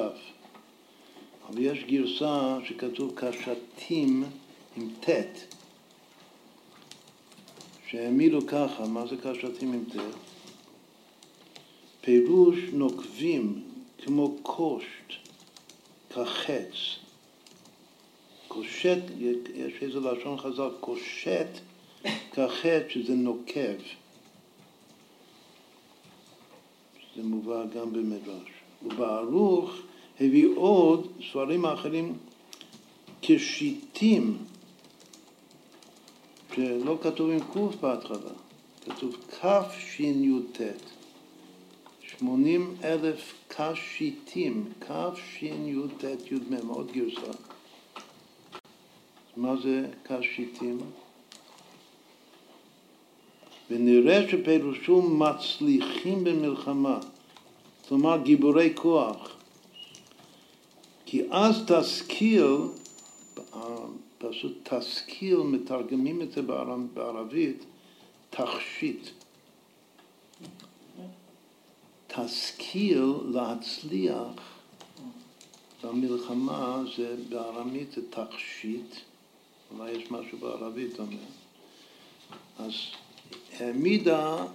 אבל 1.49 1.61
יש 1.61 1.83
גרסה 1.83 2.57
שכתוב 2.65 3.13
קשתים 3.15 4.23
עם 4.77 4.89
ט', 4.99 5.09
שהעמידו 7.87 8.47
ככה, 8.47 8.87
מה 8.87 9.07
זה 9.07 9.15
קשתים 9.17 9.73
עם 9.73 9.83
ט'? 9.91 9.97
פירוש 12.01 12.57
נוקבים 12.73 13.63
כמו 14.03 14.35
קושט, 14.41 15.13
כחץ. 16.09 16.75
קושט, 18.47 18.99
יש 19.55 19.73
איזה 19.81 19.99
לשון 19.99 20.37
חזק, 20.37 20.71
קושט 20.79 21.59
כחץ 22.31 22.83
שזה 22.89 23.13
נוקב. 23.13 24.02
זה 27.15 27.23
מובא 27.23 27.65
גם 27.65 27.93
במדרש. 27.93 28.49
ובערוך 28.85 29.71
הביא 30.19 30.47
עוד 30.55 31.07
ספרים 31.29 31.65
אחרים 31.65 32.13
כשיטים, 33.21 34.37
שלא 36.55 36.97
כתוב 37.01 37.29
עם 37.29 37.39
קוף 37.39 37.75
בהתחלה, 37.75 38.31
כתוב 38.85 39.17
כשי"ט, 39.29 40.61
שמונים 42.01 42.75
אלף 42.83 43.33
כשיטים, 43.49 44.69
כשי"ט 44.79 46.03
י"מ, 46.31 46.67
עוד 46.67 46.91
גרסה. 46.91 47.31
מה 49.37 49.55
זה 49.63 49.87
כשיטים? 50.05 50.79
ונראה 53.69 54.29
שפירושו 54.29 55.01
מצליחים 55.01 56.23
במלחמה, 56.23 56.99
כלומר 57.87 58.17
גיבורי 58.23 58.73
כוח. 58.75 59.35
כי 61.05 61.21
אז 61.31 61.63
תשכיל, 61.67 62.57
פשוט 64.17 64.69
תשכיל, 64.69 65.37
מתרגמים 65.37 66.21
את 66.21 66.31
זה 66.31 66.41
בערבית, 66.93 67.65
תכשיט. 68.29 69.09
תשכיל 72.07 73.05
להצליח 73.31 74.31
במלחמה, 75.83 76.83
זה 76.97 77.15
בארמית 77.29 77.91
זה 77.91 78.01
תכשיט, 78.09 78.95
אולי 79.71 79.91
יש 79.91 80.11
משהו 80.11 80.37
בערבית 80.37 80.99
אומר. 80.99 81.17
אז 82.59 82.73
העמידה, 83.59 84.45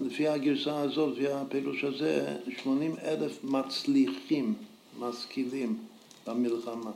לפי 0.00 0.28
הגרסה 0.28 0.80
הזאת, 0.80 1.12
לפי 1.18 1.28
הפירוש 1.28 1.84
הזה, 1.84 2.36
80 2.62 2.96
אלף 3.02 3.44
מצליחים, 3.44 4.54
משכילים 4.98 5.78
במלחמה. 6.26 6.90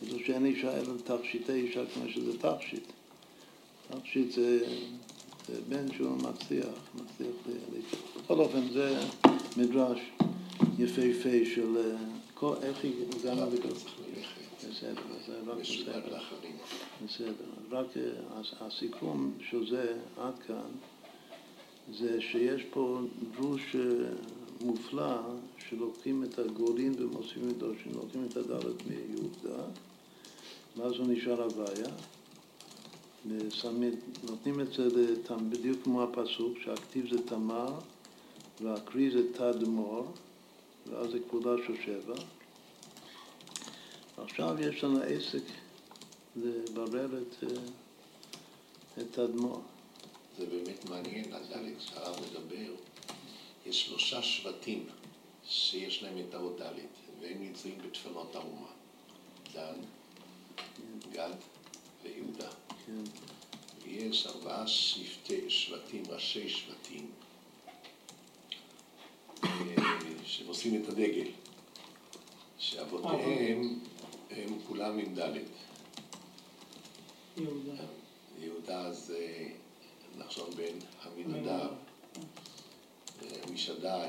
כזו 0.00 0.16
שאין 0.26 0.46
אישה 0.46 0.76
אלא 0.76 0.92
תכשיטי 1.04 1.52
אישה 1.52 1.80
כמו 1.94 2.02
שזה 2.08 2.38
תכשיט. 2.38 2.84
תכשיט 3.90 4.32
זה, 4.32 4.66
זה 5.48 5.60
בן 5.68 5.92
שהוא 5.96 6.16
מצליח, 6.16 6.66
מצליח 6.94 7.34
לאישה. 7.46 7.96
בכל 8.24 8.38
אופן, 8.38 8.60
זה 8.72 9.00
מדרש 9.56 10.00
יפהפה 10.78 11.44
של... 11.54 11.94
כל, 12.34 12.54
איך 12.62 12.84
הגענו 13.24 13.46
לכל... 13.54 13.68
בסדר, 14.78 15.02
זה 15.26 15.40
רק 15.46 15.58
בסדר. 15.58 16.18
בסדר. 17.04 17.44
רק 17.70 17.86
הסיכום 18.60 19.32
של 19.50 19.70
זה 19.70 19.96
עד 20.16 20.38
כאן 20.46 20.70
זה 21.98 22.20
שיש 22.20 22.62
פה 22.70 23.00
דרוש 23.36 23.76
מופלא 24.60 25.16
שלוקחים 25.68 26.24
את 26.24 26.38
הגורין 26.38 26.94
ומוסיפים 26.98 27.48
את 27.50 27.58
דורשים, 27.58 27.92
לוקחים 27.94 28.24
את 28.24 28.36
הדלת 28.36 28.86
מיהודה 28.86 29.62
ואז 30.76 30.92
הוא 30.92 31.06
נשאר 31.06 31.42
הוויה 31.42 31.94
נותנים 34.24 34.60
את 34.60 34.72
זה 34.72 34.84
לתם, 34.84 35.50
בדיוק 35.50 35.82
כמו 35.84 36.02
הפסוק 36.02 36.58
שהכתיב 36.64 37.10
זה 37.10 37.26
תמר 37.26 37.74
והקריא 38.60 39.10
זה 39.12 39.32
תדמור 39.32 40.12
ואז 40.86 41.10
זה 41.10 41.18
כבודה 41.28 41.50
של 41.66 41.74
שבע 41.84 42.14
עכשיו 44.22 44.56
יש 44.60 44.84
לנו 44.84 45.00
עסק 45.02 45.42
לברר 46.36 47.22
את, 47.22 47.44
את 48.98 49.18
האדמו"ר. 49.18 49.60
זה 50.38 50.46
באמת 50.46 50.90
מעניין, 50.90 51.32
על 51.32 51.42
ד' 51.42 51.80
שהרב 51.80 52.16
מדבר, 52.30 52.72
יש 53.66 53.86
שלושה 53.86 54.22
שבטים 54.22 54.86
שיש 55.44 56.02
להם 56.02 56.18
את 56.28 56.34
האות 56.34 56.60
ד', 56.60 56.72
והם 57.20 57.42
נמצאים 57.42 57.78
בדפנות 57.78 58.34
האומה. 58.36 58.68
דן, 59.52 59.80
גד 61.12 61.34
ויהודה. 62.02 62.50
כן. 62.86 63.02
ויש 63.82 64.26
ארבעה 64.26 64.66
שבטי, 64.66 65.50
שבטים, 65.50 66.02
ראשי 66.08 66.48
שבטים, 66.48 67.10
אה, 69.44 69.48
שנושאים 70.24 70.82
את 70.82 70.88
הדגל, 70.88 71.28
שאבותיהם 72.58 73.78
הם 74.44 74.58
כולם 74.66 74.98
עם 74.98 75.14
ד'. 75.14 75.36
יהודה. 77.36 77.72
יהודה 78.40 78.92
זה 78.92 79.48
נחשון 80.18 80.50
בן 80.56 80.78
עמינדב, 81.06 81.68
משדי, 83.52 84.08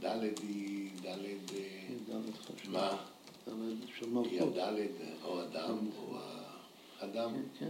והדלת 0.00 0.38
היא 0.38 0.90
דלת, 1.02 1.50
מה? 2.68 2.96
היא 4.30 4.42
הדלת, 4.42 4.90
או 5.24 5.42
אדם, 5.42 5.78
או 5.98 6.18
האדם. 7.00 7.32
כן, 7.58 7.68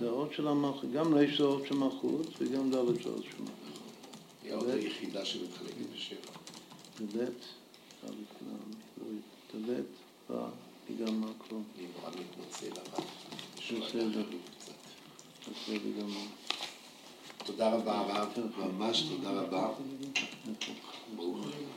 זה 0.00 0.08
אות 0.08 0.32
של 0.32 0.48
המלכות, 0.48 0.92
גם 0.92 1.14
ריש 1.14 1.38
זה 1.38 1.44
אות 1.44 1.66
של 1.66 1.74
מלכות 1.74 2.26
וגם 2.38 2.70
דלת 2.70 3.02
זה 3.02 3.08
אות 3.08 3.24
של 3.24 3.40
מלכות. 3.40 3.54
היא 4.42 4.52
האות 4.52 4.68
היחידה 4.68 5.24
שמתחלקת 5.24 5.90
בשבע. 5.94 6.32
דלת, 9.54 9.84
דלת, 10.30 10.38
ייגמר 10.90 11.32
כלום. 11.38 11.64
אני 11.78 11.86
נורא 11.96 12.10
מתנצל, 12.10 12.72
אבל 12.72 13.04
בסדר. 13.56 14.22
בסדר 15.40 15.90
גמור. 16.00 16.26
תודה 17.44 17.74
רבה 17.74 17.98
הרב, 17.98 18.32
ממש 18.58 19.02
תודה 19.02 19.30
רבה. 19.30 19.72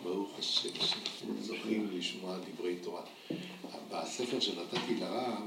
ברוך 0.03 0.31
השם 0.39 0.69
זוכים 1.41 1.89
לשמוע 1.93 2.37
דברי 2.37 2.75
תורה. 2.75 3.01
בספר 3.91 4.39
שנתתי 4.39 4.95
לרב, 4.99 5.43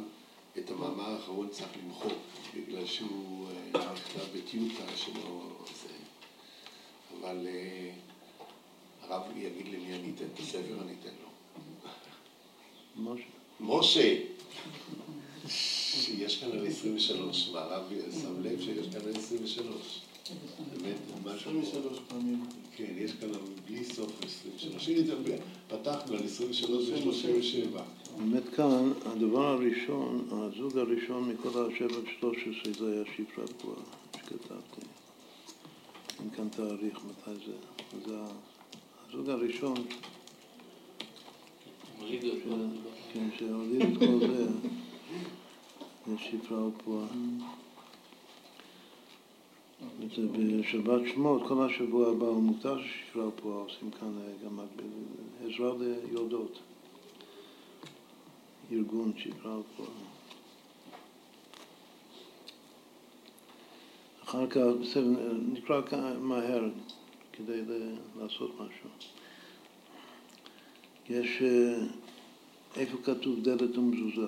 את 0.58 0.70
המאמר 0.70 1.10
האחרון 1.10 1.48
צריך 1.48 1.68
למחוק, 1.84 2.12
בגלל 2.56 2.86
שהוא 2.86 3.48
נכתב 3.68 4.36
בטיוטה 4.36 4.96
שלו, 4.96 5.42
אבל 7.20 7.46
הרב 9.02 9.36
יגיד 9.36 9.66
למי 9.66 9.94
אני 9.94 10.12
אתן 10.14 10.24
את 10.34 10.38
הספר, 10.38 10.82
אני 10.82 10.94
אתן 11.00 11.14
לו. 11.22 11.23
משה. 13.60 14.14
שיש 15.48 16.40
כאן 16.40 16.50
על 16.52 16.66
23, 16.66 17.50
והרב 17.52 17.82
שם 18.22 18.42
לב 18.42 18.60
שיש 18.60 18.86
כאן 18.88 19.00
על 19.00 19.16
23. 19.16 20.00
באמת, 20.82 20.96
משהו... 21.24 21.60
23 21.60 21.98
פעמים. 22.08 22.44
כן, 22.76 22.92
יש 22.96 23.12
כאן 23.12 23.28
בלי 23.66 23.84
סוף 23.84 24.10
23. 24.24 24.88
הנה, 24.88 25.14
פתחנו 25.68 26.14
על 26.14 26.24
23 26.24 26.88
ו-37. 26.88 27.80
באמת 28.18 28.48
כאן, 28.56 28.92
הדבר 29.06 29.46
הראשון, 29.46 30.28
הזוג 30.30 30.78
הראשון 30.78 31.28
מכל 31.28 31.48
השבע 31.48 31.98
ו-13 31.98 32.78
זה 32.78 32.92
היה 32.92 33.04
שפרה 33.16 33.44
גבוהה 33.58 33.82
שכתבתי. 34.16 34.86
אין 36.20 36.30
כאן 36.36 36.48
תאריך 36.48 36.98
מתי 37.04 37.44
זה. 37.46 37.52
אז 37.96 38.12
הזוג 39.08 39.30
הראשון, 39.30 39.74
כן, 43.12 43.28
שהוליד 43.38 43.82
את 43.82 43.98
כל 43.98 44.26
זה, 44.26 44.46
זה 46.06 46.18
שפרה 46.18 46.66
ופועה. 46.66 47.06
בשבת 50.60 51.00
שמות, 51.14 51.42
כל 51.48 51.66
השבוע 51.66 52.10
הבא 52.10 52.26
הוא 52.26 52.42
מותר 52.42 52.78
ששפרה 52.82 53.28
ופועה 53.28 53.58
עושים 53.58 53.90
כאן 53.90 54.12
גם 54.44 54.58
עזרה 55.44 55.72
ליולדות. 55.78 56.58
ארגון 58.72 59.12
שפרה 59.16 59.58
ופועה. 59.58 59.90
אחר 64.24 64.46
כך, 64.46 64.60
בסדר, 64.80 65.32
נקרא 65.52 65.80
מהר 66.20 66.68
כדי 67.32 67.60
לעשות 68.18 68.50
משהו. 68.54 69.13
יש, 71.10 71.42
אה, 71.42 71.74
איפה 72.76 72.96
כתוב 73.04 73.40
דלת 73.42 73.78
ומזוזה? 73.78 74.26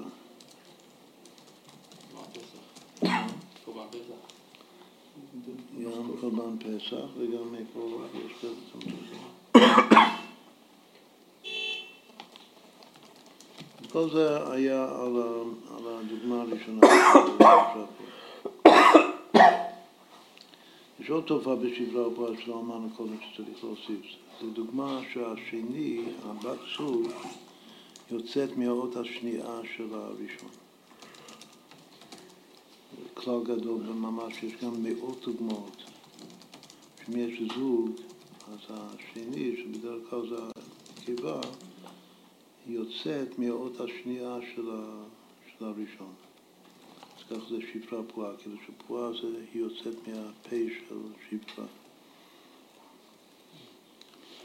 גם 5.85 6.11
קורבן 6.20 6.59
פסח 6.59 7.07
וגם 7.19 7.55
איפה 7.55 8.05
יש 8.15 8.32
דלת 8.43 8.74
ומזוזה. 8.74 9.16
כל 13.93 14.11
זה 14.11 14.53
היה 14.53 14.85
על 14.85 15.86
הדוגמה 15.86 16.43
הראשונה. 16.43 16.86
יש 21.06 21.10
עוד 21.10 21.24
תופעה 21.24 21.56
בשברה 21.56 22.08
ובועה 22.08 22.32
שלא 22.44 22.60
אמרנו 22.60 22.90
קודם 22.96 23.16
שצריך 23.20 23.64
להוסיף. 23.64 24.00
זו 24.40 24.50
דוגמה 24.50 25.00
שהשני, 25.12 26.04
הבת 26.24 26.58
זוג, 26.78 27.08
יוצאת 28.10 28.56
מהאות 28.56 28.96
השנייה 28.96 29.60
של 29.76 29.94
הראשון. 29.94 30.48
כלל 33.14 33.42
גדול, 33.44 33.80
וממש 33.88 34.42
יש 34.42 34.52
גם 34.62 34.72
מאות 34.82 35.24
דוגמאות. 35.24 35.82
אם 37.08 37.16
יש 37.16 37.42
זוג, 37.56 37.90
אז 38.52 38.58
השני, 38.68 39.56
שבדרך 39.56 40.10
כלל 40.10 40.28
זה 40.28 40.36
הקיבה, 40.96 41.40
יוצאת 42.66 43.38
מהאות 43.38 43.80
השנייה 43.80 44.38
של, 44.54 44.70
הראשון. 45.60 46.26
כך 47.31 47.48
זה 47.51 47.57
שפרה 47.73 48.03
פועה, 48.03 48.36
כאילו 48.36 48.57
שפועה 48.66 49.12
זה, 49.12 49.28
היא 49.53 49.62
יוצאת 49.62 50.09
מהפה 50.09 50.57
של 50.89 50.97
שפרה. 51.31 51.66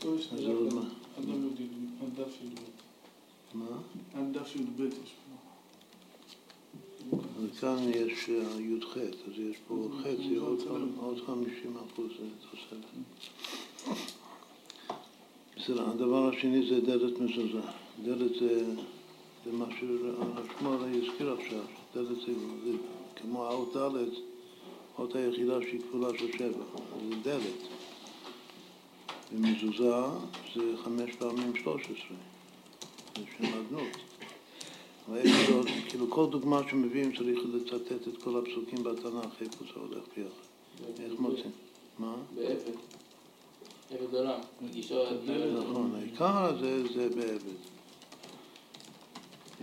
אז 0.06 0.46
עוד 0.46 0.74
מה? 0.74 0.82
עד 1.18 1.26
דף 2.16 2.42
י"ב. 2.44 2.60
מה? 3.54 3.66
עד 4.14 4.38
דף 4.38 4.56
י"ב 4.56 4.82
יש 4.82 5.14
פה. 7.10 7.18
וכאן 7.42 7.78
יש 7.90 8.30
אה, 8.30 8.62
י"ח, 8.62 8.98
אז 8.98 9.40
יש 9.40 9.56
פה 9.68 9.90
חצי, 10.02 10.36
עוד 10.36 11.22
חמישים 11.26 11.78
אחוז 11.78 12.12
תוספת. 12.52 12.88
בסדר, 15.58 15.90
הדבר 15.90 16.30
השני 16.30 16.70
זה 16.70 16.82
דלת 16.82 17.20
מזוזה. 17.20 17.62
דלת 18.04 18.32
זה 18.40 19.52
מה 19.52 19.66
שהשמואל 19.72 20.80
הזכיר 20.84 21.34
עכשיו. 21.34 21.81
זה, 21.94 22.04
זה 22.06 22.72
כמו 23.16 23.46
האות 23.46 23.78
ד', 23.78 23.98
האות 24.98 25.16
היחידה 25.16 25.62
שהיא 25.62 25.82
כפולה 25.82 26.10
של 26.20 26.32
שבע, 26.38 26.64
זה 27.10 27.16
דלת. 27.24 27.68
ומזוזה 29.34 29.94
זה 30.56 30.62
חמש 30.84 31.16
פעמים 31.16 31.56
שלוש 31.56 31.84
עשרה, 31.84 32.18
זה 33.18 33.24
שם 33.38 33.44
אדנות. 33.46 33.98
כאילו 35.90 36.10
כל 36.10 36.26
דוגמה 36.30 36.62
שמביאים 36.70 37.16
צריך 37.18 37.40
לצטט 37.54 38.08
את 38.08 38.24
כל 38.24 38.38
הפסוקים 38.40 38.84
בתנ"ך, 38.84 39.42
איפה 39.42 39.64
זה 39.66 39.80
הולך 39.80 40.04
ביחד. 40.18 41.02
איך 41.04 41.20
מוצאים? 41.20 41.52
מה? 42.00 42.16
בעבד. 42.36 42.76
עבד 43.92 44.16
עולם. 44.16 44.40
נכון, 45.60 45.96
העיקר 45.96 46.58
זה 46.94 47.10
בעבד. 47.10 47.81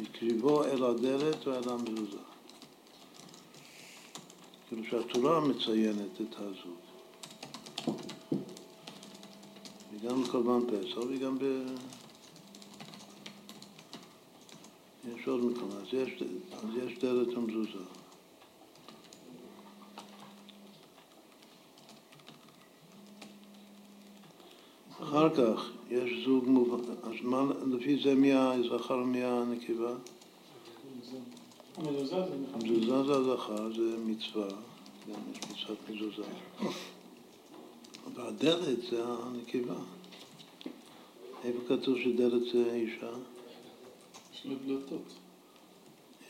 הקריבו 0.03 0.65
אל 0.65 0.85
הדלת 0.85 1.47
ואל 1.47 1.69
המזוזה. 1.69 2.19
כאילו 4.69 4.85
שהתורה 4.85 5.41
מציינת 5.41 6.21
את 6.21 6.35
הזוג. 6.37 6.79
וגם 9.93 10.23
בקורבן 10.23 10.67
פסח 10.67 10.99
וגם 10.99 11.39
ב... 11.39 11.65
יש 15.09 15.29
עוד 15.29 15.45
מקום, 15.45 15.71
אז 15.71 15.87
יש, 15.93 16.23
אז 16.53 16.69
יש 16.85 16.99
דלת 16.99 17.29
ומזוזה. 17.37 17.85
אחר 25.03 25.35
כך 25.35 25.78
יש 25.91 26.25
זוג 26.25 26.45
מובן, 26.49 26.91
אז 27.03 27.15
מה, 27.23 27.45
לפי 27.67 28.03
זה 28.03 28.15
מי 28.15 28.33
הזכר 28.33 28.95
ומי 28.95 29.25
הנקבה? 29.25 29.95
מזוזה 31.79 33.05
זה 33.05 33.13
הזכר, 33.13 33.73
זה 33.77 33.97
מצווה, 34.07 34.49
גם 35.09 35.21
יש 35.33 35.39
מצוות 35.51 35.79
מזוזה. 35.91 36.23
והדלת 38.15 38.79
זה 38.91 39.05
הנקבה. 39.05 39.75
איפה 41.45 41.59
כתוב 41.69 41.99
שדלת 41.99 42.43
זה 42.53 42.73
אישה? 42.73 43.11
יש 44.35 44.47
לה 44.47 44.55
דלתות. 44.67 45.13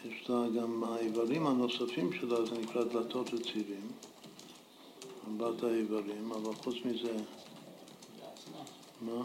יש 0.07 0.31
לה 0.31 0.49
גם 0.57 0.85
האיברים 0.85 1.47
הנוספים 1.47 2.13
שלה, 2.13 2.45
זה 2.45 2.59
נקרא 2.59 2.85
דלתות 2.85 3.35
וצירים. 3.35 3.89
ארבעת 5.29 5.63
האיברים, 5.63 6.33
אבל 6.33 6.55
חוץ 6.55 6.75
מזה... 6.85 7.13
מה? 9.01 9.23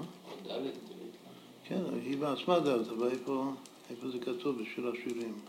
כן, 1.63 1.81
היא 2.05 2.17
בעצמה 2.17 2.59
דלת, 2.59 2.87
אבל 2.87 3.11
איפה, 3.11 4.09
זה 4.11 4.19
כתוב 4.19 4.61
בשיר 4.61 4.87
השירים? 4.87 5.39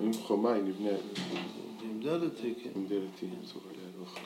עם 0.00 0.12
חומה 0.12 0.52
היא 0.52 0.62
נבנית. 0.62 1.00
עם 1.82 2.00
דלת 2.02 2.32
היא, 2.42 2.54
כן. 2.64 2.70
עם 2.76 2.86
דלת 2.86 3.20
היא, 3.22 3.30
אסור 3.44 3.62
עליה 3.70 3.88
לא 3.98 4.04
אחת. 4.04 4.20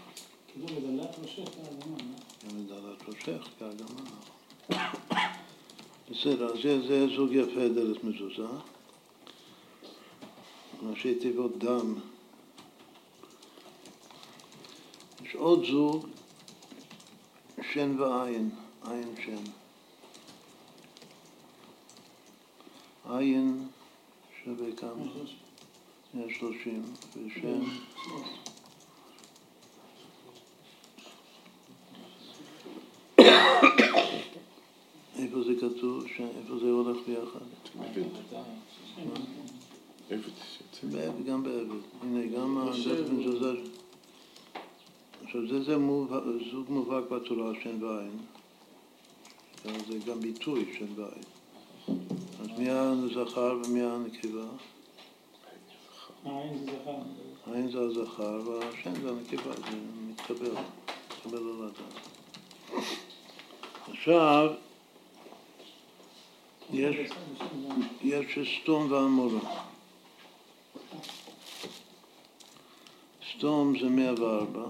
כאילו 0.52 0.66
מדלת 0.80 1.16
ראשך 1.22 1.44
כאדמה, 1.54 1.96
מדלת 2.54 3.08
ראשך 3.08 3.48
כאדמה. 3.58 4.00
בסדר, 6.10 6.56
זה 6.62 7.06
זוג 7.16 7.32
יפה 7.32 7.68
דלת 7.68 8.04
מזוזה. 8.04 8.46
ראשי 10.82 11.14
תיבות 11.14 11.58
דם. 11.58 11.94
יש 15.24 15.34
עוד 15.34 15.64
זוג, 15.64 16.06
שן 17.62 18.00
ועין, 18.00 18.50
עין 18.84 19.14
שן. 19.24 19.42
עין 23.10 23.68
שווה 24.44 24.76
כמה? 24.76 25.04
יש 26.14 26.36
שלושים, 26.38 26.82
ושן... 27.16 27.60
איפה 35.18 35.42
זה 35.42 35.52
כתוב? 35.60 36.04
איפה 36.38 36.58
זה 36.58 36.70
הולך 36.70 36.96
ביחד? 37.06 37.40
גם 41.26 41.42
בעבד. 41.42 41.76
הנה, 42.02 42.26
גם 42.26 42.58
הדרך 42.58 43.10
מזוזה. 43.10 43.81
עכשיו, 45.24 45.48
זה, 45.48 45.62
זה 45.62 45.76
זוג 46.52 46.66
מובהק 46.68 47.04
בתורה, 47.10 47.52
שן 47.62 47.84
ועין. 47.84 48.18
זה 49.64 49.98
גם 50.06 50.20
ביטוי, 50.20 50.74
שן 50.78 51.00
ועין. 51.00 51.22
אז 52.40 52.58
מי 52.58 52.70
הזכר 52.70 53.58
ומי 53.64 53.82
הנקבה? 53.82 54.44
העין 56.24 56.58
זה 56.58 56.66
זכר. 56.66 56.98
העין 57.46 57.70
זה 57.70 57.78
הזכר 57.78 58.40
והשן 58.46 58.94
זה 59.02 59.10
הנקבה, 59.10 59.52
זה 59.54 59.76
מתקבל, 60.08 60.50
מתקבל 61.08 61.38
על 61.38 61.68
הדעת. 61.68 62.08
עכשיו, 63.88 64.50
יש, 66.72 66.96
יש 68.02 68.58
סתום 68.62 68.92
ועמורה. 68.92 69.40
סתום 73.36 73.78
זה 73.80 73.88
104, 73.88 74.64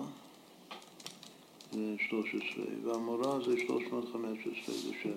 זה 1.73 1.95
13, 2.09 2.65
ועמורה 2.85 3.41
זה 3.41 3.61
315, 3.67 4.75
זה 4.75 4.93
7. 5.03 5.13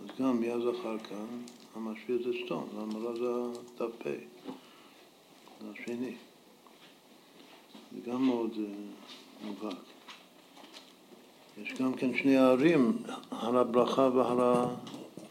אז 0.00 0.06
גם 0.20 0.40
מי 0.40 0.50
הזכר 0.50 0.98
כאן, 0.98 1.26
המשפיע 1.74 2.16
זה 2.24 2.30
סתום, 2.44 2.68
והמורה 2.74 3.14
זה 3.14 3.60
ת"פ, 3.74 4.04
זה 5.60 5.66
השני. 5.72 6.14
זה 7.92 8.10
גם 8.10 8.22
מאוד 8.22 8.50
uh, 8.54 9.46
מובהק. 9.46 9.82
יש 11.62 11.72
גם 11.80 11.94
כן 11.94 12.16
שני 12.16 12.36
הערים, 12.36 12.92
הר 13.30 13.58
הברכה 13.58 14.10
והר 14.14 14.66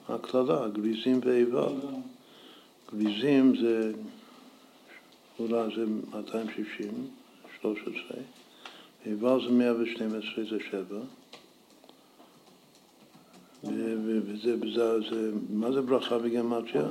הקללה, 0.09 0.67
גריזים 0.67 1.19
ואיבה. 1.23 1.67
גריזים 2.91 3.55
זה, 3.61 3.91
אולי 5.39 5.75
זה 5.75 5.85
260, 6.13 7.07
13, 7.61 8.17
איבה 9.07 9.37
זה 9.39 9.51
112, 9.51 10.43
זה 10.43 10.57
7. 10.71 10.99
וזה, 13.63 14.55
וזה, 14.59 15.01
זה, 15.09 15.31
מה 15.49 15.71
זה 15.71 15.81
ברכה 15.81 16.17
בגמטיה? 16.17 16.89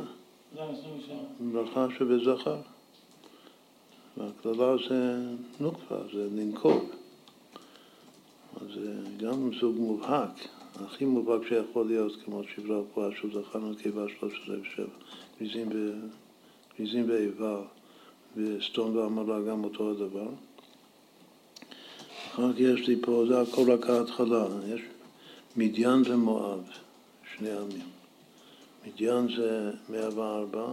ברכה 1.53 1.87
שבזכר. 1.99 2.61
והקללה 4.17 4.77
זה 4.89 5.19
נוקפה, 5.61 5.97
זה 6.13 6.29
לנקוב. 6.37 6.91
אז 8.61 8.67
זה 8.75 8.93
גם 9.19 9.51
סוג 9.61 9.77
מובהק, 9.79 10.49
הכי 10.85 11.05
מובהק 11.05 11.49
שיכול 11.49 11.87
להיות, 11.87 12.13
כמו 12.25 12.43
שברה 12.55 12.81
פה, 12.95 13.09
שהוא 13.17 13.31
זכרנו 13.35 13.77
קיבה 13.77 14.05
13 14.19 14.57
ו-7. 14.59 15.45
גריזים 16.79 17.05
ואיבר 17.09 17.65
וסתום 18.37 18.97
ועמלה 18.97 19.41
גם 19.51 19.65
אותו 19.65 19.91
הדבר. 19.91 20.29
אחר 22.37 22.53
כך 22.53 22.61
יש 22.61 22.89
לי 22.89 22.97
פה, 23.01 23.25
זה 23.29 23.41
הכל 23.41 23.73
רק 23.73 23.91
ההתחלה, 23.91 24.47
יש 24.69 24.81
מדיין 25.57 26.03
ומואב, 26.07 26.61
שני 27.37 27.51
עמים. 27.51 27.89
מדיין 28.87 29.29
זה 29.37 29.71
104, 29.89 30.73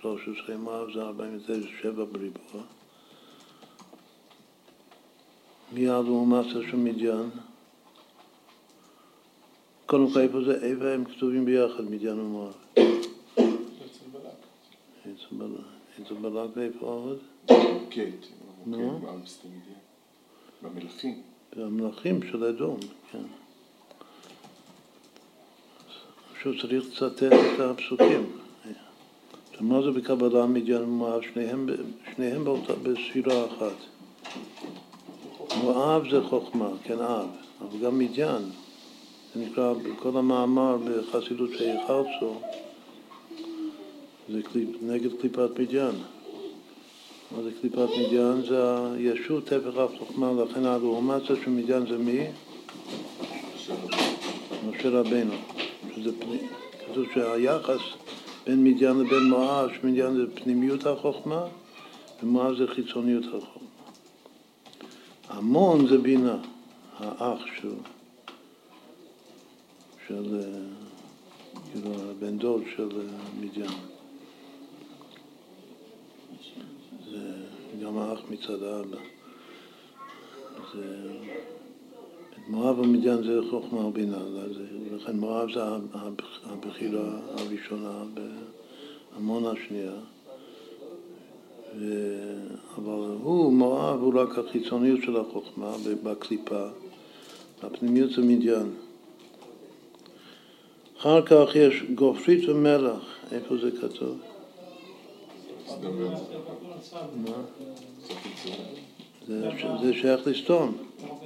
13, 0.00 0.56
מואב 0.56 0.92
זה 0.94 1.02
49, 1.02 1.90
בריבוע. 1.90 2.62
מי 5.72 5.88
הלעומתא 5.88 6.48
של 6.70 6.76
מדיין? 6.76 7.30
קודם 9.86 10.10
כל 10.12 10.20
איפה 10.20 10.44
זה, 10.44 10.64
איפה 10.64 10.88
הם 10.88 11.04
כתובים 11.04 11.44
ביחד, 11.44 11.84
מדיין 11.90 12.20
ומואב? 12.20 12.54
אצל 16.02 16.14
בלק 16.14 16.56
ואיפה 16.56 16.86
עוד? 16.86 17.18
כן, 17.90 18.10
במלכים. 20.64 21.22
במלכים 21.56 22.20
של 22.30 22.44
אדום, 22.44 22.76
כן. 23.12 23.18
פשוט 26.34 26.60
צריך 26.60 26.86
לצטט 26.86 27.22
את 27.22 27.60
הפסוקים. 27.60 28.38
מה 29.60 29.82
זה 29.82 29.90
בקבלה 29.90 30.46
מדיין 30.46 30.82
ומואב? 30.82 31.22
שניהם, 31.32 31.68
שניהם 32.14 32.44
אחת. 33.46 33.76
מואב 35.62 36.10
זה 36.10 36.22
חוכמה, 36.22 36.68
כן 36.84 36.98
אב, 36.98 37.28
אבל 37.60 37.78
גם 37.84 37.98
מדיין. 37.98 38.42
זה 39.34 39.40
נקרא, 39.40 39.72
בכל 39.72 40.18
המאמר 40.18 40.76
בחסידות 40.76 41.50
שיחלצו, 41.50 42.40
זה 44.28 44.42
קליפ, 44.42 44.68
נגד 44.82 45.20
קליפת 45.20 45.58
מדיין. 45.58 45.94
מה 47.36 47.42
זה 47.42 47.50
קליפת 47.60 47.88
מדיין? 47.98 48.42
זה 48.48 48.86
הישות 48.94 49.44
טפח 49.44 49.76
אף 49.84 49.90
חוכמה, 49.98 50.32
לכן 50.32 50.64
הלעומציה 50.64 51.36
של 51.44 51.50
מדיין 51.50 51.86
זה 51.86 51.98
מי? 51.98 52.26
משה 54.68 54.88
רבנו. 54.90 55.34
שזה 55.94 56.10
כתוב 56.86 57.04
שהיחס 57.14 57.80
בין 58.46 58.64
מדיין 58.64 58.98
לבין 58.98 59.22
מואב, 59.30 59.70
שמדיין 59.80 60.14
זה 60.14 60.22
פנימיות 60.34 60.86
החוכמה 60.86 61.46
ומואב 62.22 62.54
זה 62.56 62.66
חיצוניות 62.66 63.24
החוכמה. 63.24 63.68
המון 65.28 65.88
זה 65.88 65.98
בינה, 65.98 66.36
האח 66.98 67.38
של, 67.60 67.74
של 70.08 70.40
כאילו 71.72 71.90
הבן 72.10 72.38
דוד 72.38 72.62
של 72.76 72.88
מדיין. 73.40 73.70
זה 77.10 77.44
גם 77.82 77.98
האח 77.98 78.18
מצד 78.30 78.62
האבא. 78.62 78.96
זה, 80.74 81.12
מואב 82.48 82.78
ומדיין 82.78 83.22
זה 83.22 83.40
חוכמה 83.50 83.86
ובינה, 83.86 84.18
לכן 84.96 85.16
מואב 85.16 85.52
זה 85.54 85.60
הבחירה 86.44 87.18
הראשונה 87.38 88.04
בהמון 89.14 89.44
השנייה. 89.46 89.94
ו... 91.78 91.84
אבל 92.76 93.16
הוא, 93.22 93.52
מואב, 93.52 94.00
הוא 94.00 94.20
רק 94.20 94.38
החיצוניות 94.38 95.02
של 95.02 95.16
החוכמה 95.16 95.76
בקליפה, 96.02 96.66
הפנימיות 97.62 98.10
זה 98.10 98.22
מדיין. 98.22 98.70
אחר 100.98 101.22
כך 101.26 101.56
יש 101.56 101.82
גופרית 101.94 102.48
ומלח, 102.48 103.02
איפה 103.32 103.56
זה 103.56 103.70
כתוב? 103.70 104.18
זה, 109.82 109.92
שייך 109.92 110.26
לסתום. 110.26 110.76
זה 110.88 111.24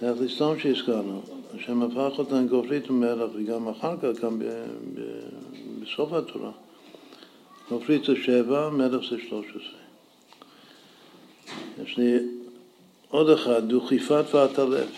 שייך 0.00 0.20
לסתום 0.20 0.58
שהזכרנו. 0.58 1.22
השם 1.54 1.82
הפך 1.82 2.18
אותנו 2.18 2.48
גופרית 2.48 2.90
ומלח, 2.90 3.30
וגם 3.34 3.68
אחר 3.68 3.96
כך, 3.96 4.20
גם 4.22 4.42
בסוף 5.82 6.12
התורה. 6.12 6.50
גופרית 7.70 8.04
זה 8.04 8.16
שבע, 8.16 8.68
מלך 8.70 9.10
זה 9.10 9.16
שלוש 9.28 9.46
עשרה. 9.50 9.86
יש 11.84 11.98
לי 11.98 12.18
עוד 13.08 13.30
אחד, 13.30 13.68
דוכיפת 13.68 14.24
ועטלף. 14.34 14.88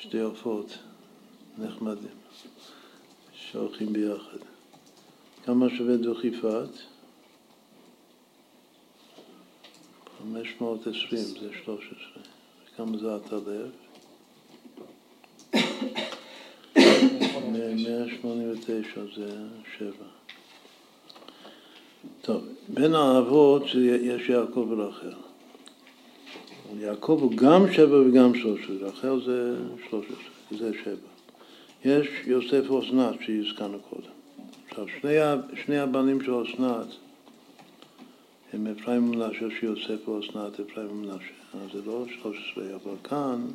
שתי 0.00 0.20
עופות 0.20 0.78
נחמדים, 1.58 2.21
שהולכים 3.52 3.92
ביחד. 3.92 4.38
כמה 5.44 5.66
שווה 5.70 5.96
דוכיפת? 5.96 6.68
520 10.18 11.22
זה 11.22 11.50
13. 11.64 12.22
כמה 12.76 12.98
זה 12.98 13.14
עטלף? 13.14 13.72
189 17.54 19.00
זה 19.16 19.36
7. 19.78 19.90
טוב, 22.20 22.44
בין 22.68 22.94
האבות 22.94 23.62
יש 24.02 24.28
יעקב 24.28 24.66
ורחל. 24.70 25.12
יעקב 26.78 27.18
הוא 27.22 27.32
גם 27.32 27.72
שבע 27.72 28.00
וגם 28.00 28.34
שלושה, 28.34 28.72
רחל 28.80 29.20
זה 29.24 29.56
שלושה, 29.88 30.14
זה 30.50 30.72
שבע. 30.84 31.11
יש 31.84 32.08
יוסף 32.26 32.70
ואסנת 32.70 33.14
שהזכרנו 33.20 33.78
קודם. 33.78 34.10
עכשיו, 34.68 34.86
שני, 35.00 35.16
שני 35.64 35.78
הבנים 35.78 36.24
של 36.24 36.42
אסנת 36.42 36.86
הם 38.52 38.66
אפרים 38.66 39.08
ומנשה 39.08 39.46
שיוסף 39.60 40.08
ואסנת, 40.08 40.60
אפרים 40.60 40.90
ומנשה. 40.90 41.32
אז 41.54 41.72
זה 41.72 41.80
לא 41.86 42.04
שלוש 42.08 42.52
עשרה, 42.52 42.64
אבל 42.74 42.94
כאן 43.04 43.46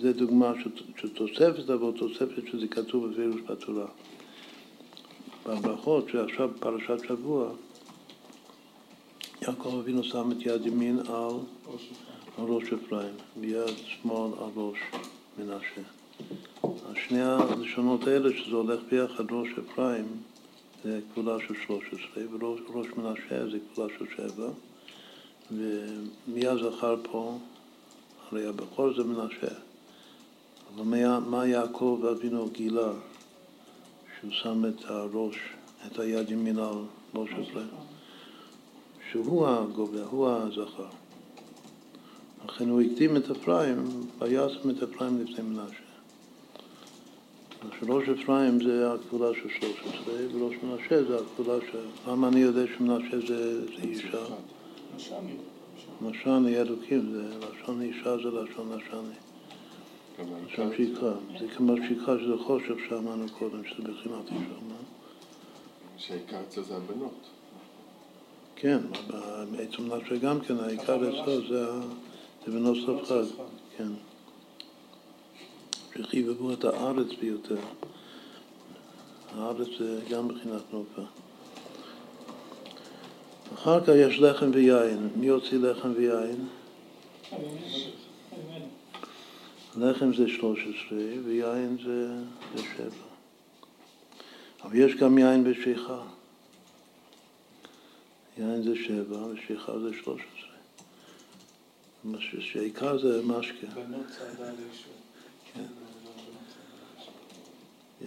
זה 0.00 0.12
דוגמה 0.12 0.52
של 0.96 1.08
תוספת, 1.08 1.70
אבל 1.70 1.92
תוספת 1.98 2.42
שזה 2.52 2.68
כתוב 2.68 3.10
בפירוש 3.10 3.40
בתורה. 3.40 3.86
בברכות, 5.46 6.08
שעכשיו 6.12 6.50
פרשת 6.60 7.08
שבוע, 7.08 7.50
יעקב 9.42 9.78
אבינו 9.78 10.04
שם 10.04 10.32
את 10.32 10.46
יד 10.46 10.66
ימין 10.66 10.98
על 10.98 11.36
ראש 12.38 12.72
אפרים, 12.72 13.14
ויד 13.40 13.76
שמאל 13.86 14.32
על 14.38 14.50
ראש 14.56 14.78
מנשה. 15.38 15.97
השני 16.92 17.22
הלשונות 17.22 18.06
האלה, 18.06 18.28
שזה 18.36 18.56
הולך 18.56 18.80
ביחד, 18.90 19.24
ראש 19.30 19.48
אפרים 19.58 20.06
זה 20.84 21.00
כפולה 21.12 21.36
של 21.48 21.54
13, 21.66 22.22
וראש 22.32 22.88
מנשה 22.96 23.50
זה 23.50 23.58
כפולה 23.72 23.88
של 23.98 24.04
7, 24.16 24.48
ומי 25.52 26.46
הזכר 26.46 26.96
פה? 27.02 27.38
הרי 28.30 28.46
הבכור 28.46 28.94
זה 28.96 29.04
מנשה. 29.04 29.54
אבל 30.74 30.84
מה, 30.84 31.20
מה 31.20 31.46
יעקב 31.46 32.04
אבינו 32.10 32.48
גילה? 32.52 32.92
שהוא 34.20 34.30
שם 34.30 34.64
את 34.68 34.84
הראש, 34.84 35.36
את 35.86 35.98
היד 35.98 36.30
ימין 36.30 36.58
על 36.58 36.74
ראש 37.14 37.30
אפרים. 37.30 37.68
שהוא 39.10 39.48
הגובה, 39.48 40.04
הוא 40.10 40.28
הזכר. 40.28 40.86
לכן 42.44 42.68
הוא 42.68 42.80
הקדים 42.80 43.16
את 43.16 43.30
אפרים, 43.30 43.84
וישם 44.18 44.70
את 44.70 44.82
אפרים 44.82 45.20
לפני 45.20 45.44
מנשה. 45.44 45.87
אז 47.62 47.88
ראש 47.88 48.08
אפרים 48.08 48.60
זה 48.64 48.92
הכפולה 48.92 49.34
של 49.34 49.48
13, 49.48 50.14
וראש 50.32 50.54
מנשה 50.62 51.04
זה 51.04 51.16
הכפולה 51.16 51.58
של... 51.72 52.10
למה 52.10 52.28
אני 52.28 52.40
יודע 52.40 52.60
שמנשה 52.76 53.26
זה, 53.26 53.66
זה 53.66 53.82
אישה? 53.82 54.24
נשני 56.00 56.56
אלוקים, 56.56 57.12
זה 57.12 57.22
לשון 57.38 57.82
אישה 57.82 58.16
זה 58.16 58.28
לשון 58.28 58.72
נשני. 58.72 59.14
לשון 60.46 60.70
שיקרא. 60.76 61.12
זה 61.40 61.46
כמו 61.56 61.74
שיקרא 61.88 62.18
שזה 62.18 62.36
חושך 62.46 62.74
שאמרנו 62.88 63.26
קודם, 63.38 63.64
שזה 63.64 63.82
בחינת 63.82 64.26
אישה. 64.26 64.54
שהעיקר 65.96 66.40
אצל 66.48 66.62
זה 66.62 66.76
הבנות. 66.76 67.26
כן, 68.56 68.78
בעצם 69.50 69.94
נפשי 69.94 70.18
גם 70.18 70.40
כן, 70.40 70.54
העיקר 70.60 70.96
אצלו 70.96 71.48
זה 71.48 71.80
בנוסף 72.46 73.04
חג, 73.04 73.24
כן. 73.76 73.88
שחיבבו 75.98 76.52
את 76.52 76.64
הארץ 76.64 77.06
ביותר. 77.20 77.56
הארץ 79.34 79.68
זה 79.78 80.00
גם 80.10 80.28
מבחינת 80.28 80.62
נופה. 80.72 81.02
אחר 83.54 83.80
כך 83.80 83.92
יש 83.96 84.18
לחם 84.18 84.50
ויין. 84.54 85.08
מי 85.16 85.28
הוציא 85.28 85.58
לחם 85.58 85.92
ויין? 85.96 86.48
לחם 89.76 90.14
זה 90.14 90.28
13 90.28 90.98
ויין 91.24 91.76
זה, 91.84 92.08
זה 92.54 92.62
7. 92.76 92.88
אבל 94.64 94.76
יש 94.76 94.94
גם 94.94 95.18
יין 95.18 95.44
ושכחה. 95.46 96.02
יין 98.38 98.62
זה 98.62 98.74
7 98.76 99.26
ושכחה 99.26 99.78
זה 99.78 99.90
13. 100.02 100.26
שהעיקר 102.40 102.98
זה 102.98 103.22
משקה. 103.22 103.66
בנות 103.66 104.06
צעדה 104.18 104.50
לישוע. 104.50 104.92
כן. 105.54 105.87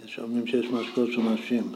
יש 0.04 0.18
אומרים 0.18 0.46
שיש 0.46 0.66
משקות 0.66 1.12
של 1.12 1.20
נשים, 1.20 1.72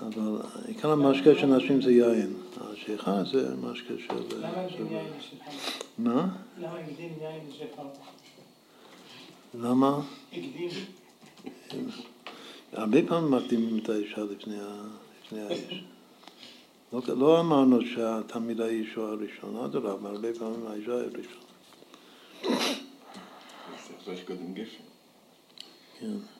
אבל 0.00 0.42
עיקר 0.66 0.90
המשקה 0.90 1.34
של 1.40 1.46
נשים 1.46 1.82
זה 1.82 1.92
יין. 1.92 2.34
השכחה 2.60 3.24
זה 3.24 3.56
משקה 3.56 3.94
של... 3.98 4.14
למה 4.38 4.60
הקדים 4.60 4.92
יין 4.92 5.06
ושכחה? 5.18 5.50
מה? 5.98 6.28
למה 6.58 6.78
הקדים 6.78 7.12
יין 7.20 7.40
ושכחה? 7.48 7.82
למה? 9.54 10.00
הקדים. 10.32 10.70
הרבה 12.72 12.98
פעמים 13.08 13.30
מקדימים 13.30 13.78
את 13.78 13.88
האישה 13.88 14.20
לפני, 14.20 14.56
האיש. 15.32 15.84
לא, 16.92 17.00
לא 17.08 17.40
אמרנו 17.40 17.78
שהתלמיד 17.94 18.60
האיש 18.60 18.94
הוא 18.94 19.04
הראשון, 19.04 19.56
אדרבה, 19.64 20.08
הרבה 20.08 20.28
פעמים 20.38 20.66
האישה 20.66 21.00
היא 21.00 21.08
גפן. 21.08 21.40
כן. 26.00 26.39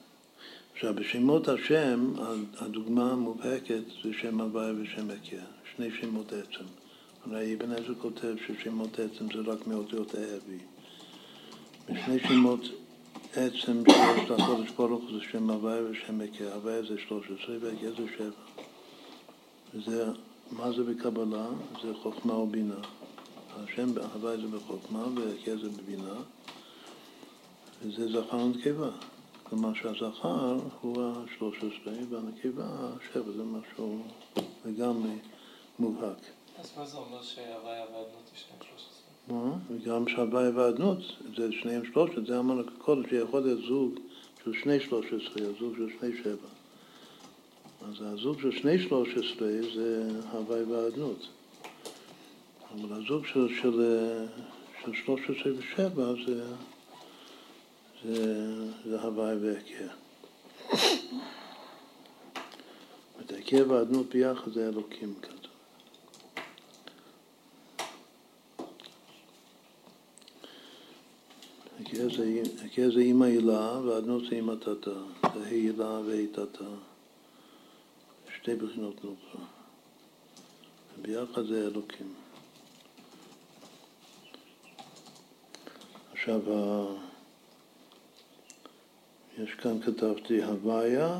עכשיו, 0.81 0.95
בשמות 0.95 1.47
השם, 1.47 2.13
הדוגמה 2.59 3.11
המובהקת 3.11 3.81
זה 4.03 4.09
שם 4.21 4.41
הוואי 4.41 4.71
ושם 4.71 5.09
הקיע, 5.09 5.41
שני 5.75 5.89
שמות 6.01 6.33
עצם. 6.33 6.63
הרי 7.25 7.55
אבן 7.55 7.71
עזר 7.71 7.93
כותב 8.01 8.35
ששמות 8.47 8.99
עצם 8.99 9.25
זה 9.33 9.51
רק 9.51 9.67
מאותיות 9.67 10.15
האבי. 10.15 10.57
ושני 11.85 12.19
שמות 12.19 12.59
עצם 13.33 13.83
שיש 13.91 14.29
לקודש 14.29 14.71
ברוך 14.71 15.03
זה 15.13 15.19
שם 15.31 15.49
הוואי 15.49 15.81
ושם 15.81 16.21
הקיע. 16.21 16.53
הוואי 16.53 16.87
זה 16.87 16.95
13 17.07 17.55
והקיע 17.59 17.89
זה 17.89 18.03
7. 18.17 18.29
וזה, 19.73 20.05
מה 20.51 20.71
זה 20.71 20.83
בקבלה? 20.83 21.47
זה 21.83 21.93
חוכמה 22.01 22.33
ובינה. 22.33 22.81
השם 23.55 23.87
הוואי 24.13 24.37
זה 24.37 24.47
בחוכמה 24.57 25.05
והקיע 25.15 25.55
זה 25.55 25.69
בבינה. 25.69 26.15
וזה 27.83 28.07
זכר 28.11 28.37
ונקבה. 28.37 28.89
כלומר 29.51 29.73
שהזכר 29.73 30.57
הוא 30.81 31.03
השלוש 31.03 31.57
עשרה 31.57 31.93
והנקבה 32.09 32.63
השבע, 32.65 33.31
זה 33.31 33.43
משהו 33.43 34.01
לגמרי 34.65 35.11
מובהק. 35.79 36.17
אז 36.59 36.71
מה 36.77 36.85
זה 36.85 36.97
אומר 36.97 37.23
שהוויה 37.23 37.85
והאדנות 37.85 38.31
זה 38.31 38.37
שניהם 38.37 38.63
שלוש 38.69 38.85
עשרה? 38.91 39.51
וגם 39.69 40.07
שהוויה 40.07 40.51
והאדנות 40.55 40.97
זה 41.37 41.51
שניהם 41.51 41.85
שלוש 41.85 42.09
עשרה, 42.09 42.23
זה 42.27 42.39
אמרנו 42.39 42.63
קודם 42.77 43.09
שיכול 43.09 43.39
להיות 43.39 43.59
זוג 43.67 43.99
של 44.43 44.53
שני 44.63 44.79
שלוש 44.79 45.05
עשרה, 45.05 45.47
זוג 45.59 45.73
של 45.77 45.89
שני 45.99 46.23
שבע. 46.23 46.47
אז 47.89 47.95
הזוג 48.01 48.41
של 48.41 48.51
שני 48.51 48.79
שלוש 48.79 49.09
עשרה 49.09 49.47
זה 49.75 50.09
הוויה 50.31 50.63
והאדנות. 50.67 51.27
אבל 52.73 53.01
הזוג 53.01 53.25
של, 53.25 53.47
של, 53.61 53.81
של 55.43 55.55
ושבע 55.57 56.13
זה 56.25 56.43
זה, 58.05 58.45
זה 58.85 59.01
הוואי 59.01 59.35
והכר. 59.35 59.87
את 63.19 63.31
הכר 63.31 63.65
והאדנות 63.69 64.09
ביחד 64.09 64.51
זה 64.53 64.67
אלוקים 64.67 65.13
כזה. 65.21 65.41
הכר 72.65 72.91
זה 72.91 72.99
אימא 72.99 73.25
הילה 73.25 73.79
והאדנות 73.79 74.23
זה 74.29 74.35
אימא 74.35 74.53
תתה. 74.53 74.91
זה 75.33 75.47
הילה 75.47 75.99
והי 76.05 76.27
תתה. 76.27 76.65
שתי 78.35 78.55
בחינות 78.55 79.03
נוקרה. 79.03 79.45
וביחד 80.99 81.45
זה 81.45 81.67
אלוקים. 81.67 82.13
עכשיו, 86.11 86.41
יש 89.43 89.53
כאן, 89.53 89.81
כתבתי, 89.81 90.43
הוויה 90.43 91.19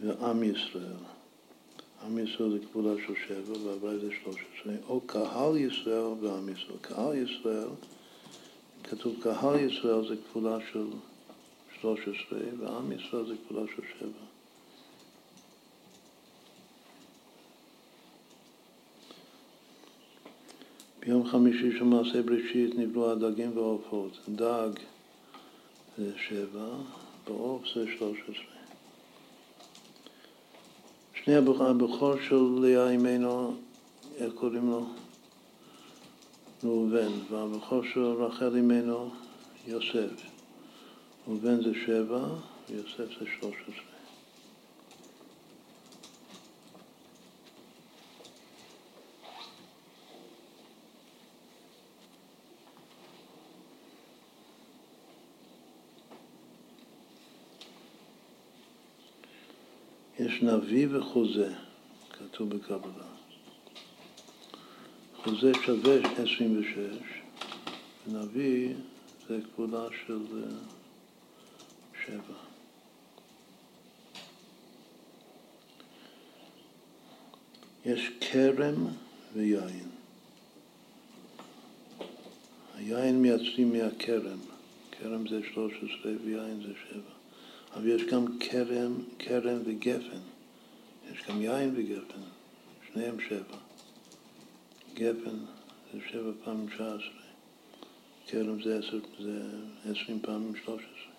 ועם 0.00 0.42
ישראל. 0.42 0.96
עם 2.06 2.18
ישראל 2.18 2.50
זה 2.50 2.58
כבודה 2.72 3.02
של 3.06 3.14
שבע 3.28 3.58
והוויה 3.64 3.98
זה 3.98 4.08
שלוש 4.22 4.36
עשרה, 4.36 4.74
או 4.88 5.00
קהל 5.00 5.56
ישראל 5.56 6.14
ועם 6.20 6.48
ישראל. 6.48 6.78
קהל 6.80 7.16
ישראל, 7.16 7.68
כתוב 8.84 9.16
קהל 9.22 9.60
ישראל 9.60 10.08
זה 10.08 10.14
כבודה 10.32 10.58
של 10.72 10.86
שלוש 11.80 12.00
עשרה, 12.00 12.38
ועם 12.58 12.92
ישראל 12.92 13.26
זה 13.26 13.34
כבודה 13.48 13.66
של 13.76 13.82
שבע. 13.98 14.24
ביום 21.00 21.26
חמישי 21.26 21.78
של 21.78 21.84
מעשה 21.84 22.22
בראשית 22.22 22.74
נבלו 22.78 23.10
הדגים 23.10 23.56
והעופות. 23.56 24.18
דג 24.28 24.70
זה 26.00 26.12
שבע, 26.28 26.66
בעוף 27.26 27.62
זה 27.74 27.84
שלוש 27.98 28.18
עשרה. 28.22 28.60
שני 31.14 31.34
הבכור 31.34 32.14
של 32.28 32.36
לאה 32.60 32.90
אימנו, 32.90 33.54
איך 34.16 34.32
קוראים 34.34 34.70
לו? 34.70 34.86
ראובן, 36.64 37.12
והבכור 37.30 37.82
של 37.94 38.00
רחל 38.00 38.56
אימנו, 38.56 39.10
יוסף. 39.66 40.10
ראובן 41.28 41.62
זה 41.62 41.72
שבע, 41.86 42.24
ויוסף 42.70 43.18
זה 43.18 43.26
שלוש 43.40 43.56
עשרה. 43.62 43.89
נביא 60.42 60.86
וחוזה, 60.90 61.52
כתוב 62.10 62.48
בקבלה. 62.48 63.04
חוזה 65.16 65.52
שווה 65.62 65.96
26, 66.22 66.76
ונביא 68.06 68.74
זה 69.28 69.38
כבודה 69.54 69.84
של 70.06 70.18
אה, 70.32 70.56
שבע. 72.04 72.38
יש 77.84 78.10
כרם 78.20 78.86
ויין. 79.32 79.88
היין 82.76 83.22
מייצרים 83.22 83.72
מהכרם, 83.72 84.38
כרם 84.90 85.28
זה 85.28 85.40
13 85.54 86.12
ויין 86.24 86.62
זה 86.66 86.72
שבע. 86.88 87.19
אבל 87.74 87.88
יש 87.88 88.02
גם 88.02 88.38
כרם, 88.40 88.94
כרם 89.18 89.58
וגפן. 89.64 90.20
יש 91.12 91.22
גם 91.28 91.42
יין 91.42 91.72
וגפן, 91.76 92.20
שניהם 92.92 93.16
שבע. 93.28 93.56
גפן 94.94 95.36
זה 95.92 95.98
שבע 96.10 96.30
פעמים 96.44 96.66
שעה 96.76 96.94
עשרה. 96.94 97.20
כרם 98.26 98.62
זה 98.62 98.78
עשר, 98.78 98.98
זה 99.20 99.42
עשרים 99.90 100.20
פעמים 100.22 100.52
שלוש 100.64 100.82
עשרה. 100.82 101.10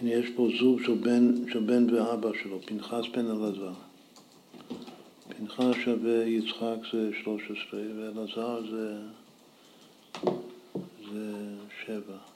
הנה 0.00 0.10
יש 0.10 0.30
פה 0.36 0.48
זוג 0.58 0.82
של 0.82 0.94
בן, 0.94 1.50
של 1.52 1.60
בן 1.60 1.94
ואבא 1.94 2.30
שלו, 2.42 2.62
פנחס 2.62 3.04
בן 3.12 3.26
אלעזר. 3.30 3.72
פנחס 5.28 5.76
שווה 5.84 6.24
יצחק 6.24 6.76
זה 6.92 7.10
שלוש 7.22 7.42
עשרה, 7.42 7.80
ואלעזר 7.96 8.70
זה, 8.70 8.98
זה 11.12 11.56
שבע. 11.86 12.27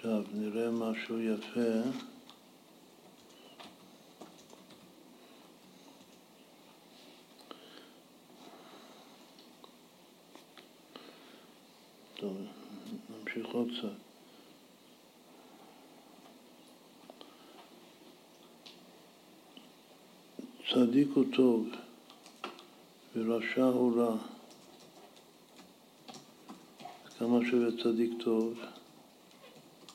עכשיו 0.00 0.22
נראה 0.32 0.70
משהו 0.70 1.20
יפה. 1.20 1.90
טוב, 12.16 12.36
נמשיך 13.10 13.46
עוד 13.46 13.68
קצת. 13.78 13.88
צדיק 20.74 21.08
הוא 21.14 21.24
טוב 21.36 21.68
ורשע 23.16 23.64
הוא 23.64 23.96
רע. 23.96 24.16
כמה 27.18 27.38
שווה 27.50 27.82
צדיק 27.82 28.10
טוב? 28.24 28.60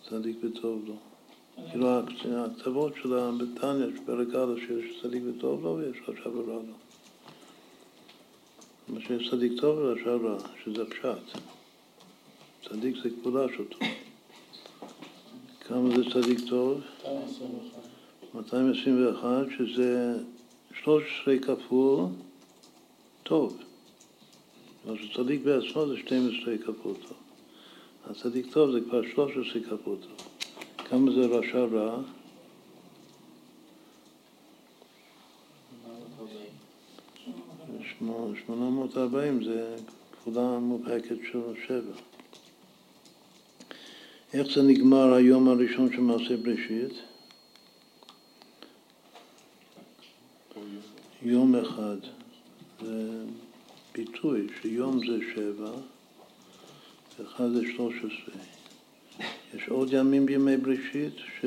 צדיק 0.10 0.38
וטוב 0.44 0.82
לו. 0.88 0.96
כאילו 1.72 2.00
הכתבות 2.46 2.94
של 3.02 3.10
בתניא, 3.38 3.86
פרק 4.06 4.28
א', 4.28 4.56
שיש 4.68 5.02
צדיק 5.02 5.24
וטוב 5.28 5.64
לו 5.64 5.78
ויש 5.78 5.98
רשע 6.08 6.30
ורע 6.30 6.54
לו. 6.54 6.74
מה 8.88 9.00
שיש 9.02 9.30
צדיק 9.32 9.52
טוב 9.62 9.78
ורשע 9.78 10.16
רע, 10.16 10.38
שזה 10.64 10.86
פשט. 10.86 11.40
צדיק 12.70 12.96
זה 13.04 13.10
כפולה 13.10 13.46
שלו. 13.56 13.66
כמה 15.60 15.90
זה 15.96 16.04
צדיק 16.14 16.40
טוב? 16.50 16.82
221, 18.34 19.46
שזה 19.58 20.18
13 20.84 21.40
כפול 21.40 22.06
טוב. 23.24 23.58
מה 24.86 24.94
שצדיק 24.98 25.42
בעצמו 25.42 25.88
זה 25.88 25.98
12 25.98 26.58
כפול 26.58 26.94
טוב. 27.08 27.25
הצדיק 28.10 28.54
טוב 28.54 28.72
זה 28.72 28.80
כבר 28.82 29.02
13 29.08 29.62
כפול 29.62 29.98
טוב. 30.02 30.28
כמה 30.78 31.12
זה 31.12 31.20
רשע 31.20 31.66
רע? 31.66 32.02
שמונה 38.46 38.70
מאות 38.70 38.98
ארבעים 38.98 39.44
זה 39.44 39.76
כפולה 40.12 40.60
מובהקת 40.60 41.16
של 41.32 41.40
שבע. 41.68 41.96
איך 44.34 44.48
זה 44.56 44.62
נגמר 44.64 45.14
היום 45.14 45.48
הראשון 45.48 45.92
של 45.92 46.02
מעשה 46.02 46.38
בראשית? 46.38 46.94
יום 51.22 51.56
אחד. 51.56 51.98
זה 52.82 53.24
ביטוי 53.94 54.48
שיום 54.62 55.00
זה 55.00 55.18
שבע 55.36 55.72
ואחד 57.20 57.50
זה 57.50 57.62
שלוש 57.76 57.96
עשרה. 57.98 58.42
יש 59.54 59.70
עוד 59.70 59.94
ימים 59.94 60.26
בימי 60.26 60.58
בראשית 60.58 61.14
ש... 61.18 61.46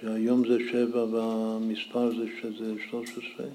שהיום 0.00 0.48
זה 0.48 0.58
שבע 0.72 1.04
והמספר 1.04 2.10
זה 2.16 2.24
שזה 2.40 2.74
שלוש 2.90 3.10
עשרה. 3.10 3.46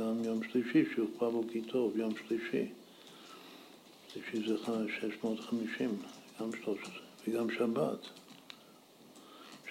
גם 0.00 0.24
יום 0.24 0.40
שלישי 0.52 0.84
שהוכפל 0.94 1.28
בו 1.30 1.44
כי 1.52 1.60
טוב, 1.60 1.96
יום 1.96 2.12
שלישי. 2.28 2.66
שלישי 4.12 4.48
זה 4.48 4.56
650, 5.00 5.90
גם 6.40 6.50
13, 6.64 6.92
וגם 7.28 7.50
שבת. 7.50 7.98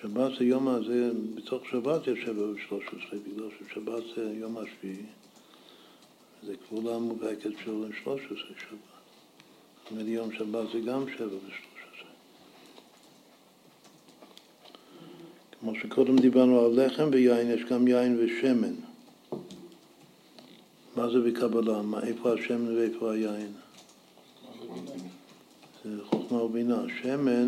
שבת 0.02 0.32
זה 0.40 0.46
יום 0.46 0.68
הזה, 0.68 1.12
בתוך 1.36 1.64
שבת 1.72 2.08
יש 2.08 2.20
שבע 2.26 2.44
ושלוש 2.44 2.84
עשרה, 2.88 3.20
בגלל 3.20 3.48
ששבת 3.60 4.04
זה 4.16 4.34
יום 4.40 4.58
השביעי, 4.58 5.06
זה 6.44 6.56
כפולה 6.58 7.00
מובהקת 7.00 7.42
של 7.42 7.86
שלוש 8.04 8.26
עשרה 8.26 8.38
שבת. 8.38 8.91
זאת 9.92 10.00
אומרת, 10.00 10.14
יום 10.14 10.32
שבת 10.32 10.72
זה 10.74 10.80
גם 10.80 11.06
שבע 11.18 11.26
ושלוש 11.28 11.84
עשרה. 11.96 12.10
כמו 15.60 15.76
שקודם 15.76 16.18
דיברנו 16.18 16.66
על 16.66 16.86
לחם 16.86 17.10
ויין, 17.12 17.52
יש 17.52 17.62
גם 17.64 17.88
יין 17.88 18.18
ושמן. 18.20 18.74
מה 20.96 21.10
זה 21.10 21.20
בקבלה? 21.20 21.82
מה, 21.82 22.04
איפה 22.04 22.34
השמן 22.34 22.78
ואיפה 22.78 23.12
היין? 23.12 23.52
זה 25.84 26.06
חוכמה 26.06 26.44
ובינה. 26.44 26.84
שמן, 27.02 27.48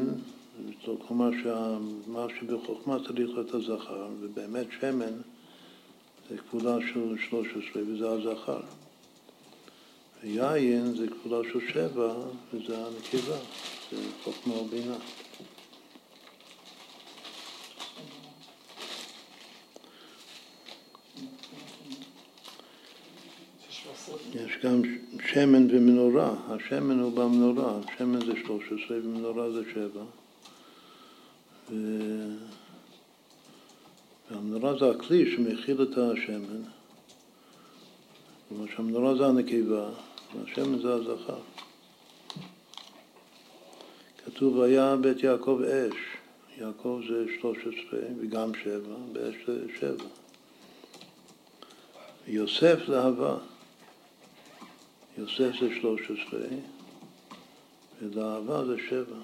כלומר 1.07 1.29
שמה 1.43 2.25
שבחוכמה 2.39 2.97
צריך 2.99 3.29
להיות 3.35 3.53
הזכר, 3.53 4.07
ובאמת 4.19 4.67
שמן 4.79 5.13
זה 6.29 6.37
כפולה 6.37 6.77
של 6.93 7.15
13 7.29 7.81
וזה 7.87 8.09
הזכר. 8.09 8.61
ויין 10.23 10.95
זה 10.95 11.07
כפולה 11.07 11.49
של 11.53 11.59
שבע 11.73 12.13
וזה 12.53 12.77
הנקבה, 12.77 13.37
זה 13.91 13.97
חוכמה 14.23 14.53
ובינה. 14.53 14.95
יש 24.33 24.57
גם 24.63 24.81
שמן 25.33 25.67
ומנורה, 25.71 26.35
השמן 26.47 26.99
הוא 26.99 27.11
במנורה, 27.11 27.79
שמן 27.97 28.25
זה 28.25 28.33
13 28.45 28.97
ומנורה 28.97 29.51
זה 29.51 29.61
7. 29.73 30.03
ו... 31.71 31.75
והמנורה 34.31 34.77
זה 34.79 34.89
הכלי 34.89 35.31
שמכיל 35.31 35.83
את 35.83 35.97
השמן. 35.97 36.61
כלומר 38.49 38.65
שהמנורה 38.75 39.15
זה 39.15 39.25
הנקבה 39.25 39.89
והשמן 40.35 40.81
זה 40.81 40.93
הזכר. 40.93 41.39
כתוב 44.25 44.61
היה 44.61 44.95
בית 44.95 45.23
יעקב 45.23 45.61
אש, 45.61 45.95
יעקב 46.57 47.01
זה 47.09 47.25
13 47.41 47.99
וגם 48.19 48.51
7, 48.63 48.79
באש 49.11 49.35
זה 49.47 49.65
7. 49.79 50.05
יוסף 52.27 52.79
זה 52.87 53.01
אהבה. 53.01 53.37
יוסף 55.17 55.51
זה 55.59 55.75
13 55.81 56.39
ולאהבה 58.01 58.65
זה 58.65 58.75
7. 58.89 59.15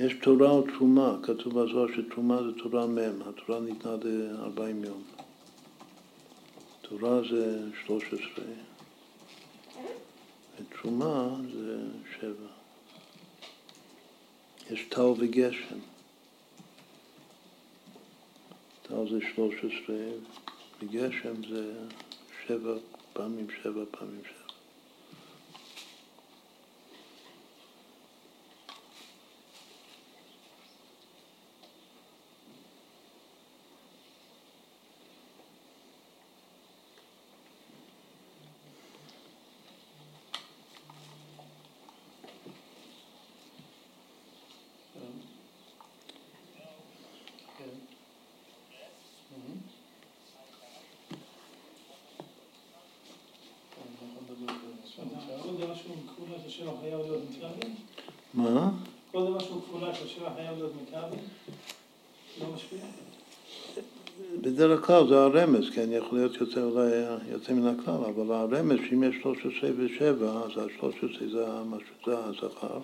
יש 0.00 0.14
תורה 0.22 0.54
ותרומה, 0.58 1.16
כתוב 1.22 1.60
בזוהר 1.60 1.86
שתרומה 1.96 2.42
זה 2.42 2.62
תורה 2.62 2.86
מ', 2.86 2.98
התורה 3.28 3.60
ניתנה 3.60 3.96
ל-40 4.02 4.86
יום. 4.86 5.02
תורה 6.82 7.20
זה 7.30 7.60
13, 7.86 8.44
ותרומה 10.60 11.36
זה 11.52 11.78
7. 12.20 12.32
יש 14.70 14.84
טל 14.88 15.00
וגשם. 15.00 15.78
טל 18.82 19.08
זה 19.10 19.18
13, 19.34 19.96
וגשם 20.82 21.34
זה 21.48 21.72
7 22.46 22.74
פעמים 23.12 23.46
7 23.62 23.84
פעמים 23.90 24.20
7. 24.24 24.37
מה? 58.34 58.70
כל 59.12 59.26
דבר 59.26 59.38
שהוא 59.38 59.62
כפולה 59.62 59.94
של 59.94 60.08
שבע 60.08 60.30
חייב 60.36 60.56
להיות 60.58 60.72
מכבי? 60.82 61.16
לא 62.40 62.46
משפיע? 62.54 62.78
בדרך 64.40 64.86
כלל 64.86 65.08
זה 65.08 65.18
הרמז, 65.18 65.70
כן, 65.74 65.88
יכול 65.92 66.18
להיות 66.18 66.34
יוצא 66.34 66.62
אולי 66.62 66.90
יוצא 67.32 67.52
מן 67.52 67.66
הכלל, 67.66 67.94
אבל 67.94 68.34
הרמז 68.34 68.78
שאם 68.88 69.02
יש 69.02 69.16
13 69.22 69.70
ו-7, 69.76 70.24
אז 70.24 70.58
ה-13 70.58 71.06
זה, 71.32 71.46
זה 72.06 72.18
הזכר, 72.18 72.78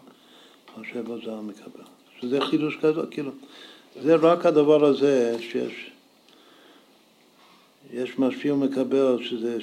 ה-7 0.77 1.25
זה 1.25 1.33
המקבל. 1.33 1.85
שזה 2.21 2.41
חידוש 2.41 2.77
כזה, 2.77 3.01
כאילו, 3.11 3.31
זה 4.03 4.15
רק 4.15 4.47
הדבר 4.47 4.85
הזה 4.85 5.37
שיש 5.41 5.91
יש 7.93 8.19
משפיע 8.19 8.55
ומקבל, 8.55 9.17
שזה, 9.23 9.59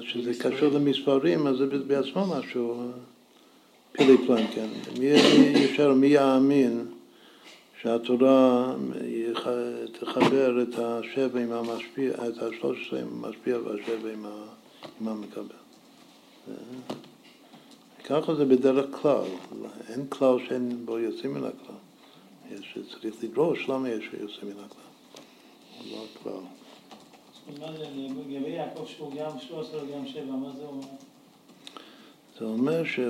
שזה 0.00 0.32
קשור 0.34 0.68
למספרים, 0.68 1.46
אז 1.46 1.56
זה 1.56 1.66
בעצמו 1.66 2.26
משהו 2.26 2.90
פילי 3.92 4.26
פלן, 4.26 4.46
כן. 4.54 4.68
מי 4.98 5.06
ישר, 5.54 5.94
מי 5.94 6.06
יאמין 6.06 6.86
שהתורה 7.82 8.74
תחבר 10.00 10.62
את 10.62 10.78
השבע 10.78 11.40
עם 11.40 11.52
המשפיע, 11.52 12.12
את 12.12 12.42
השלוש 12.42 12.86
עשרה 12.86 13.00
עם 13.00 13.24
המשפיע 13.24 13.58
והשבע 13.58 14.12
עם, 14.12 14.26
המקבל. 15.08 15.56
ככה 18.04 18.34
זה 18.34 18.44
בדרך 18.44 18.86
כלל, 19.02 19.24
אין 19.88 20.06
כלל 20.08 20.36
שאין 20.48 20.86
בו 20.86 20.98
יוצאים 20.98 21.34
מן 21.34 21.44
הכלל. 21.44 21.76
יש, 22.50 22.78
צריך 22.90 23.24
לדרוש 23.24 23.68
למה 23.68 23.88
יש 23.88 24.04
יוצאים 24.04 24.50
מן 24.50 24.64
הכלל. 24.64 24.82
לא 25.90 26.04
הכלל. 26.14 26.42
לגבי 28.28 28.50
יעקב 28.50 28.86
שהוא 28.86 29.12
גם 29.14 29.30
13 29.48 29.82
וגם 29.84 30.06
7, 30.06 30.24
מה 30.24 30.50
זה 30.56 30.64
אומר? 30.64 30.86
זה 32.38 32.44
אומר 32.44 32.84
ש, 32.84 33.00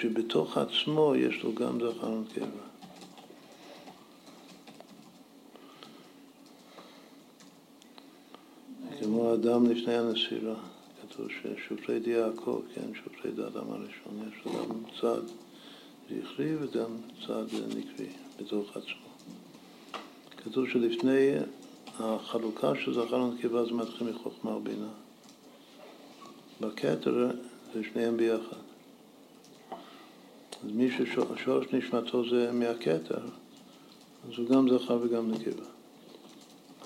שבתוך 0.00 0.58
עצמו 0.58 1.14
יש 1.16 1.42
לו 1.42 1.54
גם 1.54 1.78
זכר 1.80 2.10
ונקבה. 2.10 2.46
כמו 9.00 9.34
אדם 9.34 9.70
לפני 9.70 9.94
הנסירה, 9.94 10.54
כתוב 11.02 11.26
ששופטי 11.28 12.10
יעקב, 12.10 12.60
כן, 12.74 12.94
שופטי 12.94 13.28
אדם 13.28 13.70
הראשון, 13.70 14.28
יש 14.28 14.44
לו 14.46 14.52
גם 14.52 14.82
צד 15.00 15.22
זכרי 16.04 16.56
וגם 16.56 16.96
צד 17.26 17.44
נקבי 17.76 18.08
בתוך 18.40 18.76
עצמו. 18.76 19.08
כתוב 20.36 20.68
שלפני 20.68 21.30
החלוקה 21.98 22.72
של 22.84 22.94
זכר 22.94 23.22
ונקבה 23.22 23.64
זה 23.64 23.72
מתחיל 23.72 24.10
מחוכמה 24.10 24.56
ובינה. 24.56 24.90
בכתר 26.60 27.30
זה 27.74 27.80
שניהם 27.92 28.16
ביחד. 28.16 28.67
אז 30.64 30.70
מי 30.74 30.90
ששורש 30.90 31.72
נשמתו 31.72 32.28
זה 32.30 32.50
מהכתר, 32.52 33.20
אז 34.28 34.38
הוא 34.38 34.48
גם 34.48 34.78
זכר 34.78 34.98
וגם 35.02 35.30
נקבה. 35.30 35.64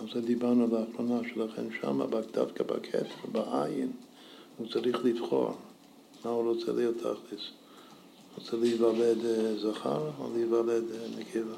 על 0.01 0.07
זה 0.15 0.21
דיברנו 0.21 0.67
לאחרונה, 0.67 1.29
שלכן 1.35 1.63
שמה, 1.81 2.05
דווקא 2.33 2.65
בכתר, 2.65 3.05
בעין, 3.33 3.93
הוא 4.57 4.67
צריך 4.69 5.05
לבחור 5.05 5.55
מה 6.25 6.31
הוא 6.31 6.53
רוצה 6.53 6.73
להיות 6.73 6.97
תכלס. 6.97 7.51
רוצה 8.39 8.57
להיוולד 8.57 9.25
אה, 9.25 9.55
זכר 9.59 10.11
או 10.19 10.31
להיוולד 10.35 10.85
אה, 10.93 11.07
נקבה. 11.19 11.57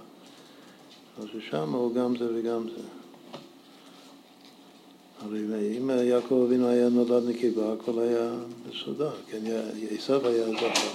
אז 1.19 1.27
שם 1.51 1.73
הוא 1.73 1.95
גם 1.95 2.17
זה 2.17 2.29
וגם 2.35 2.69
זה. 2.69 2.83
הרי 5.21 5.79
אם 5.79 5.91
יעקב 5.91 6.45
אבינו 6.47 6.69
היה 6.69 6.89
נולד 6.89 7.29
נקבה, 7.29 7.73
הכל 7.73 7.99
היה 7.99 8.35
מסודר, 8.71 9.13
כן, 9.31 9.41
עשיו 9.91 10.27
היה 10.27 10.47
זכר, 10.51 10.91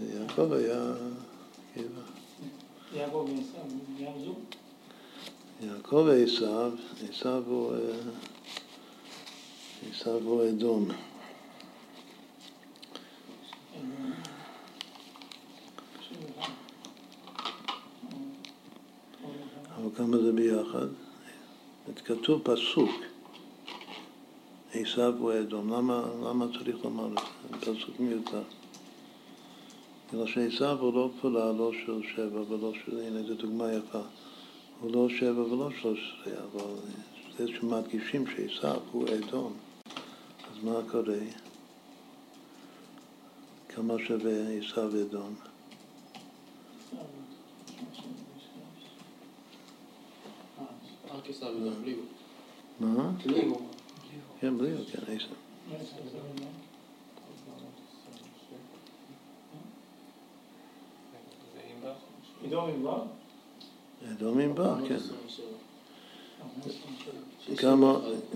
ויעקב 0.00 0.52
היה 0.52 0.92
נקבה. 1.76 2.00
יעקב 2.94 3.26
ועשיו? 3.28 4.12
יעקב 5.60 6.04
ועשיו, 6.06 6.72
עשיו 7.08 7.42
הוא, 7.46 7.74
אה, 7.74 7.78
עשיו 9.90 10.20
הוא 10.22 10.48
אדום. 10.48 10.88
אבל 19.76 19.88
כמה 19.96 20.18
זה 20.18 20.32
ביחד? 20.32 20.86
כתוב 22.04 22.42
פסוק, 22.44 22.90
עשיו 24.74 25.14
הוא 25.18 25.32
אדום. 25.40 25.72
למה, 25.72 26.02
למה 26.24 26.46
צריך 26.58 26.84
לומר? 26.84 27.08
פסוק 27.60 28.00
מיותר. 28.00 28.42
בגלל 30.12 30.26
שעשיו 30.26 30.78
הוא 30.80 30.94
לא 30.94 31.10
פעולה, 31.20 31.52
לא 31.52 31.72
של 31.72 32.02
שבע 32.14 32.40
ולא 32.48 32.72
של... 32.84 33.00
הנה, 33.00 33.22
זו 33.22 33.34
דוגמה 33.34 33.72
יפה. 33.72 34.00
הוא 34.80 34.90
לא 34.92 35.08
שבע 35.08 35.40
ולא 35.40 35.70
שלוש 35.80 36.14
עשרה, 36.22 36.38
אבל 36.52 36.74
זה 37.38 37.48
שמדגישים 37.48 38.24
שעשיו 38.26 38.80
הוא 38.92 39.06
אדום. 39.08 39.52
אז 40.52 40.64
מה 40.64 40.80
קורה? 40.90 41.18
כמה 43.68 43.94
שווה 44.06 44.58
עשיו 44.58 45.02
אדום? 45.02 45.34
מה? 52.80 53.12
כן, 54.40 54.58
בלי 54.58 54.70
הוא, 54.72 54.84
כן, 54.86 55.00
עשר. 62.44 63.02
אדום 64.12 64.38
עם 64.38 64.54
בר, 64.54 64.74
כן. 64.88 64.96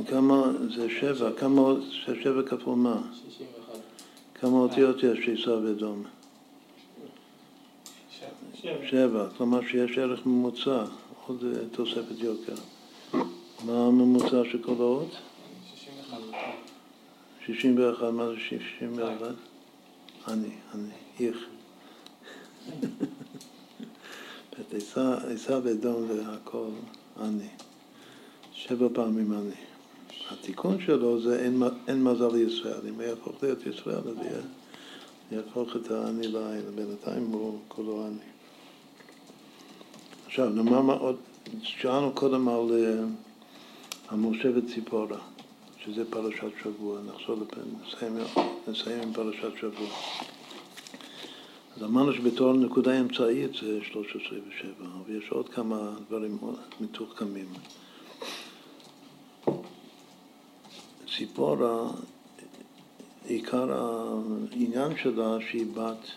כמה 0.06 0.52
זה 0.76 0.90
שבע, 1.00 1.30
כמה 1.38 1.74
זה 1.74 2.14
שבע 2.22 2.42
כפול 2.42 2.74
מה? 2.74 3.02
כמה 4.34 4.56
אותיות 4.58 5.02
יש 5.02 5.24
שעיסה 5.24 5.50
ואדום? 5.50 6.02
שבע, 8.90 9.28
כלומר 9.36 9.60
שיש 9.66 9.98
ערך 9.98 10.26
ממוצע, 10.26 10.84
עוד 11.26 11.44
תוספת 11.72 12.18
יוקר. 12.18 12.54
מה 13.64 13.86
הממוצע 13.86 14.42
של 14.52 14.62
כל 14.62 14.74
האות? 14.78 15.10
61. 15.74 16.18
61, 17.46 18.02
מה 18.12 18.26
זה 18.26 18.36
61? 18.48 19.34
אני, 20.28 20.48
אני, 20.74 20.88
איך. 21.20 21.36
עיסה 25.28 25.58
ואדום 25.62 26.06
זה 26.06 26.22
הכל 26.28 26.68
אני. 27.20 27.48
שבע 28.52 28.88
פעמים 28.92 29.32
אני. 29.32 29.60
התיקון 30.30 30.80
שלו 30.80 31.20
זה 31.20 31.44
אין, 31.44 31.62
אין 31.88 32.04
מזל 32.04 32.36
לישראל. 32.36 32.80
אם 32.88 32.94
הוא 32.94 33.02
יהפוך 33.02 33.42
להיות 33.42 33.66
ישראל, 33.66 33.96
אז 33.96 34.16
יהפוך 35.32 35.76
את 35.76 35.90
האני 35.90 36.28
לעין. 36.28 36.62
בינתיים 36.74 37.24
הוא 37.24 37.58
כולו 37.68 38.06
אני. 38.06 38.26
עכשיו, 40.26 40.48
נאמר 40.48 40.80
מה 40.80 40.92
עוד, 40.92 41.16
שאלנו 41.62 42.12
קודם 42.12 42.48
על... 42.48 42.68
Uh, 42.68 43.24
המשה 44.08 44.48
וציפורה, 44.54 45.18
שזה 45.84 46.10
פרשת 46.10 46.50
שבוע. 46.62 46.98
נחזור 47.00 47.36
נסיים, 47.82 48.16
נסיים 48.68 49.02
עם 49.02 49.12
פרשת 49.12 49.56
שבוע. 49.60 49.88
אז 51.76 51.82
אמרנו 51.82 52.12
שבתור 52.12 52.52
נקודה 52.52 53.00
אמצעית 53.00 53.50
זה 53.54 53.78
13 53.84 54.38
ו-7, 54.38 54.84
אבל 54.84 55.16
יש 55.16 55.30
עוד 55.30 55.48
כמה 55.48 55.90
דברים 56.08 56.38
מתוחכמים. 56.80 57.46
ציפורה, 61.16 61.90
עיקר 63.26 63.72
העניין 63.72 64.96
שלה 65.02 65.36
שהיא 65.50 65.66
בת 65.74 66.10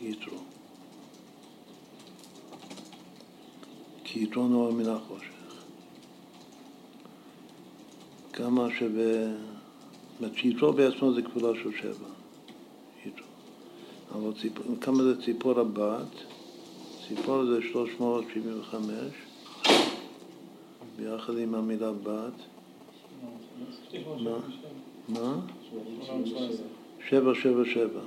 יתרו. 0.00 0.38
כי 4.04 4.22
יתרו 4.22 4.48
נורא 4.48 4.72
מן 4.72 4.88
החושך. 4.88 5.24
כמה 8.32 8.68
שווה, 8.78 9.24
זאת 9.24 10.20
אומרת 10.20 10.36
שיתרו 10.36 10.72
בעצמו 10.72 11.14
זה 11.14 11.22
כפולה 11.22 11.58
של 11.62 11.70
שבע. 11.82 12.09
אבל 14.14 14.32
ציפ... 14.40 14.52
כמה 14.80 15.02
זה 15.02 15.22
ציפור 15.22 15.60
הבת? 15.60 16.14
ציפור 17.08 17.44
זה 17.46 17.62
375, 17.72 18.86
ביחד 20.96 21.38
עם 21.38 21.54
המילה 21.54 21.92
בת. 21.92 22.32
מה? 24.22 24.38
מה? 25.08 25.40
שבע, 27.08 27.34
שבע, 27.34 27.64
שבע. 27.64 28.00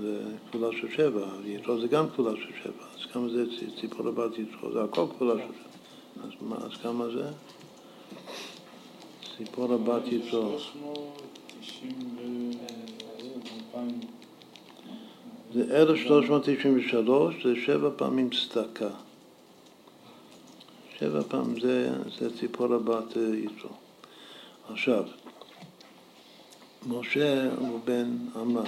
זה 0.00 0.22
כפולה 0.48 0.68
של 0.72 0.90
שבע, 0.90 1.26
יתרו 1.44 1.80
זה 1.80 1.86
גם 1.86 2.08
כפולה 2.08 2.36
של 2.36 2.52
שבע. 2.62 2.84
אז 2.98 3.12
כמה 3.12 3.28
זה 3.28 3.44
ציפור 3.80 4.08
הבת 4.08 4.38
יתרו? 4.38 4.72
זה 4.72 4.84
הכל 4.84 5.06
כפולה 5.14 5.34
של 5.34 5.52
שבע. 5.52 6.26
אז, 6.26 6.30
מה, 6.40 6.56
אז 6.56 6.72
כמה 6.82 7.04
זה? 7.08 7.30
ציפור 9.36 9.74
הבת 9.74 10.02
יתרו. 10.06 10.56
זה 15.54 15.76
1393, 15.82 17.34
זה 17.44 17.54
שבע 17.66 17.90
פעמים 17.96 18.30
צדקה. 18.30 18.90
שבע 20.98 21.22
פעמים 21.28 21.60
זה, 21.60 21.90
זה 22.18 22.38
ציפור 22.38 22.74
הבת 22.74 23.16
יתרו. 23.16 23.70
עכשיו, 24.70 25.04
משה 26.86 27.54
הוא 27.58 27.80
בן 27.84 28.16
עמרם, 28.36 28.66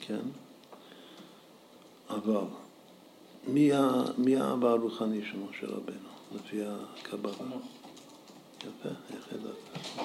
כן? 0.00 0.20
אבל 2.10 2.44
מי, 3.46 3.70
מי 4.18 4.36
האבא 4.36 4.68
הרוחני 4.68 5.20
של 5.30 5.38
משה 5.38 5.66
רבנו, 5.66 6.08
לפי 6.34 6.60
הקבלה? 6.64 7.32
יפה, 8.60 8.88
איך 9.10 9.28
ידעת? 9.32 9.98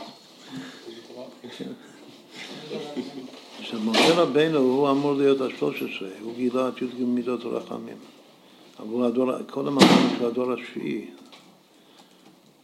עכשיו, 3.59 3.79
משה 3.79 4.21
רבנו 4.21 4.57
הוא 4.57 4.91
אמור 4.91 5.13
להיות 5.13 5.41
השלוש 5.41 5.83
עשרה, 5.83 6.09
הוא 6.21 6.35
גילה 6.35 6.69
את 6.69 6.81
י"ג 6.81 7.03
מידות 7.03 7.45
הרחמים. 7.45 7.97
עבור 8.79 9.05
הדור, 9.05 9.31
קודם 9.41 9.67
אמרנו 9.67 10.15
שהוא 10.17 10.27
הדור 10.27 10.51
השביעי, 10.51 11.05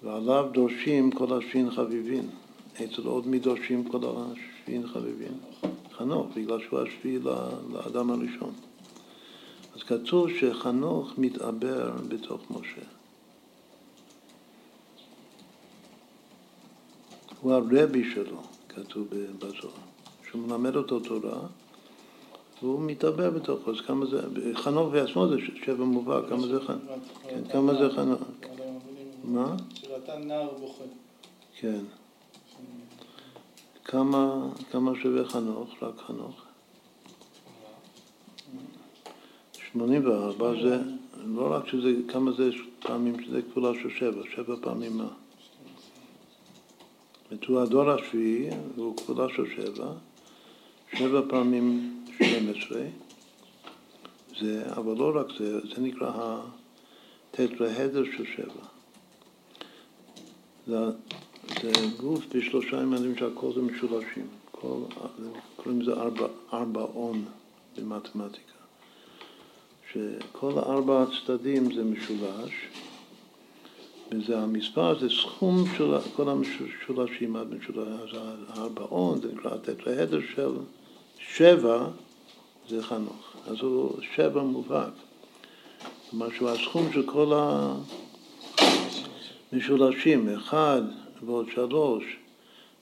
ועליו 0.03 0.45
דורשים 0.51 1.11
כל 1.11 1.37
השביעין 1.37 1.71
חביבין. 1.71 2.29
אצל 2.83 3.01
עוד 3.05 3.27
מי 3.27 3.39
דורשים 3.39 3.83
כל 3.83 3.99
השביעין 4.03 4.87
חביבין? 4.87 5.33
חנוך, 5.97 6.27
בגלל 6.35 6.59
שהוא 6.59 6.79
השביעי 6.79 7.19
לאדם 7.73 8.11
הראשון. 8.11 8.53
אז 9.75 9.83
כתוב 9.83 10.29
שחנוך 10.29 11.13
מתעבר 11.17 11.91
בתוך 12.07 12.41
משה. 12.51 12.81
הוא 17.41 17.53
הרבי 17.53 18.11
שלו, 18.13 18.41
כתוב 18.69 19.07
בזוהר, 19.39 19.73
שהוא 20.29 20.41
מלמד 20.41 20.75
אותו 20.75 20.99
תורה, 20.99 21.39
והוא 22.61 22.81
מתעבר 22.81 23.29
בתוכו, 23.29 23.71
אז 23.71 23.81
כמה 23.81 24.05
זה, 24.05 24.21
חנוך 24.55 24.91
בעצמו 24.91 25.27
זה 25.27 25.35
שבע 25.65 25.83
מובהק, 25.83 26.29
כמה 26.29 26.47
זה 26.47 26.59
חנוך, 26.59 26.81
כן, 27.29 27.41
כמה 27.51 27.73
זה 27.73 27.89
חנוך, 27.95 28.21
מה? 29.23 29.55
שראתה 29.73 30.17
נער 30.17 30.49
בוכה. 30.59 30.83
כן. 31.59 31.79
כמה, 33.85 34.47
כמה 34.71 34.91
שווה 35.01 35.29
חנוך? 35.29 35.83
רק 35.83 35.99
חנוך? 36.07 36.45
84 39.71 40.53
זה, 40.63 40.81
לא 41.25 41.53
רק 41.53 41.67
שזה, 41.67 41.89
כמה 42.07 42.31
זה 42.31 42.49
פעמים 42.79 43.23
שזה 43.23 43.41
כפולה 43.41 43.73
של 43.73 43.89
שבע, 43.89 44.21
שבע 44.35 44.55
פעמים 44.61 44.97
מה? 44.97 45.07
הוא 47.47 47.59
הדור 47.59 47.89
השביעי, 47.91 48.49
והוא 48.75 48.97
כפולה 48.97 49.27
של 49.35 49.45
שבע, 49.55 49.91
שבע 50.97 51.21
פעמים 51.29 51.95
12, 52.15 52.81
זה, 54.39 54.63
אבל 54.71 54.97
לא 54.97 55.11
רק 55.15 55.27
זה, 55.39 55.59
זה 55.59 55.81
נקרא 55.81 56.11
הטטרהדר 57.31 58.03
של 58.17 58.25
שבע. 58.35 58.65
זה, 60.67 60.77
זה 61.61 61.71
גוף 61.97 62.25
בשלושה 62.35 62.81
ימדים 62.81 63.17
שהכל 63.17 63.53
זה 63.55 63.61
משולשים, 63.61 64.27
כל, 64.51 64.81
קוראים 65.55 65.81
לזה 65.81 65.93
ארבע, 65.93 66.27
ארבעון 66.53 67.25
במתמטיקה. 67.77 68.59
שכל 69.93 70.51
ארבע 70.51 71.03
הצדדים 71.03 71.73
זה 71.75 71.83
משולש, 71.83 72.53
וזה 74.11 74.39
המספר, 74.39 74.99
זה 74.99 75.09
סכום 75.09 75.63
של 75.77 75.93
כל 76.15 76.29
המשולשים 76.29 77.35
אז 77.35 77.45
הארבעון, 78.49 79.21
זה 79.21 79.27
נקרא 79.33 79.53
הטטרהדר 79.53 80.19
של 80.35 80.51
שבע, 81.19 81.87
זה 82.69 82.83
חנוך. 82.83 83.33
אז 83.47 83.57
הוא 83.61 83.91
שבע 84.15 84.43
מובהק. 84.43 84.93
כלומר 86.09 86.29
שהוא 86.31 86.49
הסכום 86.49 86.93
של 86.93 87.03
כל 87.05 87.33
המשולשים, 89.51 90.29
אחד 90.29 90.81
ועוד 91.25 91.45
שלוש, 91.55 92.03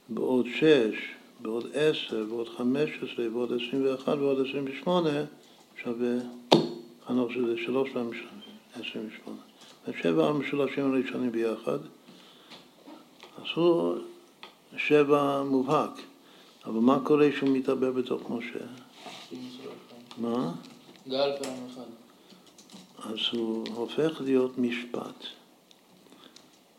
ועוד 0.09 0.45
שש, 0.55 0.95
ועוד 1.41 1.67
עשר, 1.73 2.25
ועוד 2.29 2.49
חמש 2.57 2.89
עשרה, 2.97 3.25
ועוד 3.33 3.53
עשרים 3.53 3.85
ואחת, 3.85 4.17
ועוד 4.17 4.47
עשרים 4.47 4.65
ושמונה, 4.67 5.23
שווה 5.83 6.15
חנוך 7.07 7.31
שזה 7.31 7.55
שלוש 7.65 7.89
פעמים 7.89 8.11
עשרים 8.73 9.07
ושמונה. 9.07 9.46
שבע 10.01 10.27
המשולשים 10.27 10.93
הראשונים 10.93 11.31
ביחד, 11.31 11.77
עשו 13.41 13.95
שבע 14.77 15.43
מובהק. 15.43 15.91
אבל 16.65 16.79
מה 16.79 16.99
קורה 17.03 17.31
כשהוא 17.31 17.49
מתעבר 17.49 17.91
בתוך 17.91 18.29
משה? 18.29 18.59
מה? 20.17 20.53
גל 21.07 21.31
פעם 21.43 21.53
אחת. 21.71 21.87
אז 22.99 23.17
הוא 23.31 23.65
הופך 23.75 24.21
להיות 24.21 24.57
משפט. 24.57 25.23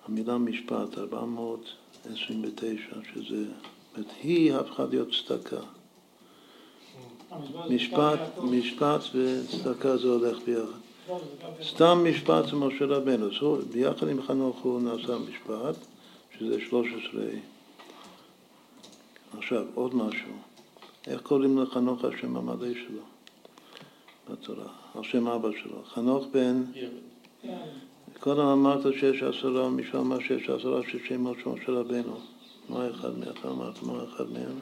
המילה 0.06 0.38
משפט, 0.38 0.98
429, 0.98 2.78
שזה, 3.14 3.44
זאת 3.96 4.06
היא 4.22 4.54
הפכה 4.54 4.84
להיות 4.90 5.08
צדקה. 5.26 5.60
משפט, 7.70 8.18
משפט 8.42 9.00
וצדקה 9.14 9.96
זה 9.96 10.08
הולך 10.08 10.38
ביחד. 10.46 10.87
סתם 11.62 12.06
משפט 12.10 12.46
זה 12.50 12.56
משה 12.56 12.84
רבנו, 12.84 13.26
אז 13.26 13.32
הוא, 13.40 13.58
ביחד 13.72 14.08
עם 14.08 14.22
חנוך 14.22 14.58
הוא 14.62 14.80
נעשה 14.80 15.18
משפט, 15.18 15.76
שזה 16.38 16.60
13. 16.60 17.22
עכשיו, 19.38 19.64
עוד 19.74 19.94
משהו. 19.94 20.32
איך 21.06 21.20
קוראים 21.20 21.58
לחנוך 21.58 22.04
השם 22.04 22.36
המלא 22.36 22.74
שלו 22.74 23.02
בתורה? 24.30 24.68
על 24.94 25.04
שם 25.04 25.26
אבא 25.26 25.48
שלו. 25.62 25.82
חנוך 25.84 26.26
בן... 26.32 26.64
קודם 28.20 28.40
אמרת 28.40 28.94
שיש 29.00 29.22
עשרה, 29.22 29.68
מישהו 29.68 30.00
אמר 30.00 30.18
שיש 30.20 30.50
עשרה 30.50 30.80
של 30.90 30.98
שמות 31.08 31.36
של 31.44 31.50
משה 31.50 31.72
רבנו. 31.72 32.16
מה 32.68 32.90
אחד 32.90 33.18
מהם? 33.18 33.28
אתה 33.40 33.48
אמרת 33.50 33.82
מה 33.82 34.04
אחד 34.04 34.24
מהם? 34.30 34.58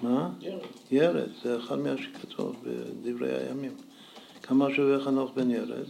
מה? 0.00 0.30
ירד. 0.40 0.60
ירד, 0.90 1.28
זה 1.42 1.58
אחד 1.58 1.78
מהשכתוב 1.78 2.56
בדברי 2.64 3.36
הימים. 3.36 3.72
כמה 4.50 4.66
שווה 4.76 5.04
חנוך 5.04 5.30
בן 5.34 5.50
ירד? 5.50 5.86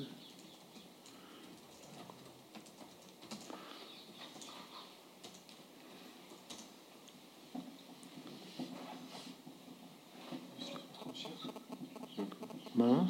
מה? 12.74 13.04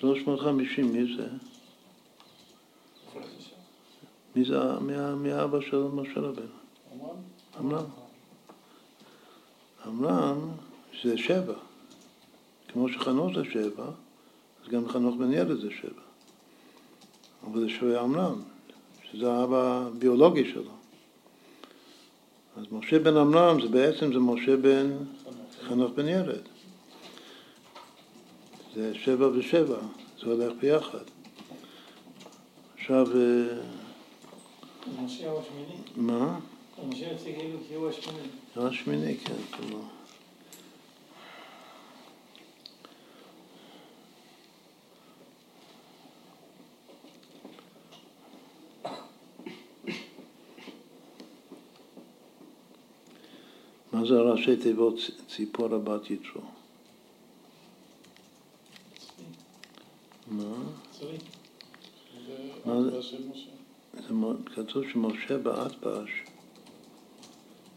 350, 0.00 0.92
מי 0.92 1.16
זה? 1.16 1.28
מי 4.36 4.44
זה? 4.44 4.80
מי 5.16 5.32
האבא 5.32 5.60
של 5.60 5.82
משה 5.82 6.20
רבנו? 6.20 6.46
עמרם. 7.58 7.84
עמרם 9.86 10.50
זה 11.02 11.18
שבע. 11.18 11.54
כמו 12.68 12.88
שחנוך 12.88 13.34
זה 13.34 13.44
שבע, 13.44 13.90
אז 14.68 14.72
גם 14.74 14.88
חנוך 14.88 15.16
בן 15.16 15.32
ילד 15.32 15.60
זה 15.60 15.70
שבע. 15.70 16.02
אבל 17.44 17.60
זה 17.60 17.68
שווה 17.68 18.00
עמרם, 18.00 18.42
שזה 19.10 19.32
האבא 19.32 19.86
הביולוגי 19.86 20.50
שלו. 20.52 20.70
אז 22.56 22.64
משה 22.72 22.98
בן 22.98 23.16
עמרם 23.16 23.60
זה 23.62 23.68
בעצם 23.68 24.12
זה 24.12 24.18
משה 24.18 24.56
בן 24.56 24.90
חנוך 25.68 25.92
בן 25.92 26.08
ילד. 26.08 26.42
זה 28.74 28.94
שבע 28.94 29.28
ושבע, 29.34 29.78
זה 30.20 30.26
הולך 30.26 30.52
ביחד. 30.60 31.04
עכשיו... 32.78 33.06
משה 35.04 35.30
הוא 35.30 35.40
השמיני? 35.40 35.82
מה? 35.96 36.38
משה 36.88 37.12
יוצא 37.12 37.24
כאילו 37.24 37.58
כי 37.68 37.74
הוא 37.74 37.88
השמיני. 37.88 38.28
הוא 38.54 38.66
השמיני, 38.66 39.16
כן, 39.16 39.34
כלומר. 39.56 39.97
מה 53.98 54.06
זה 54.06 54.20
ראשי 54.20 54.56
תיבות 54.56 54.94
ציפורה 55.28 55.78
בת 55.78 56.10
יתרו? 56.10 56.42
מה? 60.30 60.54
מה 62.64 62.82
זה? 62.82 63.00
זה 63.92 64.14
כתוב 64.54 64.84
שמשה 64.92 65.38
באטבש 65.38 66.10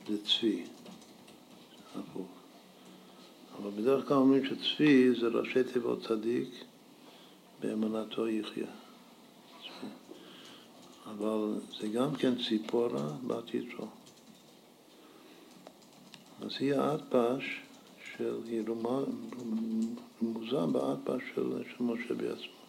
זה 0.08 0.18
צבי, 0.26 0.64
הפוך. 1.96 2.28
אבל 3.58 3.70
בדרך 3.70 4.08
כלל 4.08 4.18
אומרים 4.18 4.46
שצבי 4.46 5.20
זה 5.20 5.28
ראשי 5.28 5.64
תיבות 5.74 6.06
צדיק 6.08 6.50
באמונתו 7.60 8.28
יחיה. 8.28 8.72
אבל 11.06 11.60
זה 11.80 11.88
גם 11.88 12.16
כן 12.16 12.34
ציפורה 12.48 13.12
בת 13.28 13.54
יתרו. 13.54 13.88
אז 16.42 16.52
היא 16.60 16.74
האטבש 16.74 17.62
של, 18.18 18.36
היא 18.46 18.62
רמוזה 20.22 20.66
באטבש 20.72 21.24
של, 21.36 21.44
של 21.64 21.84
משה 21.84 22.14
בעצמו. 22.14 22.62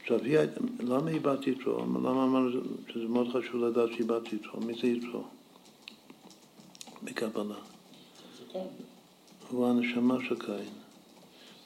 עכשיו, 0.00 0.24
היא, 0.24 0.38
למה 0.80 1.10
היא 1.10 1.20
בת 1.20 1.46
יתרו? 1.46 1.78
למה 1.78 2.24
אמרנו 2.24 2.60
שזה 2.88 3.04
מאוד 3.08 3.28
חשוב 3.28 3.64
לדעת 3.64 3.88
שהיא 3.92 4.06
בת 4.06 4.32
יתרו? 4.32 4.60
מי 4.60 4.74
זה 4.80 4.86
יתרו? 4.86 5.24
בקבלה. 7.02 7.54
הוא 9.50 9.66
הנשמה 9.66 10.16
של 10.28 10.38
קין. 10.38 10.72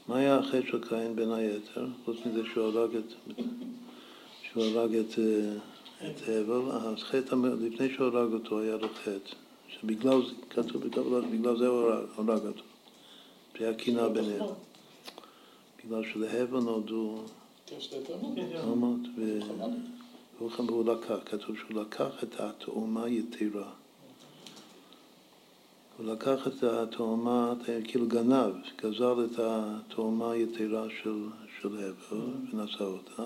מה 0.09 0.16
היה 0.19 0.39
החטא 0.39 0.66
של 0.70 0.89
קין 0.89 1.16
בין 1.16 1.32
היתר? 1.32 1.86
חוץ 2.05 2.16
מזה 2.27 2.43
שהוא 2.52 2.64
הרג 2.64 2.97
את, 2.97 3.35
שהוא 4.43 4.64
הרג 4.64 4.94
את, 4.94 5.19
את 6.06 6.28
הבל, 6.28 6.70
אז 6.70 6.98
חטא, 6.98 7.35
לפני 7.60 7.94
שהוא 7.94 8.06
הרג 8.06 8.32
אותו 8.32 8.60
היה 8.60 8.77
לו 8.77 8.89
חטא. 8.89 9.41
שבגלל, 9.81 10.23
זה, 10.23 10.35
כתוב 10.51 10.86
בקבלה, 10.86 11.20
בגלל 11.20 11.59
זה 11.59 11.69
הוא 11.69 11.90
הרג 11.90 12.47
אותו. 12.47 12.62
זה 13.59 13.65
היה 13.65 13.74
קינה 13.74 14.09
ביניהם. 14.09 14.44
בגלל 15.85 16.03
שלהבל 16.12 16.61
נולדו 16.61 17.24
תאומות, 18.62 19.01
והוא 20.39 20.85
לקח, 20.85 21.15
כתוב 21.24 21.57
שהוא 21.57 21.82
לקח 21.82 22.23
את 22.23 22.40
התאומה 22.40 23.09
יתרה. 23.09 23.70
הוא 25.99 26.07
לקח 26.07 26.47
את 26.47 26.62
התאומה, 26.62 27.55
כאילו 27.85 28.09
גנב, 28.09 28.55
גזל 28.82 29.24
את 29.24 29.39
התאומה 29.39 30.31
היתרה 30.31 30.86
של, 31.03 31.27
של 31.61 31.69
הבל 31.69 32.20
ונשא 32.53 32.85
אותה, 32.85 33.23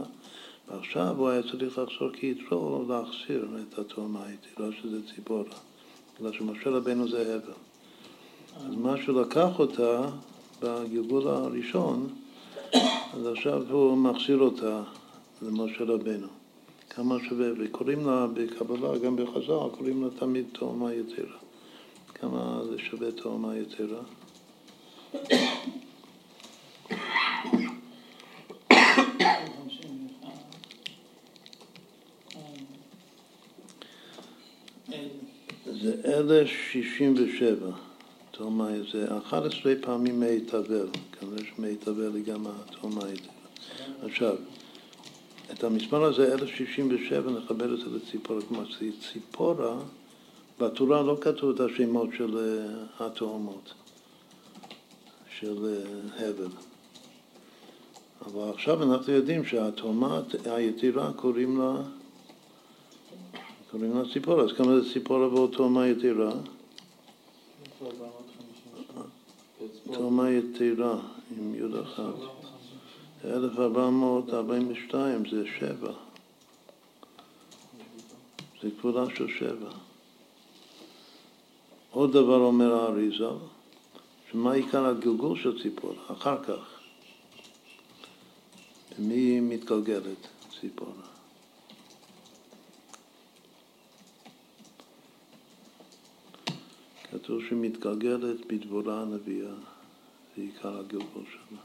ועכשיו 0.69 1.15
הוא 1.19 1.29
היה 1.29 1.43
צריך 1.43 1.79
לחזור 1.79 2.11
כיתרו 2.13 2.85
להחסיר 2.89 3.49
את 3.63 3.79
התאומה 3.79 4.27
היתרה, 4.27 4.69
שזה 4.83 4.99
ציפורה. 5.15 5.57
בגלל 6.21 6.33
שמשה 6.33 6.71
רבנו 6.71 7.09
זה 7.09 7.35
הבל. 7.35 7.53
אז 8.57 8.75
מה 8.75 8.95
שהוא 9.03 9.21
לקח 9.21 9.59
אותה 9.59 10.09
בגלגול 10.63 11.29
הראשון, 11.29 12.09
אז 13.15 13.27
עכשיו 13.27 13.63
הוא 13.71 13.97
מחזיר 13.97 14.39
אותה 14.39 14.83
למשה 15.43 15.85
רבנו. 15.85 16.27
כמה 16.91 17.17
שווה, 17.29 17.47
וקוראים 17.59 18.07
לה 18.07 18.27
בקבלה, 18.35 18.99
גם 18.99 19.17
בחז"ל, 19.17 19.77
קוראים 19.77 20.05
לה 20.05 20.11
תמיד 20.19 20.45
תאומה 20.53 20.95
יתרה. 20.95 21.37
כמה 22.15 22.61
זה 22.71 22.79
שווה 22.79 23.13
תאומה 23.13 23.57
יתרה? 23.57 24.01
זה 35.87 35.93
1067, 36.05 37.71
תאומה 38.31 38.69
זה 38.93 39.19
11 39.19 39.75
פעמים 39.81 40.21
מי 40.21 40.41
תבל, 40.41 40.89
כנראה 41.21 41.45
שמי 41.57 41.77
תבל 41.77 42.15
היא 42.15 42.25
גם 42.25 42.47
יתרה. 43.13 43.33
עכשיו, 44.03 44.35
את 45.53 45.65
המספר 45.65 46.05
הזה, 46.05 46.35
1067, 46.35 47.31
נכבד 47.31 47.71
את 47.71 47.79
זה 47.79 47.85
לציפורה. 47.97 48.41
כלומר, 48.49 48.65
ציפורה, 49.13 49.77
בתורה 50.61 51.03
לא 51.03 51.19
כתוב 51.21 51.55
את 51.55 51.61
השמות 51.61 52.09
של 52.17 52.39
אה, 52.39 53.07
התאומות, 53.07 53.75
של 55.39 55.67
אה, 55.67 56.29
הבל. 56.29 56.49
אבל 58.27 58.51
עכשיו 58.55 58.83
אנחנו 58.83 59.13
יודעים 59.13 59.45
שהתאומה 59.45 60.21
היתירה 60.45 61.13
קוראים 61.13 61.59
לה, 61.59 61.75
קוראים 63.71 63.99
לה 63.99 64.03
ציפורה. 64.13 64.45
אז 64.45 64.53
כמה 64.53 64.81
זה 64.81 64.93
ציפורה 64.93 65.35
ואותאומה 65.35 65.87
יתירה? 65.89 66.31
תאומה 69.93 70.31
יתירה 70.31 70.99
עם 71.39 71.55
יוד 71.55 71.75
אחת. 71.77 72.15
1442 73.25 75.23
זה 75.31 75.45
שבע. 75.59 75.93
זה 78.63 78.69
כבודה 78.81 79.05
של 79.17 79.29
שבע. 79.29 79.71
עוד 81.91 82.13
דבר 82.13 82.41
אומר 82.41 82.75
האריזה, 82.75 83.29
שמה 84.33 84.53
עיקר 84.53 84.87
הגלגול 84.87 85.39
של 85.39 85.63
ציפורה? 85.63 85.95
אחר 86.13 86.43
כך. 86.43 86.81
מי 88.99 89.41
מתגלגלת 89.41 90.29
ציפורה? 90.61 91.06
כתוב 97.11 97.43
שמתגלגלת 97.49 98.47
בדבורה 98.47 99.03
הנביאה, 99.03 99.55
זה 100.37 100.43
עיקר 100.43 100.79
הגלגול 100.79 101.25
שלה. 101.33 101.61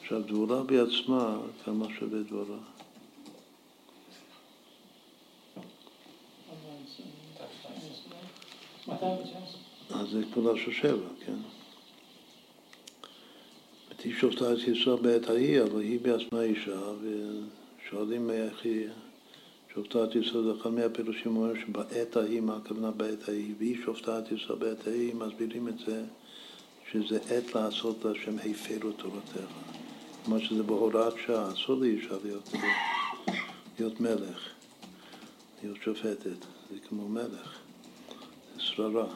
עכשיו, 0.00 0.22
דבורה 0.22 0.62
בעצמה, 0.62 1.38
כמה 1.64 1.86
שווה 1.98 2.22
דבורה? 2.22 2.58
אז 9.90 10.08
זה 10.10 10.22
כפולה 10.32 10.52
של 10.64 10.72
שבע, 10.72 11.08
כן. 11.26 11.36
שופטה 14.20 14.52
את 14.52 14.58
ישראל 14.68 14.96
בעת 14.96 15.28
ההיא, 15.28 15.62
אבל 15.62 15.80
היא 15.80 16.00
בעצמה 16.00 16.42
אישה, 16.42 16.80
ושואלים 17.00 18.30
איך 18.30 18.64
היא 18.64 18.88
שופטה 19.80 20.04
את 20.04 20.14
ישראל, 20.14 20.44
זה 20.44 20.52
אחד 20.60 20.70
מהפירושים 20.70 21.36
אומרים 21.36 21.62
שבעת 21.62 22.16
ההיא, 22.16 22.40
מה 22.40 22.56
הכוונה 22.56 22.90
בעת 22.90 23.28
ההיא? 23.28 23.54
והיא 23.58 23.76
שופטה 23.84 24.18
את 24.18 24.32
ישראל 24.32 24.58
בעת 24.58 24.86
ההיא, 24.86 25.14
מסבירים 25.14 25.68
את 25.68 25.74
זה 25.86 26.04
שזה 26.92 27.18
עת 27.30 27.54
לעשות 27.54 28.04
להשם 28.04 28.36
הפרו 28.38 28.92
תורתך. 28.92 29.50
כלומר 30.24 30.40
שזה 30.44 30.62
בהוראת 30.62 31.12
שעה, 31.26 31.52
אסור 31.52 31.76
לאישה 31.76 32.14
להיות, 32.24 32.50
להיות 33.78 34.00
מלך, 34.00 34.48
להיות 35.62 35.78
שופטת, 35.84 36.40
זה 36.70 36.78
כמו 36.88 37.08
מלך, 37.08 37.58
זה 38.56 38.62
שררה. 38.62 39.14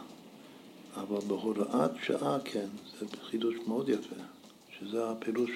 אבל 0.97 1.21
בהוראת 1.27 1.91
שעה 2.03 2.39
כן, 2.45 2.69
זה 3.01 3.07
חידוש 3.31 3.55
מאוד 3.67 3.89
יפה, 3.89 4.17
שזה 4.79 5.11
הפירוש 5.11 5.51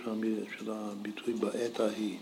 של 0.58 0.70
הביטוי 0.70 1.34
בעת 1.34 1.80
ההיא. 1.80 2.18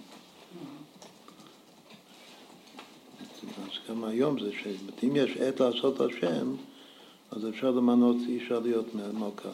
אז 3.62 3.88
גם 3.88 4.04
היום 4.04 4.40
זה 4.40 4.50
שאם 4.52 5.16
יש 5.16 5.36
עת 5.36 5.60
לעשות 5.60 6.00
השם, 6.00 6.54
אז 7.30 7.48
אפשר 7.48 7.70
למנות 7.70 8.16
אישה 8.28 8.60
להיות 8.60 8.94
מלכה. 8.94 9.50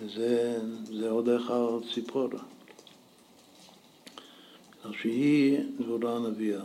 וזה 0.00 0.58
זה 0.84 1.10
עוד 1.10 1.28
אחד 1.28 1.60
ציפורה. 1.94 2.40
שהיא 5.00 5.58
דבורה 5.80 6.16
הנביאה. 6.16 6.62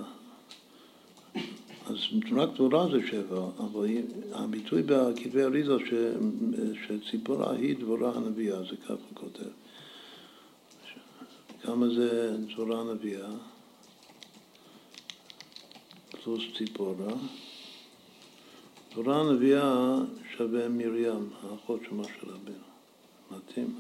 אז 1.86 1.98
רק 2.32 2.50
דבורה 2.54 2.88
זה 2.92 3.08
שבע, 3.08 3.46
אבל 3.60 3.88
הביטוי 4.32 4.82
בכתבי 4.86 5.44
אריזה 5.44 5.74
ש, 5.90 5.94
שציפורה 6.86 7.52
היא 7.52 7.78
דבורה 7.78 8.12
הנביאה, 8.16 8.60
זה 8.60 8.76
ככה 8.86 8.96
כותב. 9.14 9.50
כמה 11.62 11.90
זה 11.90 12.38
דבורה 12.54 12.82
הנביאה? 12.82 13.30
פלוס 16.24 16.44
ציפורה. 16.58 17.14
דבורה 18.92 19.20
הנביאה 19.20 19.96
שווה 20.38 20.70
מרים, 20.70 21.30
האחות 21.44 21.80
של 21.84 21.94
משה 21.94 22.12
רבינו. 22.24 22.64
מתאים. 23.32 23.80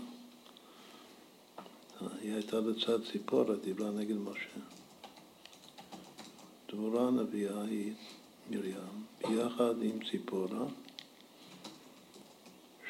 היא 2.21 2.33
הייתה 2.33 2.59
לצד 2.59 3.05
ציפורה, 3.11 3.55
דיברה 3.55 3.91
נגד 3.91 4.15
משה. 4.17 4.59
דבורה 6.69 7.07
הנביאה 7.07 7.61
היא 7.61 7.93
מרים, 8.49 9.05
ביחד 9.21 9.81
עם 9.81 9.99
ציפורה, 10.11 10.65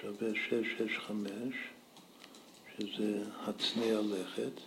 שווה 0.01 0.29
665, 0.49 1.55
שזה 2.77 3.23
הצנע 3.45 4.01
לכת, 4.01 4.61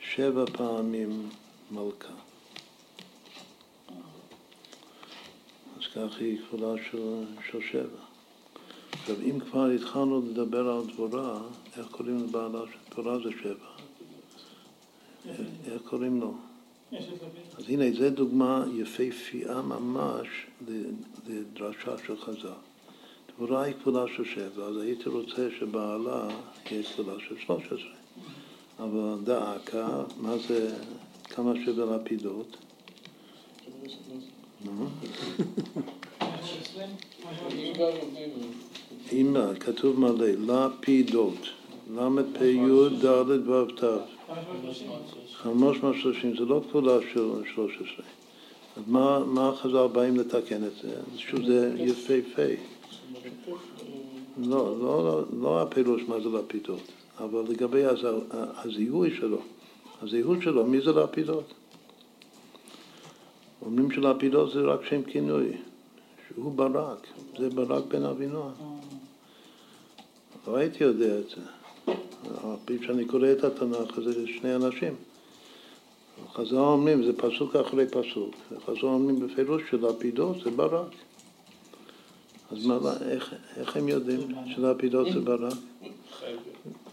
שבע 0.00 0.44
פעמים 0.46 1.28
מלכה. 1.70 2.31
כך 5.94 6.18
היא 6.20 6.38
כפולה 6.38 6.74
של, 6.90 7.24
של 7.50 7.60
שבע. 7.72 8.02
עכשיו, 8.92 9.16
אם 9.20 9.40
כבר 9.40 9.66
התחלנו 9.66 10.22
לדבר 10.30 10.70
על 10.70 10.86
דבורה, 10.86 11.40
איך 11.76 11.86
קוראים 11.90 12.24
לבעלה 12.24 12.60
של 12.72 12.92
דבורה 12.92 13.18
זה 13.18 13.30
שבע. 13.42 13.66
איך 15.66 15.82
קוראים 15.84 16.20
לו? 16.20 16.34
אז 17.58 17.64
הנה, 17.68 17.84
זו 17.92 18.10
דוגמה 18.10 18.64
יפהפייה 18.74 19.62
ממש 19.62 20.28
לדרשה 21.28 21.98
של 22.06 22.16
חז"ל. 22.16 22.48
דבורה 23.36 23.62
היא 23.62 23.74
כפולה 23.74 24.04
של 24.16 24.24
שבע, 24.24 24.64
אז 24.64 24.76
הייתי 24.76 25.08
רוצה 25.08 25.48
שבעלה 25.58 26.28
יהיה 26.70 26.82
כפולה 26.82 27.12
של 27.28 27.38
שלוש 27.46 27.64
עשרה. 27.66 27.96
אבל 28.78 29.24
דאקה, 29.24 30.02
מה 30.20 30.38
זה, 30.48 30.76
כמה 31.24 31.52
שווה 31.64 31.96
אם 39.12 39.36
כתוב 39.60 40.00
מלא, 40.00 40.26
לפידות, 40.26 41.48
ל"פ"י 41.94 42.58
ד' 43.04 43.48
ו' 43.48 43.64
ת', 43.66 43.84
530, 45.42 46.36
זה 46.36 46.44
לא 46.44 46.62
כפולה 46.68 46.98
של 47.12 47.30
13. 47.54 48.04
אז 48.76 48.82
מה, 48.86 49.52
חז"ל 49.56 49.86
באים 49.92 50.16
לתקן 50.16 50.64
את 50.64 50.72
זה? 50.82 50.88
שוב, 51.16 51.44
זה 51.46 51.74
יפהפה. 51.78 52.52
לא, 54.38 54.78
לא, 54.80 55.04
לא, 55.04 55.22
לא 55.40 55.62
הפירוש 55.62 56.02
מה 56.08 56.20
זה 56.20 56.28
לפידות, 56.28 56.92
אבל 57.18 57.44
לגבי 57.48 57.82
הזיהוי 58.30 59.16
שלו, 59.16 59.38
הזיהוי 60.02 60.42
שלו, 60.42 60.66
מי 60.66 60.80
זה 60.80 60.92
לפידות? 60.92 61.54
אומרים 63.66 63.90
שלפידות 63.90 64.52
זה 64.52 64.60
רק 64.60 64.80
שם 64.84 65.02
כינוי, 65.02 65.52
שהוא 66.28 66.52
ברק, 66.52 67.06
זה 67.38 67.50
ברק 67.50 67.84
בן 67.84 68.04
אבינועם. 68.04 68.52
לא 70.46 70.56
הייתי 70.56 70.84
יודע 70.84 71.18
את 71.18 71.28
זה. 71.28 71.42
פי 72.64 72.78
שאני 72.86 73.04
קורא 73.04 73.32
את 73.32 73.44
התנ"ך, 73.44 74.00
זה 74.00 74.26
שני 74.26 74.54
אנשים. 74.54 74.94
חז"ל 76.34 76.56
אומרים, 76.56 77.04
זה 77.04 77.12
פסוק 77.12 77.56
אחרי 77.56 77.86
פסוק. 77.86 78.34
חז"ל 78.66 78.86
אומרים 78.86 79.20
בפירוש 79.20 79.62
שלפידות 79.70 80.36
זה 80.44 80.50
ברק. 80.50 80.92
אז 82.52 82.66
מה, 82.66 82.78
איך, 83.08 83.34
איך 83.56 83.76
הם 83.76 83.88
יודעים 83.88 84.20
שלפידות 84.54 85.12
זה 85.12 85.20
ברק? 85.20 85.54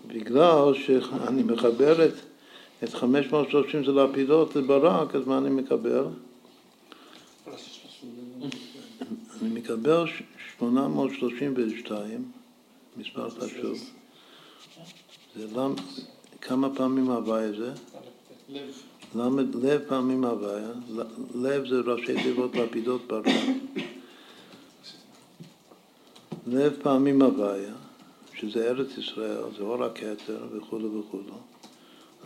בגלל 0.08 0.74
שאני 0.74 1.44
מחבר 1.44 2.06
את, 2.06 2.14
את 2.84 2.94
530 2.94 3.86
זה 3.86 3.92
לפידות 3.92 4.56
לברק, 4.56 5.16
אז 5.16 5.28
מה 5.28 5.38
אני 5.38 5.50
מקבל? 5.50 6.04
אני 9.42 9.50
מקבל 9.50 10.06
832 10.58 12.32
מספר 12.98 13.30
חשוב. 13.30 13.78
זה 15.36 15.48
למ... 15.56 15.76
כמה 16.42 16.76
פעמים 16.76 17.10
הוויה 17.10 17.52
זה? 17.52 17.72
לב. 18.50 19.50
לב 19.62 19.82
פעמים 19.88 20.26
הוויה, 20.26 20.72
לב 21.36 21.68
זה 21.68 21.80
ראשי 21.80 22.24
תיבות 22.24 22.56
לפידות 22.56 23.08
ברק. 23.08 23.26
לב 26.48 26.74
פעמים 26.82 27.22
הוויה, 27.22 27.74
שזה 28.34 28.70
ארץ 28.70 28.98
ישראל, 28.98 29.44
זה 29.58 29.64
אור 29.64 29.84
הכתר 29.84 30.48
וכולו 30.52 31.00
וכולו. 31.00 31.38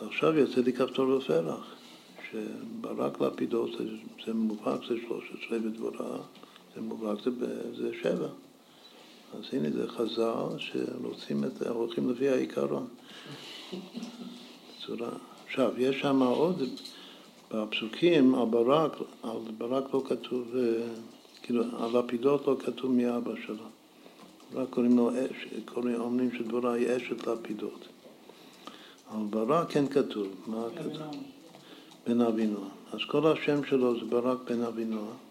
עכשיו 0.02 0.38
יוצא 0.38 0.62
לי 0.62 0.74
כפתור 0.74 1.10
ופרח, 1.10 1.76
שברק 2.32 3.22
לפידות 3.22 3.70
זה, 3.78 3.84
זה 4.26 4.34
מובהק 4.34 4.80
זה 4.88 4.96
13 5.08 5.58
ודבורה, 5.58 6.18
זה 6.76 6.82
מובהק 6.82 7.18
זה, 7.24 7.72
זה 7.76 7.92
שבע. 8.02 8.28
אז 9.34 9.44
הנה 9.54 9.70
זה 9.70 9.88
חז"ל 9.88 10.58
שרוצים 10.58 11.44
את, 11.44 11.68
הולכים 11.68 12.10
לפי 12.10 12.30
העיקרון. 12.30 12.88
בצורה... 14.78 15.10
עכשיו, 15.46 15.72
יש 15.78 16.00
שם 16.00 16.22
עוד, 16.22 16.64
בפסוקים, 17.52 18.36
על 18.36 18.46
ברק, 18.46 18.92
על 19.24 19.38
ברק 19.58 19.94
לא 19.94 20.04
כתוב, 20.06 20.56
אה, 20.56 20.62
כאילו, 21.42 21.64
על 21.80 21.98
לפידות 22.00 22.48
לא 22.48 22.56
כתוב 22.66 22.92
מי 22.92 23.18
אבא 23.18 23.32
שלו. 23.46 23.66
רק 24.54 24.70
קוראים 24.70 24.98
לו 24.98 25.12
אש, 25.12 25.48
קוראים, 25.66 25.96
אומרים 25.96 26.30
שדבורה 26.38 26.74
היא 26.74 26.88
אשת 26.98 27.28
לפידות. 27.28 27.88
על 29.12 29.24
ברק 29.30 29.72
כן 29.72 29.88
כתוב, 29.88 30.28
מה 30.48 30.66
כתוב? 30.76 30.98
בן 32.08 32.22
אבינועם. 32.22 32.70
אז 32.94 33.00
כל 33.08 33.28
השם 33.28 33.64
שלו 33.64 34.00
זה 34.00 34.06
ברק 34.06 34.38
בן 34.50 34.62
אבינועם. 34.62 35.23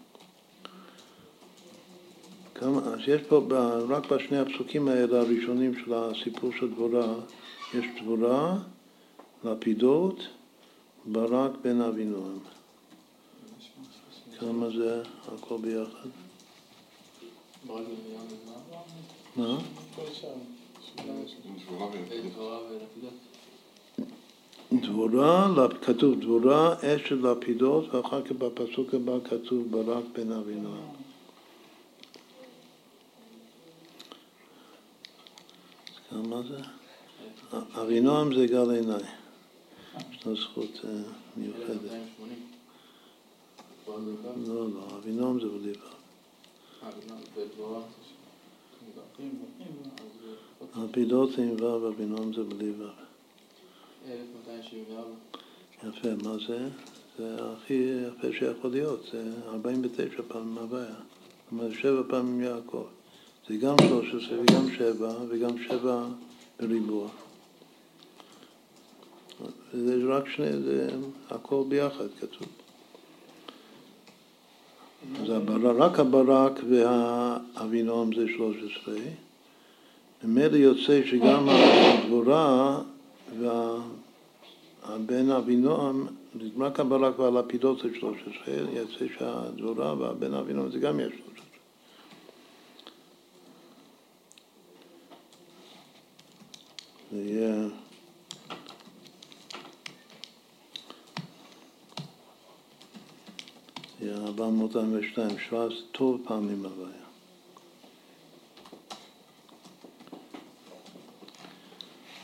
אז 2.63 2.99
יש 3.07 3.21
פה, 3.29 3.41
רק 3.89 4.13
בשני 4.13 4.39
הפסוקים 4.39 4.89
האלה 4.89 5.21
הראשונים 5.21 5.75
של 5.85 5.95
הסיפור 5.95 6.51
של 6.59 6.71
דבורה, 6.71 7.15
יש 7.75 7.85
דבורה, 8.03 8.59
לפידות, 9.45 10.17
ברק 11.07 11.51
בן 11.63 11.81
אבינועם. 11.81 12.39
כמה 14.39 14.71
זה 14.77 15.03
הכל 15.35 15.57
ביחד? 15.61 16.09
מה? 19.37 19.59
דבורה, 24.73 25.69
כתוב 25.83 26.21
דבורה, 26.21 26.75
אשת 26.75 27.13
לפידות, 27.13 27.95
ואחר 27.95 28.23
כך 28.23 28.33
בפסוק 28.33 28.95
הבא 28.95 29.13
כתוב 29.25 29.67
ברק 29.71 30.05
בן 30.15 30.33
אבינועם. 30.33 31.02
כמה 36.13 36.43
זה? 36.43 36.59
אבינועם 37.83 38.35
זה 38.35 38.47
גל 38.47 38.71
עיניי. 38.71 39.03
יש 40.13 40.27
לו 40.27 40.37
זכות 40.37 40.81
אה, 40.85 40.91
מיוחדת. 41.37 41.91
לא, 44.47 44.69
לא, 44.71 44.99
אבינועם 44.99 45.41
זה 45.41 45.47
בלי 45.49 45.73
ו'. 45.73 45.93
הפידות 50.75 51.31
זה 51.33 51.43
עם 51.43 51.57
ו', 51.61 51.89
אבינועם 51.89 52.33
זה 52.33 52.43
בלי 52.43 52.71
ו'. 52.71 52.89
1274. 54.07 55.03
יפה, 55.85 56.29
מה 56.29 56.37
זה? 56.47 56.69
זה 57.19 57.37
הכי 57.53 57.75
יפה 58.09 58.29
שיכול 58.39 58.71
להיות, 58.71 59.01
זה 59.13 59.33
49 59.47 60.23
פעמים 60.29 60.59
הוויה. 60.59 60.87
זאת 60.87 60.97
אומרת, 61.53 61.73
שבע 61.73 62.03
פעמים 62.09 62.41
יעקב. 62.41 62.85
זה 63.49 63.57
גם 63.57 63.75
13 63.89 64.39
וגם 64.41 64.71
7 64.79 65.13
וגם 65.29 65.59
7 65.69 66.05
בריבוע. 66.61 67.09
זה 69.75 69.97
רק 70.09 70.29
שני, 70.29 70.53
זה 70.53 70.89
הכל 71.31 71.63
ביחד 71.69 72.07
כתוב. 72.21 72.49
אז 75.23 75.31
הברק, 75.31 75.77
רק 75.79 75.99
הברק 75.99 76.61
והאבינועם 76.71 78.15
זה 78.15 78.27
13. 78.37 78.95
ממילא 80.25 80.57
יוצא 80.57 81.01
שגם 81.07 81.49
הדבורה 81.49 82.81
והבן 83.41 85.31
אבינועם, 85.31 86.07
רק 86.59 86.81
הברק 86.81 87.19
והלפידות 87.19 87.79
זה 87.79 87.89
13, 88.01 88.55
יוצא 88.73 89.05
שהדבורה 89.19 89.95
והבן 89.95 90.35
אבינועם 90.35 90.71
זה 90.71 90.79
גם 90.79 91.01
יש 91.01 91.07
13. 91.07 91.32
זה 97.13 97.19
יהיה... 97.19 97.69
זה 104.01 104.15
442, 104.27 105.39
17 105.39 105.79
טוב 105.93 106.21
פעמים 106.25 106.65
הוויה. 106.65 107.03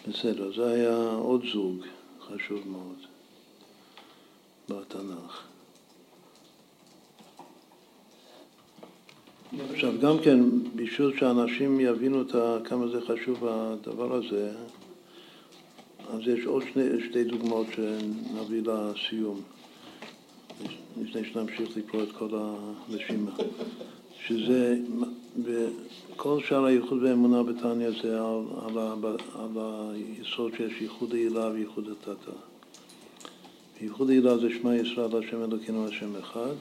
בסדר, 0.09 0.52
זה 0.56 0.70
היה 0.70 1.10
עוד 1.12 1.43
זוג 1.52 1.85
חשוב 2.20 2.69
מאוד 2.69 3.06
בתנ"ך. 4.69 5.48
עכשיו 9.53 9.93
גם 10.01 10.19
כן, 10.25 10.41
בשביל 10.77 11.12
שאנשים 11.19 11.81
יבינו 11.81 12.25
כמה 12.65 12.89
זה 12.89 13.01
חשוב 13.01 13.47
הדבר 13.47 14.15
הזה, 14.15 14.51
אז 16.11 16.20
יש 16.27 16.45
עוד 16.47 16.62
שני, 16.73 16.83
שתי 17.09 17.25
דוגמאות 17.25 17.66
שנביא 17.75 18.62
לסיום. 18.62 19.41
לפני 21.03 21.25
שנמשיך 21.25 21.77
לקרוא 21.77 22.03
את 22.03 22.12
כל 22.12 22.29
הרשימה, 22.33 23.31
שזה, 24.27 24.77
כל 26.16 26.41
שאר 26.49 26.65
הייחוד 26.65 27.03
והאמונה 27.03 27.43
בתניא 27.43 27.91
זה 28.03 28.20
על, 28.20 28.45
על, 28.77 29.16
על 29.35 29.51
היסוד 29.93 30.53
שיש 30.57 30.73
ייחוד 30.81 31.15
העילה 31.15 31.51
וייחוד 31.51 31.89
התתא. 31.91 32.31
ייחוד 33.81 34.11
העילה 34.11 34.39
זה 34.39 34.49
שמע 34.51 34.77
ישראל 34.77 35.16
השם 35.16 35.45
אלוקינו 35.45 35.87
השם 35.87 36.16
אחד, 36.16 36.55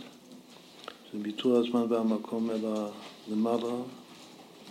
זה 1.14 1.20
ביטול 1.20 1.56
הזמן 1.56 1.86
והמקום 1.90 2.50
אלא 2.52 2.90
למעלה 3.32 3.74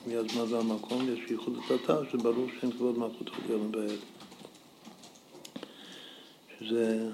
מהזמן 0.07 0.53
והמקום, 0.53 1.09
יש 1.09 1.31
ייחוד 1.31 1.57
התתא, 1.59 1.97
שברור 2.13 2.47
שאין 2.61 2.73
כבוד 2.73 2.99
מלכות 2.99 3.31
עליון 3.45 3.73
בעד. 3.73 3.99
שזה 6.61 7.11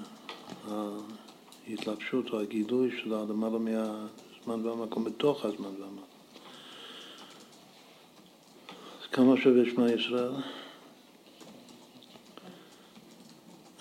ההתלבשות 1.68 2.30
או 2.30 2.40
הגילוי 2.40 2.90
שלה 3.02 3.22
למעלה 3.28 3.58
מהזמן 3.58 4.66
והמקום, 4.66 5.04
בתוך 5.04 5.44
הזמן 5.44 5.70
והמקום. 5.80 6.04
אז 9.00 9.06
כמה 9.12 9.36
שווה 9.36 9.70
שמע 9.70 9.92
ישראל? 9.92 10.32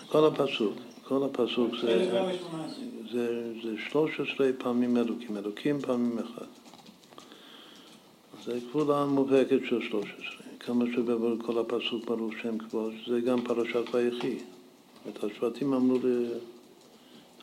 כל 0.08 0.26
הפסוק, 0.26 0.74
כל 1.12 1.24
הפסוק 1.24 1.70
זה, 1.82 2.24
זה, 3.12 3.52
זה 3.62 3.70
13 3.90 4.50
פעמים 4.58 4.96
אלוקים, 4.96 5.36
אלוקים 5.36 5.80
פעמים 5.80 6.18
אחד. 6.18 6.46
זה 8.44 8.58
כבודה 8.70 9.06
מובהקת 9.06 9.58
של 9.68 9.82
13. 9.82 10.12
כמה 10.60 10.84
שווה 10.94 11.14
כל 11.46 11.58
הפסוק 11.58 12.04
ברור 12.04 12.30
שם 12.42 12.58
כבוד, 12.58 12.92
זה 13.06 13.20
גם 13.20 13.42
פרשת 13.42 13.94
ויחי. 13.94 14.38
את 15.08 15.24
השבטים 15.24 15.72
אמרו 15.72 15.98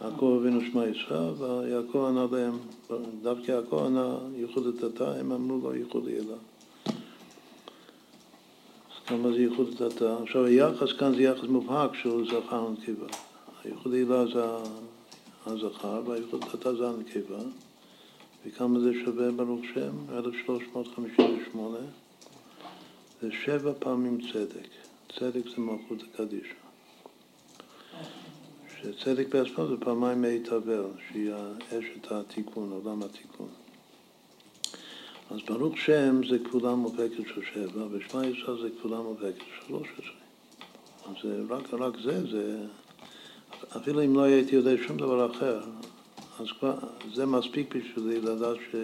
יעקב 0.02 0.40
אבינו 0.42 0.62
שמע 0.72 0.88
ישראל, 0.88 1.34
ויעקב 1.38 2.06
ענה 2.06 2.26
להם, 2.32 2.58
דווקא 3.22 3.52
יעקב 3.52 3.84
ענה 3.86 4.18
ייחוד 4.36 4.68
התתא, 4.68 5.04
הם 5.20 5.32
אמרו 5.32 5.58
לו 5.64 5.76
ייחוד 5.76 6.08
הילה. 6.08 6.38
אז 8.92 9.06
כמה 9.06 9.32
זה 9.32 9.42
ייחוד 9.42 9.68
התתא? 9.68 10.16
עכשיו 10.24 10.46
היחס 10.46 10.92
כאן 10.92 11.16
זה 11.16 11.22
יחס 11.22 11.48
מובהק 11.48 11.96
של 11.96 12.26
זכר 12.26 12.64
ונקבה. 12.64 13.29
הייחוד 13.70 13.94
הילה 13.94 14.26
זה 14.26 14.46
הזכר 15.46 16.02
והייחוד 16.06 16.44
התתא 16.44 16.74
זה 16.74 16.90
הנקבה. 16.90 17.40
וכמה 18.46 18.80
זה 18.80 18.92
שווה 19.06 19.32
ברוך 19.32 19.62
שם? 19.74 19.92
1358. 20.18 21.78
זה 23.22 23.30
שבע 23.46 23.74
פעמים 23.80 24.18
צדק. 24.22 24.68
צדק 25.20 25.50
זה 25.56 25.62
מלכות 25.62 26.04
הקדישה. 26.04 26.54
שצדק 28.82 29.36
בעצמו 29.36 29.68
זה 29.68 29.78
פעמיים 29.80 30.22
מי 30.22 30.40
תבל, 30.40 30.86
שהיא 31.08 31.32
אשת 31.70 32.12
התיקון, 32.12 32.72
עולם 32.72 33.04
התיקון. 33.04 33.50
אז 35.32 35.40
ברוך 35.48 35.78
שם 35.78 36.22
זה 36.30 36.40
כפולה 36.40 36.76
מובהקת 36.76 37.28
של 37.28 37.42
שבע, 37.54 37.86
ושמע 37.92 38.26
ישראל 38.26 38.62
זה 38.62 38.70
כפולה 38.80 38.98
מובהקת 39.02 39.38
של 39.38 39.68
שלוש 39.68 39.88
עשרה. 39.98 40.20
אז 41.06 41.50
רק, 41.50 41.74
רק 41.74 41.94
זה, 42.04 42.28
זה, 42.32 42.66
אפילו 43.78 44.04
אם 44.04 44.16
לא 44.16 44.22
הייתי 44.22 44.56
יודע 44.56 44.72
שום 44.88 44.98
דבר 44.98 45.32
אחר, 45.32 45.60
אז 46.40 46.46
כבר, 46.60 46.78
זה 47.14 47.26
מספיק 47.26 47.76
בשבילי 47.76 48.22
לדעת 48.22 48.58
ש, 48.72 48.76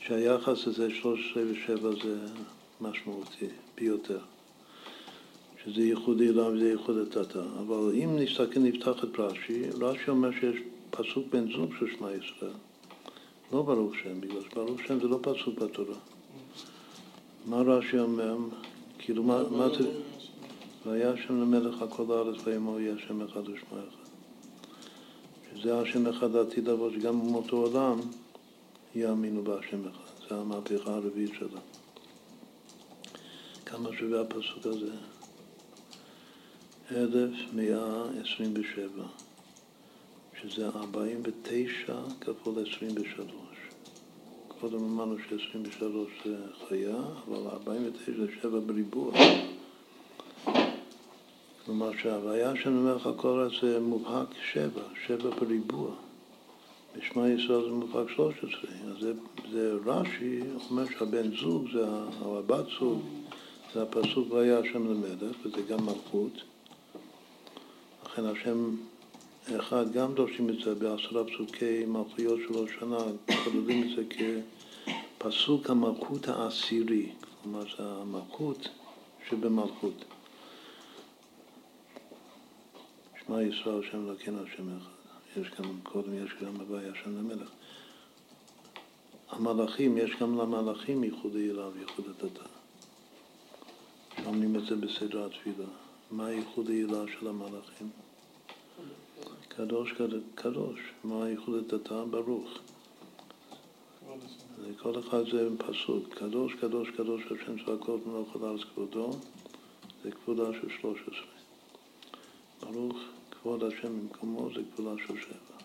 שהיחס 0.00 0.66
הזה, 0.66 0.90
13 0.90 1.42
ו-7 1.42 2.02
זה 2.02 2.16
משמעותי 2.80 3.46
ביותר. 3.76 4.18
שזה 5.64 5.82
ייחוד 5.82 6.20
עילה 6.20 6.46
וזה 6.46 6.70
ייחוד 6.70 6.96
התתה. 6.96 7.42
אבל 7.60 7.92
אם 7.94 8.18
נסתכל, 8.18 8.60
נפתח 8.60 9.04
את 9.04 9.18
רש"י, 9.20 9.62
רש"י 9.80 10.10
אומר 10.10 10.30
שיש 10.32 10.56
פסוק 10.90 11.26
בן 11.32 11.52
זוג 11.52 11.70
של 11.78 11.86
שמע 11.98 12.08
ישראל. 12.12 12.52
לא 13.52 13.62
ברוך 13.62 13.94
שם, 14.02 14.20
בגלל 14.20 14.40
שברוך 14.50 14.80
שם 14.86 15.00
זה 15.00 15.08
לא 15.08 15.18
פסוק 15.22 15.58
בתורה. 15.58 15.96
מה 17.46 17.56
רש"י 17.56 17.98
אומר? 17.98 18.36
כאילו, 18.98 19.22
מה 19.22 19.68
זה... 19.78 19.90
והיה 20.86 21.10
השם 21.10 21.40
למלך 21.40 21.82
הכל 21.82 22.12
הארץ 22.12 22.36
ויאמר 22.44 22.80
יהיה 22.80 22.94
השם 22.94 23.20
אחד 23.22 23.48
ושמו 23.48 23.78
אחד. 23.78 24.10
שזה 25.54 25.80
השם 25.80 26.06
אחד 26.06 26.36
העתיד 26.36 26.68
לבוא, 26.68 26.90
שגם 26.90 27.20
במותו 27.20 27.56
עולם 27.56 27.98
יאמינו 28.94 29.42
בהשם 29.42 29.88
אחד. 29.88 30.28
זה 30.28 30.34
המהפכה 30.34 30.94
הרביעית 30.94 31.32
שלה. 31.38 31.60
כמה 33.66 33.88
שווה 33.98 34.20
הפסוק 34.20 34.66
הזה? 34.66 34.92
1127, 36.92 38.88
שזה 40.40 40.66
49 40.66 41.96
כפול 42.20 42.54
23. 42.74 43.26
קודם 44.60 44.84
אמרנו 44.84 45.16
ש-23 45.18 45.84
זה 46.24 46.36
חיה, 46.68 46.96
אבל 47.28 47.46
49 47.50 48.12
זה 48.16 48.26
7 48.42 48.60
בריבוע. 48.60 49.12
כלומר 51.70 51.90
שההוויה 52.02 52.52
שאני 52.62 52.76
אומר 52.76 52.96
לך 52.96 53.08
כל 53.16 53.48
זה 53.60 53.80
מובהק 53.80 54.26
7, 54.52 54.82
7 55.06 55.30
בריבוע. 55.30 55.90
בשמע 56.96 57.28
ישראל 57.28 57.62
זה 57.64 57.70
מובהק 57.70 58.08
13. 58.08 58.70
אז 58.90 58.96
זה, 59.00 59.12
זה 59.52 59.74
רש"י 59.84 60.40
אומר 60.70 60.84
שהבן 60.98 61.36
זוג, 61.36 61.64
זה, 61.72 61.86
הבת 62.22 62.64
זוג, 62.80 63.00
זה 63.74 63.82
הפסוק 63.82 64.32
והיה 64.32 64.58
השם 64.58 64.90
למלך, 64.90 65.36
וזה 65.44 65.62
גם 65.62 65.86
מלכות. 65.86 66.32
לכן 68.06 68.24
השם 68.24 68.70
אחד 69.56 69.92
גם 69.92 70.14
דורשים 70.14 70.48
את 70.48 70.58
זה 70.64 70.74
בעשרה 70.74 71.24
פסוקי 71.24 71.84
מלכויות 71.86 72.38
של 72.48 72.54
ראש 72.54 72.70
שנה, 72.80 72.98
כוללים 73.44 73.82
את 73.82 73.96
זה 73.96 74.02
כפסוק 75.18 75.70
המלכות 75.70 76.28
העשירי, 76.28 77.08
כלומר 77.42 77.62
זה 77.62 77.84
המלכות 77.84 78.68
שבמלכות. 79.28 80.04
שמע 83.30 83.42
ישראל 83.42 83.78
השם 83.78 84.08
אלוקינו 84.08 84.42
השם 84.42 84.76
אחד. 84.76 85.40
יש 85.40 85.50
גם, 85.58 85.80
קודם 85.82 86.24
יש 86.24 86.30
גם 86.42 86.56
הוויה 86.56 86.92
השם 86.92 87.18
למלך. 87.18 87.48
המלאכים, 89.28 89.98
יש 89.98 90.10
גם 90.20 90.38
למלאכים 90.38 91.04
ייחוד 91.04 91.36
העילה 91.36 91.68
וייחוד 91.68 92.04
הדתה. 92.08 92.44
שומעים 94.24 94.56
את 94.56 94.64
זה 94.66 94.76
בסדר 94.76 95.26
התפילה. 95.26 95.68
מה 96.10 96.26
הייחוד 96.26 96.70
העילה 96.70 97.04
של 97.18 97.28
המלאכים? 97.28 97.90
קדוש 99.48 99.94
קדוש, 100.34 100.80
מה 101.04 101.24
הייחוד 101.24 101.54
הדתה? 101.54 102.04
ברוך. 102.04 102.58
כל 104.82 104.98
אחד 104.98 105.30
זה 105.30 105.48
פסוק, 105.58 106.14
קדוש 106.14 106.54
קדוש 106.54 106.90
קדוש 106.90 107.22
השם 107.26 107.64
צבקות 107.64 108.06
מלוך 108.06 108.36
על 108.42 108.58
כבודו, 108.74 109.10
זה 110.02 110.10
כבודה 110.10 110.52
של 110.52 110.68
שלוש 110.80 110.98
עשרה. 111.02 111.40
ברוך 112.72 112.98
כבוד 113.42 113.62
השם 113.62 114.00
במקומו 114.00 114.48
זה 114.54 114.60
כבודה 114.76 115.02
של 115.06 115.14
שבע. 115.20 115.56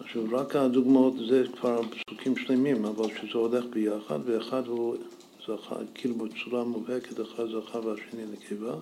עכשיו, 0.00 0.22
רק 0.32 0.56
הדוגמאות 0.56 1.14
זה 1.28 1.44
כבר 1.60 1.80
פסוקים 1.82 2.36
שלמים, 2.36 2.84
אבל 2.84 3.08
שזה 3.08 3.38
הולך 3.38 3.64
ביחד, 3.64 4.18
ואחד 4.24 4.66
הוא 4.66 4.96
זכה, 5.42 5.76
כאילו 5.94 6.14
בצורה 6.14 6.64
מובהקת, 6.64 7.20
אחד 7.20 7.44
זכה 7.46 7.78
והשני 7.78 8.22
נקבה, 8.32 8.74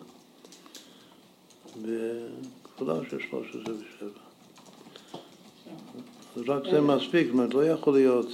וכבודה 1.83 3.11
של 3.11 3.19
שלוש 3.31 3.49
עשרה 3.49 3.75
ושבע. 3.75 4.27
רק 6.37 6.63
זה 6.71 6.81
מספיק, 6.81 7.27
זאת 7.27 7.33
אומרת, 7.33 7.55
לא 7.55 7.67
יכול 7.67 7.95
להיות, 7.95 8.27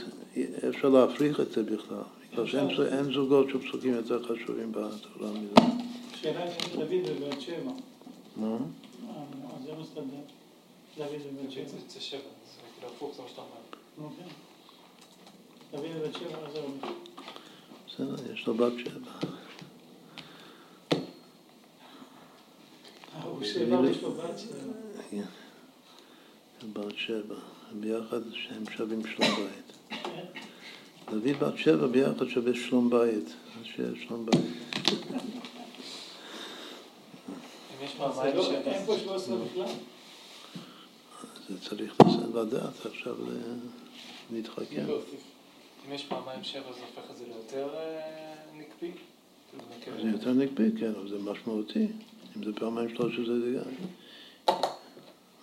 אפשר 0.68 0.89
להפריך 0.89 1.41
את 1.41 1.52
זה 1.52 1.62
בכלל, 1.62 1.97
בגלל 2.33 2.47
שאין 2.47 3.12
זוגות 3.12 3.49
של 3.49 3.68
פסוקים 3.68 3.94
יותר 3.94 4.23
חשובים 4.23 4.73
בתורה 4.73 5.31
מזה. 5.31 5.73
דוד 6.23 7.41
שבע. 7.41 7.73
מה? 8.36 8.57
אה, 8.57 9.25
זה 9.65 9.73
מסתדר. 9.81 10.02
דוד 10.97 11.09
בבית 11.33 11.51
שבע. 11.51 11.78
זה 11.89 12.01
שבע, 12.01 12.20
זה 12.20 12.60
כאילו 12.75 12.92
הפוך, 12.92 13.17
זה 13.17 13.23
מה 13.23 13.28
שאתה 13.28 13.41
אומר. 13.41 14.09
דוד 15.73 15.97
בבית 15.97 16.15
שבע, 16.15 16.51
זהו. 16.52 16.68
בסדר, 17.89 18.33
יש 18.33 18.47
לו 18.47 18.55
בת 18.55 18.73
שבע. 18.78 19.10
הוא 23.25 23.44
שבע 23.44 23.91
יש 23.91 24.02
לו 24.02 24.12
בת 24.12 24.39
שבע. 24.39 24.73
כן. 25.10 25.23
בת 26.73 26.97
שבע, 26.97 27.34
ביחד 27.81 28.20
שהם 28.33 28.65
שווים 28.76 29.02
שלום 29.07 29.28
בית. 29.36 29.99
דוד 31.10 31.36
בת 31.41 31.59
שבע 31.59 31.86
ביחד 31.86 32.28
שווה 32.28 32.55
שלום 32.55 32.91
בית, 32.91 33.25
אז 33.26 33.65
שיהיה 33.65 33.91
שלום 34.07 34.26
בית. 34.26 34.41
לא- 37.99 38.43
שבע, 38.43 38.73
אין 38.73 38.87
פה 38.87 38.99
13 38.99 39.37
בכלל. 39.37 39.67
זה 41.49 41.61
צריך 41.69 41.95
לדעת 42.35 42.87
עכשיו 42.87 43.17
להתחכם. 44.33 44.87
אם 45.89 45.93
יש 45.93 46.05
פעמיים 46.05 46.45
שבע, 46.45 46.73
זה 46.73 46.81
הופך 46.81 47.11
את 47.11 47.17
זה 47.17 47.25
ליותר 47.27 47.75
אה, 47.75 48.35
נקבה. 48.55 48.89
זה 50.03 50.09
יותר 50.09 50.33
נקבי, 50.33 50.71
כן, 50.81 50.93
אבל 50.99 51.09
זה 51.09 51.19
משמעותי. 51.19 51.87
אם 52.37 52.45
זה 52.45 52.53
פעמיים 52.53 52.89
שלוש 52.89 53.17
זה 53.17 53.59
גם... 53.59 54.57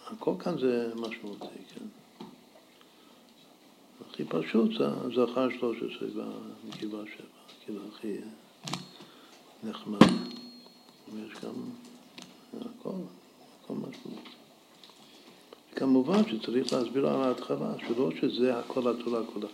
הכל 0.07 0.33
כאן 0.39 0.57
זה 0.57 0.91
משמעותי, 0.95 1.45
כן. 1.45 1.85
הכי 4.11 4.23
פשוט 4.23 4.71
זה 4.77 4.85
זכר 5.15 5.49
שלוש 5.59 5.77
עשרה 5.77 6.07
והנקבה 6.15 6.97
שבע, 7.17 7.25
כאילו 7.65 7.81
הכי 7.93 8.13
נחמד. 9.63 9.99
ויש 11.13 11.33
גם 11.43 11.53
הכל, 12.53 12.89
הכל 13.63 13.73
משמעות. 13.73 14.25
כמובן 15.75 16.21
שצריך 16.29 16.73
להסביר 16.73 17.07
על 17.07 17.21
ההתחלה, 17.21 17.73
שלא 17.87 18.11
שזה 18.21 18.59
הכל 18.59 18.87
התורה 18.87 19.21
כולה. 19.33 19.47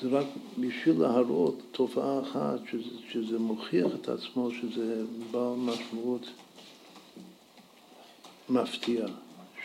זה 0.00 0.08
רק 0.08 0.26
בשביל 0.58 1.00
להראות 1.00 1.62
תופעה 1.72 2.20
אחת, 2.22 2.58
שזה, 2.70 2.90
שזה 3.12 3.38
מוכיח 3.38 3.86
את 3.94 4.08
עצמו, 4.08 4.50
שזה 4.50 5.04
בעל 5.30 5.54
משמעות 5.56 6.26
מפתיעה, 8.48 9.08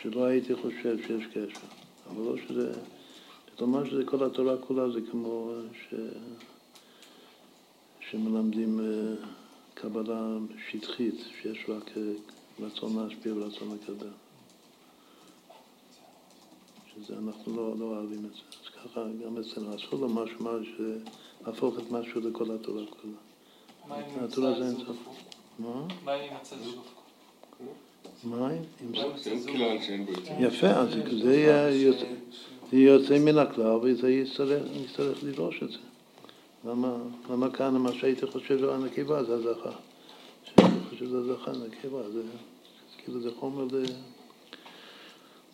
שלא 0.02 0.24
הייתי 0.24 0.54
חושב 0.54 0.96
שיש 1.06 1.26
קשר. 1.26 1.66
אבל 2.10 2.24
לא 2.24 2.36
שזה, 2.48 2.72
כלומר 3.58 3.84
שזה 3.84 4.04
כל 4.04 4.24
התורה 4.24 4.56
כולה 4.56 4.90
זה 4.90 5.00
כמו 5.10 5.52
ש... 5.72 5.94
שמלמדים 8.10 8.80
אה, 8.80 9.26
קבלה 9.74 10.36
שטחית, 10.70 11.14
שיש 11.42 11.64
רק 11.68 11.90
רצון 12.60 12.96
להשפיע 13.08 13.34
ורצון 13.34 13.68
לקבל. 13.82 14.08
שזה, 16.94 17.14
אנחנו 17.26 17.56
לא, 17.56 17.74
לא 17.78 17.84
אוהבים 17.84 18.18
את 18.26 18.34
זה. 18.34 18.40
אז 18.62 18.90
ככה 18.90 19.00
גם 19.24 19.36
אצלנו, 19.40 19.76
אסור 19.76 20.00
לו 20.00 20.08
משהו, 20.08 20.36
משהו, 20.40 20.84
להפוך 21.46 21.78
את 21.78 21.90
משהו 21.90 22.20
לכל 22.20 22.44
התורה 22.54 22.82
כולה. 22.86 23.12
מה 23.88 23.96
אם 23.96 24.24
התורה 24.24 24.48
נמצא 24.50 24.60
זה 24.64 24.70
זוג 24.70 24.78
אינסוף. 24.78 24.96
הפוך? 25.02 25.16
מה? 25.58 25.86
מה 26.04 26.14
אם 26.14 26.32
נמצא 26.34 26.56
זוג? 26.64 26.84
מים? 28.24 28.62
יפה, 30.40 30.66
אז 30.66 30.88
זה- 31.22 31.70
יוצא- 32.72 33.18
מן 33.18 33.38
הכלל 33.38 33.76
וזה 33.82 34.10
יצטרך, 34.12 34.62
לדרוש 35.22 35.62
את 35.62 35.70
זה. 35.70 35.78
למה, 36.64 36.96
למה 37.30 37.50
כאן 37.50 37.76
מה 37.76 37.92
שהייתי 37.92 38.26
חושב 38.26 38.58
זה 38.60 38.74
הנקבה 38.74 39.24
זה 39.24 39.34
הזכה? 39.34 39.70
שהייתי 40.44 40.84
חושב 40.90 41.06
שזה 41.06 41.18
הזכה, 41.18 41.52
נקבה, 41.52 42.10
זה 42.10 42.22
כאילו 42.98 43.20
זה 43.20 43.30
חומר 43.38 43.64
ל- 43.64 43.84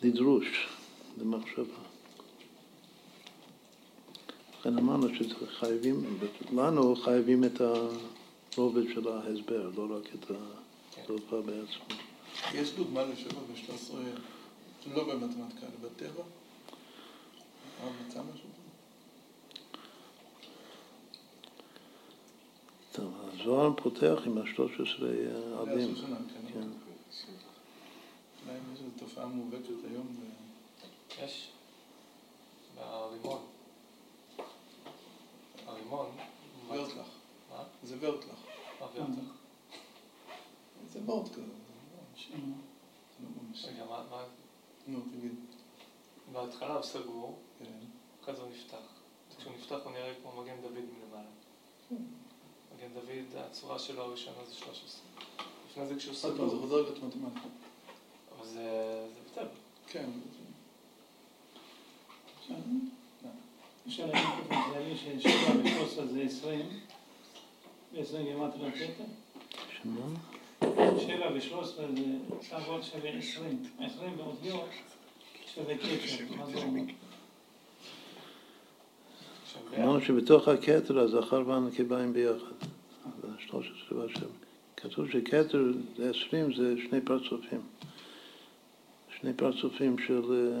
לדרוש, 0.03 0.67
למחשבה. 1.17 1.73
לכן 4.59 4.77
אמרנו 4.77 5.07
שחייבים, 5.15 6.19
לנו 6.55 6.95
חייבים 6.95 7.43
את 7.43 7.61
הרובד 8.57 8.83
של 8.93 9.07
ההסבר, 9.07 9.69
לא 9.77 9.97
רק 9.97 10.09
את 10.15 10.31
התופעה 11.03 11.41
בעצמו. 11.41 11.85
יש 12.53 12.73
דוגמה 12.73 13.03
לשבע 13.03 13.39
ושלוש 13.53 13.69
עשרה, 13.69 13.99
לא 14.95 15.03
במתמטיקה, 15.03 15.61
אלא 15.61 15.89
בטבע? 15.89 16.23
הרב 17.81 17.93
מצא 18.07 18.19
משהו? 18.33 18.46
טוב, 22.97 23.13
הזוהר 23.33 23.73
פותח 23.83 24.19
עם 24.25 24.37
השלוש 24.37 24.71
עשרה 24.73 25.09
עבים. 25.61 25.77
זה 25.79 25.91
השושנה, 25.91 26.17
כן. 26.17 26.53
כן. 26.53 26.67
אולי 28.45 28.57
יש 28.57 28.79
איזו 28.79 28.89
תופעה 28.97 29.25
מעוותת 29.25 29.69
היום. 29.91 30.07
ב- 30.07 31.23
יש. 31.23 31.51
ברימון. 32.75 33.41
במימון. 35.67 36.05
ורטלך. 36.67 37.07
מה? 37.51 37.63
זה 37.83 37.95
ורטלך. 37.99 38.39
מה 38.79 38.85
ורטלך? 38.95 39.31
זה 40.93 40.99
וורט 41.05 41.31
כזה. 41.31 41.41
לא. 41.41 42.39
רגע, 43.67 43.85
מה, 43.85 44.03
מה, 44.11 44.23
נו, 44.87 44.99
תגיד. 45.11 45.35
בהתחלה 46.31 46.73
הוא 46.73 46.83
סגור, 46.83 47.39
כן. 47.59 47.65
אחרי 48.23 48.35
זה 48.35 48.41
הוא 48.41 48.49
נפתח. 48.51 48.77
כשהוא 49.37 49.53
נפתח 49.53 49.77
הוא 49.83 49.91
נראה 49.91 50.13
כמו 50.21 50.41
מגן 50.41 50.61
דוד 50.61 50.73
מלמעלה. 50.73 51.29
מגן 52.77 52.93
דוד, 52.93 53.41
הצורה 53.49 53.79
שלו 53.79 54.01
הראשונה 54.01 54.37
זה 54.47 54.55
13. 54.55 55.01
לפני 55.71 55.87
זה 55.87 55.95
כשהוא 55.95 56.15
עוד 56.23 56.37
פעם, 56.37 56.49
זה 56.49 56.55
סגור, 56.55 56.61
חוזר 56.61 56.75
להיות 56.75 57.03
מתמטיקה. 57.03 57.47
אבל 58.37 58.47
זה 58.47 59.07
זה 59.13 59.19
בטבע. 59.31 59.47
כן. 59.87 60.09
אפשר 63.87 64.05
להגיד 64.05 64.29
באופן 64.49 64.71
כללי 64.71 64.97
ששבע 64.97 65.51
ושלוש 65.63 65.91
עשרה 65.91 66.05
זה 66.05 66.21
עשרים, 66.21 66.65
ועשרים 67.93 68.25
גימטריה. 68.25 68.71
שמה? 69.81 70.05
שבע 70.99 71.31
ושלוש 71.35 71.67
עשרה 71.67 71.87
זה 71.87 72.03
סך 72.41 72.53
הכל 72.53 72.83
שווה 72.83 73.09
עשרים. 73.09 73.63
עשרים 73.79 74.17
באותיות 74.17 74.69
שווה 75.55 75.77
קטע. 75.77 77.06
ביחד. 79.69 79.83
אמרנו 79.83 80.01
שבתוך 80.01 80.47
הכתר 80.47 80.99
הזכר 80.99 81.43
והנקבה 81.47 81.99
הם 81.99 82.13
ביחד. 82.13 82.67
זה 83.21 83.27
13 83.39 83.97
והשם. 83.97 84.25
כתוב 84.77 85.09
שכתר 85.09 85.71
20 85.99 86.53
זה 86.53 86.75
שני 86.89 87.01
פרצופים. 87.01 87.61
שני 89.19 89.33
פרצופים 89.33 89.97
של, 89.97 90.51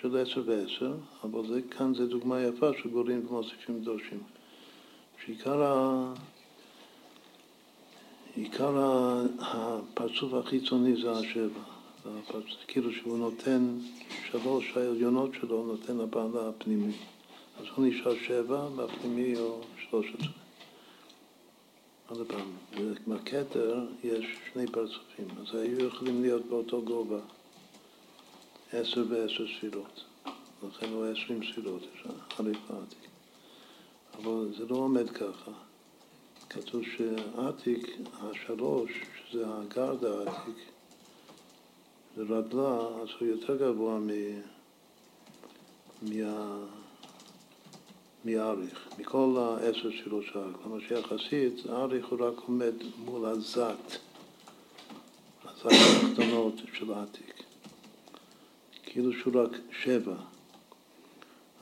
של 0.00 0.18
10 0.18 0.42
ו-10, 0.46 0.84
אבל 1.24 1.48
זה, 1.48 1.60
כאן 1.70 1.94
זה 1.94 2.06
דוגמה 2.06 2.40
יפה 2.40 2.70
שגורעים 2.82 3.26
ומוסיפים 3.28 3.80
דורשים. 3.80 4.20
שעיקר 5.24 5.62
ה... 5.62 6.12
עיקר 8.36 8.72
הפרצוף 9.38 10.34
החיצוני 10.34 11.02
זה 11.02 11.12
השבע. 11.12 11.60
הפרצוף, 12.18 12.58
כאילו 12.68 12.92
שהוא 12.92 13.18
נותן, 13.18 13.68
שלוש 14.30 14.76
העליונות 14.76 15.30
שלו 15.40 15.66
נותן 15.66 15.96
לבעלה 15.98 16.48
הפנימי. 16.48 16.92
אז 17.58 17.64
הוא 17.76 17.86
נשאר 17.86 18.14
שבע, 18.26 18.68
והפנימי 18.76 19.38
הוא 19.38 19.60
שלוש 19.90 20.06
עשרה. 20.18 20.32
עוד 22.08 22.26
פעם, 22.26 22.50
בכתר 23.08 23.86
יש 24.04 24.26
שני 24.52 24.66
פרצופים, 24.66 25.26
אז 25.40 25.54
היו 25.54 25.86
יכולים 25.86 26.22
להיות 26.22 26.46
באותו 26.46 26.82
גובה, 26.82 27.18
עשר 28.72 29.04
ועשר 29.08 29.46
ספירות. 29.58 30.04
לכן 30.68 30.88
הוא 30.88 31.04
עשרים 31.04 31.40
ספירות, 31.52 31.82
יש 31.82 32.06
ועתיק. 32.40 33.08
אבל 34.18 34.54
זה 34.58 34.66
לא 34.66 34.76
עומד 34.76 35.10
ככה. 35.10 35.50
כתוב 36.50 36.82
שעתיק, 36.96 37.96
השלוש, 38.20 38.90
שזה 39.16 39.44
הגרד 39.46 40.04
העתיק, 40.04 40.56
זה 42.16 42.22
רדלה, 42.22 42.78
אז 43.02 43.08
הוא 43.20 43.28
יותר 43.28 43.56
גבוה 43.56 43.98
מ... 43.98 44.10
מה... 46.02 46.56
מאריך, 48.26 48.88
מכל 48.98 49.36
העשר 49.38 49.90
שלו 49.90 50.22
שער. 50.22 50.52
כלומר 50.62 50.80
שיחסית, 50.80 51.66
האריך 51.68 52.06
הוא 52.06 52.26
רק 52.28 52.38
עומד 52.46 52.74
מול 53.04 53.26
הזת, 53.26 53.98
הזת 55.44 55.66
התחתונות 55.66 56.54
של 56.72 56.92
העתיק. 56.92 57.42
כאילו 58.82 59.12
שהוא 59.12 59.42
רק 59.42 59.50
שבע. 59.82 60.16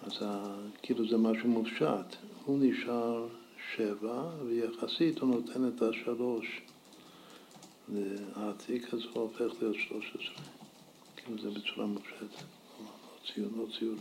אז 0.03 0.23
ה, 0.23 0.57
כאילו 0.83 1.09
זה 1.09 1.17
משהו 1.17 1.49
מופשט. 1.49 2.17
הוא 2.45 2.59
נשאר 2.63 3.27
שבע, 3.77 4.31
ויחסית 4.47 5.19
הוא 5.19 5.31
נותן 5.31 5.69
את 5.69 5.83
השלוש 5.83 6.61
לעתיק, 7.89 8.95
אז 8.95 9.01
הוא 9.13 9.23
הופך 9.23 9.63
להיות 9.63 9.77
שלוש 9.89 10.13
עשרה. 10.15 10.45
כאילו 11.17 11.43
זה 11.43 11.51
בצורה 11.51 11.87
מופשטת, 11.87 12.43
לא 13.37 13.47
לא 13.57 13.67
ציורית. 13.79 14.01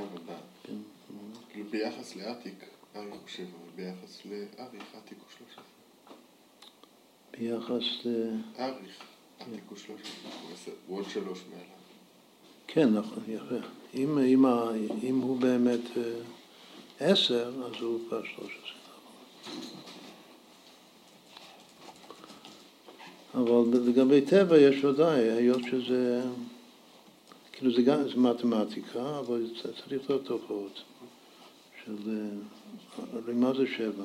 ב- 0.00 0.32
כן. 0.62 0.93
כאילו 1.50 1.70
ביחס 1.70 2.16
לעתיק, 2.16 2.64
אריך 2.96 3.10
הוא 3.10 3.20
שבע, 3.26 3.44
אבל 3.46 3.70
ביחס 3.76 4.22
לאריך, 4.24 4.94
עתיק 4.94 5.18
הוא 5.18 5.28
שלוש 5.38 5.50
עשרה. 5.52 5.64
ביחס 7.38 8.06
ל... 8.06 8.30
אריך, 8.58 9.04
עתיק 9.38 9.64
הוא 9.68 9.78
שלוש 9.78 10.00
עשרה, 10.54 10.74
הוא 10.86 10.98
עוד 10.98 11.04
שלוש 11.08 11.44
מעליו. 11.50 11.64
כן, 12.66 12.94
נכון, 12.94 13.22
יפה. 13.28 13.66
אם, 13.94 14.18
אם, 14.18 14.44
אם 15.02 15.20
הוא 15.20 15.40
באמת 15.40 15.96
אה, 15.96 16.02
עשר, 17.00 17.52
אז 17.66 17.82
הוא 17.82 18.00
כבר 18.08 18.22
שלוש 18.24 18.58
עשרה. 18.58 18.74
אבל 23.34 23.78
לגבי 23.78 24.20
טבע 24.20 24.58
יש 24.58 24.84
ודאי, 24.84 25.30
היות 25.30 25.62
שזה, 25.70 26.22
כאילו 27.52 27.72
זה 27.74 27.82
גם, 27.82 28.08
זה 28.08 28.16
מתמטיקה, 28.16 29.18
אבל 29.18 29.50
צריך 29.62 30.08
להיות 30.08 30.24
תופעות 30.24 30.82
של, 31.84 32.30
הרי 33.12 33.34
מה 33.34 33.52
זה 33.54 33.66
שבע? 33.76 34.04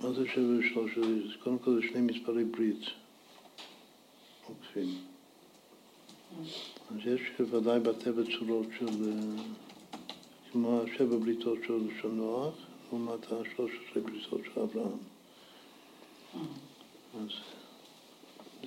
מה 0.00 0.12
זה 0.12 0.28
שבע 0.28 0.58
ושלוש? 0.58 1.36
קודם 1.42 1.58
כל 1.58 1.74
זה 1.74 1.80
שני 1.92 2.00
מספרי 2.00 2.44
ברית 2.44 2.84
עוקפים. 4.46 4.88
אז 6.90 6.96
יש 7.06 7.20
ודאי 7.40 7.80
בטבע 7.80 8.22
צורות 8.38 8.66
של, 8.78 8.86
אה, 8.86 9.42
כמו 10.52 10.80
השבע 10.82 11.16
בריתות 11.16 11.58
של 12.02 12.08
נוח, 12.08 12.54
לעומת 12.92 13.24
השלוש 13.24 13.72
עשרה 13.90 14.02
בריתות 14.02 14.40
של 14.54 14.60
אברהם. 14.60 14.98
אז 17.14 17.30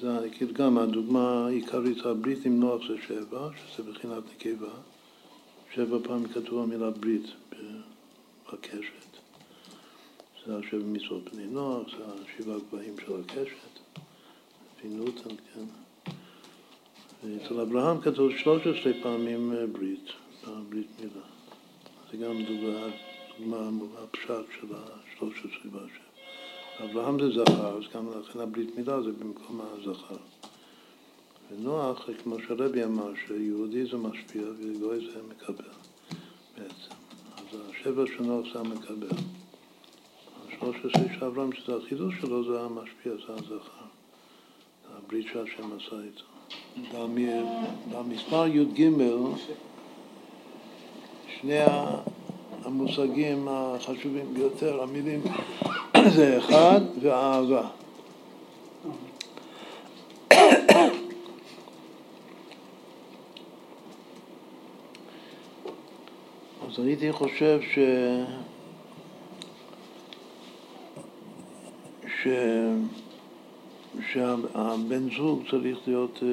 זה 0.02 0.30
כאילו 0.32 0.54
גם 0.54 0.78
הדוגמה 0.78 1.45
העיקרית, 1.48 2.06
הברית 2.06 2.45
עם 2.45 2.60
נוח 2.60 2.82
זה 2.88 2.95
שבע, 3.08 3.50
שזה 3.56 3.92
בחינת 3.92 4.24
נקבה. 4.36 4.95
שבע 5.76 5.98
פעמים 6.04 6.28
כתוב 6.28 6.64
המילה 6.64 6.90
ברית 6.90 7.26
בקשת. 8.48 9.12
זה 10.45 10.58
השבע 10.58 10.86
מצוות 10.86 11.34
בני 11.34 11.45
נוח, 11.45 11.88
זה 11.98 12.04
השבעה 12.06 12.58
גבהים 12.60 12.95
של 13.06 13.14
הקשת. 13.20 13.80
לפי 14.78 14.88
נותן, 14.88 15.36
כן. 15.54 15.66
אצל 17.36 17.60
אברהם 17.60 18.02
כתוב 18.02 18.32
13 18.38 18.94
פעמים 19.04 19.54
אה, 19.54 19.68
ברית, 19.68 20.10
ברית 20.70 20.88
מילה. 21.00 21.26
זה 22.12 22.18
גם 22.18 22.44
דוגמה, 22.44 22.88
דוגמה 23.40 23.86
הפשט 24.04 24.45
של 24.60 24.76
ה-13 24.76 25.26
והשם. 25.72 26.06
אברהם 26.84 27.20
זה 27.20 27.44
זכר, 27.44 27.78
אז 27.78 27.84
גם 27.95 28.20
לכן 28.20 28.40
הברית 28.40 28.78
מילה 28.78 29.02
זה 29.02 29.12
במקום 29.12 29.62
הזכר. 29.62 30.16
ונוח, 31.52 32.10
כמו 32.24 32.36
שהרבי 32.48 32.84
אמר, 32.84 33.12
שיהודי 33.28 33.86
זה 33.92 33.98
משפיע 33.98 34.42
וגוי 34.60 35.00
זה 35.14 35.20
מקבל 35.30 35.70
בעצם. 36.58 36.96
אז 37.38 37.60
השבע 37.70 38.04
נוח 38.20 38.46
זה 38.54 38.60
המקבל. 38.60 39.08
ה-13 40.52 40.74
של 41.20 41.26
אברהם, 41.26 41.50
שזה 41.54 41.76
החידוש 41.76 42.16
שלו, 42.22 42.44
זה 42.54 42.62
המשפיע, 42.62 43.12
זה 43.28 43.34
הזכר. 43.34 43.86
זה 44.90 44.98
הברית 44.98 45.26
שהשם 45.34 45.70
עשה 45.78 45.96
איתו. 46.04 46.24
במ- 46.94 47.66
במספר 47.92 48.48
י"ג 48.48 48.90
שני 51.42 51.60
המושגים 52.64 53.48
החשובים 53.52 54.34
ביותר, 54.34 54.82
המילים 54.84 55.22
זה 56.16 56.38
אחד 56.38 56.82
ואהבה. 57.02 57.68
אז 66.78 66.86
הייתי 66.86 67.12
חושב 67.12 67.60
ש... 67.74 67.80
ש... 72.08 72.28
שהבן 74.12 75.16
זוג 75.18 75.44
צריך 75.50 75.78
להיות 75.88 76.20
אה, 76.24 76.28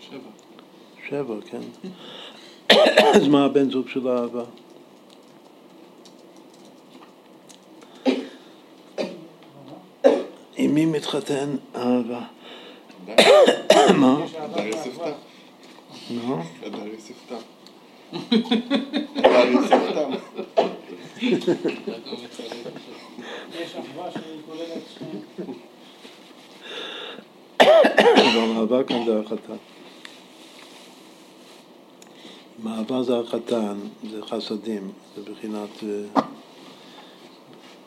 שבע. 0.00 0.30
שבע, 1.08 1.34
כן. 1.50 1.60
אז 3.16 3.28
מה 3.28 3.44
הבן 3.44 3.70
זוג 3.70 3.88
של 3.88 4.08
האהבה? 4.08 4.44
עם 10.56 10.74
מי 10.74 10.86
מתחתן 10.86 11.56
אהבה? 11.74 12.22
מה? 14.00 14.24
הדר 14.38 14.60
ואהבה. 14.60 14.94
תם. 14.96 15.12
נו? 16.10 16.42
הדר 16.62 16.86
יוסף 16.86 17.32
אהבה 28.56 28.84
כאן 28.84 29.04
זה 29.06 29.20
החתן. 29.20 29.56
מעבר 32.58 33.02
זה 33.02 33.18
החתן, 33.18 33.78
זה 34.10 34.22
חסדים, 34.22 34.90
זה 35.16 35.22
בחינת, 35.32 35.68
אה, 35.84 36.22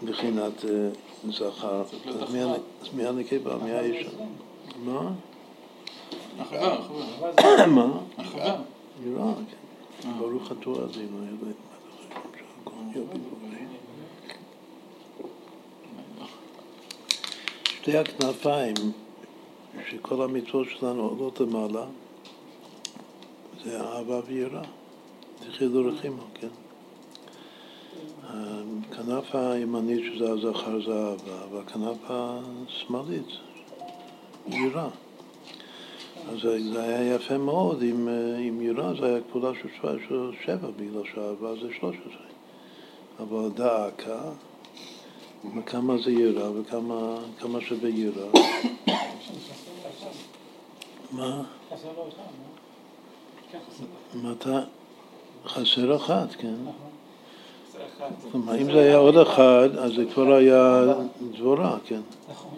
בחינת 0.03 0.65
אה, 0.65 0.89
זכר. 1.31 1.83
אז 2.21 2.33
מי 2.33 2.41
הנ- 2.43 2.51
אז 2.81 2.87
מי 2.93 3.05
הנקבה? 3.05 3.57
מי 3.63 3.71
האישה? 3.71 4.09
מה? 4.83 5.11
אחווה, 6.41 6.77
אחווה. 6.79 7.67
מה? 7.75 7.87
אחווה. 8.17 8.55
ברוך 10.11 10.51
התורה 10.51 10.85
יביא 10.85 11.07
בו. 11.39 11.45
שתי 17.63 17.97
הכנפיים 17.97 18.73
שכל 19.89 20.21
המצוות 20.21 20.67
שלנו 20.69 21.01
עולות 21.03 21.39
למעלה 21.39 21.85
זה 23.63 23.81
אהבה 23.81 24.19
ויראה. 24.27 24.61
זה 25.45 25.51
חידור 25.51 25.89
רחימו, 25.89 26.23
כן? 26.33 26.47
הכנף 28.23 29.35
הימנית 29.35 30.13
שזה 30.13 30.31
הזכר 30.31 30.85
זה 30.85 30.93
אהבה, 30.93 31.55
והכנף 31.55 31.97
השמאלית 32.09 33.27
יראה. 34.47 34.89
אז 36.31 36.39
זה 36.73 36.83
היה 36.83 37.15
יפה 37.15 37.37
מאוד, 37.37 37.81
אם, 37.83 38.07
אה, 38.07 38.37
אם 38.37 38.61
יראה 38.61 38.93
זה 38.99 39.05
היה 39.05 39.19
כפולה 39.29 39.51
של 39.61 39.67
שבע- 39.81 39.91
של 40.09 40.31
שבע, 40.45 40.67
בגלל 40.77 41.01
שאהבה 41.13 41.53
זה 41.61 41.67
שלוש 41.79 41.95
עשרה. 42.05 42.27
אבל 43.19 43.49
דאקה, 43.55 44.21
וכמה 45.57 45.97
זה 45.97 46.11
יראה 46.11 46.59
וכמה 46.61 47.15
כמה 47.39 47.61
שווה 47.61 47.89
יראה. 47.89 48.27
מה? 51.11 51.43
מתי? 54.15 54.49
חסר 55.45 55.95
אחת, 55.95 56.27
כן. 56.37 56.55
כלומר, 58.31 58.61
אם 58.61 58.65
זה 58.65 58.79
היה 58.79 58.97
עוד 58.97 59.17
אחד, 59.17 59.69
אז 59.77 59.91
זה 59.95 60.05
כבר 60.13 60.33
היה 60.33 60.83
דבורה, 61.37 61.77
כן. 61.85 62.01
נכון. 62.31 62.51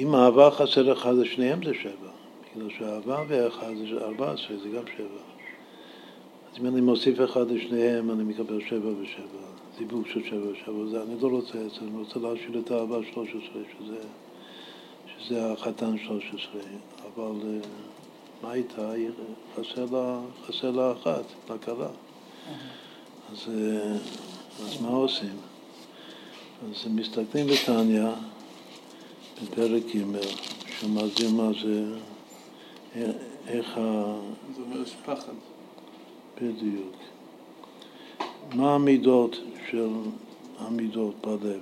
אם 0.00 0.14
אהבה 0.14 0.50
חסר 0.50 0.92
אחד, 0.92 1.10
אז 1.18 1.24
שניהם 1.34 1.64
זה 1.64 1.74
שבע. 1.82 2.10
בגלל 2.56 2.70
שאהבה 2.78 3.22
ואחד 3.28 3.72
זה 3.90 4.04
ארבע 4.04 4.32
עשרה, 4.32 4.56
זה 4.62 4.68
גם 4.68 4.82
שבע. 4.96 5.20
אז 6.52 6.60
אם 6.60 6.66
אני 6.66 6.80
מוסיף 6.80 7.18
אחד 7.24 7.50
לשניהם, 7.50 8.10
אני 8.10 8.22
מקבל 8.24 8.60
שבע 8.68 8.88
ושבע. 9.00 9.40
זיווג 9.78 10.06
של 10.06 10.22
שבע 10.24 10.50
ושבע. 10.52 10.86
זה, 10.90 11.02
אני 11.02 11.14
לא 11.22 11.28
רוצה 11.28 11.58
את 11.66 11.70
זה, 11.70 11.80
אני 11.80 11.98
רוצה 11.98 12.18
להשאיר 12.18 12.58
את 12.64 12.70
האהבה 12.70 12.98
שלוש 13.12 13.28
עשרה, 13.28 13.62
שזה, 13.78 13.96
שזה 15.18 15.52
החתן 15.52 15.98
שלוש 15.98 16.24
עשרה. 16.28 16.62
אבל 17.14 17.36
אה, 17.44 17.58
מה? 18.42 18.50
היא- 18.50 19.10
חסר 19.56 19.84
לה, 19.92 20.20
חסר 20.46 20.70
לה 20.70 20.92
אחת, 20.92 21.24
לכלה. 21.50 21.88
אז, 23.32 23.48
אה, 23.48 23.92
אז 24.64 24.80
מה 24.82 24.88
עושים? 24.88 25.36
אז 26.70 26.86
מסתכלים 26.90 27.46
בתניא, 27.46 28.08
בפרק 29.42 29.82
ג', 29.94 30.16
שמסביר 30.66 31.30
מה 31.30 31.50
זה, 31.62 31.84
איך 33.48 33.78
ה... 33.78 34.14
זה 34.56 34.62
אומר 34.62 34.82
יש 34.82 34.96
פחד. 35.04 35.32
בדיוק. 36.36 36.96
מה 38.54 38.74
המידות 38.74 39.36
של 39.70 39.88
המידות 40.58 41.14
בלב? 41.26 41.60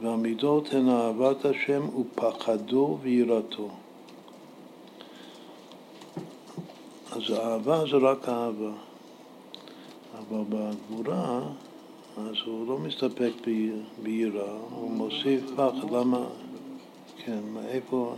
והמידות 0.00 0.72
הן 0.72 0.88
אהבת 0.88 1.44
השם 1.44 1.98
ופחדו 1.98 2.98
ויראתו. 3.02 3.68
אז 7.12 7.22
אהבה 7.30 7.84
זה 7.90 7.96
רק 7.96 8.28
אהבה. 8.28 8.72
אבל 10.18 10.44
בגבורה, 10.48 11.40
אז 12.16 12.34
הוא 12.46 12.66
לא 12.66 12.78
מסתפק 12.78 13.32
ביראה, 14.02 14.52
הוא 14.74 14.90
מוסיף 14.90 15.40
פחד. 15.56 15.90
למה? 15.92 16.26
כן, 17.24 17.40
מאיפה... 17.52 18.14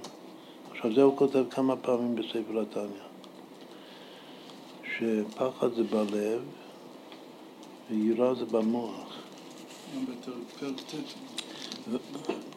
עכשיו 0.71 0.95
זה 0.95 1.03
הוא 1.03 1.17
כותב 1.17 1.45
כמה 1.51 1.77
פעמים 1.77 2.15
בספר 2.15 2.61
התניא. 2.61 3.03
שפחד 4.85 5.75
זה 5.75 5.83
בלב 5.83 6.43
ויראה 7.91 8.35
זה 8.35 8.45
במוח. 8.45 9.17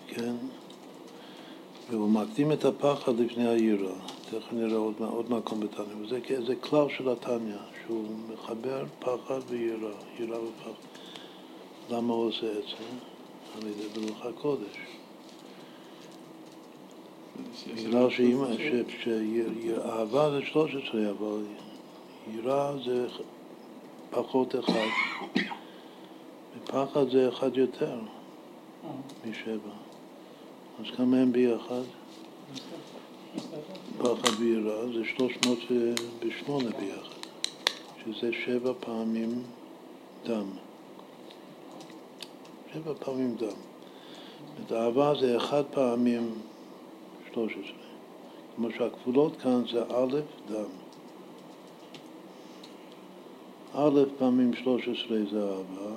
כן? 0.07 0.35
והוא 1.89 2.09
מקדים 2.09 2.51
את 2.51 2.65
הפחד 2.65 3.19
לפני 3.19 3.47
היראה. 3.47 3.95
תכף 4.29 4.53
נראה 4.53 4.77
עוד, 4.77 4.93
עוד 4.99 5.31
מקום 5.31 5.59
בתניא. 5.59 5.95
וזה 6.01 6.19
זה 6.47 6.55
כלל 6.55 6.85
של 6.97 7.09
התניא, 7.09 7.57
שהוא 7.85 8.05
מחבר 8.33 8.85
פחד 8.99 9.39
ויראה, 9.47 9.95
יראה 10.19 10.39
ופחד. 10.39 10.71
למה 11.89 12.13
הוא 12.13 12.27
עושה 12.27 12.51
את 12.51 12.63
זה? 12.63 12.85
על 13.55 13.67
ידי 13.67 13.99
ברוך 13.99 14.25
הקודש. 14.25 14.84
בגלל 17.75 18.09
שאהבה 19.03 20.31
זה 20.31 20.45
13, 20.45 21.09
אבל 21.09 21.43
יראה 22.33 22.71
זה 22.85 23.07
פחות 24.09 24.55
אחד, 24.55 24.87
ופחד 26.57 27.09
זה 27.11 27.29
אחד 27.29 27.57
יותר 27.57 27.99
משבע. 29.29 29.71
אז 30.79 30.85
כמה 30.97 31.17
הם 31.17 31.31
ביחד? 31.31 31.81
פחד 33.97 34.39
ויראה 34.39 34.85
זה 34.93 35.05
308 35.17 36.69
ביחד, 36.69 37.19
שזה 38.03 38.31
שבע 38.45 38.73
פעמים 38.79 39.43
דם. 40.25 40.45
שבע 42.73 42.93
פעמים 42.99 43.35
דם. 43.35 43.57
זאת 44.59 44.71
אהבה 44.71 45.13
זה 45.19 45.37
אחד 45.37 45.63
פעמים 45.71 46.33
13. 47.35 47.63
כמו 48.55 48.67
שהכפולות 48.77 49.35
כאן 49.41 49.61
זה 49.71 49.83
א' 49.83 50.19
דם. 50.51 50.69
א' 53.73 53.99
פעמים 54.17 54.53
13 54.53 55.17
זה 55.31 55.43
אהבה, 55.43 55.95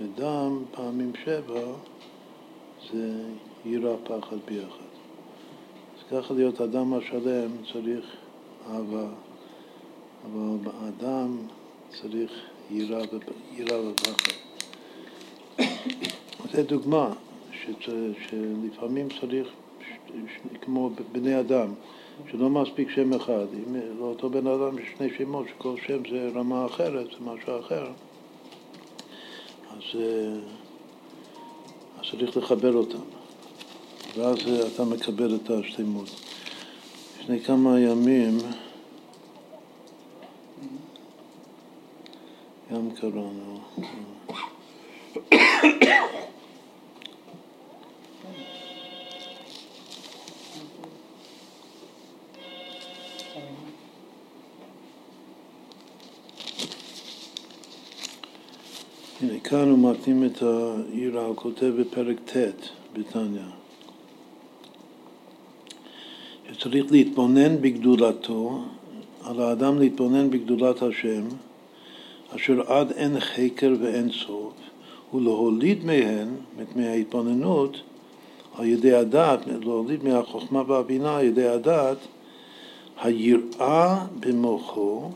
ודם 0.00 0.64
פעמים 0.70 1.12
שבע 1.24 1.62
זה 2.92 3.22
יראה 3.64 3.96
פחד 4.04 4.36
ביחד. 4.44 4.86
אז 5.98 6.02
ככה 6.22 6.34
להיות 6.34 6.60
אדם 6.60 6.94
השלם 6.94 7.50
צריך 7.72 8.04
אהבה, 8.70 9.08
אבל 10.24 10.56
באדם 10.62 11.38
צריך 12.00 12.32
יראה 12.70 13.02
ופ- 13.02 13.58
יראה 13.58 13.80
ופחד. 13.90 14.32
זו 16.52 16.62
דוגמה 16.62 17.12
שלפעמים 18.28 19.08
צריך, 19.20 19.48
כמו 20.60 20.90
בני 21.12 21.40
אדם, 21.40 21.68
שלא 22.30 22.50
מספיק 22.50 22.90
שם 22.90 23.12
אחד. 23.12 23.46
אם 23.54 23.76
לאותו 23.98 24.30
בן 24.30 24.46
אדם 24.46 24.78
יש 24.78 24.88
שני 24.98 25.08
שמות, 25.18 25.46
שכל 25.48 25.74
שם 25.86 26.02
זה 26.10 26.30
רמה 26.34 26.66
אחרת, 26.66 27.06
זה 27.06 27.16
משהו 27.20 27.60
אחר, 27.60 27.86
אז, 29.70 30.00
אה, 30.00 30.38
אז 32.00 32.06
צריך 32.20 32.36
לחבר 32.36 32.74
אותם. 32.74 32.98
ואז 34.16 34.38
אה, 34.48 34.66
אתה 34.74 34.84
מקבל 34.84 35.34
את 35.34 35.50
השלמות. 35.50 36.10
לפני 37.20 37.40
כמה 37.40 37.80
ימים 37.80 38.38
גם 42.72 42.90
קראנו. 42.90 43.60
כאן 59.48 59.70
הוא 59.70 59.78
מקדים 59.78 60.24
את 60.24 60.42
היראה, 60.42 61.24
הוא 61.24 61.36
כותב 61.36 61.72
בפרק 61.80 62.16
ט' 62.24 62.36
בתניא. 62.92 63.40
שצריך 66.52 66.92
להתבונן 66.92 67.60
בגדולתו, 67.60 68.62
על 69.24 69.40
האדם 69.40 69.78
להתבונן 69.78 70.30
בגדולת 70.30 70.82
השם, 70.82 71.22
אשר 72.36 72.72
עד 72.72 72.92
אין 72.92 73.20
חקר 73.20 73.74
ואין 73.80 74.10
סוף, 74.10 74.52
ולהוליד 75.14 75.84
מהן, 75.84 76.28
מההתבוננות, 76.76 77.80
על 78.54 78.64
ידי 78.64 78.94
הדעת, 78.94 79.46
להוליד 79.46 80.04
מהחוכמה 80.04 80.62
והבינה 80.66 81.16
על 81.16 81.24
ידי 81.24 81.48
הדעת, 81.48 81.98
היראה 83.02 84.04
במוחו, 84.20 85.10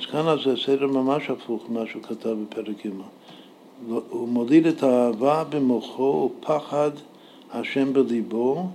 אז 0.00 0.06
כאן 0.06 0.36
זה 0.44 0.54
סדר 0.66 0.86
ממש 0.86 1.30
הפוך 1.30 1.62
ממה 1.68 1.86
שהוא 1.86 2.02
כתב 2.02 2.36
בפרק 2.48 2.86
ג'. 2.86 2.90
הוא 3.88 4.28
מוליד 4.28 4.66
את 4.66 4.82
האהבה 4.82 5.44
במוחו 5.44 6.30
ופחד 6.40 6.90
השם 7.52 7.92
בליבו, 7.92 8.66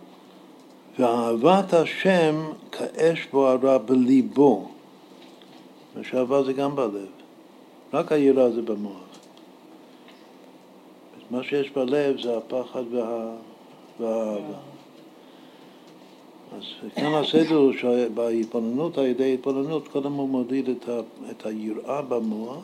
ואהבת 0.99 1.73
השם 1.73 2.35
כאש 2.71 3.27
בוערה 3.31 3.77
בליבו. 3.77 4.67
מה 5.95 6.03
שאהבה 6.03 6.43
זה 6.43 6.53
גם 6.53 6.75
בלב, 6.75 7.07
רק 7.93 8.11
היראה 8.11 8.51
זה 8.51 8.61
במוח. 8.61 9.11
מה 11.31 11.43
שיש 11.43 11.69
בלב 11.69 12.21
זה 12.21 12.37
הפחד 12.37 12.83
וה... 12.91 13.31
והאהבה. 13.99 14.70
אז 16.57 16.63
כאן 16.95 17.13
הסדר 17.13 17.55
הוא 17.55 17.73
שבהתבוננות, 17.73 18.97
על 18.97 19.05
ידי 19.05 19.33
התבוננות, 19.33 19.87
קודם 19.87 20.13
הוא 20.13 20.29
מודיד 20.29 20.69
את, 20.69 20.89
ה, 20.89 20.99
את 21.31 21.45
היראה 21.45 22.01
במוח, 22.01 22.63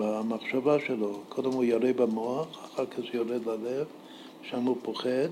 במחשבה 0.00 0.76
שלו. 0.86 1.20
קודם 1.28 1.52
הוא 1.52 1.64
ירא 1.64 1.92
במוח, 1.92 2.46
אחר 2.64 2.86
כך 2.86 2.98
זה 2.98 3.08
יורד 3.12 3.46
ללב, 3.46 3.86
שם 4.42 4.62
הוא 4.64 4.76
פוחד, 4.82 5.28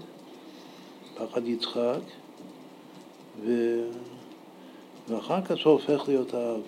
פחד 1.14 1.46
יצחק, 1.46 2.00
ו... 3.44 3.80
ואחר 5.08 5.44
כך 5.44 5.54
זה 5.54 5.62
הופך 5.64 6.04
להיות 6.08 6.34
אהבה. 6.34 6.60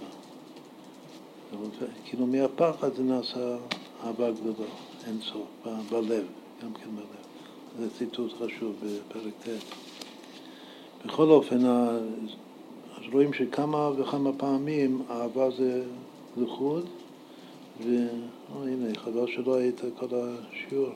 כאילו 2.04 2.26
מהפחד 2.26 2.94
זה 2.94 3.02
נעשה 3.02 3.56
אהבה 4.04 4.30
גדולה, 4.30 4.68
אין 5.06 5.20
סוף, 5.20 5.66
בלב, 5.90 6.26
גם 6.62 6.72
כן 6.72 6.90
בלב. 6.96 7.18
זה 7.78 7.98
ציטוט 7.98 8.32
חשוב 8.32 8.74
בפרק 8.82 9.32
ט'. 9.44 9.97
בכל 11.06 11.30
אופן, 11.30 11.66
אז 11.66 13.12
רואים 13.12 13.32
שכמה 13.32 13.90
וכמה 13.98 14.32
פעמים 14.32 15.02
אהבה 15.10 15.50
זה 15.50 15.84
לחוד, 16.36 16.86
והנה, 17.80 18.94
חבל 18.96 19.26
שלא 19.26 19.56
היית 19.56 19.80
כל 19.98 20.06
השיעור, 20.06 20.88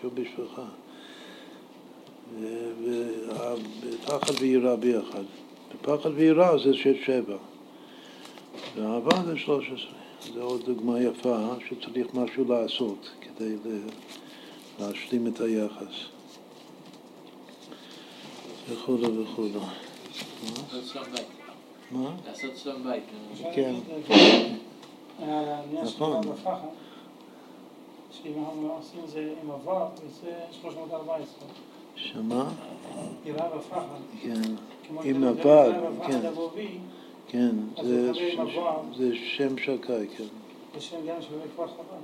שיעור 0.00 0.14
בשבילך. 0.14 0.60
ופחד 3.82 4.34
ויראה 4.40 4.76
ביחד. 4.76 5.22
ופחד 5.74 6.10
ויראה 6.14 6.58
זה 6.58 6.74
שש 6.74 7.06
שבע, 7.06 7.36
ואהבה 8.76 9.22
זה 9.24 9.38
שלוש 9.38 9.66
עשרה. 9.66 10.34
זו 10.34 10.42
עוד 10.42 10.62
דוגמה 10.64 11.00
יפה 11.00 11.48
שצריך 11.68 12.06
משהו 12.14 12.44
לעשות 12.48 13.10
כדי 13.20 13.56
להשלים 14.80 15.26
את 15.26 15.40
היחס. 15.40 16.11
וכו' 18.68 18.98
וכו'. 19.00 19.48
מה? 21.90 22.10
לעשות 22.26 22.56
שלום 22.56 22.82
בית. 22.82 23.02
כן. 23.54 23.74
נכון. 25.82 26.20
שאם 28.10 28.32
אנחנו 28.38 28.72
עושים 28.72 29.00
את 29.04 29.10
זה 29.10 29.34
עם 29.42 29.50
עבר, 29.50 29.88
זה 30.22 30.32
314. 30.62 31.48
שמה? 31.96 32.48
יראה 33.24 33.56
ופחד. 33.56 33.80
כן. 34.22 34.42
עם 35.04 35.24
עבר, 35.24 35.72
כן. 36.06 36.20
כן, 37.28 37.56
זה, 38.96 39.12
שם 39.36 39.58
שקאי, 39.58 40.06
כן. 40.16 40.24
זה 40.74 40.80
שם 40.80 40.96
גם 41.08 41.22
של 41.22 41.28
כפר 41.54 41.66
חב"ד. 41.66 42.02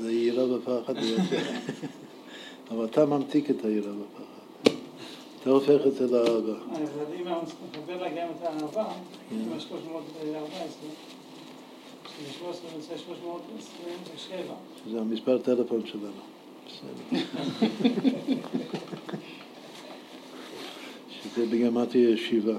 זה 0.00 0.12
יראה 0.12 0.56
ופחד. 0.56 0.94
אבל 2.70 2.84
אתה 2.84 3.06
ממתיק 3.06 3.50
את 3.50 3.64
היראה 3.64 3.92
ופחד. 3.92 4.25
אתה 5.46 5.54
הופך 5.54 5.86
את 5.86 5.94
זה 5.94 6.06
לאהבה. 6.06 6.52
אז 6.72 6.88
אם 7.20 7.26
נחבר 7.72 8.02
לה 8.02 8.08
גם 8.08 8.28
את 8.36 8.42
האהבה, 8.42 8.84
כן. 9.30 9.36
עם 9.36 9.52
ה-314, 9.52 9.62
שזה 12.08 12.32
13 12.38 12.70
יוצא 12.76 12.96
327, 12.96 14.54
זה 14.90 15.00
המספר 15.00 15.38
טלפון 15.38 15.82
שלנו. 15.86 16.10
שזה 21.22 21.46
בגמטריה 21.46 22.10
ישיבה. 22.10 22.58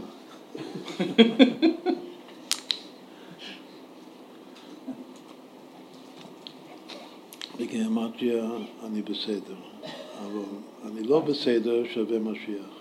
בגימטריה 7.59 8.49
אני 8.83 9.01
בסדר, 9.01 9.56
אבל 10.19 10.43
אני 10.85 11.03
לא 11.03 11.19
בסדר 11.19 11.83
שווה 11.93 12.19
משיח. 12.19 12.77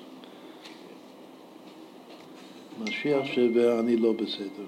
משיח 2.81 3.27
שווה 3.27 3.81
אני 3.81 3.97
לא 3.97 4.13
בסדר. 4.13 4.67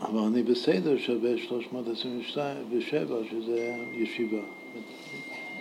אבל 0.00 0.20
אני 0.20 0.42
בסדר 0.42 0.98
שווה 0.98 1.38
327, 1.38 3.16
שזה 3.30 3.74
ישיבה. 3.92 4.42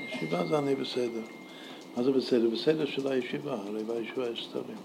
ישיבה 0.07 0.47
זה 0.47 0.59
אני 0.59 0.75
בסדר. 0.75 1.21
מה 1.97 2.03
זה 2.03 2.11
בסדר? 2.11 2.49
בסדר 2.49 2.85
של 2.85 3.07
הישיבה, 3.07 3.53
הרי 3.53 3.83
בישיבה 3.83 4.29
יש 4.29 4.47
סתרים. 4.49 4.77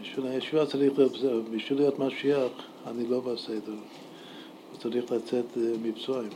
בשביל 0.00 0.26
הישיבה 0.26 0.66
צריך 0.66 0.98
להיות 0.98 1.12
בסדר, 1.12 1.40
בשביל 1.50 1.78
להיות 1.78 1.98
משיח 1.98 2.52
אני 2.86 3.06
לא 3.06 3.20
בסדר. 3.20 3.74
הוא 4.72 4.78
צריך 4.78 5.12
לצאת 5.12 5.44
אה, 5.56 5.62
מבצועים, 5.82 6.30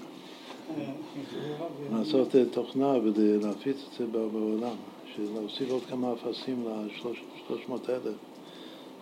לעשות 1.93 2.37
אה, 2.37 2.45
תוכנה 2.45 2.89
ולהפיץ 2.89 3.77
את 3.89 3.99
זה 3.99 4.07
בעולם, 4.07 4.77
להוסיף 5.19 5.71
עוד 5.71 5.85
כמה 5.85 6.13
אפסים 6.13 6.69
ל-300 6.69 7.73
אלף. 7.89 8.17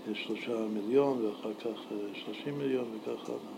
יש 0.06 0.24
שלושה 0.26 0.52
מיליון 0.52 1.24
ואחר 1.26 1.54
כך 1.54 1.92
אה, 1.92 1.96
שלושים 2.14 2.58
מיליון 2.58 2.94
וכך 2.94 3.28
הלאה. 3.28 3.53